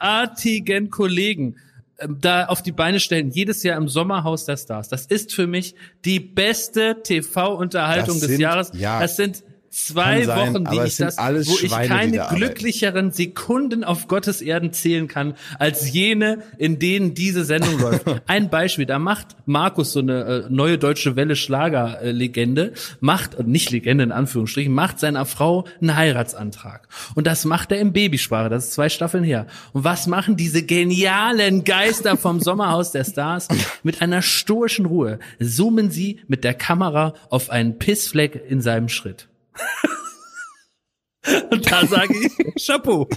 großartigen 0.00 0.90
Kollegen 0.90 1.56
ähm, 1.98 2.18
da 2.20 2.44
auf 2.46 2.62
die 2.62 2.72
Beine 2.72 3.00
stellen, 3.00 3.30
jedes 3.30 3.62
Jahr 3.62 3.78
im 3.78 3.88
Sommerhaus 3.88 4.44
der 4.44 4.58
Stars. 4.58 4.88
Das 4.90 5.06
ist 5.06 5.32
für 5.32 5.46
mich 5.46 5.74
die 6.04 6.20
beste 6.20 7.02
TV-Unterhaltung 7.02 8.20
des 8.20 8.36
Jahres. 8.38 8.70
ja, 8.74 9.00
das 9.00 9.16
sind 9.16 9.44
zwei 9.76 10.24
sein, 10.24 10.54
Wochen, 10.54 10.64
die 10.64 10.86
ich 10.86 10.96
das, 10.96 11.18
alles 11.18 11.48
wo 11.48 11.52
ich 11.52 11.70
Schweine, 11.70 12.12
die 12.12 12.18
keine 12.18 12.36
glücklicheren 12.36 13.12
Sekunden 13.12 13.84
auf 13.84 14.08
Gottes 14.08 14.40
Erden 14.40 14.72
zählen 14.72 15.06
kann, 15.06 15.34
als 15.58 15.92
jene, 15.92 16.42
in 16.56 16.78
denen 16.78 17.14
diese 17.14 17.44
Sendung 17.44 17.78
läuft. 17.78 18.04
Ein 18.26 18.48
Beispiel, 18.48 18.86
da 18.86 18.98
macht 18.98 19.28
Markus 19.44 19.92
so 19.92 20.00
eine 20.00 20.24
äh, 20.24 20.44
neue 20.48 20.78
deutsche 20.78 21.14
Welle 21.14 21.36
Schlager-Legende, 21.36 22.72
macht, 23.00 23.46
nicht 23.46 23.70
Legende 23.70 24.04
in 24.04 24.12
Anführungsstrichen, 24.12 24.72
macht 24.72 24.98
seiner 24.98 25.26
Frau 25.26 25.66
einen 25.80 25.94
Heiratsantrag. 25.94 26.88
Und 27.14 27.26
das 27.26 27.44
macht 27.44 27.70
er 27.70 27.78
im 27.78 27.92
Babysprache, 27.92 28.48
das 28.48 28.66
ist 28.66 28.72
zwei 28.72 28.88
Staffeln 28.88 29.24
her. 29.24 29.46
Und 29.72 29.84
was 29.84 30.06
machen 30.06 30.36
diese 30.36 30.62
genialen 30.62 31.64
Geister 31.64 32.16
vom 32.16 32.40
Sommerhaus 32.40 32.92
der 32.92 33.04
Stars? 33.04 33.48
Mit 33.82 34.00
einer 34.00 34.22
stoischen 34.22 34.86
Ruhe 34.86 35.18
zoomen 35.40 35.90
sie 35.90 36.20
mit 36.28 36.44
der 36.44 36.54
Kamera 36.54 37.14
auf 37.28 37.50
einen 37.50 37.78
Pissfleck 37.78 38.42
in 38.48 38.60
seinem 38.60 38.88
Schritt. 38.88 39.28
Und 41.50 41.70
da 41.72 41.84
sage 41.86 42.14
ich, 42.14 42.64
Chapeau. 42.64 43.08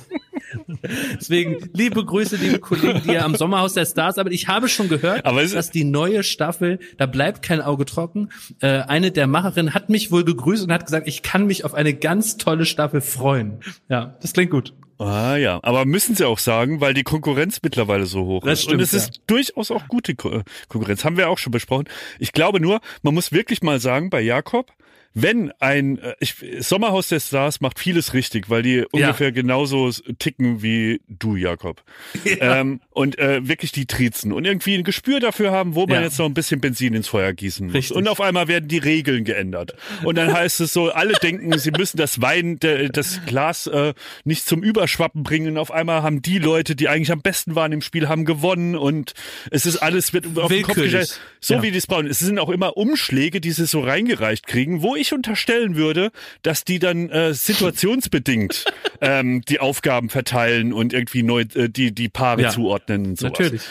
Deswegen 1.19 1.69
liebe 1.73 2.03
Grüße, 2.03 2.37
liebe 2.37 2.57
Kollegen, 2.57 3.01
die 3.05 3.11
ja 3.13 3.23
am 3.23 3.35
Sommerhaus 3.35 3.73
der 3.73 3.85
Stars, 3.85 4.17
aber 4.17 4.31
ich 4.31 4.47
habe 4.47 4.67
schon 4.67 4.89
gehört, 4.89 5.23
dass 5.27 5.69
die 5.69 5.83
neue 5.83 6.23
Staffel, 6.23 6.79
da 6.97 7.05
bleibt 7.05 7.43
kein 7.43 7.61
Auge 7.61 7.85
trocken. 7.85 8.29
Äh, 8.61 8.79
eine 8.81 9.11
der 9.11 9.27
Macherinnen 9.27 9.75
hat 9.75 9.89
mich 9.89 10.11
wohl 10.11 10.23
gegrüßt 10.25 10.63
und 10.63 10.71
hat 10.73 10.85
gesagt, 10.85 11.07
ich 11.07 11.21
kann 11.21 11.45
mich 11.45 11.65
auf 11.65 11.75
eine 11.75 11.93
ganz 11.93 12.37
tolle 12.37 12.65
Staffel 12.65 13.01
freuen. 13.01 13.59
Ja, 13.89 14.17
das 14.21 14.33
klingt 14.33 14.49
gut. 14.49 14.73
Ah 14.97 15.37
ja, 15.37 15.59
aber 15.63 15.85
müssen 15.85 16.15
sie 16.15 16.25
auch 16.25 16.39
sagen, 16.39 16.81
weil 16.81 16.93
die 16.93 17.03
Konkurrenz 17.03 17.59
mittlerweile 17.63 18.05
so 18.05 18.25
hoch 18.25 18.43
Das 18.43 18.59
ist. 18.59 18.63
stimmt, 18.63 18.79
und 18.79 18.81
es 18.83 18.93
ist 18.93 19.21
durchaus 19.27 19.71
auch 19.71 19.87
gute 19.87 20.13
Ko- 20.15 20.41
Konkurrenz. 20.67 21.05
Haben 21.05 21.15
wir 21.15 21.29
auch 21.29 21.37
schon 21.37 21.51
besprochen. 21.51 21.85
Ich 22.17 22.33
glaube 22.33 22.59
nur, 22.59 22.81
man 23.01 23.13
muss 23.13 23.31
wirklich 23.31 23.61
mal 23.61 23.79
sagen, 23.79 24.09
bei 24.09 24.19
Jakob, 24.19 24.73
wenn 25.13 25.51
ein 25.59 25.97
äh, 25.99 26.15
ich, 26.19 26.35
Sommerhaus 26.59 27.09
der 27.09 27.19
Stars 27.19 27.61
macht 27.61 27.79
vieles 27.79 28.13
richtig, 28.13 28.49
weil 28.49 28.61
die 28.61 28.85
ungefähr 28.91 29.31
genauso 29.31 29.91
ticken 29.91 30.61
wie 30.61 31.01
du, 31.07 31.35
Jakob. 31.35 31.83
Ähm, 32.41 32.79
und 32.99 33.17
äh, 33.17 33.47
wirklich 33.47 33.71
die 33.71 33.85
triezen 33.85 34.33
und 34.33 34.43
irgendwie 34.43 34.75
ein 34.75 34.83
Gespür 34.83 35.21
dafür 35.21 35.51
haben, 35.51 35.73
wo 35.73 35.87
man 35.87 35.95
Ja. 35.97 36.01
jetzt 36.01 36.19
noch 36.19 36.25
ein 36.25 36.33
bisschen 36.33 36.59
Benzin 36.59 36.93
ins 36.93 37.07
Feuer 37.07 37.31
gießen 37.31 37.67
muss. 37.67 37.73
Richtig. 37.75 37.95
Und 37.95 38.09
auf 38.09 38.19
einmal 38.19 38.49
werden 38.49 38.67
die 38.67 38.77
Regeln 38.77 39.23
geändert. 39.23 39.73
Und 40.03 40.17
dann 40.17 40.33
heißt 40.33 40.59
es 40.59 40.73
so, 40.73 40.89
alle 40.91 41.13
denken, 41.13 41.57
sie 41.57 41.71
müssen 41.71 41.95
das 41.95 42.19
Wein, 42.21 42.57
das 42.59 43.21
Glas 43.25 43.67
äh, 43.67 43.93
nicht 44.25 44.45
zum 44.45 44.63
Überschwappen 44.63 45.23
bringen. 45.23 45.51
Und 45.51 45.57
auf 45.57 45.71
einmal 45.71 46.03
haben 46.03 46.21
die 46.21 46.39
Leute, 46.39 46.75
die 46.75 46.89
eigentlich 46.89 47.13
am 47.13 47.21
besten 47.21 47.55
waren 47.55 47.71
im 47.71 47.81
Spiel, 47.81 48.09
haben 48.09 48.25
gewonnen 48.25 48.75
und 48.75 49.13
es 49.49 49.65
ist 49.65 49.77
alles 49.77 50.11
wird 50.11 50.25
auf 50.37 50.49
den 50.51 50.63
Kopf 50.63 50.75
gestellt. 50.75 51.21
So 51.39 51.53
Ja. 51.53 51.61
wie 51.63 51.71
die 51.71 51.77
es 51.77 51.87
bauen. 51.87 52.05
Es 52.05 52.19
sind 52.19 52.37
auch 52.37 52.49
immer 52.49 52.75
Umschläge, 52.75 53.39
die 53.39 53.51
sie 53.51 53.65
so 53.65 53.79
reingereicht 53.79 54.45
kriegen, 54.45 54.81
wo 54.81 54.97
ich 54.97 55.13
unterstellen 55.13 55.77
würde, 55.77 56.11
dass 56.41 56.65
die 56.65 56.79
dann 56.79 57.09
äh, 57.09 57.33
situationsbedingt 57.33 58.65
ähm, 58.99 59.41
die 59.47 59.59
Aufgaben 59.61 60.09
verteilen 60.09 60.73
und 60.73 60.91
irgendwie 60.91 61.23
neu 61.23 61.45
äh, 61.55 61.69
die, 61.69 61.93
die 61.93 62.09
Paare 62.09 62.41
Ja. 62.41 62.49
zuordnen 62.49 62.88
und 62.89 63.19
sowas. 63.19 63.31
Natürlich. 63.31 63.61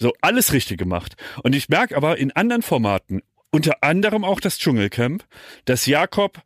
So, 0.00 0.12
alles 0.20 0.52
richtig 0.52 0.78
gemacht. 0.78 1.16
Und 1.42 1.54
ich 1.54 1.68
merke 1.68 1.96
aber 1.96 2.18
in 2.18 2.30
anderen 2.32 2.62
Formaten, 2.62 3.22
unter 3.50 3.82
anderem 3.82 4.24
auch 4.24 4.40
das 4.40 4.58
Dschungelcamp, 4.58 5.24
dass 5.64 5.86
Jakob 5.86 6.42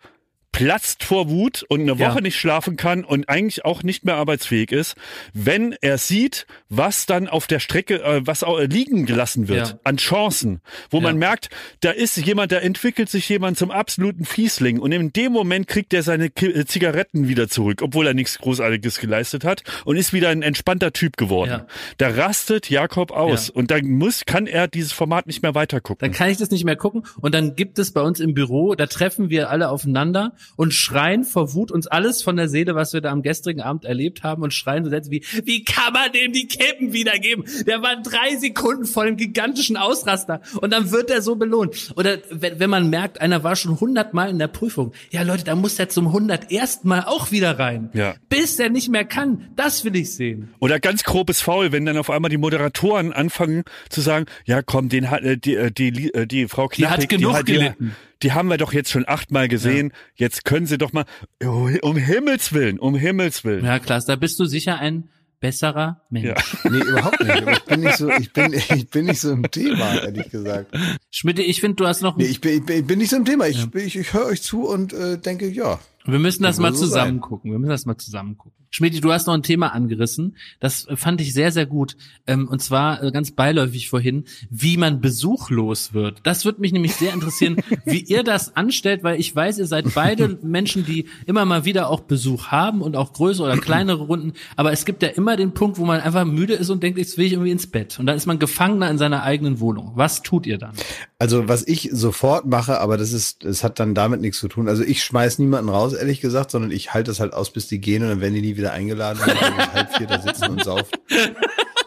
platzt 0.52 1.02
vor 1.02 1.30
Wut 1.30 1.64
und 1.68 1.80
eine 1.80 1.94
Ja. 1.94 2.10
Woche 2.10 2.20
nicht 2.22 2.36
schlafen 2.36 2.76
kann 2.76 3.04
und 3.04 3.28
eigentlich 3.28 3.64
auch 3.64 3.82
nicht 3.82 4.04
mehr 4.04 4.16
arbeitsfähig 4.16 4.70
ist, 4.70 4.96
wenn 5.32 5.74
er 5.80 5.96
sieht, 5.98 6.46
was 6.68 7.06
dann 7.06 7.26
auf 7.26 7.46
der 7.46 7.58
Strecke, 7.58 8.02
äh, 8.02 8.20
was 8.26 8.42
auch, 8.44 8.60
liegen 8.60 9.06
gelassen 9.06 9.48
wird 9.48 9.68
Ja. 9.68 9.78
an 9.84 9.96
Chancen, 9.96 10.60
wo 10.90 10.98
Ja. 10.98 11.04
man 11.04 11.16
merkt, 11.18 11.48
da 11.80 11.90
ist 11.90 12.16
jemand, 12.18 12.52
da 12.52 12.58
entwickelt 12.58 13.08
sich 13.08 13.28
jemand 13.28 13.56
zum 13.58 13.70
absoluten 13.70 14.24
Fiesling 14.26 14.78
und 14.78 14.92
in 14.92 15.12
dem 15.12 15.32
Moment 15.32 15.68
kriegt 15.68 15.94
er 15.94 16.02
seine 16.02 16.28
Ki 16.30 16.46
äh, 16.46 16.66
Zigaretten 16.66 17.28
wieder 17.28 17.48
zurück, 17.48 17.80
obwohl 17.82 18.06
er 18.06 18.14
nichts 18.14 18.38
Großartiges 18.38 18.98
geleistet 19.00 19.44
hat 19.44 19.62
und 19.86 19.96
ist 19.96 20.12
wieder 20.12 20.28
ein 20.28 20.42
entspannter 20.42 20.92
Typ 20.92 21.16
geworden. 21.16 21.50
Ja. 21.50 21.66
Da 21.96 22.08
rastet 22.10 22.68
Jakob 22.68 23.10
aus 23.10 23.48
Ja. 23.48 23.54
und 23.54 23.70
dann 23.70 23.86
muss, 23.88 24.26
kann 24.26 24.46
er 24.46 24.68
dieses 24.68 24.92
Format 24.92 25.26
nicht 25.26 25.42
mehr 25.42 25.54
weitergucken. 25.54 26.06
Dann 26.06 26.12
kann 26.16 26.28
ich 26.28 26.36
das 26.36 26.50
nicht 26.50 26.64
mehr 26.64 26.76
gucken. 26.76 27.04
Und 27.20 27.34
dann 27.34 27.56
gibt 27.56 27.78
es 27.78 27.92
bei 27.92 28.02
uns 28.02 28.20
im 28.20 28.34
Büro, 28.34 28.74
da 28.74 28.86
treffen 28.86 29.30
wir 29.30 29.48
alle 29.50 29.70
aufeinander 29.70 30.34
und 30.56 30.74
schreien 30.74 31.24
vor 31.24 31.54
Wut 31.54 31.70
uns 31.70 31.86
alles 31.86 32.22
von 32.22 32.36
der 32.36 32.48
Seele, 32.48 32.74
was 32.74 32.92
wir 32.92 33.00
da 33.00 33.10
am 33.10 33.22
gestrigen 33.22 33.60
Abend 33.60 33.84
erlebt 33.84 34.22
haben 34.22 34.42
und 34.42 34.54
schreien 34.54 34.84
so 34.84 34.90
Sätze 34.90 35.10
wie, 35.10 35.24
wie 35.44 35.64
kann 35.64 35.92
man 35.92 36.12
dem 36.12 36.32
die 36.32 36.46
Kippen 36.46 36.92
wiedergeben? 36.92 37.44
Der 37.66 37.82
war 37.82 38.00
drei 38.02 38.36
Sekunden 38.36 38.84
vor 38.84 39.04
dem 39.04 39.16
gigantischen 39.16 39.76
Ausraster 39.76 40.40
und 40.60 40.72
dann 40.72 40.90
wird 40.90 41.10
er 41.10 41.22
so 41.22 41.36
belohnt. 41.36 41.92
Oder 41.96 42.18
wenn, 42.30 42.58
wenn 42.58 42.70
man 42.70 42.90
merkt, 42.90 43.20
einer 43.20 43.44
war 43.44 43.56
schon 43.56 43.80
hundertmal 43.80 44.30
in 44.30 44.38
der 44.38 44.48
Prüfung. 44.48 44.92
Ja 45.10 45.22
Leute, 45.22 45.44
da 45.44 45.54
muss 45.54 45.78
er 45.78 45.88
zum 45.88 46.12
hundertersten 46.12 46.88
Mal 46.88 47.04
auch 47.04 47.30
wieder 47.30 47.58
rein. 47.58 47.90
Ja. 47.94 48.14
Bis 48.28 48.58
er 48.58 48.70
nicht 48.70 48.88
mehr 48.88 49.04
kann. 49.04 49.48
Das 49.56 49.84
will 49.84 49.96
ich 49.96 50.14
sehen. 50.14 50.54
Oder 50.58 50.80
ganz 50.80 51.04
grobes 51.04 51.40
Faul, 51.40 51.72
wenn 51.72 51.84
dann 51.86 51.96
auf 51.96 52.10
einmal 52.10 52.30
die 52.30 52.38
Moderatoren 52.38 53.12
anfangen 53.12 53.64
zu 53.88 54.00
sagen, 54.00 54.26
ja 54.44 54.62
komm, 54.62 54.88
den 54.88 55.10
hat 55.10 55.22
äh, 55.22 55.36
die, 55.36 55.54
äh, 55.54 55.70
die, 55.70 56.12
äh, 56.14 56.26
die 56.26 56.48
Frau 56.48 56.68
Die 56.68 56.86
hat 56.86 57.00
Knappig, 57.00 57.08
genug 57.08 57.38
die, 57.44 57.52
gelitten. 57.52 57.96
Die 57.96 58.11
haben 58.30 58.48
wir 58.48 58.56
doch 58.56 58.72
jetzt 58.72 58.90
schon 58.90 59.04
achtmal 59.08 59.48
gesehen. 59.48 59.92
Jetzt 60.14 60.44
können 60.44 60.66
sie 60.66 60.78
doch 60.78 60.92
mal, 60.92 61.04
oh, 61.44 61.68
um 61.82 61.96
Himmels 61.96 62.52
Willen, 62.52 62.78
um 62.78 62.94
Himmels 62.94 63.44
Willen. 63.44 63.64
Ja, 63.64 63.80
Klaas, 63.80 64.06
da 64.06 64.14
bist 64.14 64.38
du 64.38 64.44
sicher 64.44 64.78
ein 64.78 65.08
besserer 65.40 66.00
Mensch. 66.08 66.28
Ja. 66.28 66.34
Nee, 66.70 66.78
überhaupt 66.78 67.20
nicht. 67.20 67.42
Aber 67.42 67.52
ich 67.52 67.64
bin 67.64 67.80
nicht 67.80 67.96
so, 67.96 68.08
ich 68.08 68.32
bin, 68.32 68.52
ich 68.54 68.88
bin 68.88 69.06
nicht 69.06 69.20
so 69.20 69.32
im 69.32 69.50
Thema, 69.50 69.96
ehrlich 69.96 70.30
gesagt. 70.30 70.74
Schmidt, 71.10 71.40
ich 71.40 71.60
finde, 71.60 71.74
du 71.76 71.86
hast 71.86 72.00
noch 72.00 72.16
Nee, 72.16 72.24
ich 72.24 72.40
bin, 72.40 72.58
ich 72.58 72.64
bin, 72.64 72.78
ich 72.78 72.86
bin 72.86 72.98
nicht 72.98 73.10
so 73.10 73.16
im 73.16 73.24
Thema. 73.24 73.48
Ich, 73.48 73.74
ich, 73.74 73.96
ich 73.96 74.12
höre 74.14 74.26
euch 74.26 74.42
zu 74.42 74.66
und 74.66 74.92
äh, 74.92 75.18
denke, 75.18 75.48
ja. 75.48 75.80
Wir 76.04 76.18
müssen 76.20 76.44
das 76.44 76.58
mal 76.58 76.72
so 76.72 76.84
zusammen 76.84 77.20
gucken. 77.20 77.50
Wir 77.50 77.58
müssen 77.58 77.70
das 77.70 77.84
mal 77.84 77.98
zusammen 77.98 78.38
gucken. 78.38 78.61
Schmidt, 78.74 79.04
du 79.04 79.12
hast 79.12 79.26
noch 79.26 79.34
ein 79.34 79.42
Thema 79.42 79.74
angerissen. 79.74 80.34
Das 80.58 80.86
fand 80.94 81.20
ich 81.20 81.34
sehr, 81.34 81.52
sehr 81.52 81.66
gut. 81.66 81.94
Ähm, 82.26 82.48
und 82.48 82.62
zwar 82.62 83.02
äh, 83.02 83.12
ganz 83.12 83.30
beiläufig 83.30 83.90
vorhin, 83.90 84.24
wie 84.48 84.78
man 84.78 85.02
besuchlos 85.02 85.92
wird. 85.92 86.20
Das 86.22 86.46
würde 86.46 86.62
mich 86.62 86.72
nämlich 86.72 86.94
sehr 86.94 87.12
interessieren, 87.12 87.56
wie 87.84 88.00
ihr 88.00 88.24
das 88.24 88.56
anstellt, 88.56 89.04
weil 89.04 89.20
ich 89.20 89.36
weiß, 89.36 89.58
ihr 89.58 89.66
seid 89.66 89.92
beide 89.94 90.38
Menschen, 90.42 90.86
die 90.86 91.04
immer 91.26 91.44
mal 91.44 91.66
wieder 91.66 91.90
auch 91.90 92.00
Besuch 92.00 92.46
haben 92.46 92.80
und 92.80 92.96
auch 92.96 93.12
größere 93.12 93.46
oder 93.46 93.58
kleinere 93.58 94.04
Runden. 94.04 94.32
Aber 94.56 94.72
es 94.72 94.86
gibt 94.86 95.02
ja 95.02 95.10
immer 95.10 95.36
den 95.36 95.52
Punkt, 95.52 95.76
wo 95.76 95.84
man 95.84 96.00
einfach 96.00 96.24
müde 96.24 96.54
ist 96.54 96.70
und 96.70 96.82
denkt, 96.82 96.98
jetzt 96.98 97.18
will 97.18 97.26
ich 97.26 97.34
irgendwie 97.34 97.50
ins 97.50 97.66
Bett. 97.66 97.98
Und 97.98 98.06
dann 98.06 98.16
ist 98.16 98.24
man 98.24 98.38
Gefangener 98.38 98.90
in 98.90 98.96
seiner 98.96 99.22
eigenen 99.22 99.60
Wohnung. 99.60 99.92
Was 99.96 100.22
tut 100.22 100.46
ihr 100.46 100.56
dann? 100.56 100.72
Also 101.18 101.46
was 101.46 101.66
ich 101.68 101.90
sofort 101.92 102.46
mache, 102.46 102.80
aber 102.80 102.96
das 102.96 103.12
ist, 103.12 103.44
das 103.44 103.62
hat 103.62 103.78
dann 103.78 103.94
damit 103.94 104.22
nichts 104.22 104.38
zu 104.38 104.48
tun. 104.48 104.66
Also 104.66 104.82
ich 104.82 105.04
schmeiß 105.04 105.38
niemanden 105.40 105.68
raus, 105.68 105.92
ehrlich 105.92 106.22
gesagt, 106.22 106.50
sondern 106.50 106.70
ich 106.70 106.94
halte 106.94 107.10
das 107.10 107.20
halt 107.20 107.34
aus, 107.34 107.52
bis 107.52 107.68
die 107.68 107.78
gehen 107.78 108.02
und 108.02 108.08
dann 108.08 108.20
werden 108.22 108.34
die 108.34 108.40
nie 108.40 108.56
wieder 108.56 108.61
eingeladen 108.70 109.20
und 109.20 109.28
dann 109.42 109.56
bis 109.56 109.72
halb 109.72 109.96
vier 109.96 110.06
da 110.06 110.20
sitzen 110.20 110.50
und 110.50 110.64
saufen. 110.64 110.86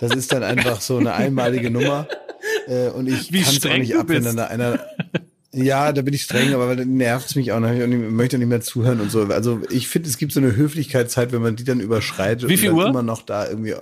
Das 0.01 0.13
ist 0.13 0.33
dann 0.33 0.43
einfach 0.43 0.81
so 0.81 0.97
eine 0.97 1.13
einmalige 1.13 1.71
Nummer. 1.71 2.07
Äh, 2.67 2.89
und 2.89 3.07
ich 3.07 3.31
kann 3.31 3.41
es 3.55 3.65
auch 3.65 3.77
nicht 3.77 3.95
ab, 3.95 4.05
wenn 4.09 4.23
dann 4.25 4.35
da 4.37 4.45
einer. 4.47 4.79
Ja, 5.53 5.93
da 5.93 6.01
bin 6.01 6.13
ich 6.13 6.23
streng, 6.23 6.53
aber 6.53 6.75
dann 6.75 6.95
nervt's 6.97 7.35
mich 7.35 7.53
auch. 7.53 7.59
Ich 7.61 7.83
auch 7.83 7.87
nicht- 7.87 8.11
möchte 8.11 8.37
nicht 8.37 8.47
mehr 8.49 8.59
zuhören 8.59 8.99
und 8.99 9.09
so. 9.09 9.21
Also 9.27 9.61
ich 9.69 9.87
finde, 9.87 10.09
es 10.09 10.17
gibt 10.17 10.33
so 10.33 10.41
eine 10.41 10.53
Höflichkeitszeit, 10.55 11.31
wenn 11.31 11.41
man 11.41 11.55
die 11.55 11.63
dann 11.63 11.79
überschreitet 11.79 12.49
Wie 12.49 12.57
viel 12.57 12.71
und 12.71 12.75
Uhr? 12.77 12.87
immer 12.89 13.03
noch 13.03 13.21
da 13.21 13.47
irgendwie. 13.47 13.73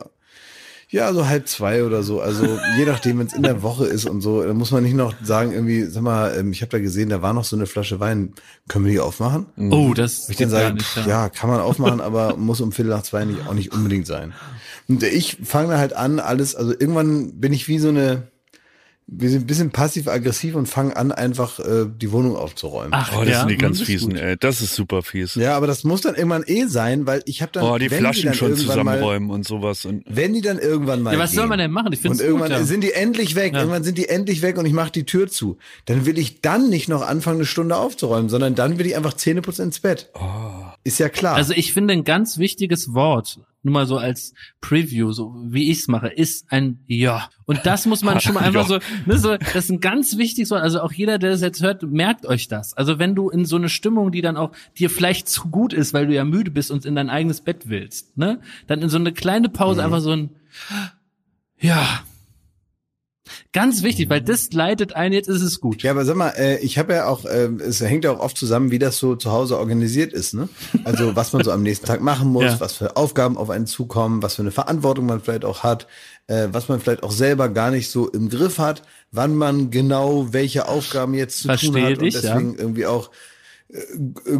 Ja, 0.94 1.12
so 1.12 1.28
halb 1.28 1.48
zwei 1.48 1.84
oder 1.84 2.04
so. 2.04 2.22
Also 2.22 2.60
je 2.78 2.86
nachdem, 2.86 3.18
wenn 3.18 3.26
es 3.26 3.34
in 3.34 3.41
der 3.41 3.64
Woche 3.64 3.88
ist 3.88 4.06
und 4.06 4.22
so, 4.22 4.44
dann 4.44 4.56
muss 4.56 4.70
man 4.70 4.84
nicht 4.84 4.94
noch 4.94 5.16
sagen, 5.24 5.52
irgendwie, 5.52 5.86
sag 5.86 6.04
mal, 6.04 6.38
ähm, 6.38 6.52
ich 6.52 6.62
habe 6.62 6.70
da 6.70 6.78
gesehen, 6.78 7.10
da 7.10 7.24
war 7.24 7.34
noch 7.34 7.46
so 7.46 7.56
eine 7.56 7.66
Flasche 7.66 8.00
Wein. 8.00 8.34
Können 8.68 8.86
wir 8.86 8.91
die 8.91 9.00
aufmachen? 9.00 9.48
Oh, 9.72 9.96
das 9.96 10.30
Ich 10.30 10.38
dann 10.38 10.52
sage, 10.52 10.76
nicht, 10.76 10.86
pff, 10.86 11.08
ja, 11.08 11.30
kann 11.30 11.50
man 11.50 11.62
aufmachen, 11.62 12.00
aber 12.00 12.38
muss 12.38 12.62
um 12.62 12.72
Viertel 12.72 12.91
nach 12.91 13.02
zwei 13.02 13.26
nicht, 13.26 13.48
auch 13.48 13.56
nicht 13.56 13.74
unbedingt 13.74 14.06
sein. 14.06 14.34
Und 14.88 15.02
ich 15.02 15.39
fange 15.44 15.70
dann 15.70 15.80
halt 15.80 15.94
an, 15.94 16.20
alles, 16.20 16.56
also 16.56 16.74
irgendwann 16.74 17.39
bin 17.39 17.54
ich 17.54 17.68
wie 17.68 17.80
so 17.80 17.89
eine, 17.89 18.28
wir 19.08 19.30
sind 19.30 19.41
ein 19.43 19.47
bisschen 19.47 19.70
passiv-aggressiv 19.72 20.56
und 20.56 20.68
fangen 20.68 20.93
an, 20.93 21.12
einfach 21.12 21.60
äh, 21.60 21.86
die 21.88 22.12
Wohnung 22.12 22.36
aufzuräumen. 22.36 22.91
Ach, 22.93 23.12
Oh, 23.16 23.20
das 23.22 23.30
ja, 23.30 23.39
sind 23.41 23.49
die 23.51 23.58
ganz 23.58 23.82
fiesen, 23.82 24.16
ey. 24.16 24.38
Das 24.39 24.62
ist 24.62 24.74
super 24.76 25.04
fies. 25.04 25.36
Ja, 25.36 25.56
aber 25.58 25.68
das 25.68 25.84
muss 25.84 26.01
dann 26.01 26.16
irgendwann 26.16 26.43
eh 26.47 26.66
sein, 26.68 27.06
weil 27.06 27.22
ich 27.26 27.41
habe 27.41 27.51
dann, 27.51 27.64
Oh, 27.64 27.78
die 27.78 27.91
wenn 27.91 27.99
Flaschen 27.99 28.26
dann 28.26 28.34
schon 28.34 28.49
irgendwann 28.51 28.78
mal, 28.86 28.93
zusammenräumen 28.93 29.30
und 29.30 29.45
sowas. 29.45 29.86
Und 29.86 30.04
wenn 30.08 30.34
die 30.34 30.41
dann 30.41 30.58
irgendwann 30.58 31.01
mal 31.01 31.14
Ja, 31.14 31.20
was 31.20 31.32
soll 31.34 31.43
gehen, 31.43 31.49
man 31.49 31.60
denn 31.60 31.72
machen? 31.72 31.91
Ich 31.93 31.99
finde 31.99 32.12
und 32.14 32.22
es 32.22 32.26
irgendwann 32.26 32.49
gut. 32.49 32.60
Ja. 32.60 32.64
sind 32.66 32.82
die 32.84 32.93
endlich 32.93 33.36
weg, 33.36 33.54
Ja. 33.54 33.60
irgendwann 33.60 33.84
sind 33.84 33.97
die 33.97 34.08
endlich 34.10 34.41
weg 34.41 34.58
und 34.58 34.66
ich 34.66 34.74
mache 34.74 34.91
die 34.91 35.06
Tür 35.06 35.28
zu. 35.28 35.58
Dann 35.86 36.06
will 36.06 36.18
ich 36.18 36.41
dann 36.41 36.70
nicht 36.70 36.88
noch 36.89 37.01
anfangen, 37.01 37.38
eine 37.38 37.45
Stunde 37.45 37.76
aufzuräumen, 37.78 38.30
sondern 38.30 38.56
dann 38.56 38.80
will 38.80 38.86
ich 38.86 38.95
einfach 38.95 39.14
Zähneputzen 39.14 39.66
ins 39.66 39.80
Bett. 39.80 40.10
Ist 40.84 41.00
ja 41.00 41.10
klar. 41.10 41.36
Also 41.36 41.54
ich 41.54 41.72
finde 41.74 41.94
ein 41.94 42.04
ganz 42.04 42.38
wichtiges 42.38 42.94
Wort, 42.94 43.40
nur 43.66 43.72
mal 43.74 43.86
so 43.86 43.98
als 43.98 44.34
Preview, 44.60 45.14
so 45.14 45.34
wie 45.48 45.70
ich's 45.70 45.88
mache, 45.88 46.10
ist 46.10 46.46
ein 46.52 46.80
Ja. 46.88 47.30
Und 47.46 47.62
das 47.66 47.86
muss 47.86 48.04
man 48.04 48.20
schon 48.20 48.34
mal 48.36 48.42
einfach 48.42 48.68
so, 48.68 48.80
ne, 49.06 49.18
so, 49.18 49.38
das 49.38 49.56
ist 49.56 49.70
ein 49.72 49.80
ganz 49.80 50.18
wichtiges 50.18 50.52
Wort. 50.52 50.62
Also 50.62 50.82
auch 50.82 50.92
jeder, 50.92 51.18
der 51.20 51.32
das 51.32 51.40
jetzt 51.42 51.62
hört, 51.62 51.84
merkt 51.84 52.26
euch 52.26 52.50
das. 52.50 52.74
Also 52.74 53.00
wenn 53.00 53.16
du 53.16 53.30
in 53.30 53.46
so 53.46 53.56
eine 53.56 53.70
Stimmung, 53.70 54.12
die 54.12 54.22
dann 54.22 54.36
auch 54.36 54.52
dir 54.78 54.90
vielleicht 54.90 55.30
zu 55.30 55.48
gut 55.50 55.72
ist, 55.72 55.94
weil 55.94 56.08
du 56.08 56.14
ja 56.14 56.26
müde 56.26 56.52
bist 56.52 56.72
und 56.72 56.86
in 56.86 56.96
dein 56.96 57.10
eigenes 57.10 57.40
Bett 57.40 57.70
willst, 57.70 58.18
ne, 58.18 58.42
dann 58.68 58.82
in 58.82 58.90
so 58.90 58.98
eine 58.98 59.14
kleine 59.14 59.48
Pause 59.48 59.80
Mhm. 59.80 59.86
einfach 59.86 60.02
so 60.02 60.12
ein 60.12 60.30
Ja. 61.60 62.02
Ganz 63.54 63.84
wichtig, 63.84 64.10
weil 64.10 64.22
das 64.22 64.52
leitet 64.52 64.96
ein, 64.96 65.14
jetzt 65.14 65.30
ist 65.30 65.42
es 65.42 65.62
gut. 65.62 65.82
Ja, 65.84 65.92
aber 65.92 66.04
sag 66.06 66.16
mal, 66.18 66.30
äh, 66.38 66.58
ich 66.60 66.78
habe 66.78 66.94
ja 66.94 67.08
auch, 67.08 67.24
äh, 67.26 67.50
es 67.66 67.80
hängt 67.80 68.04
ja 68.04 68.12
auch 68.12 68.20
oft 68.20 68.38
zusammen, 68.38 68.70
wie 68.70 68.80
das 68.80 68.98
so 68.98 69.16
zu 69.16 69.32
Hause 69.32 69.58
organisiert 69.58 70.12
ist, 70.12 70.34
ne? 70.34 70.50
Also 70.84 71.16
was 71.16 71.32
man 71.32 71.44
so 71.44 71.52
am 71.52 71.64
nächsten 71.64 71.86
Tag 71.86 72.02
machen 72.02 72.30
muss, 72.30 72.44
Ja. 72.54 72.60
was 72.60 72.74
für 72.74 72.98
Aufgaben 72.98 73.38
auf 73.38 73.50
einen 73.50 73.66
zukommen, 73.68 74.22
was 74.22 74.36
für 74.36 74.42
eine 74.42 74.52
Verantwortung 74.52 75.06
man 75.06 75.22
vielleicht 75.22 75.46
auch 75.46 75.64
hat, 75.64 75.88
äh, 76.28 76.48
was 76.52 76.68
man 76.68 76.82
vielleicht 76.82 77.04
auch 77.04 77.12
selber 77.12 77.48
gar 77.50 77.72
nicht 77.72 77.90
so 77.90 78.10
im 78.10 78.30
Griff 78.30 78.60
hat, 78.60 78.82
wann 79.12 79.36
man 79.36 79.72
genau 79.72 80.34
welche 80.34 80.68
Aufgaben 80.68 81.14
jetzt 81.14 81.40
zu 81.40 81.48
tun 81.48 81.58
Verstehe 81.58 81.86
hat 81.86 82.02
dich, 82.02 82.16
und 82.16 82.24
deswegen 82.24 82.56
irgendwie 82.56 82.86
auch 82.88 83.10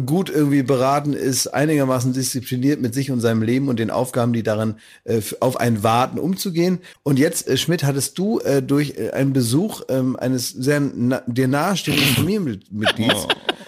gut 0.06 0.30
irgendwie 0.30 0.62
beraten 0.62 1.12
ist, 1.12 1.48
einigermaßen 1.48 2.12
diszipliniert 2.12 2.80
mit 2.80 2.94
sich 2.94 3.10
und 3.10 3.20
seinem 3.20 3.42
Leben 3.42 3.68
und 3.68 3.80
den 3.80 3.90
Aufgaben, 3.90 4.32
die 4.32 4.44
daran 4.44 4.76
äh, 5.04 5.20
auf 5.40 5.58
einen 5.58 5.82
warten, 5.82 6.18
umzugehen. 6.18 6.78
Und 7.02 7.18
jetzt, 7.18 7.48
äh, 7.48 7.56
Schmidt, 7.56 7.82
hattest 7.82 8.16
du 8.18 8.38
äh, 8.40 8.62
durch 8.62 8.94
äh, 8.96 9.10
einen 9.10 9.32
Besuch 9.32 9.82
ähm, 9.88 10.16
eines 10.16 10.50
sehr 10.50 10.80
na 10.80 11.22
dir 11.26 11.48
nahestehenden 11.48 12.06
Familienmitglieds 12.14 13.26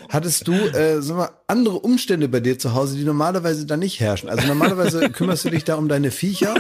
hattest 0.09 0.47
du, 0.49 0.53
äh, 0.53 1.01
sag 1.03 1.17
mal, 1.17 1.31
andere 1.47 1.79
Umstände 1.79 2.29
bei 2.29 2.41
dir 2.41 2.59
zu 2.59 2.75
Hause, 2.75 2.97
die 2.97 3.05
normalerweise 3.05 3.67
da 3.67 3.77
nicht 3.77 4.01
herrschen? 4.01 4.29
Also 4.29 4.47
normalerweise 4.47 5.11
kümmerst 5.11 5.45
du 5.45 5.51
dich 5.51 5.65
da 5.65 5.77
um 5.77 5.89
deine 5.89 6.11
Viecher 6.11 6.55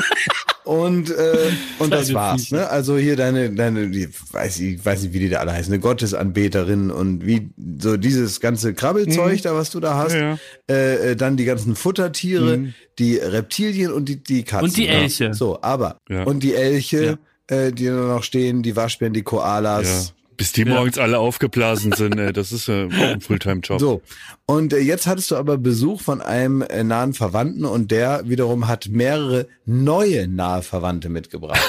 und 0.64 1.10
äh, 1.10 1.36
und 1.78 1.92
das 1.92 2.12
war's. 2.12 2.50
Ne? 2.50 2.68
Also 2.68 2.96
hier 2.96 3.16
deine 3.16 3.50
deine, 3.50 3.88
die, 3.88 4.08
weiß 4.32 4.58
ich 4.60 4.84
weiß 4.84 5.02
nicht, 5.02 5.12
wie 5.12 5.20
die 5.20 5.28
da 5.28 5.38
alle 5.38 5.52
heißen, 5.52 5.72
eine 5.72 5.80
Gottesanbeterin 5.80 6.90
und 6.90 7.24
wie 7.24 7.50
so 7.78 7.96
dieses 7.96 8.40
ganze 8.40 8.74
Krabbelzeug 8.74 9.42
da, 9.42 9.54
was 9.54 9.70
du 9.70 9.80
da 9.80 9.94
hast. 9.96 10.14
Ja. 10.14 10.38
Äh, 10.68 11.12
äh, 11.12 11.16
dann 11.16 11.36
die 11.36 11.44
ganzen 11.44 11.76
Futtertiere, 11.76 12.72
die 12.98 13.16
Reptilien 13.16 13.92
und 13.92 14.08
die 14.08 14.16
die 14.16 14.42
Katzen. 14.42 14.68
Und 14.68 14.76
die 14.76 14.88
Elche. 14.88 15.34
So, 15.34 15.58
aber 15.62 15.98
Ja. 16.08 16.24
und 16.24 16.42
die 16.42 16.54
Elche, 16.54 17.18
äh, 17.46 17.70
die 17.72 17.86
da 17.86 17.92
noch 17.92 18.22
stehen, 18.24 18.62
die 18.62 18.74
Waschbären, 18.76 19.12
die 19.12 19.22
Koalas. 19.22 20.12
Ja. 20.36 20.44
Bis 20.44 20.52
die 20.52 20.64
morgens 20.64 20.98
alle 20.98 21.18
aufgeblasen 21.18 21.92
sind, 21.92 22.18
ey, 22.18 22.32
das 22.32 22.52
ist 22.52 22.68
äh, 22.68 22.86
auch 22.86 23.00
ein 23.00 23.20
Fulltime-Job. 23.20 23.80
So, 23.80 24.02
und 24.44 24.72
äh, 24.72 24.78
jetzt 24.78 25.06
hattest 25.06 25.30
du 25.30 25.36
aber 25.36 25.56
Besuch 25.56 26.02
von 26.02 26.20
einem 26.20 26.62
äh, 26.62 26.84
nahen 26.84 27.14
Verwandten 27.14 27.64
und 27.64 27.90
der 27.90 28.28
wiederum 28.28 28.68
hat 28.68 28.88
mehrere 28.88 29.46
neue 29.64 30.28
nahe 30.28 30.62
Verwandte 30.62 31.08
mitgebracht. 31.08 31.60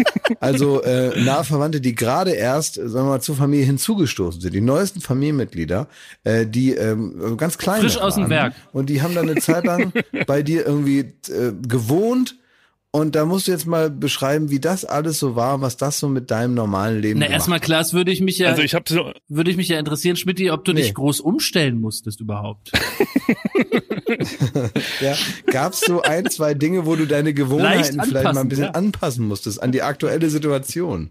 also 0.40 0.82
äh, 0.82 1.20
nahe 1.22 1.44
Verwandte, 1.44 1.80
die 1.80 1.94
gerade 1.94 2.32
erst, 2.32 2.78
äh, 2.78 2.88
sagen 2.88 3.06
wir 3.06 3.12
mal, 3.12 3.20
zur 3.20 3.36
Familie 3.36 3.64
hinzugestoßen 3.66 4.40
sind. 4.40 4.54
Die 4.54 4.60
neuesten 4.60 5.00
Familienmitglieder, 5.00 5.88
äh, 6.24 6.46
die 6.46 6.72
ähm, 6.72 7.36
ganz 7.36 7.58
klein 7.58 7.82
Frisch 7.82 7.98
aus 7.98 8.16
dem. 8.16 8.28
Werk. 8.28 8.54
Und 8.72 8.90
die 8.90 9.02
haben 9.02 9.14
dann 9.14 9.28
eine 9.28 9.40
Zeit 9.40 9.64
lang 9.64 9.92
bei 10.26 10.42
dir 10.42 10.66
irgendwie 10.66 11.00
äh, 11.00 11.52
gewohnt. 11.62 12.36
Und 12.96 13.14
da 13.14 13.26
musst 13.26 13.46
du 13.46 13.52
jetzt 13.52 13.66
mal 13.66 13.90
beschreiben, 13.90 14.48
wie 14.50 14.58
das 14.58 14.86
alles 14.86 15.18
so 15.18 15.36
war, 15.36 15.60
was 15.60 15.76
das 15.76 15.98
so 15.98 16.08
mit 16.08 16.30
deinem 16.30 16.54
normalen 16.54 17.02
Leben 17.02 17.20
Na, 17.20 17.26
erstmal 17.26 17.60
Klaas, 17.60 17.92
würde 17.92 18.10
ich 18.10 18.22
mich 18.22 18.38
ja, 18.38 18.48
Also 18.48 18.62
ich 18.62 18.74
habe 18.74 18.86
so, 18.88 19.12
würde 19.28 19.50
ich 19.50 19.58
mich 19.58 19.68
ja 19.68 19.78
interessieren, 19.78 20.16
Schmidti, 20.16 20.50
ob 20.50 20.64
du 20.64 20.72
Nee. 20.72 20.80
dich 20.80 20.94
groß 20.94 21.20
umstellen 21.20 21.78
musstest 21.78 22.22
überhaupt. 22.22 22.72
Ja, 25.00 25.14
gab's 25.46 25.80
so 25.80 26.00
ein, 26.00 26.30
zwei 26.30 26.54
Dinge, 26.54 26.86
wo 26.86 26.94
du 26.96 27.06
deine 27.06 27.34
Gewohnheiten 27.34 27.96
Leicht 27.96 28.08
vielleicht 28.08 28.12
mal 28.12 28.20
ein 28.20 28.26
anpassen, 28.28 28.48
bisschen 28.48 28.64
ja. 28.64 28.70
anpassen 28.70 29.26
musstest 29.26 29.62
an 29.62 29.72
die 29.72 29.82
aktuelle 29.82 30.30
Situation? 30.30 31.10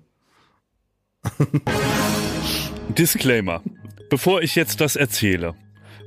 Disclaimer. 2.98 3.62
Bevor 4.10 4.42
ich 4.42 4.56
jetzt 4.56 4.82
das 4.82 4.96
erzähle, 4.96 5.54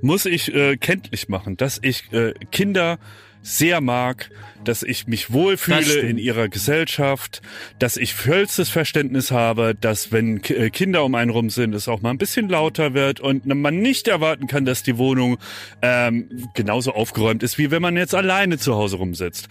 muss 0.00 0.24
ich 0.24 0.52
äh, 0.54 0.76
kenntlich 0.76 1.28
machen, 1.28 1.56
dass 1.56 1.78
ich 1.82 2.10
äh, 2.12 2.32
Kinder 2.50 2.98
sehr 3.42 3.80
mag, 3.80 4.30
dass 4.68 4.82
ich 4.82 5.06
mich 5.06 5.32
wohlfühle 5.32 6.00
in 6.00 6.18
ihrer 6.18 6.48
Gesellschaft, 6.48 7.40
dass 7.78 7.96
ich 7.96 8.14
vollstes 8.14 8.68
Verständnis 8.68 9.30
habe, 9.30 9.74
dass 9.74 10.12
wenn 10.12 10.42
äh, 10.44 10.70
Kinder 10.70 11.04
um 11.04 11.14
einen 11.14 11.30
rum 11.30 11.48
sind, 11.48 11.74
es 11.74 11.88
auch 11.88 12.02
mal 12.02 12.10
ein 12.10 12.18
bisschen 12.18 12.48
lauter 12.48 12.92
wird 12.92 13.20
und 13.20 13.46
man 13.46 13.78
nicht 13.78 14.08
erwarten 14.08 14.46
kann, 14.46 14.64
dass 14.64 14.82
die 14.82 14.98
Wohnung 14.98 15.38
ähm, 15.80 16.48
genauso 16.54 16.92
aufgeräumt 16.92 17.42
ist, 17.42 17.56
wie 17.58 17.70
wenn 17.70 17.80
man 17.80 17.96
jetzt 17.96 18.14
alleine 18.14 18.58
zu 18.58 18.74
Hause 18.74 18.96
rumsitzt. 18.96 19.48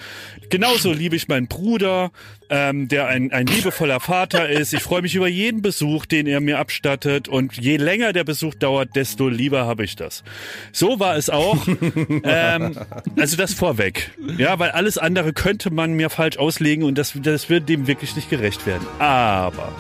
Genauso 0.50 0.94
liebe 0.94 1.16
ich 1.16 1.28
meinen 1.28 1.48
Bruder, 1.48 2.12
ähm, 2.50 2.88
der 2.88 3.08
ein, 3.08 3.32
ein 3.32 3.48
liebevoller 3.48 4.00
Vater 4.00 4.50
ist. 4.50 4.74
Ich 4.74 4.82
freue 4.82 5.02
mich 5.02 5.16
über 5.16 5.28
jeden 5.28 5.62
Besuch, 5.62 6.06
den 6.06 6.28
er 6.28 6.40
mir 6.40 6.60
abstattet 6.60 7.28
und 7.28 7.58
je 7.58 7.78
länger 7.78 8.14
der 8.14 8.24
Besuch 8.24 8.56
dauert, 8.56 8.96
desto 8.96 9.28
lieber 9.28 9.66
habe 9.66 9.84
ich 9.84 9.96
das. 9.96 10.24
So 10.72 11.00
war 11.00 11.18
es 11.18 11.30
auch. 11.30 11.68
ähm, 12.24 12.78
also 13.18 13.38
das 13.38 13.54
vorweg. 13.54 14.12
Ja, 14.38 14.60
weil 14.60 14.72
alles 14.72 14.98
andere 15.08 15.32
könnte 15.32 15.72
man 15.72 15.94
mir 15.94 16.10
falsch 16.10 16.38
auslegen 16.38 16.84
und 16.84 16.98
das, 16.98 17.14
das 17.16 17.50
wird 17.50 17.70
dem 17.70 17.88
wirklich 17.88 18.18
nicht 18.18 18.30
gerecht 18.30 18.66
werden. 18.68 18.86
Aber 19.00 19.72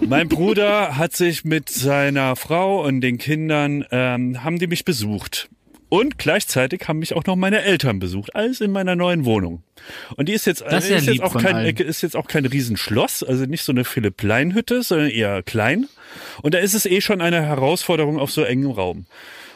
mein 0.00 0.26
Bruder 0.26 0.96
hat 0.96 1.14
sich 1.14 1.44
mit 1.44 1.68
seiner 1.68 2.34
Frau 2.34 2.82
und 2.82 3.02
den 3.02 3.18
Kindern, 3.18 3.84
ähm, 3.90 4.42
haben 4.42 4.58
die 4.58 4.68
mich 4.68 4.86
besucht. 4.86 5.50
Und 5.90 6.16
gleichzeitig 6.16 6.88
haben 6.88 6.98
mich 7.00 7.14
auch 7.14 7.24
noch 7.26 7.36
meine 7.36 7.60
Eltern 7.60 7.98
besucht, 7.98 8.34
alles 8.34 8.62
in 8.62 8.72
meiner 8.72 8.96
neuen 8.96 9.26
Wohnung. 9.26 9.62
Und 10.16 10.30
die 10.30 10.32
ist 10.32 10.46
jetzt, 10.46 10.62
Das 10.62 10.84
ist 10.84 10.90
ja 10.90 10.96
ist, 10.96 11.06
jetzt 11.06 11.22
auch 11.22 11.36
kein, 11.36 11.54
allen. 11.54 11.76
ist 11.76 12.00
jetzt 12.00 12.16
auch 12.16 12.26
kein 12.26 12.46
Riesenschloss, 12.46 13.22
also 13.22 13.44
nicht 13.44 13.64
so 13.64 13.70
eine 13.70 13.84
Philipp-Plein-Hütte, 13.84 14.82
sondern 14.82 15.10
eher 15.10 15.42
klein. 15.42 15.88
Und 16.40 16.54
da 16.54 16.58
ist 16.58 16.72
es 16.72 16.86
eh 16.86 17.02
schon 17.02 17.20
eine 17.20 17.42
Herausforderung 17.42 18.18
auf 18.18 18.30
so 18.30 18.42
engem 18.44 18.70
Raum. 18.70 19.04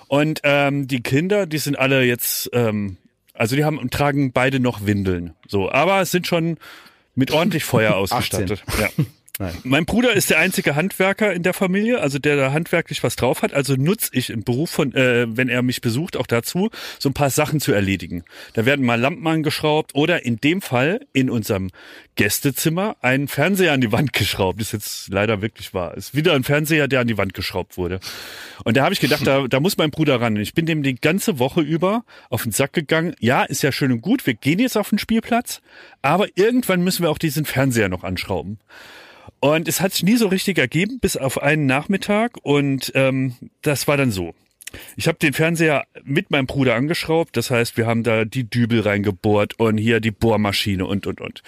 Und 0.06 0.40
ähm, 0.44 0.86
die 0.86 1.02
Kinder, 1.02 1.46
die 1.46 1.58
sind 1.58 1.78
alle 1.78 2.04
jetzt, 2.04 2.50
ähm, 2.52 2.98
also 3.38 3.56
die 3.56 3.64
haben 3.64 3.88
tragen 3.90 4.32
beide 4.32 4.60
noch 4.60 4.84
Windeln. 4.84 5.34
So, 5.46 5.70
aber 5.70 6.00
es 6.00 6.10
sind 6.10 6.26
schon 6.26 6.58
mit 7.14 7.30
ordentlich 7.30 7.64
Feuer 7.64 7.94
ausgestattet. 7.96 8.62
Ja. 8.80 8.88
Mein 9.62 9.84
Bruder 9.84 10.14
ist 10.14 10.30
der 10.30 10.38
einzige 10.38 10.74
Handwerker 10.74 11.32
in 11.32 11.44
der 11.44 11.54
Familie, 11.54 12.00
also 12.00 12.18
der 12.18 12.36
da 12.36 12.52
handwerklich 12.52 13.04
was 13.04 13.14
drauf 13.14 13.42
hat. 13.42 13.52
Also 13.52 13.74
nutze 13.76 14.10
ich 14.12 14.30
im 14.30 14.42
Beruf 14.42 14.70
von, 14.70 14.92
äh, 14.94 15.26
wenn 15.28 15.48
er 15.48 15.62
mich 15.62 15.80
besucht, 15.80 16.16
auch 16.16 16.26
dazu, 16.26 16.70
so 16.98 17.08
ein 17.08 17.14
paar 17.14 17.30
Sachen 17.30 17.60
zu 17.60 17.72
erledigen. 17.72 18.24
Da 18.54 18.66
werden 18.66 18.84
mal 18.84 18.98
Lampen 18.98 19.26
angeschraubt 19.26 19.94
oder 19.94 20.24
in 20.24 20.38
dem 20.38 20.60
Fall 20.60 21.00
in 21.12 21.30
unserem 21.30 21.70
Gästezimmer 22.16 22.96
ein 23.00 23.28
Fernseher 23.28 23.72
an 23.72 23.80
die 23.80 23.92
Wand 23.92 24.12
geschraubt. 24.12 24.60
Ist 24.60 24.72
jetzt 24.72 25.08
leider 25.08 25.40
wirklich 25.40 25.72
wahr. 25.72 25.96
Ist 25.96 26.16
wieder 26.16 26.34
ein 26.34 26.42
Fernseher, 26.42 26.88
der 26.88 27.00
an 27.00 27.06
die 27.06 27.16
Wand 27.16 27.32
geschraubt 27.32 27.76
wurde. 27.76 28.00
Und 28.64 28.76
da 28.76 28.82
habe 28.82 28.92
ich 28.92 29.00
gedacht, 29.00 29.24
da, 29.24 29.46
da 29.46 29.60
muss 29.60 29.76
mein 29.76 29.92
Bruder 29.92 30.20
ran. 30.20 30.34
Ich 30.34 30.52
bin 30.52 30.66
dem 30.66 30.82
die 30.82 30.96
ganze 30.96 31.38
Woche 31.38 31.60
über 31.60 32.04
auf 32.28 32.42
den 32.42 32.50
Sack 32.50 32.72
gegangen. 32.72 33.14
Ja, 33.20 33.44
ist 33.44 33.62
ja 33.62 33.70
schön 33.70 33.92
und 33.92 34.00
gut. 34.00 34.26
Wir 34.26 34.34
gehen 34.34 34.58
jetzt 34.58 34.76
auf 34.76 34.88
den 34.88 34.98
Spielplatz, 34.98 35.60
aber 36.02 36.26
irgendwann 36.34 36.82
müssen 36.82 37.04
wir 37.04 37.10
auch 37.10 37.18
diesen 37.18 37.44
Fernseher 37.44 37.88
noch 37.88 38.02
anschrauben. 38.02 38.58
Und 39.40 39.68
es 39.68 39.80
hat 39.80 39.92
sich 39.92 40.02
nie 40.02 40.16
so 40.16 40.28
richtig 40.28 40.58
ergeben, 40.58 40.98
bis 41.00 41.16
auf 41.16 41.42
einen 41.42 41.66
Nachmittag. 41.66 42.36
Und 42.42 42.92
ähm, 42.94 43.34
das 43.62 43.86
war 43.86 43.96
dann 43.96 44.10
so. 44.10 44.34
Ich 44.96 45.08
habe 45.08 45.18
den 45.18 45.32
Fernseher 45.32 45.86
mit 46.04 46.30
meinem 46.30 46.46
Bruder 46.46 46.74
angeschraubt. 46.74 47.36
Das 47.36 47.50
heißt, 47.50 47.76
wir 47.76 47.86
haben 47.86 48.02
da 48.02 48.24
die 48.24 48.48
Dübel 48.48 48.80
reingebohrt 48.80 49.58
und 49.58 49.78
hier 49.78 50.00
die 50.00 50.10
Bohrmaschine 50.10 50.84
und, 50.84 51.06
und, 51.06 51.20
und. 51.20 51.42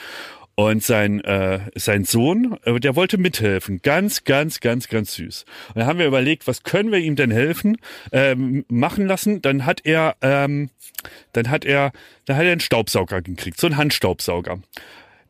Und 0.54 0.82
sein, 0.82 1.20
äh, 1.24 1.60
sein 1.74 2.04
Sohn, 2.04 2.58
äh, 2.64 2.78
der 2.80 2.94
wollte 2.94 3.16
mithelfen. 3.16 3.80
Ganz, 3.82 4.24
ganz, 4.24 4.60
ganz, 4.60 4.88
ganz 4.88 5.14
süß. 5.14 5.46
Und 5.68 5.76
dann 5.76 5.86
haben 5.86 5.98
wir 5.98 6.06
überlegt, 6.06 6.46
was 6.46 6.64
können 6.64 6.92
wir 6.92 6.98
ihm 6.98 7.16
denn 7.16 7.30
helfen, 7.30 7.78
ähm, 8.12 8.64
machen 8.68 9.06
lassen. 9.06 9.40
Dann 9.40 9.64
hat 9.64 9.80
er, 9.84 10.16
ähm, 10.20 10.68
dann 11.32 11.48
hat 11.48 11.64
er, 11.64 11.92
dann 12.26 12.36
hat 12.36 12.44
er 12.44 12.52
einen 12.52 12.60
Staubsauger 12.60 13.22
gekriegt, 13.22 13.58
so 13.58 13.68
einen 13.68 13.78
Handstaubsauger. 13.78 14.60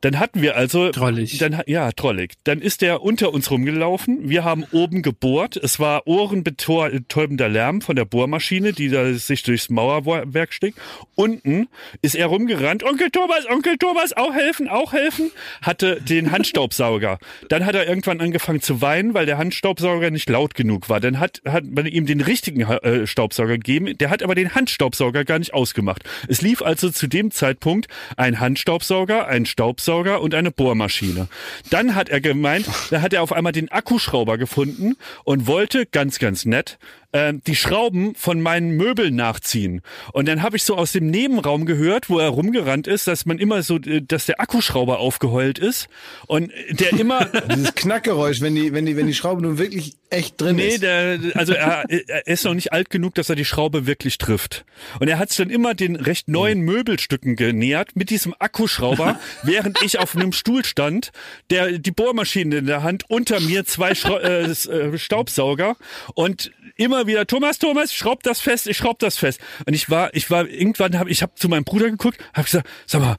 Dann 0.03 0.19
hatten 0.19 0.41
wir 0.41 0.57
also, 0.57 0.91
Trollig. 0.91 1.37
dann 1.39 1.61
ja 1.67 1.93
trollig. 1.93 2.33
Dann 2.45 2.63
ist 2.63 2.81
der 2.81 3.03
unter 3.03 3.35
uns 3.35 3.51
rumgelaufen. 3.51 4.31
Wir 4.31 4.45
haben 4.45 4.65
oben 4.73 5.03
gebohrt. 5.03 5.59
Es 5.59 5.79
war 5.79 6.07
ohrenbetäubender 6.07 7.51
Lärm 7.51 7.83
von 7.83 7.97
der 7.97 8.07
Bohrmaschine, 8.07 8.73
die 8.73 8.89
da 8.89 9.13
sich 9.13 9.43
durchs 9.43 9.69
Mauerwerk 9.69 10.55
steckt. 10.55 10.79
Unten 11.17 11.69
ist 12.01 12.15
er 12.15 12.29
rumgerannt. 12.29 12.83
Onkel 12.83 13.11
Thomas, 13.11 13.47
Onkel 13.47 13.77
Thomas, 13.77 14.17
auch 14.17 14.33
helfen, 14.33 14.69
auch 14.69 14.95
helfen. 14.95 15.31
Hatte 15.61 16.01
den 16.01 16.31
Handstaubsauger. 16.33 17.19
Dann 17.51 17.67
hat 17.67 17.75
er 17.75 17.87
irgendwann 17.87 18.23
angefangen 18.23 18.63
zu 18.63 18.81
weinen, 18.81 19.13
weil 19.13 19.27
der 19.27 19.37
Handstaubsauger 19.37 20.11
nicht 20.11 20.31
laut 20.31 20.55
genug 20.55 20.89
war. 20.89 21.01
Dann 21.01 21.21
hat, 21.21 21.43
hat 21.47 21.65
man 21.67 21.85
ihm 21.85 22.07
den 22.07 22.23
richtigen 22.23 22.63
äh, 22.63 23.07
Staubsauger 23.07 23.59
gegeben. 23.59 23.99
Der 23.99 24.09
hat 24.09 24.23
aber 24.23 24.35
den 24.35 24.55
Handstaubsauger 24.55 25.27
gar 25.27 25.39
nicht 25.39 25.53
ausgemacht. 25.53 26.05
Es 26.27 26.41
lief 26.41 26.63
also 26.63 26.89
zu 26.89 27.07
dem 27.07 27.31
Zeitpunkt 27.31 27.89
ein 28.17 28.41
Handstaubsauger, 28.41 29.27
ein 29.29 29.45
Staubsauger 29.45 29.90
und 29.97 30.35
eine 30.35 30.51
Bohrmaschine. 30.51 31.29
Dann 31.71 31.95
hat 31.95 32.09
er 32.09 32.21
gemeint, 32.21 32.67
da 32.91 33.03
hat 33.03 33.13
er 33.13 33.23
auf 33.23 33.33
einmal 33.33 33.53
den 33.53 33.71
Akkuschrauber 33.71 34.39
gefunden 34.39 34.97
und 35.25 35.47
wollte, 35.47 35.87
ganz, 35.87 36.19
ganz 36.19 36.45
nett, 36.45 36.79
äh, 37.13 37.33
die 37.47 37.57
Schrauben 37.57 38.15
von 38.15 38.41
meinen 38.41 38.73
Möbeln 38.73 39.15
nachziehen. 39.17 39.83
Und 40.13 40.29
dann 40.29 40.43
habe 40.43 40.57
ich 40.57 40.65
so 40.65 40.77
aus 40.77 40.93
dem 40.93 41.09
Nebenraum 41.11 41.67
gehört, 41.67 42.09
wo 42.09 42.19
er 42.19 42.29
rumgerannt 42.29 42.87
ist, 42.87 43.07
dass 43.07 43.27
man 43.27 43.39
immer 43.39 43.63
so, 43.63 43.77
äh, 43.77 44.03
dass 44.03 44.27
der 44.27 44.41
Akkuschrauber 44.41 44.99
aufgeheult 44.99 45.59
ist 45.59 45.89
und 46.27 46.51
der 46.71 46.93
immer 46.93 47.25
Dieses 47.55 47.75
Knackgeräusch, 47.75 48.41
wenn 48.41 48.55
die, 48.55 48.73
wenn 48.73 48.87
die, 48.87 48.97
wenn 48.97 49.07
die 49.07 49.15
Schraube 49.15 49.43
nun 49.43 49.59
wirklich 49.59 49.95
echt 50.11 50.41
drin 50.41 50.57
Nee, 50.57 50.69
ist. 50.69 50.83
der, 50.83 51.19
also 51.35 51.53
er, 51.53 51.85
er 51.89 52.27
ist 52.27 52.45
noch 52.45 52.55
nicht 52.55 52.73
alt 52.73 52.91
genug, 52.91 53.15
dass 53.15 53.29
er 53.29 53.37
die 53.37 53.45
Schraube 53.45 53.87
wirklich 53.87 54.19
trifft. 54.19 54.65
Und 54.99 55.09
er 55.09 55.19
hat 55.19 55.29
sich 55.31 55.39
dann 55.39 55.51
immer 55.51 55.75
den 55.75 55.97
recht 55.97 56.29
neuen 56.29 56.61
Möbelstücken 56.61 57.37
genähert 57.37 57.95
mit 57.95 58.11
diesem 58.11 58.35
Akkuschrauber, 58.39 59.19
während 59.43 59.83
ich 59.83 59.99
auf 59.99 60.17
einem 60.17 60.33
Stuhl 60.33 60.65
stand, 60.65 61.13
der 61.51 61.79
die 61.79 61.91
Bohrmaschine 61.93 62.57
in 62.59 62.67
der 62.67 62.83
Hand, 62.83 63.05
unter 63.09 63.41
mir 63.41 63.65
zwei 63.65 63.95
Schrau 63.95 64.19
äh, 64.19 64.51
äh, 64.51 64.99
Staubsauger 64.99 65.77
und 66.15 66.53
immer 66.77 67.00
wieder 67.07 67.27
Thomas, 67.27 67.59
Thomas, 67.59 67.95
schraub 67.95 68.23
das 68.23 68.41
fest, 68.41 68.67
ich 68.67 68.77
schraub 68.77 68.99
das 68.99 69.19
fest. 69.19 69.41
Und 69.67 69.75
ich 69.75 69.91
war, 69.91 70.15
ich 70.15 70.31
war 70.31 70.47
irgendwann 70.49 70.99
habe 70.99 71.11
ich 71.11 71.23
habe 71.23 71.35
zu 71.35 71.49
meinem 71.49 71.65
Bruder 71.65 71.91
geguckt, 71.91 72.19
habe 72.35 72.45
gesagt, 72.45 72.69
sag 72.87 73.01
mal, 73.01 73.17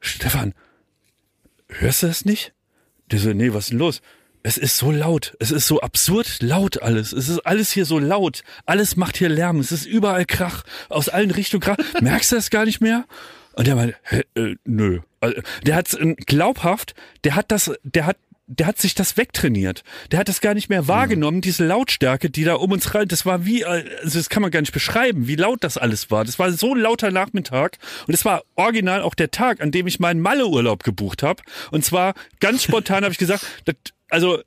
Stefan, 0.00 0.54
hörst 1.68 2.02
du 2.02 2.06
das 2.06 2.24
nicht? 2.24 2.52
Der 3.10 3.18
so, 3.18 3.32
nee, 3.32 3.52
was 3.52 3.64
ist 3.64 3.70
denn 3.70 3.78
los? 3.78 4.00
Es 4.42 4.56
ist 4.56 4.78
so 4.78 4.90
laut. 4.90 5.34
Es 5.38 5.50
ist 5.50 5.66
so 5.66 5.80
absurd 5.80 6.38
laut 6.40 6.80
alles. 6.82 7.12
Es 7.12 7.28
ist 7.28 7.40
alles 7.40 7.70
hier 7.72 7.84
so 7.84 7.98
laut. 7.98 8.42
Alles 8.64 8.96
macht 8.96 9.18
hier 9.18 9.28
Lärm. 9.28 9.60
Es 9.60 9.70
ist 9.70 9.84
überall 9.84 10.24
Krach. 10.24 10.62
Aus 10.88 11.10
allen 11.10 11.30
Richtungen 11.30 11.60
Krach. 11.60 11.76
Merkst 12.00 12.32
du 12.32 12.36
das 12.36 12.48
gar 12.48 12.64
nicht 12.64 12.80
mehr? 12.80 13.04
Und 13.52 13.66
der 13.66 13.74
meinte, 13.74 13.96
äh, 14.34 14.54
nö. 14.64 15.00
Also, 15.20 15.42
Der 15.66 15.76
hat's 15.76 15.92
äh, 15.94 16.14
glaubhaft, 16.14 16.94
der 17.24 17.34
hat 17.34 17.50
das, 17.50 17.70
der 17.82 18.06
hat 18.06 18.16
der 18.52 18.66
hat 18.66 18.78
sich 18.78 18.96
das 18.96 19.16
wegtrainiert. 19.16 19.84
Der 20.10 20.18
hat 20.18 20.28
das 20.28 20.40
gar 20.40 20.54
nicht 20.54 20.68
mehr 20.68 20.88
wahrgenommen, 20.88 21.36
mhm. 21.36 21.42
diese 21.42 21.64
Lautstärke, 21.64 22.30
die 22.30 22.42
da 22.42 22.54
um 22.54 22.72
uns 22.72 22.94
rein, 22.94 23.06
das 23.06 23.24
war 23.24 23.46
wie, 23.46 23.64
also 23.64 24.18
das 24.18 24.28
kann 24.28 24.42
man 24.42 24.50
gar 24.50 24.60
nicht 24.60 24.72
beschreiben, 24.72 25.28
wie 25.28 25.36
laut 25.36 25.62
das 25.62 25.78
alles 25.78 26.10
war. 26.10 26.24
Das 26.24 26.40
war 26.40 26.50
so 26.50 26.74
ein 26.74 26.80
lauter 26.80 27.12
Nachmittag 27.12 27.78
und 28.08 28.14
es 28.14 28.24
war 28.24 28.42
original 28.56 29.02
auch 29.02 29.14
der 29.14 29.30
Tag, 29.30 29.60
an 29.60 29.70
dem 29.70 29.86
ich 29.86 30.00
meinen 30.00 30.20
Malle-Urlaub 30.20 30.82
gebucht 30.82 31.22
habe. 31.22 31.42
Und 31.70 31.84
zwar 31.84 32.14
ganz 32.40 32.64
spontan 32.64 33.04
habe 33.04 33.12
ich 33.12 33.18
gesagt, 33.18 33.46
das, 33.66 33.76
also 34.08 34.40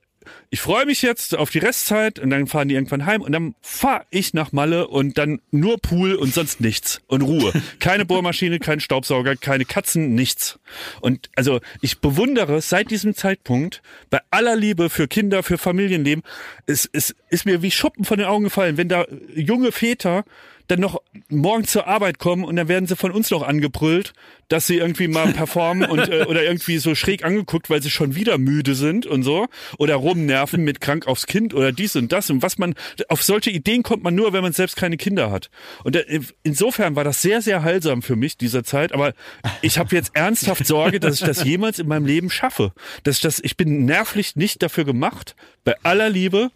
ich 0.49 0.61
freue 0.61 0.86
mich 0.86 1.01
jetzt 1.01 1.36
auf 1.36 1.49
die 1.49 1.59
Restzeit 1.59 2.19
und 2.19 2.30
dann 2.30 2.47
fahren 2.47 2.67
die 2.67 2.76
irgendwann 2.76 3.05
heim 3.05 3.21
und 3.21 3.32
dann 3.32 3.55
fahre 3.61 4.05
ich 4.09 4.34
nach 4.34 4.51
Malle 4.51 4.88
und 4.88 5.17
dann 5.17 5.41
nur 5.51 5.80
Pool 5.80 6.15
und 6.15 6.34
sonst 6.34 6.61
nichts 6.61 7.01
und 7.07 7.21
Ruhe. 7.21 7.53
Keine 7.80 8.06
Bohrmaschine, 8.06 8.60
kein 8.60 8.80
Staubsauger, 8.80 9.35
keine 9.35 9.65
Katzen, 9.65 10.15
nichts. 10.15 10.60
Und 11.02 11.30
also 11.35 11.60
ich 11.81 11.99
bewundere 11.99 12.61
seit 12.61 12.91
diesem 12.91 13.15
Zeitpunkt 13.15 13.81
bei 14.10 14.19
aller 14.31 14.56
Liebe 14.56 14.89
für 14.89 15.07
Kinder, 15.07 15.43
für 15.43 15.57
Familienleben, 15.57 16.23
es, 16.65 16.89
es 16.91 17.15
ist 17.30 17.45
mir 17.45 17.61
wie 17.61 17.72
Schuppen 17.72 18.06
von 18.06 18.18
den 18.18 18.27
Augen 18.27 18.45
gefallen, 18.45 18.77
wenn 18.77 18.89
da 18.89 19.06
junge 19.35 19.72
Väter 19.72 20.23
dann 20.68 20.80
noch 20.80 21.02
morgen 21.30 21.65
zur 21.65 21.88
Arbeit 21.88 22.19
kommen 22.19 22.44
und 22.44 22.56
dann 22.56 22.68
werden 22.68 22.88
sie 22.88 22.95
von 22.95 23.11
uns 23.11 23.30
noch 23.31 23.44
angebrüllt, 23.44 24.14
dass 24.48 24.68
sie 24.68 24.77
irgendwie 24.77 25.07
mal 25.07 25.27
performen 25.34 25.90
und 25.90 26.10
äh, 26.10 26.26
oder 26.26 26.44
irgendwie 26.44 26.77
so 26.77 26.95
schräg 26.95 27.26
angeguckt, 27.26 27.69
weil 27.69 27.81
sie 27.81 27.90
schon 27.90 28.15
wieder 28.15 28.38
müde 28.38 28.76
sind 28.76 29.06
und 29.06 29.23
so 29.23 29.48
oder 29.77 29.95
rumnerven 29.95 30.64
mit 30.64 30.81
krank 30.81 31.07
aufs 31.07 31.27
Kind 31.27 31.53
oder 31.53 31.72
dies 31.72 31.95
und 31.95 32.11
das 32.11 32.30
und 32.30 32.41
was 32.41 32.57
man 32.57 32.76
auf 33.10 33.23
solche 33.23 33.49
Ideen 33.49 33.84
kommt 33.84 34.03
man 34.03 34.15
nur, 34.15 34.34
wenn 34.34 34.41
man 34.41 34.53
selbst 34.53 34.76
keine 34.76 34.98
Kinder 34.98 35.31
hat. 35.31 35.49
Und 35.84 35.95
äh, 35.95 36.22
insofern 36.44 36.95
war 36.95 37.03
das 37.03 37.22
sehr 37.22 37.41
sehr 37.41 37.64
heilsam 37.64 38.02
für 38.02 38.15
mich 38.15 38.38
dieser 38.38 38.64
Zeit, 38.64 38.94
aber 38.94 39.14
ich 39.61 39.77
habe 39.77 39.95
jetzt 39.95 40.11
ernsthaft 40.15 40.65
Sorge, 40.65 40.99
dass 40.99 41.15
ich 41.15 41.26
das 41.26 41.44
jemals 41.44 41.80
in 41.80 41.88
meinem 41.88 42.06
Leben 42.06 42.30
schaffe. 42.30 42.73
Dass 43.03 43.18
ich 43.18 43.22
das 43.22 43.40
ich 43.40 43.57
bin 43.57 43.85
nervlich 43.85 44.35
nicht 44.35 44.64
dafür 44.64 44.85
gemacht, 44.85 45.35
bei 45.64 45.76
aller 45.84 46.10
Liebe, 46.10 46.52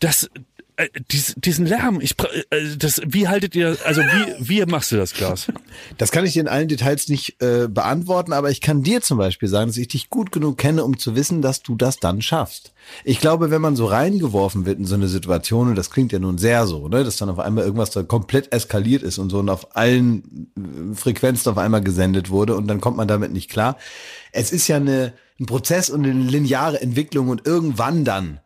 dass 0.00 0.30
äh, 0.80 0.88
dies, 1.10 1.34
diesen 1.36 1.66
Lärm, 1.66 2.00
ich, 2.00 2.14
äh, 2.50 2.76
das, 2.78 3.02
wie 3.06 3.28
haltet 3.28 3.54
ihr, 3.54 3.76
also 3.84 4.00
wie, 4.00 4.48
wie 4.48 4.64
machst 4.66 4.90
du 4.92 4.96
das, 4.96 5.12
Klaas? 5.12 5.48
Das 5.98 6.10
kann 6.10 6.24
ich 6.24 6.32
dir 6.32 6.40
in 6.40 6.48
allen 6.48 6.68
Details 6.68 7.08
nicht 7.08 7.42
äh, 7.42 7.68
beantworten, 7.68 8.32
aber 8.32 8.50
ich 8.50 8.60
kann 8.60 8.82
dir 8.82 9.02
zum 9.02 9.18
Beispiel 9.18 9.48
sagen, 9.48 9.68
dass 9.68 9.76
ich 9.76 9.88
dich 9.88 10.08
gut 10.08 10.32
genug 10.32 10.56
kenne, 10.56 10.84
um 10.84 10.98
zu 10.98 11.14
wissen, 11.14 11.42
dass 11.42 11.62
du 11.62 11.76
das 11.76 11.98
dann 11.98 12.22
schaffst. 12.22 12.72
Ich 13.04 13.20
glaube, 13.20 13.50
wenn 13.50 13.60
man 13.60 13.76
so 13.76 13.86
reingeworfen 13.86 14.64
wird 14.64 14.78
in 14.78 14.86
so 14.86 14.94
eine 14.94 15.08
Situation, 15.08 15.68
und 15.68 15.76
das 15.76 15.90
klingt 15.90 16.12
ja 16.12 16.18
nun 16.18 16.38
sehr 16.38 16.66
so, 16.66 16.88
ne, 16.88 17.04
dass 17.04 17.18
dann 17.18 17.28
auf 17.28 17.38
einmal 17.38 17.64
irgendwas 17.64 17.90
da 17.90 18.02
komplett 18.02 18.52
eskaliert 18.52 19.02
ist 19.02 19.18
und 19.18 19.30
so 19.30 19.38
und 19.40 19.50
auf 19.50 19.76
allen 19.76 20.50
äh, 20.56 20.94
Frequenzen 20.94 21.50
auf 21.50 21.58
einmal 21.58 21.82
gesendet 21.82 22.30
wurde 22.30 22.56
und 22.56 22.68
dann 22.68 22.80
kommt 22.80 22.96
man 22.96 23.08
damit 23.08 23.32
nicht 23.32 23.50
klar. 23.50 23.76
Es 24.32 24.50
ist 24.50 24.66
ja 24.68 24.76
eine, 24.76 25.12
ein 25.38 25.46
Prozess 25.46 25.90
und 25.90 26.04
eine 26.04 26.12
lineare 26.12 26.80
Entwicklung 26.80 27.28
und 27.28 27.46
irgendwann 27.46 28.04
dann 28.04 28.40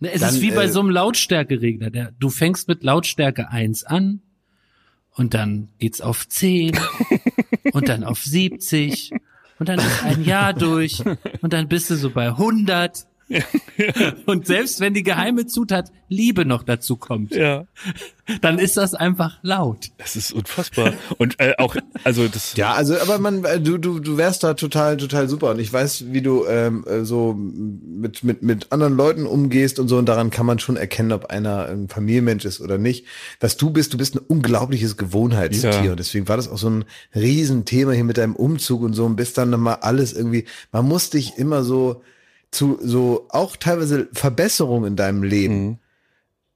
es 0.00 0.20
dann, 0.20 0.34
ist 0.34 0.40
wie 0.40 0.50
bei 0.50 0.64
äh, 0.64 0.68
so 0.68 0.80
einem 0.80 0.90
Lautstärkeregler. 0.90 1.90
Der, 1.90 2.12
du 2.18 2.30
fängst 2.30 2.68
mit 2.68 2.82
Lautstärke 2.82 3.50
eins 3.50 3.84
an 3.84 4.22
und 5.14 5.34
dann 5.34 5.68
geht's 5.78 6.00
auf 6.00 6.28
zehn 6.28 6.78
und 7.72 7.88
dann 7.88 8.04
auf 8.04 8.22
70 8.22 9.12
und 9.58 9.68
dann 9.68 9.78
ist 9.78 10.02
ein 10.04 10.24
Jahr 10.24 10.54
durch 10.54 11.02
und 11.42 11.52
dann 11.52 11.68
bist 11.68 11.90
du 11.90 11.96
so 11.96 12.10
bei 12.10 12.30
100 13.30 14.26
und 14.26 14.46
selbst 14.46 14.80
wenn 14.80 14.94
die 14.94 15.02
geheime 15.02 15.46
Zutat 15.46 15.92
Liebe 16.08 16.44
noch 16.44 16.64
dazu 16.64 16.96
kommt, 16.96 17.34
ja. 17.36 17.66
dann 18.40 18.58
ist 18.58 18.76
das 18.76 18.94
einfach 18.94 19.38
laut. 19.42 19.90
Das 19.98 20.16
ist 20.16 20.32
unfassbar. 20.32 20.92
Und 21.18 21.38
äh, 21.38 21.54
auch, 21.58 21.76
also 22.02 22.26
das. 22.26 22.56
Ja, 22.56 22.72
also, 22.72 22.98
aber 22.98 23.20
man, 23.20 23.44
äh, 23.44 23.60
du, 23.60 23.78
du, 23.78 24.00
du 24.00 24.16
wärst 24.16 24.42
da 24.42 24.54
total, 24.54 24.96
total 24.96 25.28
super. 25.28 25.52
Und 25.52 25.60
ich 25.60 25.72
weiß, 25.72 26.06
wie 26.08 26.20
du 26.20 26.46
ähm, 26.46 26.84
äh, 26.88 27.04
so 27.04 27.34
mit, 27.34 28.24
mit, 28.24 28.42
mit 28.42 28.72
anderen 28.72 28.96
Leuten 28.96 29.24
umgehst 29.24 29.78
und 29.78 29.86
so. 29.86 29.98
Und 29.98 30.06
daran 30.06 30.30
kann 30.30 30.46
man 30.46 30.58
schon 30.58 30.76
erkennen, 30.76 31.12
ob 31.12 31.26
einer 31.26 31.66
ein 31.66 31.88
Familienmensch 31.88 32.44
ist 32.44 32.60
oder 32.60 32.76
nicht. 32.76 33.06
Was 33.38 33.56
du 33.56 33.70
bist, 33.70 33.92
du 33.94 33.98
bist 33.98 34.16
ein 34.16 34.20
unglaubliches 34.26 34.96
Gewohnheitstier. 34.96 35.84
Ja. 35.84 35.90
Und 35.92 36.00
deswegen 36.00 36.26
war 36.26 36.36
das 36.36 36.48
auch 36.48 36.58
so 36.58 36.68
ein 36.68 36.84
Riesenthema 37.14 37.92
hier 37.92 38.04
mit 38.04 38.18
deinem 38.18 38.34
Umzug 38.34 38.82
und 38.82 38.94
so. 38.94 39.04
Und 39.04 39.14
bis 39.14 39.32
dann 39.32 39.50
nochmal 39.50 39.78
alles 39.82 40.12
irgendwie, 40.12 40.46
man 40.72 40.88
muss 40.88 41.10
dich 41.10 41.38
immer 41.38 41.62
so 41.62 42.02
zu 42.50 42.78
so 42.82 43.26
auch 43.30 43.56
teilweise 43.56 44.08
Verbesserungen 44.12 44.88
in 44.92 44.96
deinem 44.96 45.22
Leben. 45.22 45.66
Mhm. 45.66 45.78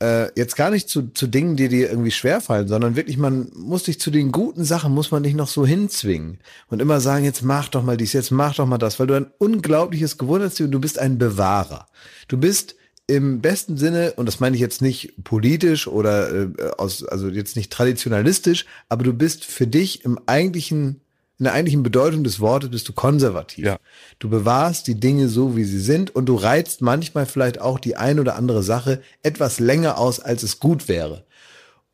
Äh, 0.03 0.31
jetzt 0.35 0.57
gar 0.57 0.71
nicht 0.71 0.89
zu, 0.89 1.12
zu 1.12 1.29
Dingen, 1.29 1.57
die 1.57 1.69
dir 1.69 1.89
irgendwie 1.89 2.11
schwerfallen, 2.11 2.66
sondern 2.66 2.97
wirklich, 2.97 3.16
man 3.16 3.49
muss 3.55 3.85
dich 3.85 4.01
zu 4.01 4.11
den 4.11 4.33
guten 4.33 4.65
Sachen, 4.65 4.93
muss 4.93 5.12
man 5.12 5.23
dich 5.23 5.35
noch 5.35 5.47
so 5.47 5.65
hinzwingen 5.65 6.39
und 6.69 6.83
immer 6.83 7.01
sagen, 7.01 7.25
jetzt 7.25 7.43
mach 7.43 7.69
doch 7.69 7.85
mal 7.85 7.97
dies, 7.97 8.12
jetzt 8.12 8.33
mach 8.33 8.57
doch 8.57 8.66
mal 8.66 8.79
das, 8.79 8.99
weil 8.99 9.07
du 9.07 9.15
ein 9.15 9.31
unglaubliches 9.39 10.19
Gewohnheitstier 10.19 10.66
und 10.66 10.73
du 10.73 10.81
bist 10.81 10.99
ein 10.99 11.16
Bewahrer. 11.19 11.87
Du 12.27 12.37
bist 12.39 12.75
im 13.07 13.41
besten 13.41 13.77
Sinne, 13.77 14.15
und 14.16 14.27
das 14.27 14.41
meine 14.41 14.57
ich 14.57 14.62
jetzt 14.62 14.83
nicht 14.83 15.23
politisch 15.23 15.87
oder 15.87 16.33
äh, 16.33 16.49
aus, 16.79 17.05
also 17.05 17.29
jetzt 17.29 17.55
nicht 17.55 17.71
traditionalistisch, 17.71 18.65
aber 18.89 19.05
du 19.05 19.12
bist 19.12 19.45
für 19.45 19.66
dich 19.66 20.05
im 20.05 20.19
eigentlichen 20.27 21.03
in 21.39 21.44
der 21.44 21.52
eigentlichen 21.52 21.82
Bedeutung 21.82 22.23
des 22.23 22.39
Wortes 22.39 22.70
bist 22.70 22.89
du 22.89 22.93
konservativ. 22.93 23.65
Ja. 23.65 23.78
Du 24.20 24.28
bewahrst 24.28 24.86
die 24.86 25.01
Dinge 25.01 25.28
so, 25.28 25.56
wie 25.56 25.65
sie 25.65 25.81
sind 25.81 26.15
und 26.15 26.27
du 26.27 26.36
reizt 26.36 26.81
manchmal 26.81 27.27
vielleicht 27.27 27.61
auch 27.61 27.81
die 27.81 27.97
ein 27.97 28.20
oder 28.20 28.36
andere 28.36 28.62
Sache 28.62 29.02
etwas 29.23 29.59
länger 29.59 29.98
aus, 29.98 30.20
als 30.20 30.44
es 30.44 30.61
gut 30.61 30.86
wäre. 30.86 31.24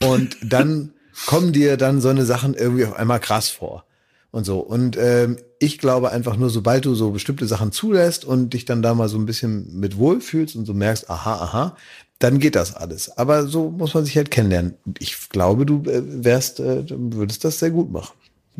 Und 0.02 0.36
dann 0.42 0.92
kommen 1.26 1.52
dir 1.52 1.76
dann 1.76 2.00
so 2.00 2.08
eine 2.08 2.24
Sachen 2.24 2.54
irgendwie 2.54 2.84
auf 2.84 2.94
einmal 2.94 3.20
krass 3.20 3.48
vor 3.48 3.84
und 4.30 4.44
so. 4.44 4.60
Und 4.60 4.96
ähm, 4.98 5.38
ich 5.58 5.78
glaube 5.78 6.10
einfach 6.10 6.36
nur, 6.36 6.50
sobald 6.50 6.84
du 6.84 6.94
so 6.94 7.10
bestimmte 7.10 7.46
Sachen 7.46 7.72
zulässt 7.72 8.24
und 8.24 8.52
dich 8.52 8.66
dann 8.66 8.82
da 8.82 8.94
mal 8.94 9.08
so 9.08 9.18
ein 9.18 9.26
bisschen 9.26 9.78
mit 9.78 9.96
wohlfühlst 9.96 10.54
und 10.54 10.66
so 10.66 10.74
merkst, 10.74 11.08
aha, 11.08 11.34
aha, 11.34 11.76
dann 12.18 12.38
geht 12.38 12.56
das 12.56 12.74
alles. 12.74 13.16
Aber 13.16 13.46
so 13.46 13.70
muss 13.70 13.94
man 13.94 14.04
sich 14.04 14.16
halt 14.16 14.30
kennenlernen. 14.30 14.74
Ich 14.98 15.30
glaube, 15.30 15.64
du 15.64 15.82
äh, 15.84 16.02
wärst, 16.24 16.60
äh, 16.60 16.84
würdest 16.88 17.44
das 17.44 17.58
sehr 17.58 17.70
gut 17.70 17.90
machen. 17.90 18.12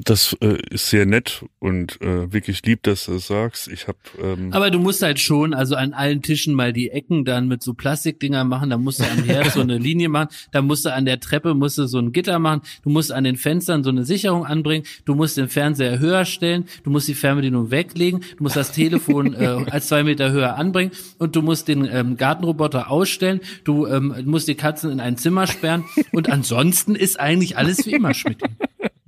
Das 0.05 0.36
äh, 0.40 0.59
ist 0.70 0.89
sehr 0.89 1.05
nett 1.05 1.44
und 1.59 2.01
äh, 2.01 2.32
wirklich 2.32 2.64
lieb, 2.64 2.82
dass 2.85 3.06
du 3.06 3.12
das 3.14 3.27
sagst. 3.27 3.68
Ich 3.68 3.86
habe. 3.89 3.98
Ähm 4.22 4.52
Aber 4.52 4.70
du 4.70 4.78
musst 4.78 5.02
halt 5.02 5.18
schon, 5.18 5.52
also 5.52 5.74
an 5.74 5.93
allen 5.93 6.22
Tischen 6.22 6.55
mal 6.55 6.72
die 6.72 6.90
Ecken 6.90 7.24
dann 7.24 7.48
mit 7.48 7.62
so 7.62 7.74
Plastikdinger 7.74 8.44
machen. 8.44 8.70
Da 8.70 8.78
musst 8.78 9.01
du 9.01 9.05
am 9.05 9.24
Herd 9.24 9.52
so 9.52 9.60
eine 9.60 9.78
Linie 9.78 10.09
machen. 10.09 10.28
Da 10.52 10.62
musst 10.62 10.85
du 10.85 10.93
an 10.93 11.05
der 11.05 11.20
Treppe 11.20 11.55
musst 11.55 11.78
du 11.78 11.86
so 11.86 11.98
ein 11.98 12.12
Gitter 12.12 12.39
machen. 12.39 12.62
Du 12.82 12.90
musst 12.90 13.12
an 13.12 13.24
den 13.24 13.36
Fenstern 13.36 13.85
so 13.85 13.90
eine 13.90 14.05
Sicherung 14.05 14.47
anbringen. 14.47 14.86
Du 15.05 15.14
musst 15.14 15.36
den 15.36 15.48
Fernseher 15.48 15.98
höher 15.98 16.24
stellen. 16.24 16.64
Du 16.85 16.90
musst 16.90 17.09
die 17.09 17.14
Fernbedienung 17.14 17.70
weglegen. 17.70 18.20
Du 18.36 18.44
musst 18.44 18.56
das 18.56 18.72
Telefon 18.72 19.35
äh, 19.40 19.64
als 19.70 19.89
zwei 19.89 20.02
Meter 20.02 20.31
höher 20.31 20.56
anbringen 20.56 20.93
und 21.18 21.36
du 21.36 21.43
musst 21.43 21.68
den 21.68 21.85
ähm, 21.85 22.16
Gartenroboter 22.16 22.90
ausstellen. 22.90 23.40
Du 23.64 23.86
ähm, 23.86 24.14
musst 24.24 24.48
die 24.48 24.55
Katzen 24.55 24.90
in 24.90 25.01
ein 25.01 25.16
Zimmer 25.16 25.47
sperren. 25.47 25.85
Und 26.12 26.31
ansonsten 26.31 26.94
ist 26.94 27.18
eigentlich 27.18 27.56
alles 27.56 27.86
wie 27.86 27.93
immer, 27.93 28.14
Schmidt. 28.14 28.43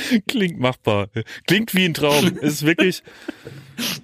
Klingt 0.28 0.58
machbar. 0.58 1.08
Klingt 1.46 1.74
wie 1.74 1.84
ein 1.84 1.94
Traum. 1.94 2.36
Ist 2.38 2.64
wirklich. 2.64 3.02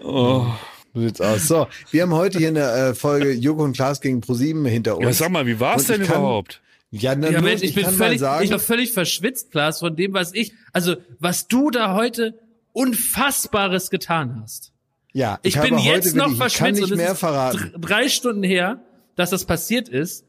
Oh. 0.02 0.46
So 0.94 1.00
sieht's 1.00 1.20
aus. 1.20 1.48
So, 1.48 1.68
wir 1.90 2.02
haben 2.02 2.12
heute 2.12 2.38
hier 2.38 2.48
eine 2.48 2.70
äh, 2.70 2.94
Folge 2.94 3.32
Joko 3.32 3.64
und 3.64 3.74
Klaas 3.74 4.00
gegen 4.00 4.20
ProSieben 4.20 4.66
hinter 4.66 4.96
uns. 4.98 5.04
Ja, 5.04 5.12
sag 5.12 5.30
mal, 5.30 5.46
wie 5.46 5.58
war's 5.58 5.86
denn 5.86 6.02
kann, 6.02 6.18
überhaupt? 6.18 6.60
Ja, 6.90 7.14
na, 7.14 7.30
ja 7.30 7.40
Mensch, 7.40 7.62
ich, 7.62 7.74
ich 7.74 7.84
bin 7.84 7.94
völlig, 7.94 8.20
sagen, 8.20 8.44
ich 8.44 8.50
bin 8.50 8.60
völlig 8.60 8.92
verschwitzt, 8.92 9.50
Klaas, 9.50 9.78
von 9.78 9.96
dem, 9.96 10.12
was 10.12 10.34
ich, 10.34 10.52
also 10.72 10.96
was 11.18 11.48
du 11.48 11.70
da 11.70 11.94
heute 11.94 12.38
Unfassbares 12.72 13.88
getan 13.88 14.42
hast. 14.42 14.72
Ja, 15.14 15.38
ich, 15.42 15.56
ich 15.56 15.62
bin 15.62 15.78
jetzt 15.78 16.14
noch 16.14 16.34
verschwitzt 16.36 16.82
und 16.82 16.92
es 16.92 17.22
ist 17.22 17.72
drei 17.78 18.08
Stunden 18.08 18.42
her, 18.42 18.80
dass 19.16 19.30
das 19.30 19.46
passiert 19.46 19.88
ist. 19.88 20.26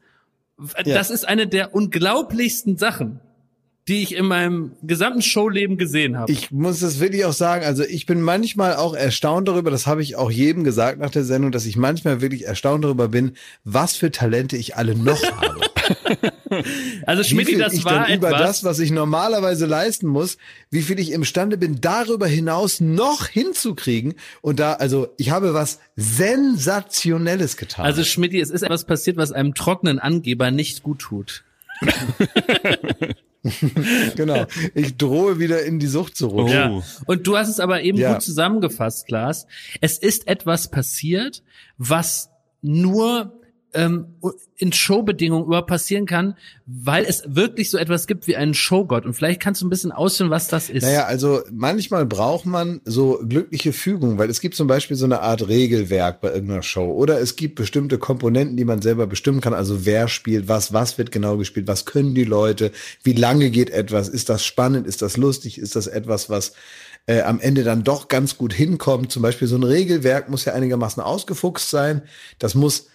Das 0.84 1.08
ja. 1.08 1.14
ist 1.14 1.26
eine 1.26 1.46
der 1.46 1.74
unglaublichsten 1.74 2.78
Sachen, 2.78 3.20
die 3.86 4.02
ich 4.02 4.14
in 4.14 4.24
meinem 4.24 4.72
gesamten 4.82 5.20
Showleben 5.20 5.76
gesehen 5.76 6.16
habe. 6.16 6.32
Ich 6.32 6.50
muss 6.50 6.80
das 6.80 7.00
wirklich 7.00 7.26
auch 7.26 7.34
sagen, 7.34 7.64
also 7.64 7.82
ich 7.82 8.06
bin 8.06 8.22
manchmal 8.22 8.76
auch 8.76 8.94
erstaunt 8.94 9.46
darüber, 9.46 9.70
das 9.70 9.86
habe 9.86 10.02
ich 10.02 10.16
auch 10.16 10.30
jedem 10.30 10.64
gesagt 10.64 10.98
nach 10.98 11.10
der 11.10 11.24
Sendung, 11.24 11.52
dass 11.52 11.66
ich 11.66 11.76
manchmal 11.76 12.22
wirklich 12.22 12.46
erstaunt 12.46 12.84
darüber 12.84 13.08
bin, 13.08 13.32
was 13.64 13.96
für 13.96 14.10
Talente 14.10 14.56
ich 14.56 14.76
alle 14.76 14.94
noch 14.94 15.22
habe. 15.36 15.60
also 17.04 17.22
Schmidt, 17.22 17.60
das 17.60 17.74
ich 17.74 17.84
war 17.84 17.92
dann 17.92 18.04
etwas, 18.04 18.16
über 18.16 18.30
das, 18.30 18.64
was 18.64 18.78
ich 18.78 18.90
normalerweise 18.90 19.66
leisten 19.66 20.06
muss, 20.06 20.38
wie 20.70 20.80
viel 20.80 20.98
ich 20.98 21.12
imstande 21.12 21.58
bin, 21.58 21.82
darüber 21.82 22.26
hinaus 22.26 22.80
noch 22.80 23.26
hinzukriegen. 23.26 24.14
Und 24.40 24.60
da, 24.60 24.74
also 24.74 25.08
ich 25.18 25.30
habe 25.30 25.52
was 25.52 25.78
Sensationelles 25.96 27.58
getan. 27.58 27.84
Also 27.84 28.02
Schmidt, 28.02 28.32
es 28.32 28.48
ist 28.48 28.62
etwas 28.62 28.84
passiert, 28.84 29.18
was 29.18 29.30
einem 29.30 29.54
trockenen 29.54 29.98
Angeber 29.98 30.50
nicht 30.50 30.82
gut 30.82 31.00
tut. 31.00 31.44
genau. 34.16 34.46
Ich 34.74 34.96
drohe 34.96 35.38
wieder 35.38 35.64
in 35.64 35.78
die 35.78 35.86
Sucht 35.86 36.16
zurück. 36.16 36.48
Ja. 36.48 36.70
Oh. 36.70 36.82
Und 37.06 37.26
du 37.26 37.36
hast 37.36 37.48
es 37.48 37.60
aber 37.60 37.82
eben 37.82 37.98
ja. 37.98 38.12
gut 38.12 38.22
zusammengefasst, 38.22 39.06
Klaas. 39.06 39.46
Es 39.80 39.98
ist 39.98 40.26
etwas 40.28 40.70
passiert, 40.70 41.42
was 41.76 42.30
nur 42.62 43.40
ähm, 43.74 44.06
in 44.56 44.72
Showbedingungen 44.72 45.46
überhaupt 45.46 45.68
passieren 45.68 46.06
kann, 46.06 46.36
weil 46.66 47.04
es 47.04 47.24
wirklich 47.26 47.70
so 47.70 47.76
etwas 47.76 48.06
gibt 48.06 48.26
wie 48.26 48.36
einen 48.36 48.54
Showgott. 48.54 49.04
Und 49.04 49.14
vielleicht 49.14 49.40
kannst 49.40 49.60
du 49.60 49.66
ein 49.66 49.70
bisschen 49.70 49.92
ausführen, 49.92 50.30
was 50.30 50.48
das 50.48 50.70
ist. 50.70 50.84
Naja, 50.84 51.04
also 51.04 51.42
manchmal 51.52 52.06
braucht 52.06 52.46
man 52.46 52.80
so 52.84 53.20
glückliche 53.28 53.72
Fügungen, 53.72 54.16
weil 54.18 54.30
es 54.30 54.40
gibt 54.40 54.54
zum 54.54 54.66
Beispiel 54.66 54.96
so 54.96 55.04
eine 55.04 55.20
Art 55.20 55.48
Regelwerk 55.48 56.20
bei 56.20 56.32
irgendeiner 56.32 56.62
Show 56.62 56.92
oder 56.92 57.20
es 57.20 57.36
gibt 57.36 57.56
bestimmte 57.56 57.98
Komponenten, 57.98 58.56
die 58.56 58.64
man 58.64 58.80
selber 58.80 59.06
bestimmen 59.06 59.40
kann. 59.40 59.54
Also 59.54 59.84
wer 59.84 60.08
spielt 60.08 60.48
was, 60.48 60.72
was 60.72 60.96
wird 60.98 61.10
genau 61.10 61.36
gespielt, 61.36 61.66
was 61.66 61.84
können 61.84 62.14
die 62.14 62.24
Leute, 62.24 62.70
wie 63.02 63.12
lange 63.12 63.50
geht 63.50 63.70
etwas, 63.70 64.08
ist 64.08 64.28
das 64.28 64.44
spannend, 64.44 64.86
ist 64.86 65.02
das 65.02 65.16
lustig, 65.16 65.58
ist 65.58 65.76
das 65.76 65.86
etwas, 65.88 66.30
was 66.30 66.52
äh, 67.06 67.22
am 67.22 67.40
Ende 67.40 67.64
dann 67.64 67.84
doch 67.84 68.08
ganz 68.08 68.38
gut 68.38 68.52
hinkommt. 68.52 69.12
Zum 69.12 69.22
Beispiel 69.22 69.48
so 69.48 69.56
ein 69.56 69.62
Regelwerk 69.62 70.30
muss 70.30 70.44
ja 70.44 70.54
einigermaßen 70.54 71.02
ausgefuchst 71.02 71.68
sein. 71.68 72.02
Das 72.38 72.54
muss 72.54 72.86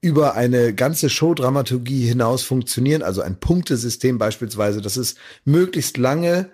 über 0.00 0.34
eine 0.34 0.74
ganze 0.74 1.10
Showdramaturgie 1.10 2.06
hinaus 2.06 2.42
funktionieren, 2.42 3.02
also 3.02 3.20
ein 3.20 3.40
Punktesystem 3.40 4.18
beispielsweise, 4.18 4.80
dass 4.80 4.96
es 4.96 5.16
möglichst 5.44 5.96
lange 5.96 6.50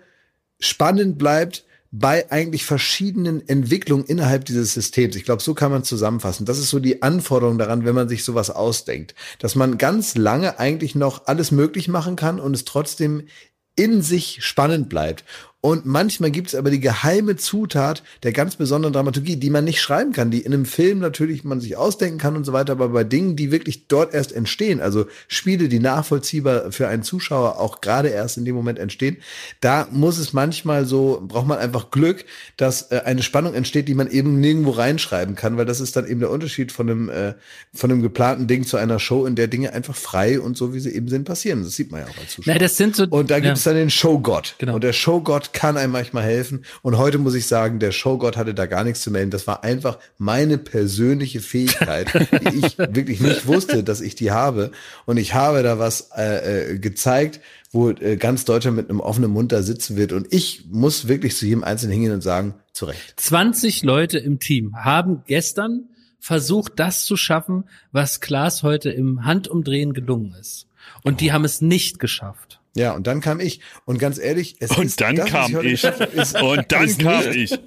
spannend 0.60 1.18
bleibt 1.18 1.64
bei 1.96 2.30
eigentlich 2.32 2.64
verschiedenen 2.64 3.46
Entwicklungen 3.48 4.04
innerhalb 4.04 4.44
dieses 4.46 4.74
Systems. 4.74 5.14
Ich 5.14 5.24
glaube, 5.24 5.42
so 5.42 5.54
kann 5.54 5.70
man 5.70 5.84
zusammenfassen. 5.84 6.44
Das 6.44 6.58
ist 6.58 6.70
so 6.70 6.80
die 6.80 7.02
Anforderung 7.02 7.56
daran, 7.56 7.84
wenn 7.84 7.94
man 7.94 8.08
sich 8.08 8.24
sowas 8.24 8.50
ausdenkt, 8.50 9.14
dass 9.38 9.54
man 9.54 9.78
ganz 9.78 10.16
lange 10.16 10.58
eigentlich 10.58 10.96
noch 10.96 11.26
alles 11.26 11.52
möglich 11.52 11.86
machen 11.86 12.16
kann 12.16 12.40
und 12.40 12.54
es 12.54 12.64
trotzdem 12.64 13.28
in 13.76 14.02
sich 14.02 14.38
spannend 14.44 14.88
bleibt. 14.88 15.24
Und 15.64 15.86
manchmal 15.86 16.30
gibt 16.30 16.48
es 16.48 16.54
aber 16.54 16.68
die 16.68 16.78
geheime 16.78 17.36
Zutat 17.36 18.02
der 18.22 18.32
ganz 18.32 18.56
besonderen 18.56 18.92
Dramaturgie, 18.92 19.36
die 19.36 19.48
man 19.48 19.64
nicht 19.64 19.80
schreiben 19.80 20.12
kann, 20.12 20.30
die 20.30 20.40
in 20.40 20.52
einem 20.52 20.66
Film 20.66 20.98
natürlich 20.98 21.42
man 21.42 21.58
sich 21.58 21.78
ausdenken 21.78 22.18
kann 22.18 22.36
und 22.36 22.44
so 22.44 22.52
weiter, 22.52 22.72
aber 22.72 22.90
bei 22.90 23.02
Dingen, 23.02 23.34
die 23.34 23.50
wirklich 23.50 23.86
dort 23.86 24.12
erst 24.12 24.32
entstehen, 24.32 24.82
also 24.82 25.06
Spiele, 25.26 25.70
die 25.70 25.78
nachvollziehbar 25.78 26.70
für 26.70 26.88
einen 26.88 27.02
Zuschauer 27.02 27.58
auch 27.58 27.80
gerade 27.80 28.10
erst 28.10 28.36
in 28.36 28.44
dem 28.44 28.54
Moment 28.54 28.78
entstehen, 28.78 29.16
da 29.62 29.88
muss 29.90 30.18
es 30.18 30.34
manchmal 30.34 30.84
so, 30.84 31.24
braucht 31.26 31.46
man 31.46 31.56
einfach 31.56 31.90
Glück, 31.90 32.26
dass 32.58 32.92
äh, 32.92 33.00
eine 33.06 33.22
Spannung 33.22 33.54
entsteht, 33.54 33.88
die 33.88 33.94
man 33.94 34.10
eben 34.10 34.40
nirgendwo 34.40 34.72
reinschreiben 34.72 35.34
kann, 35.34 35.56
weil 35.56 35.64
das 35.64 35.80
ist 35.80 35.96
dann 35.96 36.06
eben 36.06 36.20
der 36.20 36.28
Unterschied 36.28 36.72
von 36.72 36.90
einem, 36.90 37.08
äh, 37.08 37.32
von 37.72 37.90
einem 37.90 38.02
geplanten 38.02 38.48
Ding 38.48 38.66
zu 38.66 38.76
einer 38.76 38.98
Show, 38.98 39.24
in 39.24 39.34
der 39.34 39.48
Dinge 39.48 39.72
einfach 39.72 39.96
frei 39.96 40.38
und 40.38 40.58
so, 40.58 40.74
wie 40.74 40.80
sie 40.80 40.94
eben 40.94 41.08
sind, 41.08 41.24
passieren. 41.24 41.64
Das 41.64 41.74
sieht 41.74 41.90
man 41.90 42.02
ja 42.02 42.06
auch 42.08 42.18
als 42.18 42.32
Zuschauer. 42.32 42.52
Na, 42.52 42.58
das 42.58 42.76
sind 42.76 42.96
so, 42.96 43.04
und 43.04 43.30
da 43.30 43.36
gibt 43.36 43.46
ja. 43.46 43.52
es 43.54 43.62
dann 43.62 43.76
den 43.76 43.88
Showgott. 43.88 44.56
Genau. 44.58 44.74
Und 44.74 44.84
der 44.84 44.92
Showgott 44.92 45.53
kann 45.54 45.78
einem 45.78 45.92
manchmal 45.92 46.24
helfen. 46.24 46.66
Und 46.82 46.98
heute 46.98 47.16
muss 47.16 47.34
ich 47.34 47.46
sagen, 47.46 47.78
der 47.78 47.92
Showgott 47.92 48.36
hatte 48.36 48.52
da 48.52 48.66
gar 48.66 48.84
nichts 48.84 49.00
zu 49.00 49.10
melden. 49.10 49.30
Das 49.30 49.46
war 49.46 49.64
einfach 49.64 49.98
meine 50.18 50.58
persönliche 50.58 51.40
Fähigkeit, 51.40 52.12
die 52.12 52.58
ich 52.58 52.76
wirklich 52.78 53.20
nicht 53.20 53.46
wusste, 53.46 53.82
dass 53.82 54.02
ich 54.02 54.14
die 54.14 54.32
habe. 54.32 54.72
Und 55.06 55.16
ich 55.16 55.32
habe 55.32 55.62
da 55.62 55.78
was 55.78 56.10
äh, 56.14 56.72
äh, 56.72 56.78
gezeigt, 56.78 57.40
wo 57.70 57.90
äh, 57.90 58.16
ganz 58.16 58.44
Deutschland 58.44 58.76
mit 58.76 58.90
einem 58.90 59.00
offenen 59.00 59.30
Mund 59.30 59.52
da 59.52 59.62
sitzen 59.62 59.96
wird. 59.96 60.12
Und 60.12 60.26
ich 60.30 60.66
muss 60.70 61.08
wirklich 61.08 61.36
zu 61.36 61.46
jedem 61.46 61.64
Einzelnen 61.64 61.92
hingehen 61.92 62.12
und 62.12 62.22
sagen, 62.22 62.54
zu 62.72 62.84
Recht. 62.84 63.14
20 63.16 63.84
Leute 63.84 64.18
im 64.18 64.40
Team 64.40 64.76
haben 64.76 65.22
gestern 65.26 65.88
versucht, 66.18 66.72
das 66.76 67.04
zu 67.04 67.16
schaffen, 67.16 67.64
was 67.92 68.20
Klaas 68.20 68.62
heute 68.62 68.90
im 68.90 69.24
Handumdrehen 69.24 69.92
gelungen 69.92 70.34
ist. 70.40 70.66
Und 71.02 71.20
die 71.20 71.32
haben 71.32 71.44
es 71.44 71.60
nicht 71.60 71.98
geschafft. 71.98 72.60
Ja, 72.76 72.92
und 72.92 73.06
dann 73.06 73.20
kam 73.20 73.40
ich. 73.40 73.60
Und 73.84 73.98
ganz 73.98 74.18
ehrlich, 74.18 74.56
es 74.60 74.70
Und 74.72 74.86
ist 74.86 75.00
dann 75.00 75.16
das, 75.16 75.30
kam 75.30 75.64
ich. 75.64 75.84
habe, 75.84 76.04
ist- 76.04 76.40
Und 76.42 76.72
dann 76.72 76.84
ist 76.84 76.98
kam 77.00 77.28
nicht- 77.30 77.52
ich. 77.52 77.58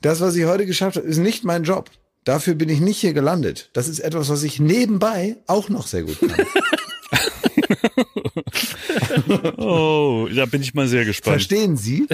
Das, 0.00 0.20
was 0.20 0.36
ich 0.36 0.44
heute 0.44 0.66
geschafft 0.66 0.96
habe, 0.96 1.06
ist 1.06 1.18
nicht 1.18 1.44
mein 1.44 1.64
Job. 1.64 1.90
Dafür 2.24 2.54
bin 2.54 2.68
ich 2.68 2.80
nicht 2.80 3.00
hier 3.00 3.14
gelandet. 3.14 3.70
Das 3.72 3.88
ist 3.88 3.98
etwas, 3.98 4.28
was 4.28 4.44
ich 4.44 4.60
nebenbei 4.60 5.36
auch 5.48 5.68
noch 5.68 5.88
sehr 5.88 6.04
gut 6.04 6.18
kann. 6.20 6.46
Oh, 9.56 10.28
da 10.34 10.46
bin 10.46 10.62
ich 10.62 10.74
mal 10.74 10.86
sehr 10.86 11.04
gespannt. 11.04 11.34
Verstehen 11.34 11.76
Sie? 11.76 12.06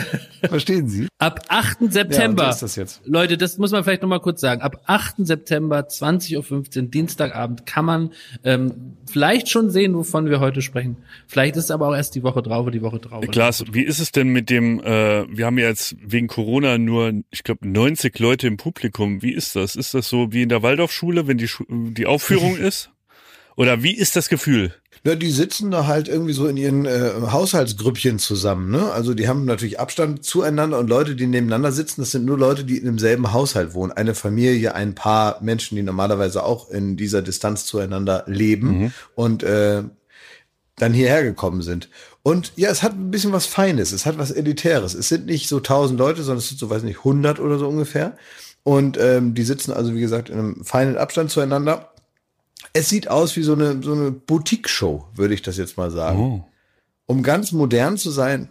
Verstehen 0.43 0.89
Sie? 0.89 1.09
Ab 1.19 1.41
8. 1.49 1.93
September. 1.93 2.45
Ja, 2.45 2.51
ist 2.51 2.63
das 2.63 2.77
jetzt. 2.77 3.01
Leute, 3.05 3.37
das 3.37 3.59
muss 3.59 3.73
man 3.73 3.85
vielleicht 3.85 4.03
noch 4.03 4.09
mal 4.09 4.21
kurz 4.21 4.41
sagen. 4.41 4.61
Ab 4.63 4.83
8. 4.87 5.17
September, 5.19 5.81
20.15 5.81 6.37
Uhr, 6.83 6.89
Dienstagabend, 6.89 7.67
kann 7.67 7.85
man 7.85 8.11
ähm, 8.45 8.97
vielleicht 9.07 9.49
schon 9.49 9.71
sehen, 9.71 9.95
wovon 9.95 10.31
wir 10.31 10.41
heute 10.41 10.63
sprechen. 10.63 10.97
Vielleicht 11.27 11.57
ist 11.57 11.65
es 11.65 11.71
aber 11.71 11.89
auch 11.89 11.95
erst 11.95 12.15
die 12.15 12.23
Woche 12.23 12.43
drauf 12.43 12.63
oder 12.63 12.73
die 12.73 12.83
Woche 12.83 12.99
drauf. 12.99 13.25
Klaas, 13.31 13.65
wie 13.73 13.83
ist 13.83 13.99
es 13.99 14.13
denn 14.13 14.29
mit 14.29 14.51
dem, 14.51 14.81
äh, 14.81 15.27
wir 15.29 15.47
haben 15.47 15.59
ja 15.59 15.67
jetzt 15.67 15.97
wegen 16.01 16.29
Corona 16.29 16.79
nur, 16.79 17.13
ich 17.31 17.43
glaube, 17.43 17.69
90 17.69 18.19
Leute 18.19 18.47
im 18.47 18.57
Publikum. 18.57 19.23
Wie 19.23 19.33
ist 19.33 19.57
das? 19.57 19.77
Ist 19.77 19.95
das 19.95 20.09
so 20.09 20.33
wie 20.33 20.43
in 20.43 20.49
der 20.49 20.63
Waldorfschule, 20.63 21.27
wenn 21.27 21.39
die, 21.39 21.49
Schu 21.49 21.65
die 21.69 22.07
Aufführung 22.07 22.57
ist? 22.59 22.91
Oder 23.57 23.83
wie 23.83 23.93
ist 23.93 24.15
das 24.15 24.29
Gefühl? 24.29 24.73
Ja, 25.05 25.15
die 25.15 25.31
sitzen 25.31 25.71
da 25.71 25.87
halt 25.87 26.09
irgendwie 26.09 26.33
so 26.33 26.47
in 26.47 26.57
ihren 26.57 26.85
äh, 26.85 27.13
Haushaltsgrüppchen 27.31 28.19
zusammen. 28.19 28.71
Ne? 28.71 28.91
Also 28.93 29.15
die 29.15 29.29
haben 29.29 29.45
natürlich 29.45 29.79
Abstand 29.81 30.25
zueinander 30.25 30.79
und 30.79 30.89
Leute, 30.89 31.17
die 31.17 31.27
nebeneinander 31.27 31.73
sitzen, 31.73 32.01
das 32.01 32.11
sind 32.11 32.25
nur 32.25 32.39
Leute, 32.39 32.65
die 32.65 32.79
in 32.79 32.85
demselben 32.85 33.33
Haushalt 33.33 33.75
wohnen. 33.75 33.93
Eine 33.93 34.15
Familie, 34.15 34.75
ein 34.75 34.95
paar 34.95 35.41
Menschen, 35.43 35.77
die 35.77 35.83
normalerweise 35.83 36.45
auch 36.45 36.71
in 36.71 36.97
dieser 36.97 37.23
Distanz 37.23 37.65
zueinander 37.65 38.25
leben 38.27 38.93
und 39.15 39.43
äh, 39.43 39.83
dann 40.77 40.93
hierher 40.93 41.23
gekommen 41.23 41.63
sind. 41.63 41.89
Und 42.23 42.53
ja, 42.57 42.71
es 42.71 42.83
hat 42.83 42.93
ein 42.93 43.11
bisschen 43.11 43.33
was 43.33 43.47
Feines, 43.47 43.93
es 43.93 44.05
hat 44.05 44.19
was 44.19 44.31
Elitäres. 44.31 44.95
Es 44.95 45.09
sind 45.09 45.27
nicht 45.27 45.49
so 45.49 45.61
tausend 45.61 45.99
Leute, 45.99 46.23
sondern 46.23 46.39
es 46.39 46.49
sind 46.49 46.59
so, 46.59 46.71
weiß 46.71 46.83
nicht, 46.83 47.05
hundert 47.05 47.41
oder 47.41 47.59
so 47.59 47.69
ungefähr. 47.69 48.17
Und 48.65 48.99
ähm, 49.01 49.35
die 49.35 49.45
sitzen 49.45 49.73
also, 49.73 49.95
wie 49.95 50.01
gesagt, 50.01 50.29
in 50.29 50.39
einem 50.39 50.65
feinen 50.65 50.97
Abstand 50.97 51.31
zueinander. 51.31 51.91
Es 52.73 52.89
sieht 52.89 53.09
aus 53.09 53.37
wie 53.37 53.43
so 53.43 53.53
eine, 53.55 53.83
so 53.83 53.93
eine 53.93 54.11
Boutique-Show, 54.11 55.05
würde 55.15 55.35
ich 55.35 55.43
das 55.43 55.57
jetzt 55.57 55.77
mal 55.77 55.91
sagen. 55.91 56.19
Oh. 56.19 56.45
Um 57.07 57.23
ganz 57.23 57.53
modern 57.53 57.97
zu 57.97 58.11
sein, 58.11 58.51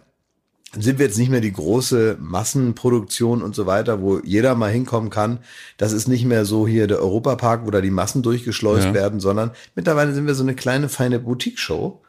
sind 0.78 0.98
wir 0.98 1.06
jetzt 1.06 1.16
nicht 1.18 1.30
mehr 1.30 1.40
die 1.40 1.52
große 1.52 2.18
Massenproduktion 2.20 3.42
und 3.42 3.54
so 3.54 3.66
weiter, 3.66 4.02
wo 4.02 4.18
jeder 4.18 4.54
mal 4.54 4.70
hinkommen 4.70 5.08
kann. 5.10 5.38
Das 5.78 5.92
ist 5.92 6.08
nicht 6.08 6.24
mehr 6.26 6.44
so 6.44 6.66
hier 6.66 6.86
der 6.86 7.00
Europapark, 7.00 7.64
wo 7.66 7.70
da 7.70 7.80
die 7.80 7.90
Massen 7.90 8.22
durchgeschleust 8.22 8.86
Ja. 8.86 8.94
werden, 8.94 9.20
sondern 9.20 9.52
mittlerweile 9.74 10.12
sind 10.12 10.26
wir 10.26 10.34
so 10.34 10.42
eine 10.42 10.54
kleine, 10.54 10.88
feine 10.88 11.20
Boutique-Show. 11.20 12.00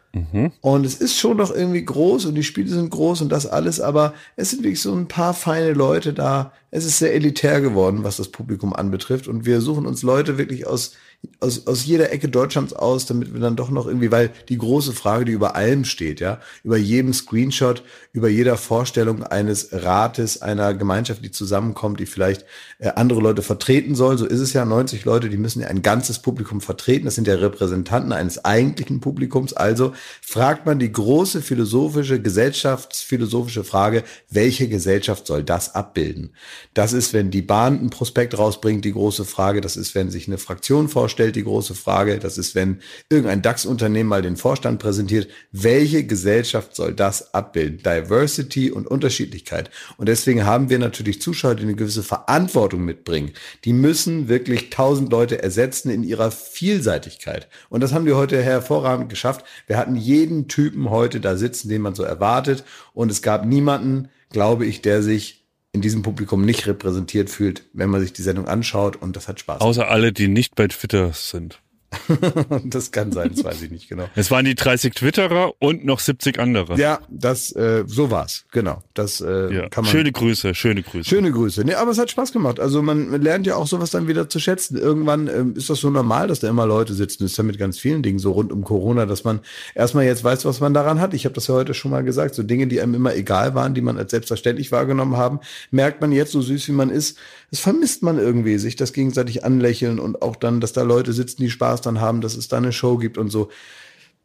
Und 0.61 0.87
es 0.87 0.95
ist 0.95 1.19
schon 1.19 1.37
noch 1.37 1.53
irgendwie 1.53 1.85
groß 1.85 2.25
und 2.25 2.33
die 2.33 2.43
Spiele 2.43 2.67
sind 2.67 2.89
groß 2.89 3.21
und 3.21 3.29
das 3.29 3.45
alles, 3.45 3.79
aber 3.79 4.15
es 4.35 4.49
sind 4.49 4.63
wirklich 4.63 4.81
so 4.81 4.91
ein 4.95 5.07
paar 5.07 5.35
feine 5.35 5.73
Leute 5.73 6.13
da. 6.13 6.51
Es 6.71 6.83
ist 6.83 6.97
sehr 6.97 7.13
elitär 7.13 7.61
geworden, 7.61 8.03
was 8.03 8.17
das 8.17 8.29
Publikum 8.29 8.73
anbetrifft. 8.73 9.27
Und 9.27 9.45
wir 9.45 9.61
suchen 9.61 9.85
uns 9.85 10.01
Leute 10.01 10.39
wirklich 10.39 10.65
aus, 10.65 10.93
aus, 11.41 11.67
aus 11.67 11.85
jeder 11.85 12.11
Ecke 12.11 12.27
Deutschlands 12.27 12.73
aus, 12.73 13.05
damit 13.05 13.33
wir 13.33 13.39
dann 13.39 13.55
doch 13.55 13.69
noch 13.69 13.87
irgendwie, 13.87 14.11
weil 14.11 14.31
die 14.49 14.57
große 14.57 14.93
Frage, 14.93 15.25
die 15.25 15.31
über 15.31 15.55
allem 15.55 15.85
steht, 15.85 16.19
ja, 16.19 16.39
über 16.63 16.77
jedem 16.77 17.13
Screenshot, 17.13 17.83
über 18.11 18.27
jeder 18.27 18.57
Vorstellung 18.57 19.23
eines 19.23 19.69
Rates, 19.71 20.41
einer 20.41 20.73
Gemeinschaft, 20.73 21.23
die 21.23 21.31
zusammenkommt, 21.31 21.99
die 21.99 22.05
vielleicht 22.05 22.45
äh, 22.79 22.89
andere 22.89 23.21
Leute 23.21 23.41
vertreten 23.41 23.95
soll. 23.95 24.17
So 24.17 24.25
ist 24.25 24.39
es 24.39 24.53
ja, 24.53 24.65
90 24.65 25.05
Leute, 25.05 25.29
die 25.29 25.37
müssen 25.37 25.61
ja 25.61 25.67
ein 25.67 25.81
ganzes 25.81 26.19
Publikum 26.19 26.59
vertreten. 26.59 27.05
Das 27.05 27.15
sind 27.15 27.27
ja 27.27 27.35
Repräsentanten 27.35 28.11
eines 28.11 28.43
eigentlichen 28.43 28.99
Publikums. 28.99 29.53
Also 29.53 29.93
fragt 30.21 30.65
man 30.65 30.79
die 30.79 30.91
große 30.91 31.41
philosophische, 31.41 32.21
gesellschaftsphilosophische 32.21 33.63
Frage, 33.63 34.03
welche 34.29 34.67
Gesellschaft 34.67 35.27
soll 35.27 35.43
das 35.43 35.75
abbilden? 35.75 36.33
Das 36.73 36.91
ist, 36.91 37.13
wenn 37.13 37.31
die 37.31 37.41
Bahn 37.41 37.79
ein 37.81 37.89
Prospekt 37.89 38.37
rausbringt, 38.37 38.83
die 38.83 38.93
große 38.93 39.23
Frage. 39.23 39.61
Das 39.61 39.77
ist, 39.77 39.95
wenn 39.95 40.09
sich 40.09 40.27
eine 40.27 40.37
Fraktion 40.37 40.89
vorstellt, 40.89 41.08
die 41.15 41.43
große 41.43 41.75
Frage. 41.75 42.19
Das 42.19 42.37
ist, 42.37 42.55
wenn 42.55 42.79
irgendein 43.09 43.41
DAX-Unternehmen 43.41 44.09
mal 44.09 44.21
den 44.21 44.37
Vorstand 44.37 44.79
präsentiert. 44.79 45.27
Welche 45.51 46.05
Gesellschaft 46.05 46.75
soll 46.75 46.93
das 46.93 47.33
abbilden? 47.33 47.79
Diversity 47.79 48.71
und 48.71 48.87
Unterschiedlichkeit. 48.87 49.69
Und 49.97 50.09
deswegen 50.09 50.45
haben 50.45 50.69
wir 50.69 50.79
natürlich 50.79 51.21
Zuschauer, 51.21 51.55
die 51.55 51.63
eine 51.63 51.75
gewisse 51.75 52.03
Verantwortung 52.03 52.85
mitbringen. 52.85 53.31
Die 53.65 53.73
müssen 53.73 54.27
wirklich 54.27 54.69
tausend 54.69 55.11
Leute 55.11 55.41
ersetzen 55.41 55.89
in 55.89 56.03
ihrer 56.03 56.31
Vielseitigkeit. 56.31 57.47
Und 57.69 57.81
das 57.81 57.93
haben 57.93 58.05
wir 58.05 58.15
heute 58.15 58.41
hervorragend 58.41 59.09
geschafft. 59.09 59.45
Wir 59.67 59.77
hatten 59.77 59.95
jeden 59.95 60.47
Typen 60.47 60.89
heute 60.89 61.19
da 61.19 61.35
sitzen, 61.35 61.69
den 61.69 61.81
man 61.81 61.95
so 61.95 62.03
erwartet. 62.03 62.63
Und 62.93 63.11
es 63.11 63.21
gab 63.21 63.45
niemanden, 63.45 64.09
glaube 64.31 64.65
ich, 64.65 64.81
der 64.81 65.01
sich 65.01 65.38
in 65.71 65.81
diesem 65.81 66.01
Publikum 66.01 66.45
nicht 66.45 66.67
repräsentiert 66.67 67.29
fühlt, 67.29 67.63
wenn 67.73 67.89
man 67.89 68.01
sich 68.01 68.13
die 68.13 68.21
Sendung 68.21 68.47
anschaut. 68.47 68.95
Und 68.95 69.15
das 69.15 69.27
hat 69.27 69.39
Spaß. 69.39 69.61
Außer 69.61 69.87
alle, 69.87 70.11
die 70.11 70.27
nicht 70.27 70.55
bei 70.55 70.67
Twitter 70.67 71.13
sind. 71.13 71.61
das 72.65 72.91
kann 72.91 73.11
sein, 73.11 73.31
das 73.35 73.43
weiß 73.43 73.61
ich 73.63 73.71
nicht 73.71 73.89
genau. 73.89 74.05
Es 74.15 74.29
waren 74.31 74.45
die 74.45 74.55
30 74.55 74.93
Twitterer 74.93 75.53
und 75.59 75.85
noch 75.85 75.99
70 75.99 76.39
andere. 76.39 76.77
Ja, 76.77 76.99
das 77.09 77.51
äh, 77.53 77.83
so 77.87 78.11
war's. 78.11 78.45
Genau. 78.51 78.81
Das 78.93 79.21
äh, 79.21 79.53
Ja. 79.53 79.69
kann 79.69 79.83
man. 79.83 79.91
Schöne 79.91 80.11
Grüße, 80.11 80.53
schöne 80.55 80.83
Grüße. 80.83 81.09
Schöne 81.09 81.31
Grüße. 81.31 81.63
Nee, 81.63 81.73
aber 81.75 81.91
es 81.91 81.97
hat 81.97 82.11
Spaß 82.11 82.31
gemacht. 82.31 82.59
Also 82.59 82.81
man 82.81 83.21
lernt 83.21 83.47
ja 83.47 83.55
auch 83.55 83.67
sowas 83.67 83.91
dann 83.91 84.07
wieder 84.07 84.29
zu 84.29 84.39
schätzen. 84.39 84.77
Irgendwann 84.77 85.27
ähm, 85.27 85.53
ist 85.55 85.69
das 85.69 85.79
so 85.79 85.89
normal, 85.89 86.27
dass 86.27 86.39
da 86.39 86.49
immer 86.49 86.65
Leute 86.65 86.93
sitzen. 86.93 87.23
Das 87.23 87.31
ist 87.31 87.37
ja 87.37 87.43
mit 87.43 87.57
ganz 87.57 87.79
vielen 87.79 88.03
Dingen 88.03 88.19
so 88.19 88.31
rund 88.31 88.51
um 88.51 88.63
Corona, 88.63 89.05
dass 89.05 89.23
man 89.23 89.39
erstmal 89.75 90.05
jetzt 90.05 90.23
weiß, 90.23 90.45
was 90.45 90.59
man 90.59 90.73
daran 90.73 90.99
hat. 90.99 91.13
Ich 91.13 91.25
habe 91.25 91.35
das 91.35 91.47
ja 91.47 91.55
heute 91.55 91.73
schon 91.73 91.91
mal 91.91 92.03
gesagt. 92.03 92.35
So 92.35 92.43
Dinge, 92.43 92.67
die 92.67 92.81
einem 92.81 92.93
immer 92.93 93.15
egal 93.15 93.55
waren, 93.55 93.73
die 93.73 93.81
man 93.81 93.97
als 93.97 94.11
selbstverständlich 94.11 94.71
wahrgenommen 94.71 95.17
haben, 95.17 95.39
merkt 95.71 96.01
man 96.01 96.11
jetzt, 96.11 96.31
so 96.31 96.41
süß 96.41 96.67
wie 96.67 96.73
man 96.73 96.89
ist, 96.89 97.17
das 97.51 97.59
vermisst 97.61 98.03
man 98.03 98.19
irgendwie, 98.19 98.57
sich 98.59 98.75
das 98.75 98.93
gegenseitig 98.93 99.43
anlächeln 99.43 99.99
und 99.99 100.21
auch 100.21 100.35
dann, 100.35 100.61
dass 100.61 100.73
da 100.73 100.83
Leute 100.83 101.13
sitzen, 101.13 101.41
die 101.41 101.49
Spaß 101.49 101.78
Spaß 101.79 101.81
dran 101.81 102.01
haben, 102.01 102.21
dass 102.21 102.35
es 102.35 102.47
da 102.47 102.57
eine 102.57 102.71
Show 102.71 102.97
gibt 102.97 103.17
und 103.17 103.29
so. 103.29 103.49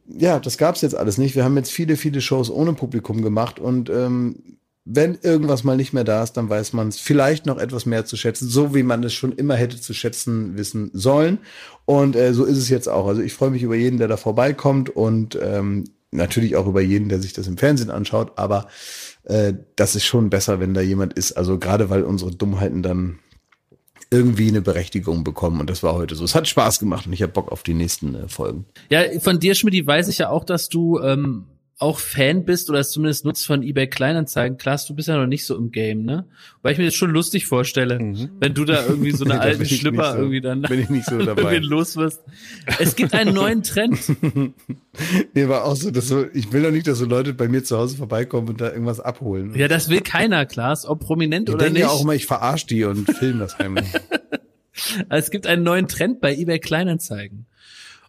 Ja, 0.06 0.38
das 0.38 0.58
gab's 0.58 0.82
jetzt 0.82 0.94
alles 0.94 1.16
nicht. 1.16 1.34
Wir 1.34 1.44
haben 1.44 1.56
jetzt 1.56 1.72
viele, 1.72 1.96
viele 1.96 2.20
Shows 2.20 2.50
ohne 2.50 2.74
Publikum 2.74 3.22
gemacht 3.22 3.58
und 3.58 3.88
ähm, 3.88 4.36
wenn 4.86 5.16
irgendwas 5.22 5.64
mal 5.64 5.78
nicht 5.78 5.94
mehr 5.94 6.04
da 6.04 6.22
ist, 6.22 6.34
dann 6.34 6.50
weiß 6.50 6.74
man 6.74 6.88
es 6.88 7.00
vielleicht 7.00 7.46
noch 7.46 7.56
etwas 7.56 7.86
mehr 7.86 8.04
zu 8.04 8.18
schätzen, 8.18 8.50
so 8.50 8.74
wie 8.74 8.82
man 8.82 9.02
es 9.02 9.14
schon 9.14 9.32
immer 9.32 9.54
hätte 9.54 9.80
zu 9.80 9.94
schätzen 9.94 10.58
wissen 10.58 10.90
sollen. 10.92 11.38
Und 11.86 12.16
äh, 12.16 12.34
so 12.34 12.44
ist 12.44 12.58
es 12.58 12.68
jetzt 12.68 12.88
auch. 12.90 13.06
Also 13.06 13.22
ich 13.22 13.32
freue 13.32 13.50
mich 13.50 13.62
über 13.62 13.76
jeden, 13.76 13.96
der 13.96 14.08
da 14.08 14.18
vorbeikommt 14.18 14.90
und 14.90 15.38
ähm, 15.40 15.84
natürlich 16.10 16.56
auch 16.56 16.66
über 16.66 16.82
jeden, 16.82 17.08
der 17.08 17.18
sich 17.18 17.32
das 17.32 17.46
im 17.46 17.56
Fernsehen 17.56 17.90
anschaut. 17.90 18.32
Aber 18.36 18.68
äh, 19.22 19.54
das 19.74 19.96
ist 19.96 20.04
schon 20.04 20.28
besser, 20.28 20.60
wenn 20.60 20.74
da 20.74 20.82
jemand 20.82 21.14
ist. 21.14 21.32
Also 21.32 21.58
gerade 21.58 21.88
weil 21.88 22.02
unsere 22.02 22.32
Dummheiten 22.32 22.82
dann 22.82 23.20
irgendwie 24.14 24.48
eine 24.48 24.62
Berechtigung 24.62 25.24
bekommen. 25.24 25.60
Und 25.60 25.68
das 25.68 25.82
war 25.82 25.94
heute 25.94 26.14
so. 26.14 26.24
Es 26.24 26.34
hat 26.34 26.48
Spaß 26.48 26.78
gemacht 26.78 27.06
und 27.06 27.12
ich 27.12 27.22
habe 27.22 27.32
Bock 27.32 27.50
auf 27.50 27.62
die 27.62 27.74
nächsten 27.74 28.14
äh, 28.14 28.28
Folgen. 28.28 28.64
Ja, 28.88 29.02
von 29.20 29.40
dir, 29.40 29.54
Schmidt, 29.54 29.86
weiß 29.86 30.08
ich 30.08 30.18
ja 30.18 30.30
auch, 30.30 30.44
dass 30.44 30.68
du 30.68 31.00
ähm, 31.00 31.46
auch 31.78 31.98
Fan 31.98 32.44
bist 32.44 32.70
oder 32.70 32.78
es 32.78 32.90
zumindest 32.90 33.24
nutzt 33.24 33.46
von 33.46 33.62
eBay 33.62 33.88
Kleinanzeigen, 33.88 34.58
Klaas, 34.58 34.86
du 34.86 34.94
bist 34.94 35.08
ja 35.08 35.16
noch 35.16 35.26
nicht 35.26 35.44
so 35.44 35.56
im 35.56 35.72
Game, 35.72 36.04
ne? 36.04 36.24
Weil 36.62 36.72
ich 36.72 36.78
mir 36.78 36.84
das 36.84 36.94
schon 36.94 37.10
lustig 37.10 37.46
vorstelle, 37.46 37.98
mhm. 37.98 38.30
wenn 38.38 38.54
du 38.54 38.64
da 38.64 38.86
irgendwie 38.86 39.10
so 39.10 39.24
eine 39.24 39.40
alten 39.40 39.66
Schlipper 39.66 40.12
so, 40.12 40.18
irgendwie 40.18 40.40
dann 40.40 40.62
bin 40.62 40.80
ich 40.80 40.88
nicht 40.88 41.06
so 41.06 41.18
dabei. 41.24 41.58
los 41.58 41.96
wirst. 41.96 42.22
Es 42.78 42.94
gibt 42.94 43.12
einen 43.12 43.34
neuen 43.34 43.64
Trend. 43.64 43.98
mir 45.34 45.48
war 45.48 45.64
auch 45.64 45.74
so, 45.74 45.90
dass 45.90 46.06
so, 46.06 46.24
ich 46.32 46.52
will 46.52 46.62
doch 46.62 46.70
nicht, 46.70 46.86
dass 46.86 46.98
so 46.98 47.06
Leute 47.06 47.34
bei 47.34 47.48
mir 47.48 47.64
zu 47.64 47.76
Hause 47.76 47.96
vorbeikommen 47.96 48.48
und 48.48 48.60
da 48.60 48.70
irgendwas 48.70 49.00
abholen. 49.00 49.54
Ja, 49.56 49.66
das 49.66 49.88
will 49.88 50.00
keiner, 50.00 50.46
Klaas, 50.46 50.86
ob 50.86 51.00
prominent 51.00 51.48
ich 51.48 51.54
oder 51.54 51.64
nicht. 51.64 51.72
Ich 51.72 51.80
denke 51.80 51.88
ja 51.88 51.94
auch 51.94 52.02
immer, 52.02 52.14
ich 52.14 52.26
verarsche 52.26 52.68
die 52.68 52.84
und 52.84 53.10
film 53.10 53.40
das 53.40 53.58
heimlich. 53.58 53.88
es 55.08 55.30
gibt 55.30 55.48
einen 55.48 55.64
neuen 55.64 55.88
Trend 55.88 56.20
bei 56.20 56.34
eBay 56.36 56.60
Kleinanzeigen. 56.60 57.46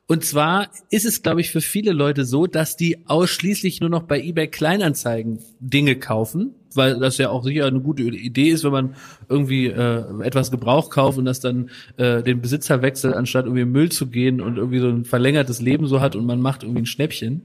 Und 0.07 0.23
zwar 0.23 0.69
ist 0.91 1.05
es, 1.05 1.23
glaube 1.23 1.41
ich, 1.41 1.49
für 1.49 1.61
viele 1.61 1.91
Leute 1.91 2.25
so, 2.25 2.45
dass 2.45 2.77
die 2.77 3.07
ausschließlich 3.07 3.81
nur 3.81 3.89
noch 3.89 4.03
bei 4.03 4.21
eBay 4.21 4.47
Kleinanzeigen 4.47 5.39
Dinge 5.59 5.95
kaufen, 5.95 6.53
weil 6.75 6.99
das 6.99 7.17
ja 7.17 7.29
auch 7.29 7.43
sicher 7.43 7.65
eine 7.65 7.79
gute 7.79 8.03
Idee 8.03 8.49
ist, 8.49 8.63
wenn 8.63 8.71
man 8.71 8.95
irgendwie 9.29 9.65
äh, 9.65 10.03
etwas 10.21 10.51
Gebrauch 10.51 10.91
kauft 10.91 11.17
und 11.17 11.25
das 11.25 11.39
dann 11.39 11.71
äh, 11.97 12.21
den 12.21 12.39
Besitzer 12.39 12.83
wechselt, 12.83 13.15
anstatt 13.15 13.45
irgendwie 13.45 13.65
Müll 13.65 13.91
zu 13.91 14.05
gehen 14.07 14.41
und 14.41 14.57
irgendwie 14.57 14.79
so 14.79 14.89
ein 14.89 15.05
verlängertes 15.05 15.59
Leben 15.59 15.87
so 15.87 16.01
hat 16.01 16.15
und 16.15 16.25
man 16.25 16.39
macht 16.39 16.61
irgendwie 16.61 16.83
ein 16.83 16.87
Schnäppchen. 16.87 17.41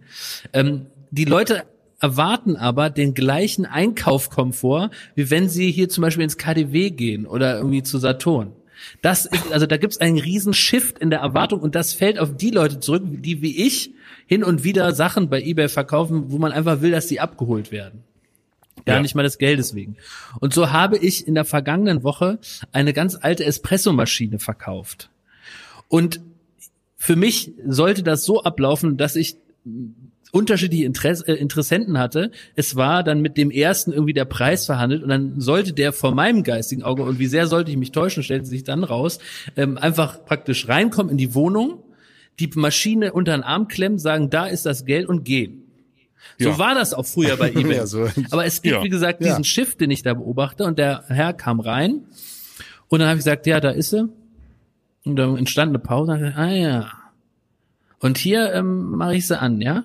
Ähm, 0.52 0.86
die 1.10 1.24
Leute 1.24 1.62
erwarten 1.98 2.56
aber 2.56 2.90
den 2.90 3.14
gleichen 3.14 3.64
Einkaufkomfort, 3.64 4.90
wie 5.14 5.30
wenn 5.30 5.48
sie 5.48 5.70
hier 5.70 5.88
zum 5.88 6.02
Beispiel 6.02 6.24
ins 6.24 6.36
KDW 6.36 6.90
gehen 6.90 7.26
oder 7.26 7.56
irgendwie 7.56 7.82
zu 7.82 7.98
Saturn. 7.98 8.52
Das 9.02 9.26
ist, 9.26 9.52
also 9.52 9.66
da 9.66 9.76
gibt's 9.76 9.98
einen 9.98 10.18
riesen 10.18 10.52
Shift 10.52 10.98
in 10.98 11.10
der 11.10 11.20
Erwartung 11.20 11.60
und 11.60 11.74
das 11.74 11.92
fällt 11.92 12.18
auf 12.18 12.36
die 12.36 12.50
Leute 12.50 12.80
zurück, 12.80 13.04
die 13.06 13.42
wie 13.42 13.66
ich 13.66 13.92
hin 14.26 14.44
und 14.44 14.64
wieder 14.64 14.94
Sachen 14.94 15.28
bei 15.28 15.42
eBay 15.42 15.68
verkaufen, 15.68 16.30
wo 16.30 16.38
man 16.38 16.52
einfach 16.52 16.80
will, 16.80 16.90
dass 16.90 17.08
sie 17.08 17.20
abgeholt 17.20 17.72
werden. 17.72 18.04
Gar 18.84 18.96
ja. 18.96 19.02
nicht 19.02 19.14
mal 19.14 19.22
des 19.22 19.38
Geldes 19.38 19.74
wegen. 19.74 19.96
Und 20.40 20.54
so 20.54 20.70
habe 20.70 20.96
ich 20.96 21.26
in 21.26 21.34
der 21.34 21.44
vergangenen 21.44 22.02
Woche 22.02 22.38
eine 22.72 22.92
ganz 22.92 23.16
alte 23.20 23.44
Espressomaschine 23.44 24.38
verkauft. 24.38 25.10
Und 25.88 26.20
für 26.96 27.16
mich 27.16 27.52
sollte 27.66 28.02
das 28.02 28.24
so 28.24 28.42
ablaufen, 28.42 28.96
dass 28.96 29.16
ich 29.16 29.36
unterschiedliche 30.32 30.84
Interess 30.84 31.22
äh, 31.22 31.34
Interessenten 31.34 31.98
hatte. 31.98 32.30
Es 32.54 32.76
war 32.76 33.02
dann 33.02 33.20
mit 33.20 33.36
dem 33.36 33.50
ersten 33.50 33.92
irgendwie 33.92 34.12
der 34.12 34.24
Preis 34.24 34.66
verhandelt 34.66 35.02
und 35.02 35.08
dann 35.08 35.40
sollte 35.40 35.72
der 35.72 35.92
vor 35.92 36.14
meinem 36.14 36.42
geistigen 36.42 36.82
Auge, 36.82 37.02
und 37.02 37.18
wie 37.18 37.26
sehr 37.26 37.46
sollte 37.46 37.70
ich 37.70 37.76
mich 37.76 37.92
täuschen, 37.92 38.22
stellte 38.22 38.46
sich 38.46 38.64
dann 38.64 38.84
raus, 38.84 39.18
ähm, 39.56 39.78
einfach 39.78 40.24
praktisch 40.24 40.68
reinkommen 40.68 41.10
in 41.10 41.18
die 41.18 41.34
Wohnung, 41.34 41.82
die 42.38 42.50
Maschine 42.54 43.12
unter 43.12 43.32
den 43.36 43.42
Arm 43.42 43.68
klemmen, 43.68 43.98
sagen, 43.98 44.30
da 44.30 44.46
ist 44.46 44.66
das 44.66 44.84
Geld 44.84 45.08
und 45.08 45.24
gehen. 45.24 45.64
So 46.38 46.50
ja. 46.50 46.58
war 46.58 46.74
das 46.74 46.94
auch 46.94 47.06
früher 47.06 47.36
bei 47.36 47.50
eBay. 47.54 47.76
ja, 47.76 47.86
so. 47.86 48.08
Aber 48.30 48.44
es 48.44 48.62
gibt, 48.62 48.76
ja. 48.76 48.82
wie 48.82 48.88
gesagt, 48.88 49.22
diesen 49.22 49.44
Shift, 49.44 49.80
den 49.80 49.90
ich 49.90 50.02
da 50.02 50.14
beobachte 50.14 50.64
und 50.64 50.78
der 50.78 51.04
Herr 51.08 51.32
kam 51.32 51.60
rein 51.60 52.04
und 52.88 53.00
dann 53.00 53.08
habe 53.08 53.18
ich 53.18 53.24
gesagt, 53.24 53.46
ja, 53.46 53.60
da 53.60 53.70
ist 53.70 53.90
sie. 53.90 54.08
Und 55.04 55.16
dann 55.16 55.38
entstand 55.38 55.70
eine 55.70 55.78
Pause. 55.78 56.12
Und 56.12 56.24
ich, 56.24 56.36
ah 56.36 56.50
ja. 56.50 56.92
Und 58.00 58.18
hier 58.18 58.52
ähm, 58.52 58.90
mache 58.90 59.16
ich 59.16 59.26
sie 59.26 59.38
an, 59.38 59.60
ja 59.60 59.84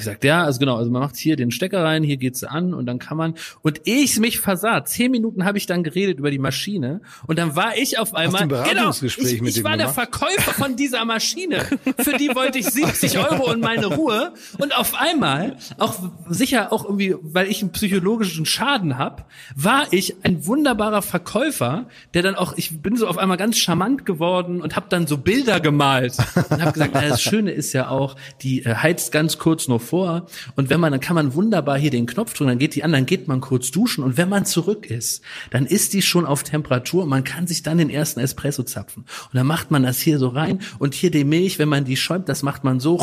ich 0.00 0.04
gesagt, 0.06 0.24
ja, 0.24 0.44
also 0.44 0.58
genau, 0.58 0.76
also 0.76 0.90
man 0.90 1.02
macht 1.02 1.16
hier 1.16 1.36
den 1.36 1.50
Stecker 1.50 1.84
rein, 1.84 2.02
hier 2.02 2.16
geht's 2.16 2.44
an 2.44 2.72
und 2.72 2.86
dann 2.86 2.98
kann 2.98 3.18
man. 3.18 3.34
Und 3.60 3.82
ich 3.84 4.18
mich 4.18 4.40
versah. 4.40 4.84
Zehn 4.84 5.10
Minuten 5.10 5.44
habe 5.44 5.58
ich 5.58 5.66
dann 5.66 5.82
geredet 5.82 6.18
über 6.18 6.30
die 6.30 6.38
Maschine 6.38 7.02
und 7.26 7.38
dann 7.38 7.56
war 7.56 7.76
ich 7.76 7.98
auf 7.98 8.14
einmal. 8.14 8.48
genau, 8.48 8.90
ich, 8.90 9.18
ich 9.18 9.64
war 9.64 9.76
der 9.76 9.90
Verkäufer 9.90 10.54
von 10.54 10.76
dieser 10.76 11.04
Maschine. 11.04 11.66
Für 11.98 12.16
die 12.16 12.34
wollte 12.34 12.58
ich 12.58 12.66
70 12.66 13.18
Euro 13.18 13.50
und 13.50 13.60
meine 13.60 13.86
Ruhe. 13.86 14.32
Und 14.58 14.74
auf 14.74 14.94
einmal, 14.98 15.58
auch 15.78 15.96
sicher 16.28 16.72
auch 16.72 16.84
irgendwie, 16.84 17.14
weil 17.20 17.48
ich 17.48 17.60
einen 17.60 17.72
psychologischen 17.72 18.46
Schaden 18.46 18.96
habe, 18.96 19.24
war 19.56 19.92
ich 19.92 20.16
ein 20.24 20.46
wunderbarer 20.46 21.02
Verkäufer, 21.02 21.86
der 22.14 22.22
dann 22.22 22.34
auch, 22.34 22.54
ich 22.56 22.80
bin 22.80 22.96
so 22.96 23.06
auf 23.08 23.18
einmal 23.18 23.36
ganz 23.36 23.58
charmant 23.58 24.06
geworden 24.06 24.62
und 24.62 24.74
habe 24.74 24.86
dann 24.88 25.06
so 25.06 25.18
Bilder 25.18 25.60
gemalt 25.60 26.16
und 26.48 26.62
habe 26.62 26.72
gesagt, 26.72 26.92
na, 26.94 27.08
das 27.08 27.20
Schöne 27.20 27.50
ist 27.50 27.74
ja 27.74 27.88
auch, 27.88 28.16
die 28.40 28.64
äh, 28.64 28.74
heizt 28.74 29.12
ganz 29.12 29.36
kurz 29.36 29.68
nur 29.68 29.81
vor. 29.82 30.26
Und 30.56 30.70
wenn 30.70 30.80
man, 30.80 30.92
dann 30.92 31.00
kann 31.00 31.14
man 31.14 31.34
wunderbar 31.34 31.78
hier 31.78 31.90
den 31.90 32.06
Knopf 32.06 32.32
drücken, 32.32 32.48
dann 32.48 32.58
geht 32.58 32.74
die 32.74 32.84
an, 32.84 32.92
dann 32.92 33.06
geht 33.06 33.28
man 33.28 33.40
kurz 33.40 33.70
duschen. 33.70 34.02
Und 34.02 34.16
wenn 34.16 34.28
man 34.28 34.46
zurück 34.46 34.86
ist, 34.86 35.22
dann 35.50 35.66
ist 35.66 35.92
die 35.92 36.02
schon 36.02 36.24
auf 36.24 36.42
Temperatur 36.42 37.02
und 37.02 37.08
man 37.08 37.24
kann 37.24 37.46
sich 37.46 37.62
dann 37.62 37.78
den 37.78 37.90
ersten 37.90 38.20
Espresso 38.20 38.62
zapfen. 38.62 39.02
Und 39.02 39.34
dann 39.34 39.46
macht 39.46 39.70
man 39.70 39.82
das 39.82 40.00
hier 40.00 40.18
so 40.18 40.28
rein 40.28 40.60
und 40.78 40.94
hier 40.94 41.10
die 41.10 41.24
Milch, 41.24 41.58
wenn 41.58 41.68
man 41.68 41.84
die 41.84 41.96
schäumt, 41.96 42.28
das 42.28 42.42
macht 42.42 42.64
man 42.64 42.80
so, 42.80 42.98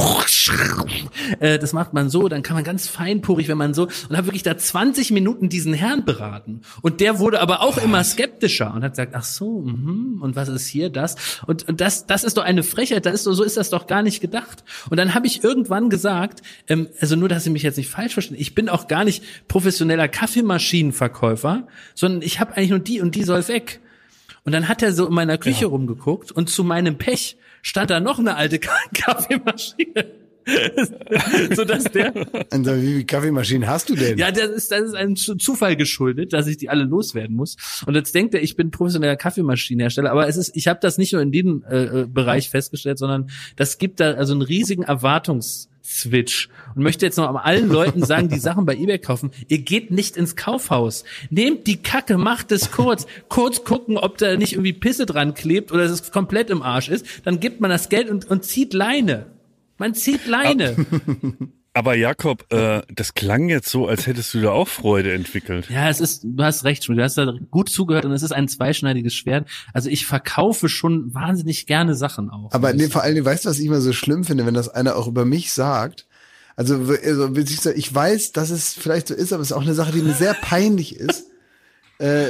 äh, 1.40 1.60
das 1.60 1.74
macht 1.74 1.94
man 1.94 2.10
so, 2.10 2.28
dann 2.28 2.44
kann 2.44 2.56
man 2.56 2.64
ganz 2.64 2.88
feinporig, 2.88 3.48
wenn 3.48 3.58
man 3.58 3.74
so, 3.74 3.84
und 4.10 4.18
habe 4.18 4.28
wirklich 4.28 4.44
da 4.44 4.58
20 4.58 5.12
Minuten 5.12 5.50
diesen 5.50 5.74
Herrn 5.74 6.06
beraten. 6.06 6.62
Und 6.82 7.02
der 7.02 7.20
wurde 7.20 7.42
aber 7.42 7.62
auch 7.62 7.78
immer 7.78 8.04
skeptischer 8.04 8.74
und 8.74 8.84
hat 8.84 8.94
gesagt, 8.94 9.14
ach 9.16 9.24
so, 9.24 9.62
mh, 9.62 10.24
und 10.24 10.36
was 10.36 10.50
ist 10.50 10.68
hier 10.68 10.90
das? 10.90 11.16
Und, 11.46 11.68
und 11.68 11.82
das, 11.82 12.06
das 12.06 12.24
ist 12.24 12.38
doch 12.38 12.44
eine 12.44 12.64
Frechheit, 12.64 13.06
das 13.06 13.16
ist 13.16 13.24
so, 13.24 13.34
so 13.34 13.44
ist 13.44 13.58
das 13.58 13.70
doch 13.70 13.88
gar 13.88 14.02
nicht 14.02 14.22
gedacht. 14.22 14.64
Und 14.90 14.98
dann 14.98 15.14
habe 15.14 15.28
ich 15.28 15.44
irgendwann 15.44 15.90
gesagt, 15.90 16.42
ähm, 16.70 16.88
also 17.02 17.16
nur, 17.16 17.28
dass 17.28 17.44
Sie 17.44 17.50
mich 17.50 17.64
jetzt 17.64 17.78
nicht 17.78 17.90
falsch 17.90 18.14
verstehen, 18.14 18.38
ich 18.40 18.56
bin 18.56 18.70
auch 18.70 18.88
gar 18.88 19.04
nicht 19.04 19.24
professioneller 19.48 20.08
Kaffeemaschinenverkäufer, 20.08 21.68
sondern 21.96 22.22
ich 22.22 22.40
habe 22.40 22.56
eigentlich 22.56 22.70
nur 22.70 22.80
die 22.80 23.02
und 23.02 23.16
die 23.16 23.24
soll 23.24 23.46
weg. 23.48 23.82
Und 24.46 24.54
dann 24.54 24.68
hat 24.68 24.82
er 24.82 24.94
so 24.94 25.08
in 25.08 25.14
meiner 25.14 25.38
Küche 25.38 25.64
ja. 25.64 25.68
rumgeguckt 25.68 26.32
und 26.32 26.50
zu 26.50 26.64
meinem 26.64 26.98
Pech 26.98 27.38
stand 27.62 27.90
da 27.90 28.00
noch 28.00 28.20
eine 28.20 28.36
alte 28.36 28.60
Kaffeemaschine. 28.94 30.29
so 31.56 31.64
dass 31.64 31.86
der. 31.86 32.14
Also 32.50 32.76
wie 32.76 32.88
viele 32.88 33.06
Kaffeemaschinen 33.06 33.68
hast 33.68 33.90
du 33.90 33.96
denn? 33.96 34.18
Ja, 34.18 34.32
das 34.32 34.50
ist, 34.50 34.72
das 34.72 34.82
ist 34.82 34.96
ein 34.96 35.16
Zufall 35.16 35.76
geschuldet, 35.76 36.34
dass 36.34 36.48
ich 36.48 36.58
die 36.58 36.70
alle 36.70 36.84
loswerden 36.84 37.36
muss. 37.36 37.56
Und 37.86 37.96
jetzt 37.96 38.14
denkt 38.16 38.34
er, 38.34 38.42
ich 38.42 38.56
bin 38.56 38.72
professioneller 38.72 39.16
Kaffeemaschinenhersteller. 39.16 40.12
Aber 40.12 40.28
es 40.28 40.38
ist, 40.38 40.56
ich 40.56 40.68
habe 40.68 40.80
das 40.82 40.98
nicht 40.98 41.14
nur 41.14 41.22
in 41.22 41.32
diesem 41.32 41.64
äh, 41.70 42.02
äh, 42.02 42.08
Bereich 42.08 42.50
festgestellt, 42.50 42.98
sondern 42.98 43.30
das 43.56 43.78
gibt 43.78 44.00
da 44.00 44.14
also 44.14 44.34
einen 44.34 44.42
riesigen 44.42 44.84
Erwartungs 44.84 45.70
Switch 45.90 46.50
und 46.76 46.84
möchte 46.84 47.06
jetzt 47.06 47.18
noch 47.18 47.34
allen 47.44 47.68
Leuten 47.68 48.04
sagen, 48.04 48.30
die 48.30 48.38
Sachen 48.38 48.66
bei 48.66 48.76
eBay 48.76 49.00
kaufen, 49.00 49.32
ihr 49.48 49.60
geht 49.60 49.90
nicht 49.90 50.18
ins 50.18 50.36
Kaufhaus. 50.36 51.04
Nehmt 51.32 51.66
die 51.66 51.82
Kacke, 51.82 52.18
macht 52.18 52.52
es 52.52 52.72
kurz, 52.72 53.08
kurz 53.28 53.64
gucken, 53.64 53.98
ob 53.98 54.18
da 54.20 54.38
nicht 54.38 54.54
irgendwie 54.54 54.74
Pisse 54.74 55.08
dran 55.08 55.34
klebt 55.34 55.72
oder 55.72 55.84
es 55.84 56.12
komplett 56.12 56.52
im 56.52 56.62
Arsch 56.62 56.90
ist, 56.90 57.06
dann 57.24 57.40
gibt 57.40 57.60
man 57.60 57.72
das 57.72 57.90
Geld 57.90 58.10
und, 58.10 58.30
und 58.30 58.46
zieht 58.46 58.74
Leine. 58.74 59.26
Man 59.80 59.96
zieht 59.96 60.28
Leine. 60.28 60.76
Aber 61.74 61.96
Jakob, 61.96 62.52
äh, 62.52 62.82
das 62.94 63.14
klang 63.14 63.48
jetzt 63.48 63.70
so, 63.70 63.88
als 63.88 64.08
hättest 64.08 64.34
du 64.34 64.42
da 64.42 64.52
auch 64.52 64.68
Freude 64.68 65.14
entwickelt. 65.14 65.70
Ja, 65.70 65.88
es 65.88 66.02
ist, 66.02 66.24
du 66.24 66.44
hast 66.44 66.64
recht, 66.64 66.88
du 66.88 67.02
hast 67.02 67.18
da 67.18 67.32
gut 67.52 67.70
zugehört 67.70 68.06
und 68.06 68.12
es 68.12 68.24
ist 68.24 68.32
ein 68.34 68.48
zweischneidiges 68.48 69.14
Schwert. 69.14 69.48
Also 69.74 69.90
ich 69.90 70.06
verkaufe 70.06 70.68
schon 70.68 71.14
wahnsinnig 71.14 71.68
gerne 71.68 71.96
Sachen 71.96 72.30
auch. 72.32 72.52
Aber 72.52 72.74
nee, 72.74 72.90
vor 72.90 73.04
allem, 73.04 73.24
weißt 73.24 73.46
du, 73.46 73.50
was 73.50 73.60
ich 73.60 73.68
immer 73.68 73.82
so 73.82 73.94
schlimm 73.94 74.24
finde, 74.24 74.46
wenn 74.46 74.56
das 74.56 74.68
einer 74.68 74.96
auch 74.96 75.08
über 75.08 75.26
mich 75.26 75.54
sagt? 75.54 76.08
Also, 76.56 76.76
also 76.76 77.34
ich 77.36 77.96
weiß, 77.96 78.34
dass 78.34 78.50
es 78.50 78.74
vielleicht 78.74 79.08
so 79.08 79.14
ist, 79.14 79.32
aber 79.32 79.42
es 79.42 79.52
ist 79.52 79.56
auch 79.56 79.62
eine 79.62 79.76
Sache, 79.76 79.94
die 79.94 80.02
mir 80.02 80.14
sehr 80.14 80.34
peinlich 80.34 80.98
ist, 80.98 81.28
äh, 82.00 82.26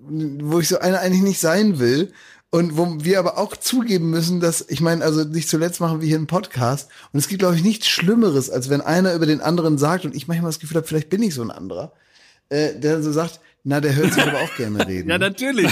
wo 0.00 0.58
ich 0.58 0.68
so 0.68 0.78
einer 0.78 0.98
eigentlich 1.00 1.22
nicht 1.22 1.38
sein 1.38 1.78
will. 1.78 2.12
Und 2.50 2.78
wo 2.78 3.04
wir 3.04 3.18
aber 3.18 3.36
auch 3.36 3.56
zugeben 3.56 4.08
müssen, 4.08 4.40
dass, 4.40 4.64
ich 4.68 4.80
meine, 4.80 5.04
also 5.04 5.24
nicht 5.24 5.50
zuletzt 5.50 5.80
machen 5.80 6.00
wir 6.00 6.08
hier 6.08 6.16
einen 6.16 6.26
Podcast 6.26 6.88
und 7.12 7.18
es 7.18 7.28
gibt, 7.28 7.40
glaube 7.40 7.56
ich, 7.56 7.62
nichts 7.62 7.88
Schlimmeres, 7.88 8.48
als 8.48 8.70
wenn 8.70 8.80
einer 8.80 9.12
über 9.12 9.26
den 9.26 9.42
anderen 9.42 9.76
sagt 9.76 10.06
und 10.06 10.14
ich 10.14 10.28
manchmal 10.28 10.48
das 10.48 10.58
Gefühl 10.58 10.78
habe, 10.78 10.86
vielleicht 10.86 11.10
bin 11.10 11.22
ich 11.22 11.34
so 11.34 11.42
ein 11.42 11.50
anderer, 11.50 11.92
äh, 12.48 12.74
der 12.74 13.02
so 13.02 13.12
sagt, 13.12 13.40
na, 13.64 13.82
der 13.82 13.94
hört 13.94 14.14
sich 14.14 14.22
aber 14.26 14.40
auch 14.40 14.54
gerne 14.56 14.86
reden. 14.86 15.10
ja, 15.10 15.18
natürlich. 15.18 15.70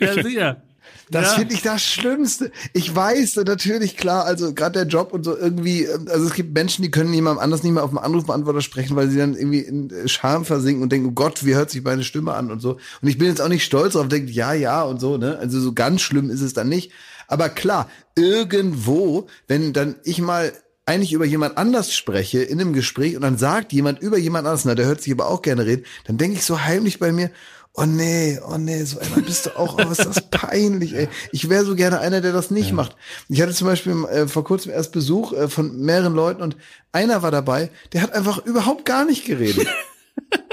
Ja, 0.00 0.22
sicher. 0.22 0.62
Das 1.10 1.32
Ja. 1.32 1.38
finde 1.38 1.54
ich 1.54 1.62
das 1.62 1.82
Schlimmste. 1.82 2.50
Ich 2.72 2.94
weiß 2.94 3.36
natürlich 3.36 3.96
klar, 3.96 4.24
also 4.24 4.54
gerade 4.54 4.80
der 4.80 4.86
Job 4.86 5.12
und 5.12 5.24
so 5.24 5.36
irgendwie, 5.36 5.84
ähm, 5.84 6.06
also 6.10 6.26
es 6.26 6.34
gibt 6.34 6.54
Menschen, 6.54 6.82
die 6.82 6.90
können 6.90 7.12
jemandem 7.12 7.42
anders 7.42 7.62
nicht 7.62 7.72
mehr 7.72 7.84
auf 7.84 7.90
den 7.90 7.98
Anrufbeantworter 7.98 8.60
sprechen, 8.62 8.96
weil 8.96 9.08
sie 9.08 9.18
dann 9.18 9.34
irgendwie 9.34 9.60
in 9.60 9.90
äh, 9.90 10.08
Scham 10.08 10.44
versinken 10.44 10.82
und 10.82 10.90
denken, 10.92 11.08
oh 11.08 11.12
Gott, 11.12 11.44
wie 11.44 11.54
hört 11.54 11.70
sich 11.70 11.82
meine 11.82 12.04
Stimme 12.04 12.34
an 12.34 12.50
und 12.50 12.60
so. 12.60 12.78
Und 13.02 13.08
ich 13.08 13.18
bin 13.18 13.28
jetzt 13.28 13.40
auch 13.40 13.48
nicht 13.48 13.64
stolz 13.64 13.92
darauf, 13.94 14.08
denke, 14.08 14.30
ja, 14.32 14.52
ja 14.54 14.82
und 14.82 15.00
so, 15.00 15.16
ne? 15.18 15.38
Also 15.38 15.60
so 15.60 15.72
ganz 15.72 16.00
schlimm 16.00 16.30
ist 16.30 16.40
es 16.40 16.54
dann 16.54 16.68
nicht. 16.68 16.90
Aber 17.28 17.48
klar, 17.48 17.88
irgendwo, 18.16 19.26
wenn 19.48 19.72
dann 19.72 19.96
ich 20.04 20.20
mal 20.20 20.52
eigentlich 20.86 21.12
über 21.14 21.24
jemand 21.24 21.56
anders 21.56 21.94
spreche 21.94 22.42
in 22.42 22.60
einem 22.60 22.74
Gespräch 22.74 23.16
und 23.16 23.22
dann 23.22 23.38
sagt 23.38 23.72
jemand 23.72 24.00
über 24.00 24.18
jemand 24.18 24.46
anders, 24.46 24.64
na, 24.66 24.74
der 24.74 24.84
hört 24.86 25.00
sich 25.00 25.12
aber 25.12 25.28
auch 25.28 25.40
gerne 25.40 25.64
reden, 25.64 25.84
dann 26.06 26.18
denke 26.18 26.36
ich 26.36 26.44
so 26.44 26.60
heimlich 26.60 26.98
bei 26.98 27.10
mir, 27.10 27.30
oh 27.74 27.86
nee, 27.86 28.38
oh 28.48 28.56
nee, 28.56 28.82
so 28.84 28.98
einer 29.00 29.20
bist 29.20 29.46
du 29.46 29.56
auch, 29.58 29.78
oh, 29.78 29.90
ist 29.90 30.04
das 30.04 30.20
peinlich, 30.30 30.94
ey. 30.94 31.08
Ich 31.32 31.48
wäre 31.48 31.64
so 31.64 31.74
gerne 31.74 32.00
einer, 32.00 32.20
der 32.20 32.32
das 32.32 32.50
nicht 32.50 32.72
macht. 32.72 32.96
Ich 33.28 33.42
hatte 33.42 33.52
zum 33.52 33.66
Beispiel 33.66 34.04
äh, 34.06 34.28
vor 34.28 34.44
kurzem 34.44 34.72
erst 34.72 34.92
Besuch 34.92 35.32
äh, 35.32 35.48
von 35.48 35.80
mehreren 35.80 36.14
Leuten 36.14 36.42
und 36.42 36.56
einer 36.92 37.22
war 37.22 37.30
dabei, 37.30 37.70
der 37.92 38.02
hat 38.02 38.12
einfach 38.12 38.44
überhaupt 38.44 38.84
gar 38.84 39.04
nicht 39.04 39.24
geredet. 39.24 39.66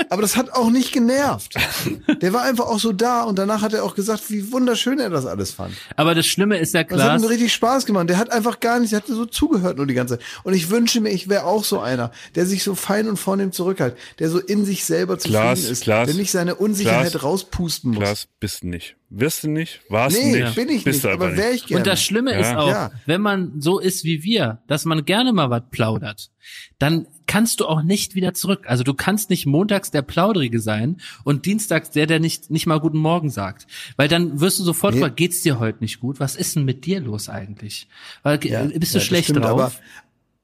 Aber 0.10 0.22
das 0.22 0.36
hat 0.36 0.52
auch 0.54 0.70
nicht 0.70 0.92
genervt. 0.92 1.56
Der 2.22 2.34
war 2.34 2.44
einfach 2.44 2.66
auch 2.66 2.80
so 2.80 2.92
da 2.92 3.24
und 3.24 3.38
danach 3.40 3.62
hat 3.62 3.74
er 3.74 3.84
auch 3.84 3.96
gesagt, 3.96 4.30
wie 4.30 4.52
wunderschön 4.52 5.00
er 5.00 5.10
das 5.10 5.26
alles 5.26 5.52
fand. 5.52 5.74
Aber 5.96 6.14
das 6.16 6.26
Schlimme 6.26 6.58
ist 6.58 6.74
ja 6.74 6.84
Das 6.84 7.00
hat 7.00 7.06
klar. 7.08 7.20
ihm 7.20 7.26
richtig 7.26 7.54
Spaß 7.54 7.86
gemacht. 7.86 8.10
Der 8.10 8.18
hat 8.18 8.32
einfach 8.32 8.60
gar 8.60 8.80
nicht, 8.80 8.92
der 8.92 9.00
hat 9.00 9.08
so 9.08 9.26
zugehört 9.26 9.78
nur 9.78 9.88
die 9.88 9.94
ganze 9.94 10.18
Zeit. 10.18 10.26
Und 10.44 10.54
ich 10.54 10.70
wünsche 10.70 11.00
mir, 11.00 11.10
ich 11.12 11.30
wäre 11.30 11.46
auch 11.46 11.64
so 11.64 11.80
einer, 11.80 12.12
der 12.36 12.46
sich 12.46 12.64
so 12.64 12.76
fein 12.76 13.08
und 13.08 13.18
vornehm 13.18 13.52
zurückhält, 13.52 13.96
der 14.20 14.30
so 14.30 14.40
in 14.40 14.66
sich 14.66 14.84
selber 14.84 15.18
zufrieden 15.18 15.42
Klaas, 15.42 15.64
ist, 15.64 15.84
Klaas, 15.84 16.08
der 16.08 16.16
nicht 16.18 16.32
seine 16.32 16.56
Unsicherheit 16.56 17.12
Klaas, 17.12 17.24
rauspusten 17.24 17.92
muss. 17.92 18.00
Klaas, 18.04 18.28
bist 18.40 18.64
du 18.64 18.68
nicht. 18.68 18.98
Wirst 19.10 19.44
du 19.44 19.50
nicht? 19.50 19.82
Warst 19.90 20.18
nee, 20.18 20.32
du 20.40 20.44
nicht? 20.46 20.56
bin 20.56 20.70
ich 20.70 20.84
bist 20.84 21.04
nicht, 21.04 21.14
aber 21.14 21.36
wäre 21.38 21.52
ich 21.52 21.66
gerne. 21.68 21.82
Und 21.82 21.88
das 21.88 22.02
Schlimme 22.02 22.34
ist 22.34 22.52
Ja. 22.52 22.58
auch, 22.60 22.70
Ja. 22.70 22.92
wenn 23.06 23.22
man 23.22 23.60
so 23.60 23.80
ist 23.80 24.04
wie 24.04 24.24
wir, 24.24 24.60
dass 24.68 24.86
man 24.86 25.04
gerne 25.06 25.34
mal 25.34 25.50
was 25.50 25.64
plaudert, 25.70 26.30
dann 26.80 27.08
kannst 27.32 27.60
du 27.62 27.66
auch 27.66 27.82
nicht 27.82 28.14
wieder 28.16 28.34
zurück. 28.34 28.66
Also 28.68 28.84
du 28.84 28.94
kannst 28.94 29.30
nicht 29.30 29.46
montags 29.46 29.90
der 29.90 30.02
Plaudrige 30.02 30.60
sein 30.60 30.98
und 31.24 31.46
dienstags 31.46 31.90
der, 31.92 32.06
der 32.06 32.20
nicht, 32.20 32.52
nicht 32.52 32.68
mal 32.68 32.80
guten 32.80 32.98
Morgen 32.98 33.30
sagt. 33.30 33.68
Weil 33.96 34.08
dann 34.10 34.42
wirst 34.42 34.60
du 34.60 34.64
sofort 34.64 34.96
Nee. 34.96 35.00
fragen, 35.02 35.16
geht's 35.16 35.42
dir 35.42 35.58
heute 35.60 35.80
nicht 35.80 36.02
gut? 36.02 36.20
Was 36.20 36.36
ist 36.36 36.56
denn 36.58 36.66
mit 36.66 36.86
dir 36.86 37.00
los 37.00 37.30
eigentlich? 37.30 37.88
Weil, 38.24 38.44
Ja, 38.46 38.64
bist 38.66 38.94
du 38.94 38.98
ja, 39.00 39.04
schlecht 39.04 39.30
stimmt, 39.30 39.46
drauf? 39.46 39.52
aber- 39.52 39.72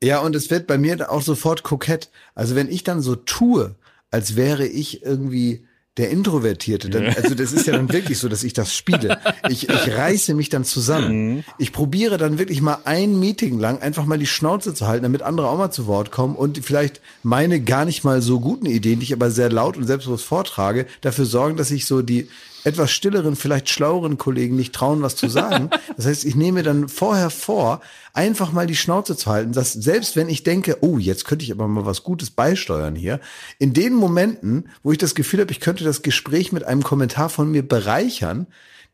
Ja, 0.02 0.20
und 0.20 0.36
es 0.36 0.50
wird 0.50 0.66
bei 0.68 0.78
mir 0.78 1.12
auch 1.12 1.22
sofort 1.22 1.64
kokett. 1.64 2.10
Also 2.36 2.56
wenn 2.56 2.70
ich 2.70 2.84
dann 2.84 3.02
so 3.02 3.16
tue, 3.18 3.76
als 4.10 4.36
wäre 4.38 4.66
ich 4.66 5.04
irgendwie 5.04 5.67
der 5.98 6.10
Introvertierte, 6.12 6.90
dann, 6.90 7.06
also 7.08 7.34
das 7.34 7.52
ist 7.52 7.66
ja 7.66 7.74
dann 7.74 7.92
wirklich 7.92 8.20
so, 8.20 8.30
dass 8.30 8.44
ich 8.44 8.54
das 8.54 8.76
spiele. 8.76 9.20
Ich, 9.50 9.68
ich 9.68 9.92
reiße 9.98 10.34
mich 10.34 10.50
dann 10.50 10.64
zusammen. 10.64 11.44
Ich 11.58 11.72
probiere 11.74 12.18
dann 12.18 12.38
wirklich 12.38 12.62
mal 12.62 12.80
ein 12.86 13.20
Meeting 13.20 13.60
lang 13.60 13.82
einfach 13.82 14.06
mal 14.06 14.20
die 14.20 14.28
Schnauze 14.28 14.74
zu 14.74 14.88
halten, 14.88 15.04
damit 15.04 15.24
andere 15.24 15.50
auch 15.50 15.58
mal 15.58 15.72
zu 15.72 15.88
Wort 15.88 16.12
kommen 16.12 16.36
und 16.36 16.60
vielleicht 16.64 17.02
meine 17.24 17.62
gar 17.62 17.86
nicht 17.86 18.04
mal 18.04 18.22
so 18.22 18.40
guten 18.40 18.68
Ideen, 18.68 19.00
die 19.00 19.06
ich 19.06 19.14
aber 19.14 19.32
sehr 19.32 19.52
laut 19.52 19.78
und 19.78 19.86
selbstbewusst 19.86 20.26
vortrage, 20.26 20.86
dafür 21.02 21.26
sorgen, 21.26 21.58
dass 21.58 21.72
ich 21.72 21.86
so 21.86 22.02
die 22.02 22.28
etwas 22.68 22.92
stilleren, 22.92 23.36
vielleicht 23.36 23.70
schlaueren 23.70 24.18
Kollegen 24.18 24.56
nicht 24.56 24.76
trauen, 24.76 25.02
was 25.02 25.16
zu 25.16 25.30
sagen. 25.30 25.70
Das 25.96 26.06
heißt, 26.06 26.26
ich 26.26 26.36
nehme 26.36 26.60
mir 26.60 26.64
dann 26.64 26.90
vorher 26.90 27.32
vor, 27.32 27.82
einfach 28.14 28.52
mal 28.52 28.68
die 28.68 28.76
Schnauze 28.76 29.18
zu 29.18 29.32
halten, 29.32 29.52
dass 29.52 29.74
selbst 29.74 30.16
wenn 30.16 30.30
ich 30.30 30.44
denke, 30.44 30.78
oh, 30.82 31.00
jetzt 31.00 31.26
könnte 31.26 31.44
ich 31.44 31.52
aber 31.52 31.68
mal 31.68 31.88
was 31.88 32.04
Gutes 32.04 32.30
beisteuern 32.30 32.96
hier, 32.96 33.20
in 33.58 33.74
den 33.74 33.96
Momenten, 33.96 34.70
wo 34.84 34.92
ich 34.92 35.00
das 35.00 35.16
Gefühl 35.16 35.40
habe, 35.40 35.52
ich 35.52 35.60
könnte 35.60 35.84
das 35.84 36.04
Gespräch 36.04 36.52
mit 36.52 36.66
einem 36.66 36.84
Kommentar 36.84 37.30
von 37.30 37.50
mir 37.50 37.68
bereichern, 37.68 38.46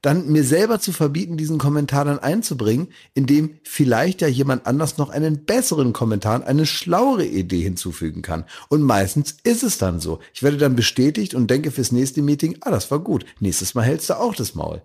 dann 0.04 0.28
mir 0.28 0.44
selber 0.44 0.80
zu 0.80 0.92
verbieten, 0.92 1.38
diesen 1.38 1.58
Kommentar 1.58 2.04
dann 2.06 2.20
einzubringen, 2.20 2.90
indem 3.14 3.58
vielleicht 3.64 4.22
ja 4.22 4.28
jemand 4.28 4.68
anders 4.68 4.98
noch 4.98 5.10
einen 5.10 5.46
besseren 5.46 5.94
Kommentar, 5.94 6.46
eine 6.46 6.66
schlauere 6.66 7.26
Idee 7.26 7.62
hinzufügen 7.62 8.22
kann. 8.22 8.44
Und 8.68 8.84
meistens 8.84 9.38
ist 9.44 9.64
es 9.64 9.78
dann 9.78 10.02
so. 10.02 10.20
Ich 10.34 10.44
werde 10.44 10.58
dann 10.58 10.76
bestätigt 10.76 11.34
und 11.34 11.50
denke 11.50 11.72
fürs 11.72 11.94
nächste 11.94 12.22
Meeting, 12.22 12.58
ah, 12.62 12.70
das 12.70 12.92
war 12.92 13.00
gut. 13.00 13.26
Nächstes 13.40 13.76
Mal 13.76 13.84
hältst 13.84 14.10
du 14.10 14.20
auch 14.20 14.36
das 14.36 14.56
Maul. 14.56 14.82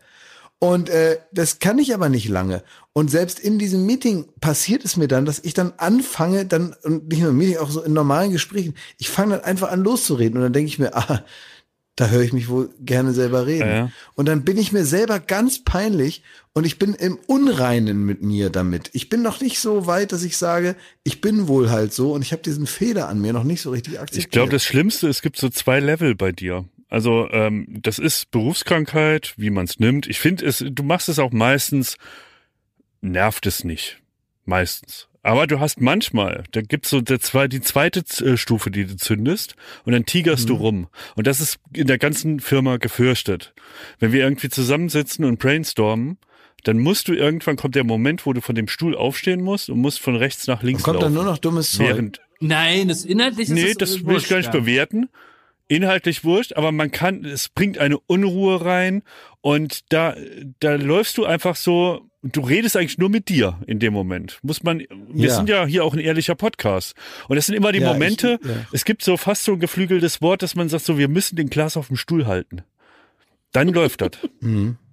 Und 0.60 0.88
äh, 0.88 1.18
das 1.32 1.58
kann 1.58 1.78
ich 1.78 1.94
aber 1.94 2.08
nicht 2.08 2.28
lange. 2.28 2.62
Und 2.92 3.10
selbst 3.10 3.40
in 3.40 3.58
diesem 3.58 3.86
Meeting 3.86 4.26
passiert 4.40 4.84
es 4.84 4.96
mir 4.96 5.08
dann, 5.08 5.24
dass 5.24 5.40
ich 5.40 5.54
dann 5.54 5.72
anfange, 5.78 6.46
dann, 6.46 6.74
und 6.84 7.08
nicht 7.08 7.20
nur 7.20 7.30
im 7.30 7.38
Meeting, 7.38 7.58
auch 7.58 7.70
so 7.70 7.82
in 7.82 7.92
normalen 7.92 8.30
Gesprächen, 8.30 8.74
ich 8.98 9.08
fange 9.08 9.36
dann 9.36 9.44
einfach 9.44 9.70
an 9.70 9.82
loszureden. 9.82 10.36
Und 10.36 10.42
dann 10.44 10.52
denke 10.52 10.68
ich 10.68 10.78
mir, 10.78 10.96
ah, 10.96 11.24
da 11.98 12.08
höre 12.08 12.22
ich 12.22 12.32
mich 12.32 12.48
wohl 12.48 12.70
gerne 12.80 13.12
selber 13.12 13.46
reden. 13.46 13.68
Ja, 13.68 13.74
ja. 13.74 13.92
Und 14.14 14.26
dann 14.26 14.44
bin 14.44 14.56
ich 14.56 14.70
mir 14.70 14.84
selber 14.84 15.18
ganz 15.18 15.64
peinlich 15.64 16.22
und 16.52 16.64
ich 16.64 16.78
bin 16.78 16.94
im 16.94 17.18
Unreinen 17.26 18.04
mit 18.04 18.22
mir 18.22 18.50
damit. 18.50 18.90
Ich 18.92 19.08
bin 19.08 19.20
noch 19.22 19.40
nicht 19.40 19.58
so 19.58 19.86
weit, 19.86 20.12
dass 20.12 20.22
ich 20.22 20.36
sage, 20.36 20.76
ich 21.02 21.20
bin 21.20 21.48
wohl 21.48 21.70
halt 21.70 21.92
so 21.92 22.12
und 22.12 22.22
ich 22.22 22.30
habe 22.30 22.42
diesen 22.42 22.68
Fehler 22.68 23.08
an 23.08 23.20
mir 23.20 23.32
noch 23.32 23.42
nicht 23.42 23.62
so 23.62 23.70
richtig 23.70 23.98
akzeptiert. 23.98 24.26
Ich 24.26 24.30
glaube, 24.30 24.52
das 24.52 24.62
Schlimmste, 24.62 25.08
es 25.08 25.22
gibt 25.22 25.38
so 25.38 25.48
zwei 25.48 25.80
Level 25.80 26.14
bei 26.14 26.30
dir. 26.30 26.66
Also 26.88 27.28
ähm, 27.32 27.66
das 27.82 27.98
ist 27.98 28.30
Berufskrankheit, 28.30 29.34
wie 29.36 29.50
man 29.50 29.64
es 29.64 29.80
nimmt. 29.80 30.06
Ich 30.06 30.20
finde 30.20 30.46
es, 30.46 30.64
du 30.64 30.82
machst 30.84 31.08
es 31.08 31.18
auch 31.18 31.32
meistens, 31.32 31.96
nervt 33.00 33.44
es 33.46 33.64
nicht. 33.64 34.00
Meistens. 34.44 35.07
Aber 35.22 35.46
du 35.46 35.60
hast 35.60 35.80
manchmal, 35.80 36.44
da 36.52 36.62
gibt's 36.62 36.90
so 36.90 37.00
der 37.00 37.20
zwei, 37.20 37.48
die 37.48 37.60
zweite 37.60 38.00
äh, 38.24 38.36
Stufe, 38.36 38.70
die 38.70 38.86
du 38.86 38.96
zündest, 38.96 39.56
und 39.84 39.92
dann 39.92 40.06
tigerst 40.06 40.48
du 40.48 40.54
rum. 40.54 40.88
Und 41.16 41.26
das 41.26 41.40
ist 41.40 41.58
in 41.74 41.86
der 41.86 41.98
ganzen 41.98 42.40
Firma 42.40 42.76
gefürchtet. 42.76 43.52
Wenn 43.98 44.12
wir 44.12 44.20
irgendwie 44.20 44.48
zusammensitzen 44.48 45.24
und 45.24 45.38
brainstormen, 45.38 46.18
dann 46.64 46.78
musst 46.78 47.08
du 47.08 47.14
irgendwann 47.14 47.56
kommt 47.56 47.74
der 47.74 47.84
Moment, 47.84 48.26
wo 48.26 48.32
du 48.32 48.40
von 48.40 48.54
dem 48.54 48.68
Stuhl 48.68 48.96
aufstehen 48.96 49.42
musst 49.42 49.70
und 49.70 49.78
musst 49.78 50.00
von 50.00 50.16
rechts 50.16 50.46
nach 50.46 50.62
links 50.62 50.82
kommt 50.82 50.96
laufen. 50.96 51.14
dann 51.14 51.14
nur 51.14 51.24
noch 51.24 51.38
dummes 51.38 51.72
Zeug. 51.72 51.88
Während, 51.88 52.20
Nein, 52.40 52.88
das 52.88 53.04
inhaltlich 53.04 53.48
ist 53.48 53.54
Nee, 53.54 53.70
es 53.70 53.76
das 53.76 54.04
will 54.04 54.16
ich 54.16 54.28
gar 54.28 54.38
nicht 54.38 54.52
ja. 54.52 54.60
bewerten. 54.60 55.08
Inhaltlich 55.66 56.24
wurscht, 56.24 56.54
aber 56.54 56.72
man 56.72 56.90
kann, 56.90 57.24
es 57.26 57.50
bringt 57.50 57.76
eine 57.76 57.98
Unruhe 57.98 58.64
rein 58.64 59.02
und 59.42 59.92
da, 59.92 60.16
da 60.60 60.76
läufst 60.76 61.18
du 61.18 61.26
einfach 61.26 61.56
so, 61.56 62.07
du 62.22 62.40
redest 62.40 62.76
eigentlich 62.76 62.98
nur 62.98 63.08
mit 63.10 63.28
dir 63.28 63.58
in 63.66 63.78
dem 63.78 63.92
Moment. 63.92 64.38
Muss 64.42 64.62
man, 64.62 64.80
wir 64.80 65.28
Ja. 65.28 65.34
sind 65.36 65.48
ja 65.48 65.66
hier 65.66 65.84
auch 65.84 65.94
ein 65.94 66.00
ehrlicher 66.00 66.34
Podcast. 66.34 66.94
Und 67.28 67.36
das 67.36 67.46
sind 67.46 67.54
immer 67.54 67.72
die 67.72 67.78
Ja, 67.80 67.92
Momente, 67.92 68.38
ich- 68.42 68.48
ja. 68.48 68.54
es 68.72 68.84
gibt 68.84 69.02
so 69.02 69.16
fast 69.16 69.44
so 69.44 69.52
ein 69.52 69.60
geflügeltes 69.60 70.20
Wort, 70.22 70.42
dass 70.42 70.54
man 70.54 70.68
sagt 70.68 70.84
so, 70.84 70.98
wir 70.98 71.08
müssen 71.08 71.36
den 71.36 71.48
Glas 71.50 71.76
auf 71.76 71.88
dem 71.88 71.96
Stuhl 71.96 72.26
halten. 72.26 72.62
Dann 73.52 73.68
läuft 73.68 74.00
das. 74.02 74.10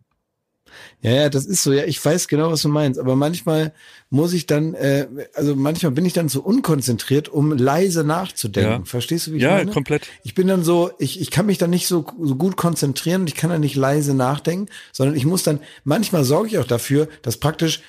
Ja, 1.02 1.12
ja, 1.12 1.30
das 1.30 1.46
ist 1.46 1.64
so. 1.64 1.72
Ja, 1.74 1.84
ich 1.86 2.04
weiß 2.04 2.28
genau, 2.28 2.52
was 2.52 2.62
du 2.62 2.70
meinst. 2.70 3.00
Aber 3.00 3.16
manchmal 3.16 3.74
muss 4.10 4.34
ich 4.34 4.46
dann, 4.46 4.74
äh, 4.74 5.08
also 5.34 5.56
manchmal 5.56 5.92
bin 5.92 6.06
ich 6.06 6.14
dann 6.14 6.30
so 6.30 6.42
unkonzentriert, 6.42 7.30
um 7.30 7.52
leise 7.52 8.04
nachzudenken. 8.04 8.72
Ja. 8.72 8.86
Verstehst 8.86 9.28
du, 9.28 9.32
wie 9.34 9.38
ich 9.38 9.44
Ja, 9.44 9.56
meine? 9.58 9.72
komplett. 9.72 10.08
Ich 10.24 10.36
bin 10.36 10.48
dann 10.48 10.64
so, 10.64 10.92
ich, 11.00 11.20
ich 11.22 11.32
kann 11.32 11.46
mich 11.46 11.58
dann 11.58 11.70
nicht 11.70 11.88
so, 11.88 12.06
so 12.22 12.36
gut 12.36 12.58
konzentrieren 12.58 13.22
und 13.22 13.28
ich 13.28 13.36
kann 13.36 13.50
dann 13.50 13.62
nicht 13.62 13.76
leise 13.76 14.14
nachdenken, 14.14 14.68
sondern 14.92 15.16
ich 15.16 15.26
muss 15.26 15.44
dann, 15.44 15.60
manchmal 15.84 16.24
sorge 16.24 16.50
ich 16.50 16.58
auch 16.60 16.68
dafür, 16.68 17.08
dass 17.22 17.38
praktisch, 17.38 17.82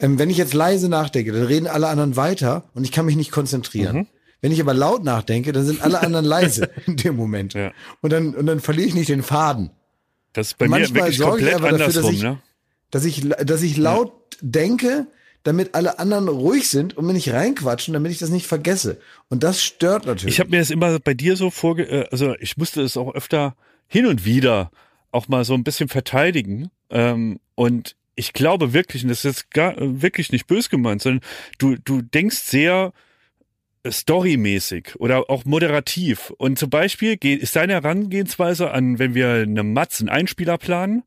ähm, 0.00 0.18
wenn 0.18 0.30
ich 0.30 0.36
jetzt 0.36 0.54
leise 0.54 0.88
nachdenke, 0.88 1.32
dann 1.32 1.44
reden 1.44 1.66
alle 1.66 1.88
anderen 1.88 2.16
weiter 2.16 2.64
und 2.74 2.84
ich 2.84 2.92
kann 2.92 3.06
mich 3.06 3.16
nicht 3.16 3.30
konzentrieren. 3.30 3.96
Mhm. 3.96 4.06
Wenn 4.40 4.50
ich 4.50 4.60
aber 4.60 4.74
laut 4.74 5.04
nachdenke, 5.04 5.52
dann 5.52 5.64
sind 5.64 5.82
alle 5.82 6.00
anderen 6.02 6.24
leise 6.24 6.68
in 6.86 6.96
dem 6.96 7.14
Moment. 7.14 7.54
Ja. 7.54 7.70
Und 8.00 8.12
dann, 8.12 8.34
und 8.34 8.46
dann 8.46 8.58
verliere 8.58 8.88
ich 8.88 8.94
nicht 8.94 9.08
den 9.08 9.22
Faden. 9.22 9.70
Das 10.32 10.48
ist 10.48 10.58
bei 10.58 10.68
mir 10.68 10.88
wirklich 10.94 11.16
sorge 11.18 11.44
ich 11.44 11.52
komplett 11.52 11.54
aber 11.54 11.70
dafür, 11.78 11.86
dass 11.86 11.96
andersrum, 11.96 12.14
ich- 12.14 12.22
ne? 12.22 12.38
dass 12.90 13.04
ich, 13.04 13.28
dass 13.44 13.62
ich 13.62 13.76
laut 13.76 14.12
denke, 14.40 15.06
damit 15.44 15.74
alle 15.74 15.98
anderen 15.98 16.28
ruhig 16.28 16.68
sind 16.68 16.96
und 16.96 17.04
mir 17.06 17.12
nicht 17.14 17.32
reinquatschen, 17.32 17.94
damit 17.94 18.12
ich 18.12 18.18
das 18.18 18.30
nicht 18.30 18.46
vergesse. 18.46 19.00
Und 19.28 19.42
das 19.42 19.62
stört 19.62 20.06
natürlich. 20.06 20.34
Ich 20.34 20.40
habe 20.40 20.50
mir 20.50 20.58
das 20.60 20.70
immer 20.70 20.98
bei 21.00 21.14
dir 21.14 21.36
so 21.36 21.50
vorge, 21.50 21.82
äh, 21.84 22.06
also 22.10 22.34
ich 22.38 22.56
musste 22.56 22.82
es 22.82 22.96
auch 22.96 23.14
öfter 23.14 23.56
hin 23.88 24.06
und 24.06 24.24
wieder 24.24 24.70
auch 25.10 25.28
mal 25.28 25.44
so 25.44 25.54
ein 25.54 25.64
bisschen 25.64 25.88
verteidigen. 25.88 26.70
Ähm, 26.90 27.40
und 27.54 27.96
ich 28.14 28.32
glaube 28.32 28.72
wirklich, 28.72 29.02
und 29.02 29.08
das 29.08 29.18
ist 29.18 29.24
jetzt 29.24 29.50
gar 29.50 29.76
äh, 29.76 30.00
wirklich 30.02 30.30
nicht 30.32 30.46
bös 30.46 30.70
gemeint, 30.70 31.02
sondern 31.02 31.22
du, 31.58 31.76
du 31.76 32.02
denkst 32.02 32.38
sehr 32.38 32.92
storymäßig 33.86 34.96
oder 34.96 35.28
auch 35.28 35.44
moderativ. 35.44 36.30
Und 36.38 36.58
zum 36.58 36.70
Beispiel 36.70 37.16
geht, 37.16 37.40
ist 37.40 37.56
deine 37.56 37.74
Herangehensweise 37.74 38.70
an, 38.70 38.98
wenn 38.98 39.14
wir 39.14 39.32
eine 39.34 39.62
Matz, 39.62 40.00
einen 40.00 40.08
Einspieler 40.08 40.58
planen, 40.58 41.02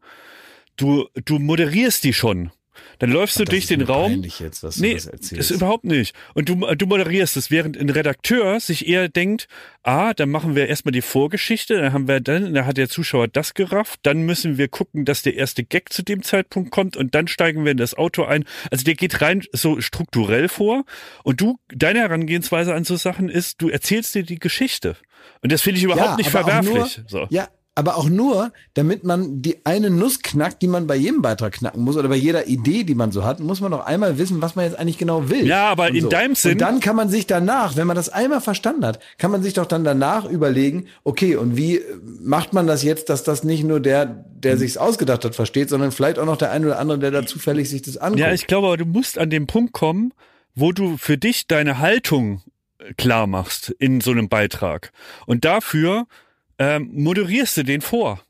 du, 0.76 1.08
du 1.26 1.40
moderierst 1.40 2.04
die 2.04 2.14
schon. 2.14 2.52
Dann 3.00 3.12
läufst 3.12 3.40
du 3.40 3.46
durch 3.46 3.68
den 3.68 3.82
Raum. 3.82 4.24
Jetzt, 4.24 4.64
was 4.64 4.78
Nee, 4.78 4.94
ist 4.94 5.52
überhaupt 5.52 5.84
nicht. 5.84 6.16
Und 6.34 6.50
du, 6.50 6.56
du 6.76 6.86
moderierst 6.86 7.38
es, 7.38 7.52
während 7.52 7.78
ein 7.78 7.90
Redakteur 7.90 8.60
sich 8.60 8.88
eher 8.88 9.10
denkt, 9.10 9.48
ah, 9.84 10.14
dann 10.14 10.30
machen 10.30 10.56
wir 10.56 10.68
erstmal 10.68 10.92
die 10.92 11.02
Vorgeschichte, 11.02 11.76
dann 11.80 11.94
haben 11.94 12.08
wir 12.08 12.20
dann, 12.20 12.54
dann 12.54 12.66
hat 12.66 12.78
der 12.78 12.90
Zuschauer 12.90 13.28
das 13.28 13.54
gerafft, 13.54 14.00
dann 14.04 14.22
müssen 14.22 14.58
wir 14.58 14.68
gucken, 14.68 15.06
dass 15.06 15.22
der 15.22 15.36
erste 15.36 15.64
Gag 15.64 15.92
zu 15.94 16.04
dem 16.04 16.24
Zeitpunkt 16.24 16.72
kommt 16.72 16.98
und 16.98 17.16
dann 17.16 17.28
steigen 17.28 17.64
wir 17.64 17.72
in 17.72 17.78
das 17.78 17.94
Auto 17.96 18.24
ein. 18.24 18.46
Also 18.72 18.84
der 18.84 18.96
geht 18.96 19.22
rein 19.22 19.44
so 19.52 19.82
strukturell 19.82 20.50
vor 20.50 20.86
und 21.24 21.42
du, 21.42 21.60
deine 21.70 22.00
Herangehensweise 22.00 22.74
an 22.74 22.84
so 22.84 22.96
Sachen 22.96 23.30
ist, 23.30 23.62
du 23.62 23.70
erzählst 23.70 24.16
dir 24.16 24.24
die 24.24 24.40
Geschichte. 24.40 24.96
Und 25.42 25.52
das 25.52 25.62
finde 25.62 25.78
ich 25.78 25.84
überhaupt 25.84 26.18
nicht 26.18 26.34
aber 26.34 26.40
auch 26.40 26.50
verwerflich. 26.50 26.98
Nur, 26.98 27.06
so. 27.08 27.28
Ja, 27.30 27.48
aber 27.78 27.98
auch 27.98 28.08
nur, 28.08 28.54
damit 28.74 29.04
man 29.04 29.42
die 29.42 29.66
eine 29.66 29.90
Nuss 29.90 30.22
knackt, 30.22 30.62
die 30.62 30.68
man 30.68 30.88
bei 30.88 30.96
jedem 30.96 31.22
Beitrag 31.22 31.54
knacken 31.54 31.84
muss 31.84 31.98
oder 31.98 32.08
bei 32.08 32.16
jeder 32.16 32.48
Idee, 32.48 32.86
die 32.86 32.96
man 32.96 33.12
so 33.12 33.26
hat, 33.26 33.42
muss 33.42 33.60
man 33.60 33.72
doch 33.72 33.86
einmal 33.86 34.18
wissen, 34.18 34.42
was 34.42 34.56
man 34.56 34.64
jetzt 34.64 34.80
eigentlich 34.80 34.98
genau 34.98 35.30
will. 35.30 35.46
Ja, 35.46 35.68
aber 35.70 35.90
in 35.90 36.02
so. 36.02 36.08
deinem 36.08 36.36
Sinn- 36.36 36.54
Und 36.54 36.62
dann 36.62 36.80
kann 36.80 36.96
man 36.96 37.10
sich 37.10 37.28
danach, 37.28 37.76
wenn 37.76 37.86
man 37.86 37.98
das 37.98 38.08
einmal 38.08 38.40
verstanden 38.40 38.86
hat, 38.86 39.00
kann 39.18 39.30
man 39.30 39.44
sich 39.44 39.54
doch 39.54 39.66
dann 39.66 39.84
danach 39.84 40.24
überlegen, 40.24 40.88
okay, 41.04 41.36
und 41.36 41.58
wie 41.58 41.78
äh, 41.80 41.84
macht 42.22 42.54
man 42.54 42.66
das 42.66 42.82
jetzt, 42.82 43.10
dass 43.10 43.24
das 43.24 43.44
nicht 43.44 43.66
nur 43.66 43.82
der, 43.82 44.06
der 44.06 44.58
sich's 44.58 44.78
ausgedacht 44.78 45.26
hat, 45.26 45.36
versteht, 45.36 45.70
sondern 45.70 45.92
vielleicht 45.92 46.18
auch 46.18 46.26
noch 46.26 46.38
der 46.38 46.52
eine 46.52 46.68
oder 46.68 46.80
andere, 46.80 46.98
der 47.00 47.12
da 47.12 47.26
zufällig 47.26 47.70
sich 47.70 47.82
das 47.82 47.98
anguckt. 47.98 48.22
Ja, 48.22 48.32
ich 48.32 48.48
glaube, 48.48 48.68
aber 48.68 48.78
du 48.78 48.86
musst 48.86 49.18
an 49.20 49.30
den 49.30 49.48
Punkt 49.48 49.74
kommen, 49.74 50.14
wo 50.56 50.72
du 50.72 50.96
für 50.96 51.18
dich 51.18 51.48
deine 51.48 51.80
Haltung 51.80 52.42
klar 52.98 53.28
machst 53.28 53.70
in 53.80 54.00
so 54.00 54.12
einem 54.12 54.30
Beitrag. 54.30 54.92
Und 55.26 55.44
dafür 55.44 56.08
ähm, 56.60 56.90
moderierst 56.94 57.58
du 57.58 57.64
den 57.64 57.82
vor. 57.82 58.22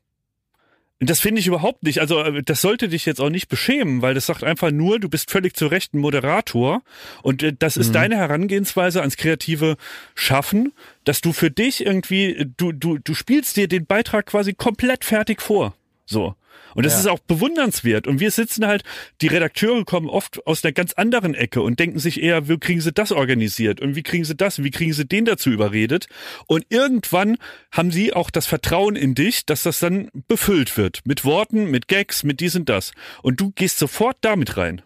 Das 0.98 1.20
finde 1.20 1.40
ich 1.40 1.46
überhaupt 1.46 1.82
nicht. 1.82 2.00
Also 2.00 2.20
äh, 2.22 2.42
das 2.42 2.62
sollte 2.62 2.88
dich 2.88 3.04
jetzt 3.04 3.20
auch 3.20 3.28
nicht 3.28 3.48
beschämen, 3.48 4.00
weil 4.00 4.14
das 4.14 4.26
sagt 4.26 4.42
einfach 4.42 4.70
nur, 4.70 4.98
du 4.98 5.10
bist 5.10 5.30
völlig 5.30 5.54
zu 5.54 5.66
Recht 5.66 5.92
ein 5.92 5.98
Moderator 5.98 6.82
und 7.22 7.42
äh, 7.42 7.52
das 7.56 7.76
ist 7.76 7.94
deine 7.94 8.16
Herangehensweise 8.16 9.00
ans 9.00 9.18
kreative 9.18 9.76
Schaffen, 10.14 10.72
dass 11.04 11.20
du 11.20 11.34
für 11.34 11.50
dich 11.50 11.84
irgendwie, 11.84 12.34
äh, 12.34 12.46
du, 12.56 12.72
du, 12.72 12.98
du 12.98 13.14
spielst 13.14 13.56
dir 13.56 13.68
den 13.68 13.84
Beitrag 13.84 14.26
quasi 14.26 14.54
komplett 14.54 15.04
fertig 15.04 15.42
vor. 15.42 15.74
So. 16.06 16.34
Und 16.74 16.84
das 16.84 16.94
Ja. 16.94 17.00
ist 17.00 17.06
auch 17.08 17.20
bewundernswert. 17.20 18.06
Und 18.06 18.20
wir 18.20 18.30
sitzen 18.30 18.66
halt, 18.66 18.82
die 19.22 19.28
Redakteure 19.28 19.84
kommen 19.84 20.08
oft 20.08 20.46
aus 20.46 20.62
einer 20.64 20.72
ganz 20.72 20.92
anderen 20.92 21.34
Ecke 21.34 21.62
und 21.62 21.78
denken 21.80 21.98
sich 21.98 22.22
eher, 22.22 22.48
wie 22.48 22.58
kriegen 22.58 22.80
sie 22.80 22.92
das 22.92 23.12
organisiert 23.12 23.80
und 23.80 23.96
wie 23.96 24.02
kriegen 24.02 24.24
sie 24.24 24.36
das 24.36 24.58
und 24.58 24.64
wie 24.64 24.70
kriegen 24.70 24.92
sie 24.92 25.06
den 25.06 25.24
dazu 25.24 25.50
überredet. 25.50 26.06
Und 26.46 26.66
irgendwann 26.68 27.38
haben 27.72 27.90
sie 27.90 28.12
auch 28.12 28.30
das 28.30 28.46
Vertrauen 28.46 28.96
in 28.96 29.14
dich, 29.14 29.46
dass 29.46 29.62
das 29.62 29.78
dann 29.78 30.10
befüllt 30.28 30.76
wird. 30.76 31.00
Mit 31.04 31.24
Worten, 31.24 31.70
mit 31.70 31.88
Gags, 31.88 32.24
mit 32.24 32.40
dies 32.40 32.56
und 32.56 32.68
das. 32.68 32.92
Und 33.22 33.40
du 33.40 33.52
gehst 33.52 33.78
sofort 33.78 34.16
damit 34.20 34.56
rein. 34.56 34.82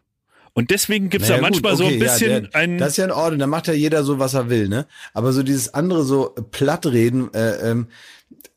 Und 0.53 0.71
deswegen 0.71 1.11
gibt's 1.11 1.29
Naja, 1.29 1.41
da 1.41 1.49
manchmal 1.49 1.73
gut, 1.73 1.79
so 1.79 1.85
ein 1.87 1.95
okay, 1.95 2.05
ja, 2.05 2.13
bisschen 2.13 2.43
der, 2.51 2.55
ein. 2.55 2.79
Das 2.79 2.91
ist 2.91 2.97
ja 2.97 3.05
in 3.05 3.13
Ordnung, 3.13 3.39
da 3.39 3.47
macht 3.47 3.69
ja 3.69 3.73
jeder 3.73 4.03
so, 4.03 4.19
was 4.19 4.35
er 4.35 4.51
will, 4.51 4.69
ne? 4.69 4.87
Aber 5.15 5.33
so 5.33 5.45
dieses 5.45 5.73
andere 5.75 6.03
so 6.03 6.35
Plattreden, 6.51 7.33
äh, 7.35 7.71
ähm, 7.71 7.87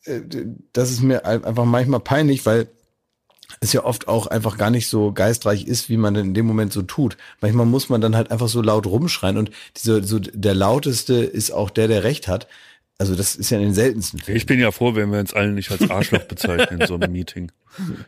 äh, 0.06 0.22
das 0.74 0.90
ist 0.90 1.02
mir 1.04 1.24
ein- 1.26 1.44
einfach 1.44 1.66
manchmal 1.66 2.00
peinlich, 2.00 2.46
weil 2.48 2.68
es 3.64 3.74
ja 3.74 3.84
oft 3.84 4.08
auch 4.08 4.28
einfach 4.28 4.58
gar 4.58 4.70
nicht 4.70 4.88
so 4.88 5.12
geistreich 5.12 5.66
ist, 5.66 5.90
wie 5.90 5.98
man 5.98 6.16
in 6.16 6.34
dem 6.34 6.46
Moment 6.46 6.74
so 6.74 6.82
tut. 6.82 7.18
Manchmal 7.42 7.66
muss 7.66 7.90
man 7.90 8.02
dann 8.02 8.16
halt 8.16 8.32
einfach 8.32 8.48
so 8.48 8.62
laut 8.62 8.86
rumschreien 8.86 9.38
und 9.38 9.52
diese, 9.78 10.04
so 10.04 10.20
der 10.20 10.54
lauteste 10.54 11.16
ist 11.16 11.52
auch 11.52 11.70
der, 11.70 11.88
der 11.88 12.04
Recht 12.04 12.28
hat. 12.28 12.48
Also 13.00 13.16
das 13.16 13.36
ist 13.36 13.50
ja 13.50 13.58
in 13.58 13.64
den 13.64 13.74
seltensten 13.74 14.20
Fällen. 14.20 14.38
ich 14.38 14.46
bin 14.46 14.60
ja 14.60 14.72
froh, 14.72 14.96
wenn 14.96 15.12
wir 15.12 15.20
uns 15.20 15.34
allen 15.34 15.56
nicht 15.56 15.72
als 15.72 15.90
Arschloch 15.90 16.24
bezeichnen 16.28 16.82
in 16.82 16.88
so 16.88 16.96
einem 16.96 17.12
Meeting. 17.12 17.52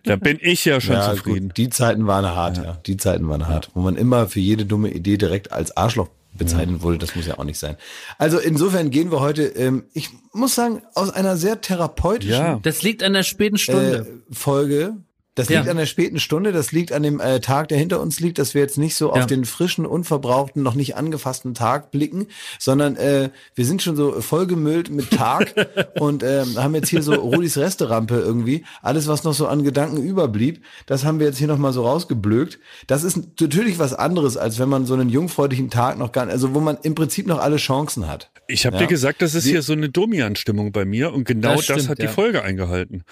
Da 0.03 0.15
bin 0.15 0.38
ich 0.40 0.64
ja 0.64 0.80
schon 0.80 0.95
ja, 0.95 1.11
zufrieden. 1.11 1.49
Gut, 1.49 1.57
die 1.57 1.69
Zeiten 1.69 2.06
waren 2.06 2.26
hart, 2.26 2.57
ja. 2.57 2.80
Die 2.86 2.98
Zeiten 2.98 3.27
waren 3.27 3.48
hart, 3.48 3.72
wo 3.73 3.82
man 3.82 3.95
immer 3.95 4.27
für 4.27 4.40
jede 4.40 4.65
dumme 4.65 4.91
Idee 4.91 5.18
direkt 5.18 5.52
als 5.52 5.76
Arschloch 5.76 6.10
bezeichnen 6.38 6.82
wurde. 6.82 6.98
Das 6.98 7.15
muss 7.15 7.26
ja 7.26 7.40
auch 7.40 7.44
nicht 7.44 7.57
sein. 7.57 7.77
Also 8.18 8.38
insofern 8.40 8.90
gehen 8.90 9.11
wir 9.11 9.22
heute, 9.22 9.44
ähm, 9.44 9.86
ich 9.94 10.10
muss 10.34 10.56
sagen, 10.56 10.82
aus 10.94 11.10
einer 11.10 11.38
sehr 11.38 11.61
therapeutischen 11.61 12.32
Ja. 12.34 12.60
Das 12.61 12.82
liegt 12.84 13.03
an 13.03 13.14
der 13.14 13.23
späten 13.23 13.56
äh, 13.56 13.60
Stunde. 13.60 14.22
Folge. 14.32 14.98
Das 15.35 15.49
Ja. 15.49 15.59
liegt 15.59 15.69
an 15.69 15.77
der 15.77 15.85
späten 15.85 16.19
Stunde, 16.19 16.51
das 16.53 16.71
liegt 16.71 16.91
an 16.93 17.03
dem 17.03 17.19
äh, 17.19 17.41
Tag, 17.41 17.67
der 17.67 17.77
hinter 17.77 17.99
uns 17.99 18.19
liegt, 18.21 18.39
dass 18.39 18.53
wir 18.53 18.61
jetzt 18.61 18.77
nicht 18.77 18.95
so 18.95 19.07
Ja. 19.13 19.21
auf 19.21 19.25
den 19.27 19.43
frischen, 19.45 19.85
unverbrauchten, 19.85 20.63
noch 20.63 20.75
nicht 20.75 20.95
angefassten 20.95 21.53
Tag 21.53 21.91
blicken, 21.91 22.27
sondern 22.57 22.95
äh, 22.95 23.29
wir 23.53 23.65
sind 23.65 23.81
schon 23.81 23.95
so 23.97 24.21
vollgemüllt 24.21 24.89
mit 24.89 25.11
Tag 25.11 25.53
und 25.99 26.23
ähm, 26.23 26.55
haben 26.57 26.73
jetzt 26.73 26.89
hier 26.89 27.03
so 27.03 27.13
Rudis 27.15 27.57
Resterampe 27.57 28.15
irgendwie. 28.15 28.63
Alles, 28.81 29.07
was 29.07 29.23
noch 29.25 29.33
so 29.33 29.47
an 29.47 29.63
Gedanken 29.63 30.01
überblieb, 30.01 30.63
das 30.85 31.03
haben 31.03 31.19
wir 31.19 31.27
jetzt 31.27 31.37
hier 31.37 31.47
nochmal 31.47 31.73
so 31.73 31.83
rausgeblökt. 31.85 32.59
Das 32.87 33.03
ist 33.03 33.19
natürlich 33.41 33.77
was 33.77 33.93
anderes, 33.93 34.37
als 34.37 34.57
wenn 34.57 34.69
man 34.69 34.85
so 34.85 34.93
einen 34.93 35.09
jungfräulichen 35.09 35.69
Tag 35.69 35.97
noch 35.97 36.11
gar 36.11 36.27
also 36.27 36.55
wo 36.55 36.59
man 36.61 36.77
im 36.81 36.95
Prinzip 36.95 37.27
noch 37.27 37.39
alle 37.39 37.57
Chancen 37.57 38.07
hat. 38.07 38.31
Ich 38.47 38.65
habe 38.65 38.76
Ja. 38.76 38.84
dir 38.84 38.88
gesagt, 38.88 39.22
das 39.23 39.34
ist 39.34 39.45
hier 39.45 39.61
so 39.63 39.73
eine 39.73 39.89
Domian-Stimmung 39.89 40.72
bei 40.72 40.85
mir 40.85 41.11
und 41.13 41.23
genau 41.26 41.55
das, 41.55 41.65
Das 41.65 41.76
stimmt, 41.77 41.89
hat 41.89 41.97
die 41.99 42.03
ja. 42.03 42.09
Folge 42.11 42.43
eingehalten. 42.43 43.03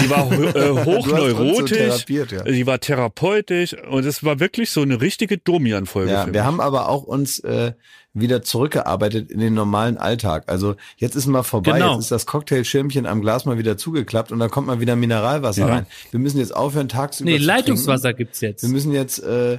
Die 0.00 0.08
war 0.08 0.30
äh, 0.32 0.52
so 0.52 0.84
hochneurotisch, 0.84 2.06
ja. 2.08 2.42
die 2.44 2.66
war 2.66 2.80
therapeutisch 2.80 3.74
und 3.74 4.06
es 4.06 4.24
war 4.24 4.40
wirklich 4.40 4.70
so 4.70 4.80
eine 4.80 5.00
richtige 5.00 5.36
Domian-Folge. 5.38 6.10
Ja, 6.12 6.20
für 6.24 6.32
wir 6.32 6.40
mich. 6.40 6.42
haben 6.46 6.60
aber 6.60 6.88
auch 6.88 7.02
uns 7.02 7.38
äh, 7.40 7.72
wieder 8.14 8.42
zurückgearbeitet 8.42 9.30
in 9.30 9.40
den 9.40 9.52
normalen 9.52 9.98
Alltag. 9.98 10.44
Also 10.46 10.74
jetzt 10.96 11.14
ist 11.16 11.26
mal 11.26 11.42
vorbei, 11.42 11.72
Genau. 11.72 11.92
jetzt 11.94 12.04
ist 12.04 12.10
das 12.10 12.24
Cocktailschirmchen 12.26 13.04
am 13.04 13.20
Glas 13.20 13.44
mal 13.44 13.58
wieder 13.58 13.76
zugeklappt 13.76 14.32
und 14.32 14.38
da 14.38 14.48
kommt 14.48 14.66
mal 14.68 14.80
wieder 14.80 14.96
Mineralwasser 14.96 15.66
Ja. 15.68 15.74
rein. 15.74 15.86
Wir 16.10 16.18
müssen 16.20 16.38
jetzt 16.38 16.56
aufhören, 16.56 16.88
tagsüber 16.88 17.30
Nee, 17.30 17.38
zu 17.38 17.44
Leitungswasser 17.44 18.14
gibt's 18.14 18.40
jetzt. 18.40 18.60
trinken. 18.62 18.72
Wir 18.74 18.76
müssen 18.78 18.92
jetzt 18.94 19.22
äh, 19.22 19.58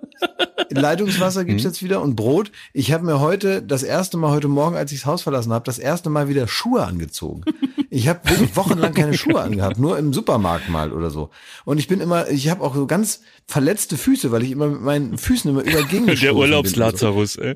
Leitungswasser 0.70 1.46
gibt's 1.46 1.64
jetzt 1.64 1.84
wieder 1.84 2.02
und 2.02 2.16
Brot. 2.16 2.52
Ich 2.74 2.91
habe 2.91 3.06
mir 3.06 3.20
heute 3.20 3.62
das 3.62 3.84
erste 3.84 4.18
Mal 4.18 4.32
heute 4.32 4.48
Morgen, 4.48 4.76
als 4.76 4.91
ich 4.91 5.00
das 5.00 5.06
Haus 5.06 5.22
verlassen 5.22 5.54
habe, 5.54 5.66
das 5.66 5.80
erste 5.80 6.10
Mal 6.10 6.30
wieder 6.30 6.48
Schuhe 6.48 6.84
angezogen. 6.84 7.44
Ich 7.90 8.08
habe 8.08 8.20
wirklich 8.30 8.56
wochenlang 8.56 8.94
keine 8.94 9.16
Schuhe 9.18 9.41
angehabt, 9.41 9.80
nur 9.80 9.98
im 9.98 10.14
Supermarkt 10.14 10.70
mal 10.70 10.94
oder 10.94 11.10
so. 11.10 11.32
Und 11.66 11.80
ich 11.80 11.88
bin 11.88 12.02
immer, 12.02 12.30
ich 12.30 12.50
habe 12.50 12.64
auch 12.64 12.76
so 12.76 12.86
ganz 12.86 13.22
verletzte 13.48 13.98
Füße, 13.98 14.32
weil 14.32 14.44
ich 14.44 14.52
immer 14.52 14.68
mit 14.68 14.82
meinen 14.82 15.18
Füßen 15.18 15.50
immer 15.50 15.64
über 15.64 15.84
Gegend 15.84 16.08
Der 16.22 16.32
und 16.32 16.38
so. 16.38 16.41
Urlaubslazarus, 16.41 17.38
ey. 17.38 17.56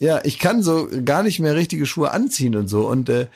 Ja, 0.00 0.20
ich 0.24 0.40
kann 0.40 0.62
so 0.62 0.88
gar 1.04 1.22
nicht 1.22 1.38
mehr 1.38 1.54
richtige 1.54 1.86
Schuhe 1.86 2.10
anziehen 2.10 2.56
und 2.56 2.66
so. 2.66 2.88
Und 2.88 3.08
äh, 3.08 3.28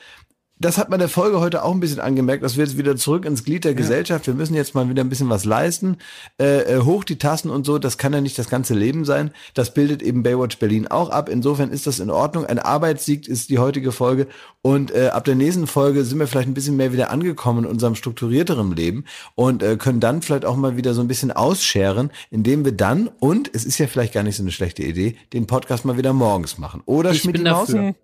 das 0.59 0.77
hat 0.77 0.89
man 0.89 0.99
der 0.99 1.09
Folge 1.09 1.39
heute 1.39 1.63
auch 1.63 1.71
ein 1.71 1.79
bisschen 1.79 1.99
angemerkt, 1.99 2.43
dass 2.43 2.57
wir 2.57 2.65
jetzt 2.65 2.77
wieder 2.77 2.95
zurück 2.95 3.25
ins 3.25 3.43
Glied 3.43 3.63
der 3.63 3.75
Gesellschaft. 3.75 4.25
Wir 4.27 4.33
müssen 4.33 4.55
jetzt 4.55 4.73
mal 4.75 4.89
wieder 4.89 5.03
ein 5.03 5.09
bisschen 5.09 5.29
was 5.29 5.45
leisten. 5.45 5.97
Äh, 6.39 6.75
äh, 6.75 6.81
hoch 6.81 7.03
die 7.03 7.17
Tassen 7.17 7.51
und 7.51 7.65
so, 7.65 7.77
das 7.77 7.97
kann 7.97 8.13
ja 8.13 8.21
nicht 8.21 8.39
das 8.39 8.49
ganze 8.49 8.73
Leben 8.73 9.05
sein. 9.05 9.31
Das 9.53 9.73
bildet 9.73 10.01
eben 10.01 10.23
Baywatch 10.23 10.57
Berlin 10.57 10.87
auch 10.87 11.09
ab. 11.09 11.29
Insofern 11.29 11.69
ist 11.71 11.85
das 11.85 11.99
in 11.99 12.09
Ordnung. 12.09 12.45
Ein 12.45 12.59
Arbeitssieg 12.59 13.27
ist 13.27 13.49
die 13.49 13.59
heutige 13.59 13.91
Folge. 13.91 14.27
Und 14.61 14.91
äh, 14.91 15.09
ab 15.09 15.25
der 15.25 15.35
nächsten 15.35 15.67
Folge 15.67 16.03
sind 16.03 16.19
wir 16.19 16.27
vielleicht 16.27 16.47
ein 16.47 16.53
bisschen 16.53 16.75
mehr 16.75 16.91
wieder 16.91 17.11
angekommen 17.11 17.65
in 17.65 17.69
unserem 17.69 17.95
strukturierteren 17.95 18.75
Leben 18.75 19.05
und 19.35 19.61
äh, 19.61 19.77
können 19.77 19.99
dann 19.99 20.21
vielleicht 20.21 20.45
auch 20.45 20.55
mal 20.57 20.75
wieder 20.75 20.93
so 20.93 21.01
ein 21.01 21.07
bisschen 21.07 21.31
ausscheren, 21.31 22.09
indem 22.31 22.65
wir 22.65 22.71
dann, 22.71 23.09
und 23.19 23.49
es 23.53 23.63
ist 23.63 23.77
ja 23.77 23.87
vielleicht 23.87 24.13
gar 24.13 24.23
nicht 24.23 24.35
so 24.35 24.43
eine 24.43 24.51
schlechte 24.51 24.83
Idee, 24.83 25.15
den 25.33 25.45
Podcast 25.45 25.85
mal 25.85 25.97
wieder 25.97 26.13
morgens 26.13 26.57
machen. 26.57 26.81
Oder 26.85 27.11
Ich 27.11 27.21
Schmidt 27.21 27.35
bin 27.35 27.43
Maus? 27.43 27.67
dafür. 27.67 27.95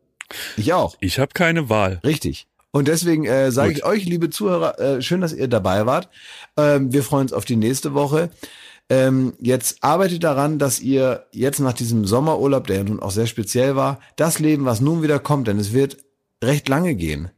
Ich 0.58 0.74
auch. 0.74 0.96
Ich 1.00 1.20
habe 1.20 1.32
keine 1.34 1.70
Wahl. 1.70 2.00
Richtig. 2.04 2.48
Und 2.72 2.88
deswegen 2.88 3.26
äh, 3.26 3.52
sage 3.52 3.74
ich 3.74 3.86
euch, 3.86 4.06
liebe 4.06 4.32
Zuhörer, 4.32 4.80
äh, 4.80 5.02
schön, 5.02 5.22
dass 5.22 5.32
ihr 5.32 5.48
dabei 5.48 5.86
wart. 5.86 6.10
Ähm, 6.58 6.92
wir 6.92 7.04
freuen 7.04 7.24
uns 7.24 7.34
auf 7.34 7.46
die 7.46 7.56
nächste 7.56 7.94
Woche. 7.94 8.32
Ähm, 8.90 9.34
jetzt 9.40 9.84
arbeitet 9.84 10.24
daran, 10.24 10.60
dass 10.60 10.80
ihr 10.80 11.28
jetzt 11.32 11.60
nach 11.60 11.74
diesem 11.74 12.06
Sommerurlaub, 12.06 12.68
der 12.68 12.78
ja 12.78 12.84
nun 12.84 13.00
auch 13.00 13.12
sehr 13.12 13.28
speziell 13.28 13.76
war, 13.76 14.00
das 14.16 14.40
Leben, 14.40 14.66
was 14.66 14.82
nun 14.82 15.04
wieder 15.04 15.20
kommt, 15.20 15.48
denn 15.48 15.60
es 15.60 15.72
wird 15.72 15.98
recht 16.44 16.68
lange 16.68 16.96
gehen, 16.96 17.30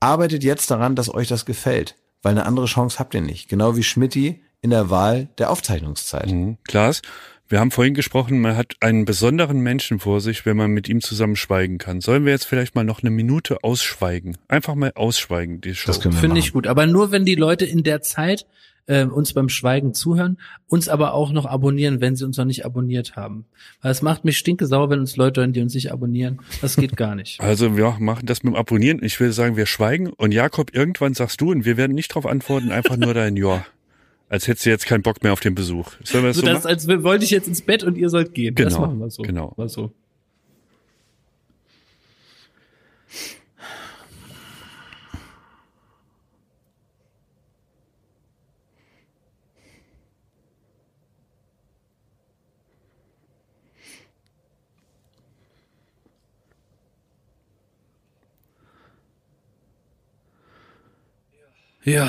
arbeitet 0.00 0.42
jetzt 0.42 0.70
daran, 0.70 0.96
dass 0.96 1.12
euch 1.12 1.28
das 1.28 1.44
gefällt. 1.44 1.96
Weil 2.22 2.32
eine 2.32 2.46
andere 2.46 2.66
Chance 2.66 2.98
habt 2.98 3.14
ihr 3.14 3.20
nicht. 3.20 3.48
Genau 3.48 3.76
wie 3.76 3.84
Schmidti 3.84 4.42
in 4.60 4.70
der 4.70 4.90
Wahl 4.90 5.28
der 5.38 5.50
Aufzeichnungszeit. 5.50 6.30
Mhm. 6.30 6.58
Klaas, 6.66 7.02
wir 7.48 7.60
haben 7.60 7.70
vorhin 7.70 7.94
gesprochen, 7.94 8.40
man 8.40 8.56
hat 8.56 8.74
einen 8.80 9.04
besonderen 9.04 9.60
Menschen 9.60 9.98
vor 9.98 10.20
sich, 10.20 10.44
wenn 10.44 10.56
man 10.56 10.70
mit 10.70 10.88
ihm 10.88 11.00
zusammen 11.00 11.36
schweigen 11.36 11.78
kann. 11.78 12.00
Sollen 12.00 12.24
wir 12.24 12.32
jetzt 12.32 12.44
vielleicht 12.44 12.74
mal 12.74 12.84
noch 12.84 13.02
eine 13.02 13.10
Minute 13.10 13.64
ausschweigen? 13.64 14.36
Einfach 14.48 14.74
mal 14.74 14.92
ausschweigen, 14.94 15.60
die 15.60 15.74
Show. 15.74 15.86
Das 15.86 15.98
Finde 15.98 16.38
ich 16.38 16.52
gut. 16.52 16.66
Aber 16.66 16.86
nur, 16.86 17.10
wenn 17.10 17.24
die 17.24 17.36
Leute 17.36 17.64
in 17.64 17.82
der 17.82 18.02
Zeit 18.02 18.46
äh, 18.88 19.04
uns 19.04 19.32
beim 19.32 19.48
Schweigen 19.48 19.94
zuhören, 19.94 20.38
uns 20.66 20.88
aber 20.88 21.14
auch 21.14 21.30
noch 21.30 21.46
abonnieren, 21.46 22.00
wenn 22.00 22.16
sie 22.16 22.24
uns 22.24 22.36
noch 22.36 22.44
nicht 22.44 22.64
abonniert 22.64 23.16
haben. 23.16 23.44
Weil 23.82 23.92
es 23.92 24.02
macht 24.02 24.24
mich 24.24 24.38
stinkesauer, 24.38 24.90
wenn 24.90 25.00
uns 25.00 25.16
Leute 25.16 25.40
hören, 25.40 25.52
die 25.52 25.60
uns 25.60 25.74
nicht 25.74 25.92
abonnieren. 25.92 26.40
Das 26.60 26.76
geht 26.76 26.96
gar 26.96 27.14
nicht. 27.14 27.38
Also 27.48 27.76
wir 27.76 27.96
machen 27.98 28.26
das 28.26 28.42
mit 28.42 28.52
dem 28.52 28.56
Abonnieren. 28.56 29.02
Ich 29.02 29.18
will 29.20 29.32
sagen, 29.32 29.56
wir 29.56 29.64
schweigen 29.66 30.10
und 30.10 30.32
Jakob, 30.32 30.74
irgendwann 30.74 31.14
sagst 31.14 31.40
du 31.40 31.50
und 31.50 31.64
wir 31.64 31.76
werden 31.76 31.94
nicht 31.94 32.10
darauf 32.10 32.26
antworten, 32.26 32.70
einfach 32.70 32.96
nur 32.96 33.14
dein 33.14 33.36
Ja. 33.36 33.64
Als 34.28 34.46
hättest 34.46 34.66
du 34.66 34.70
jetzt 34.70 34.86
keinen 34.86 35.02
Bock 35.02 35.22
mehr 35.22 35.32
auf 35.32 35.40
den 35.40 35.54
Besuch. 35.54 35.92
Sollen 36.04 36.24
wir 36.24 36.28
das 36.28 36.36
So, 36.36 36.42
so, 36.42 36.46
das, 36.46 36.64
machen? 36.64 36.66
als 36.66 36.86
wollte 37.04 37.24
ich 37.24 37.30
jetzt 37.30 37.48
ins 37.48 37.62
Bett 37.62 37.82
und 37.82 37.96
ihr 37.96 38.10
sollt 38.10 38.34
gehen. 38.34 38.54
Das 38.54 38.74
Genau, 38.74 38.86
machen 38.86 38.98
wir 39.00 39.10
so. 39.10 39.22
genau. 39.22 39.54
Mal 39.56 39.68
so. 39.68 39.92
Ja. 61.84 62.08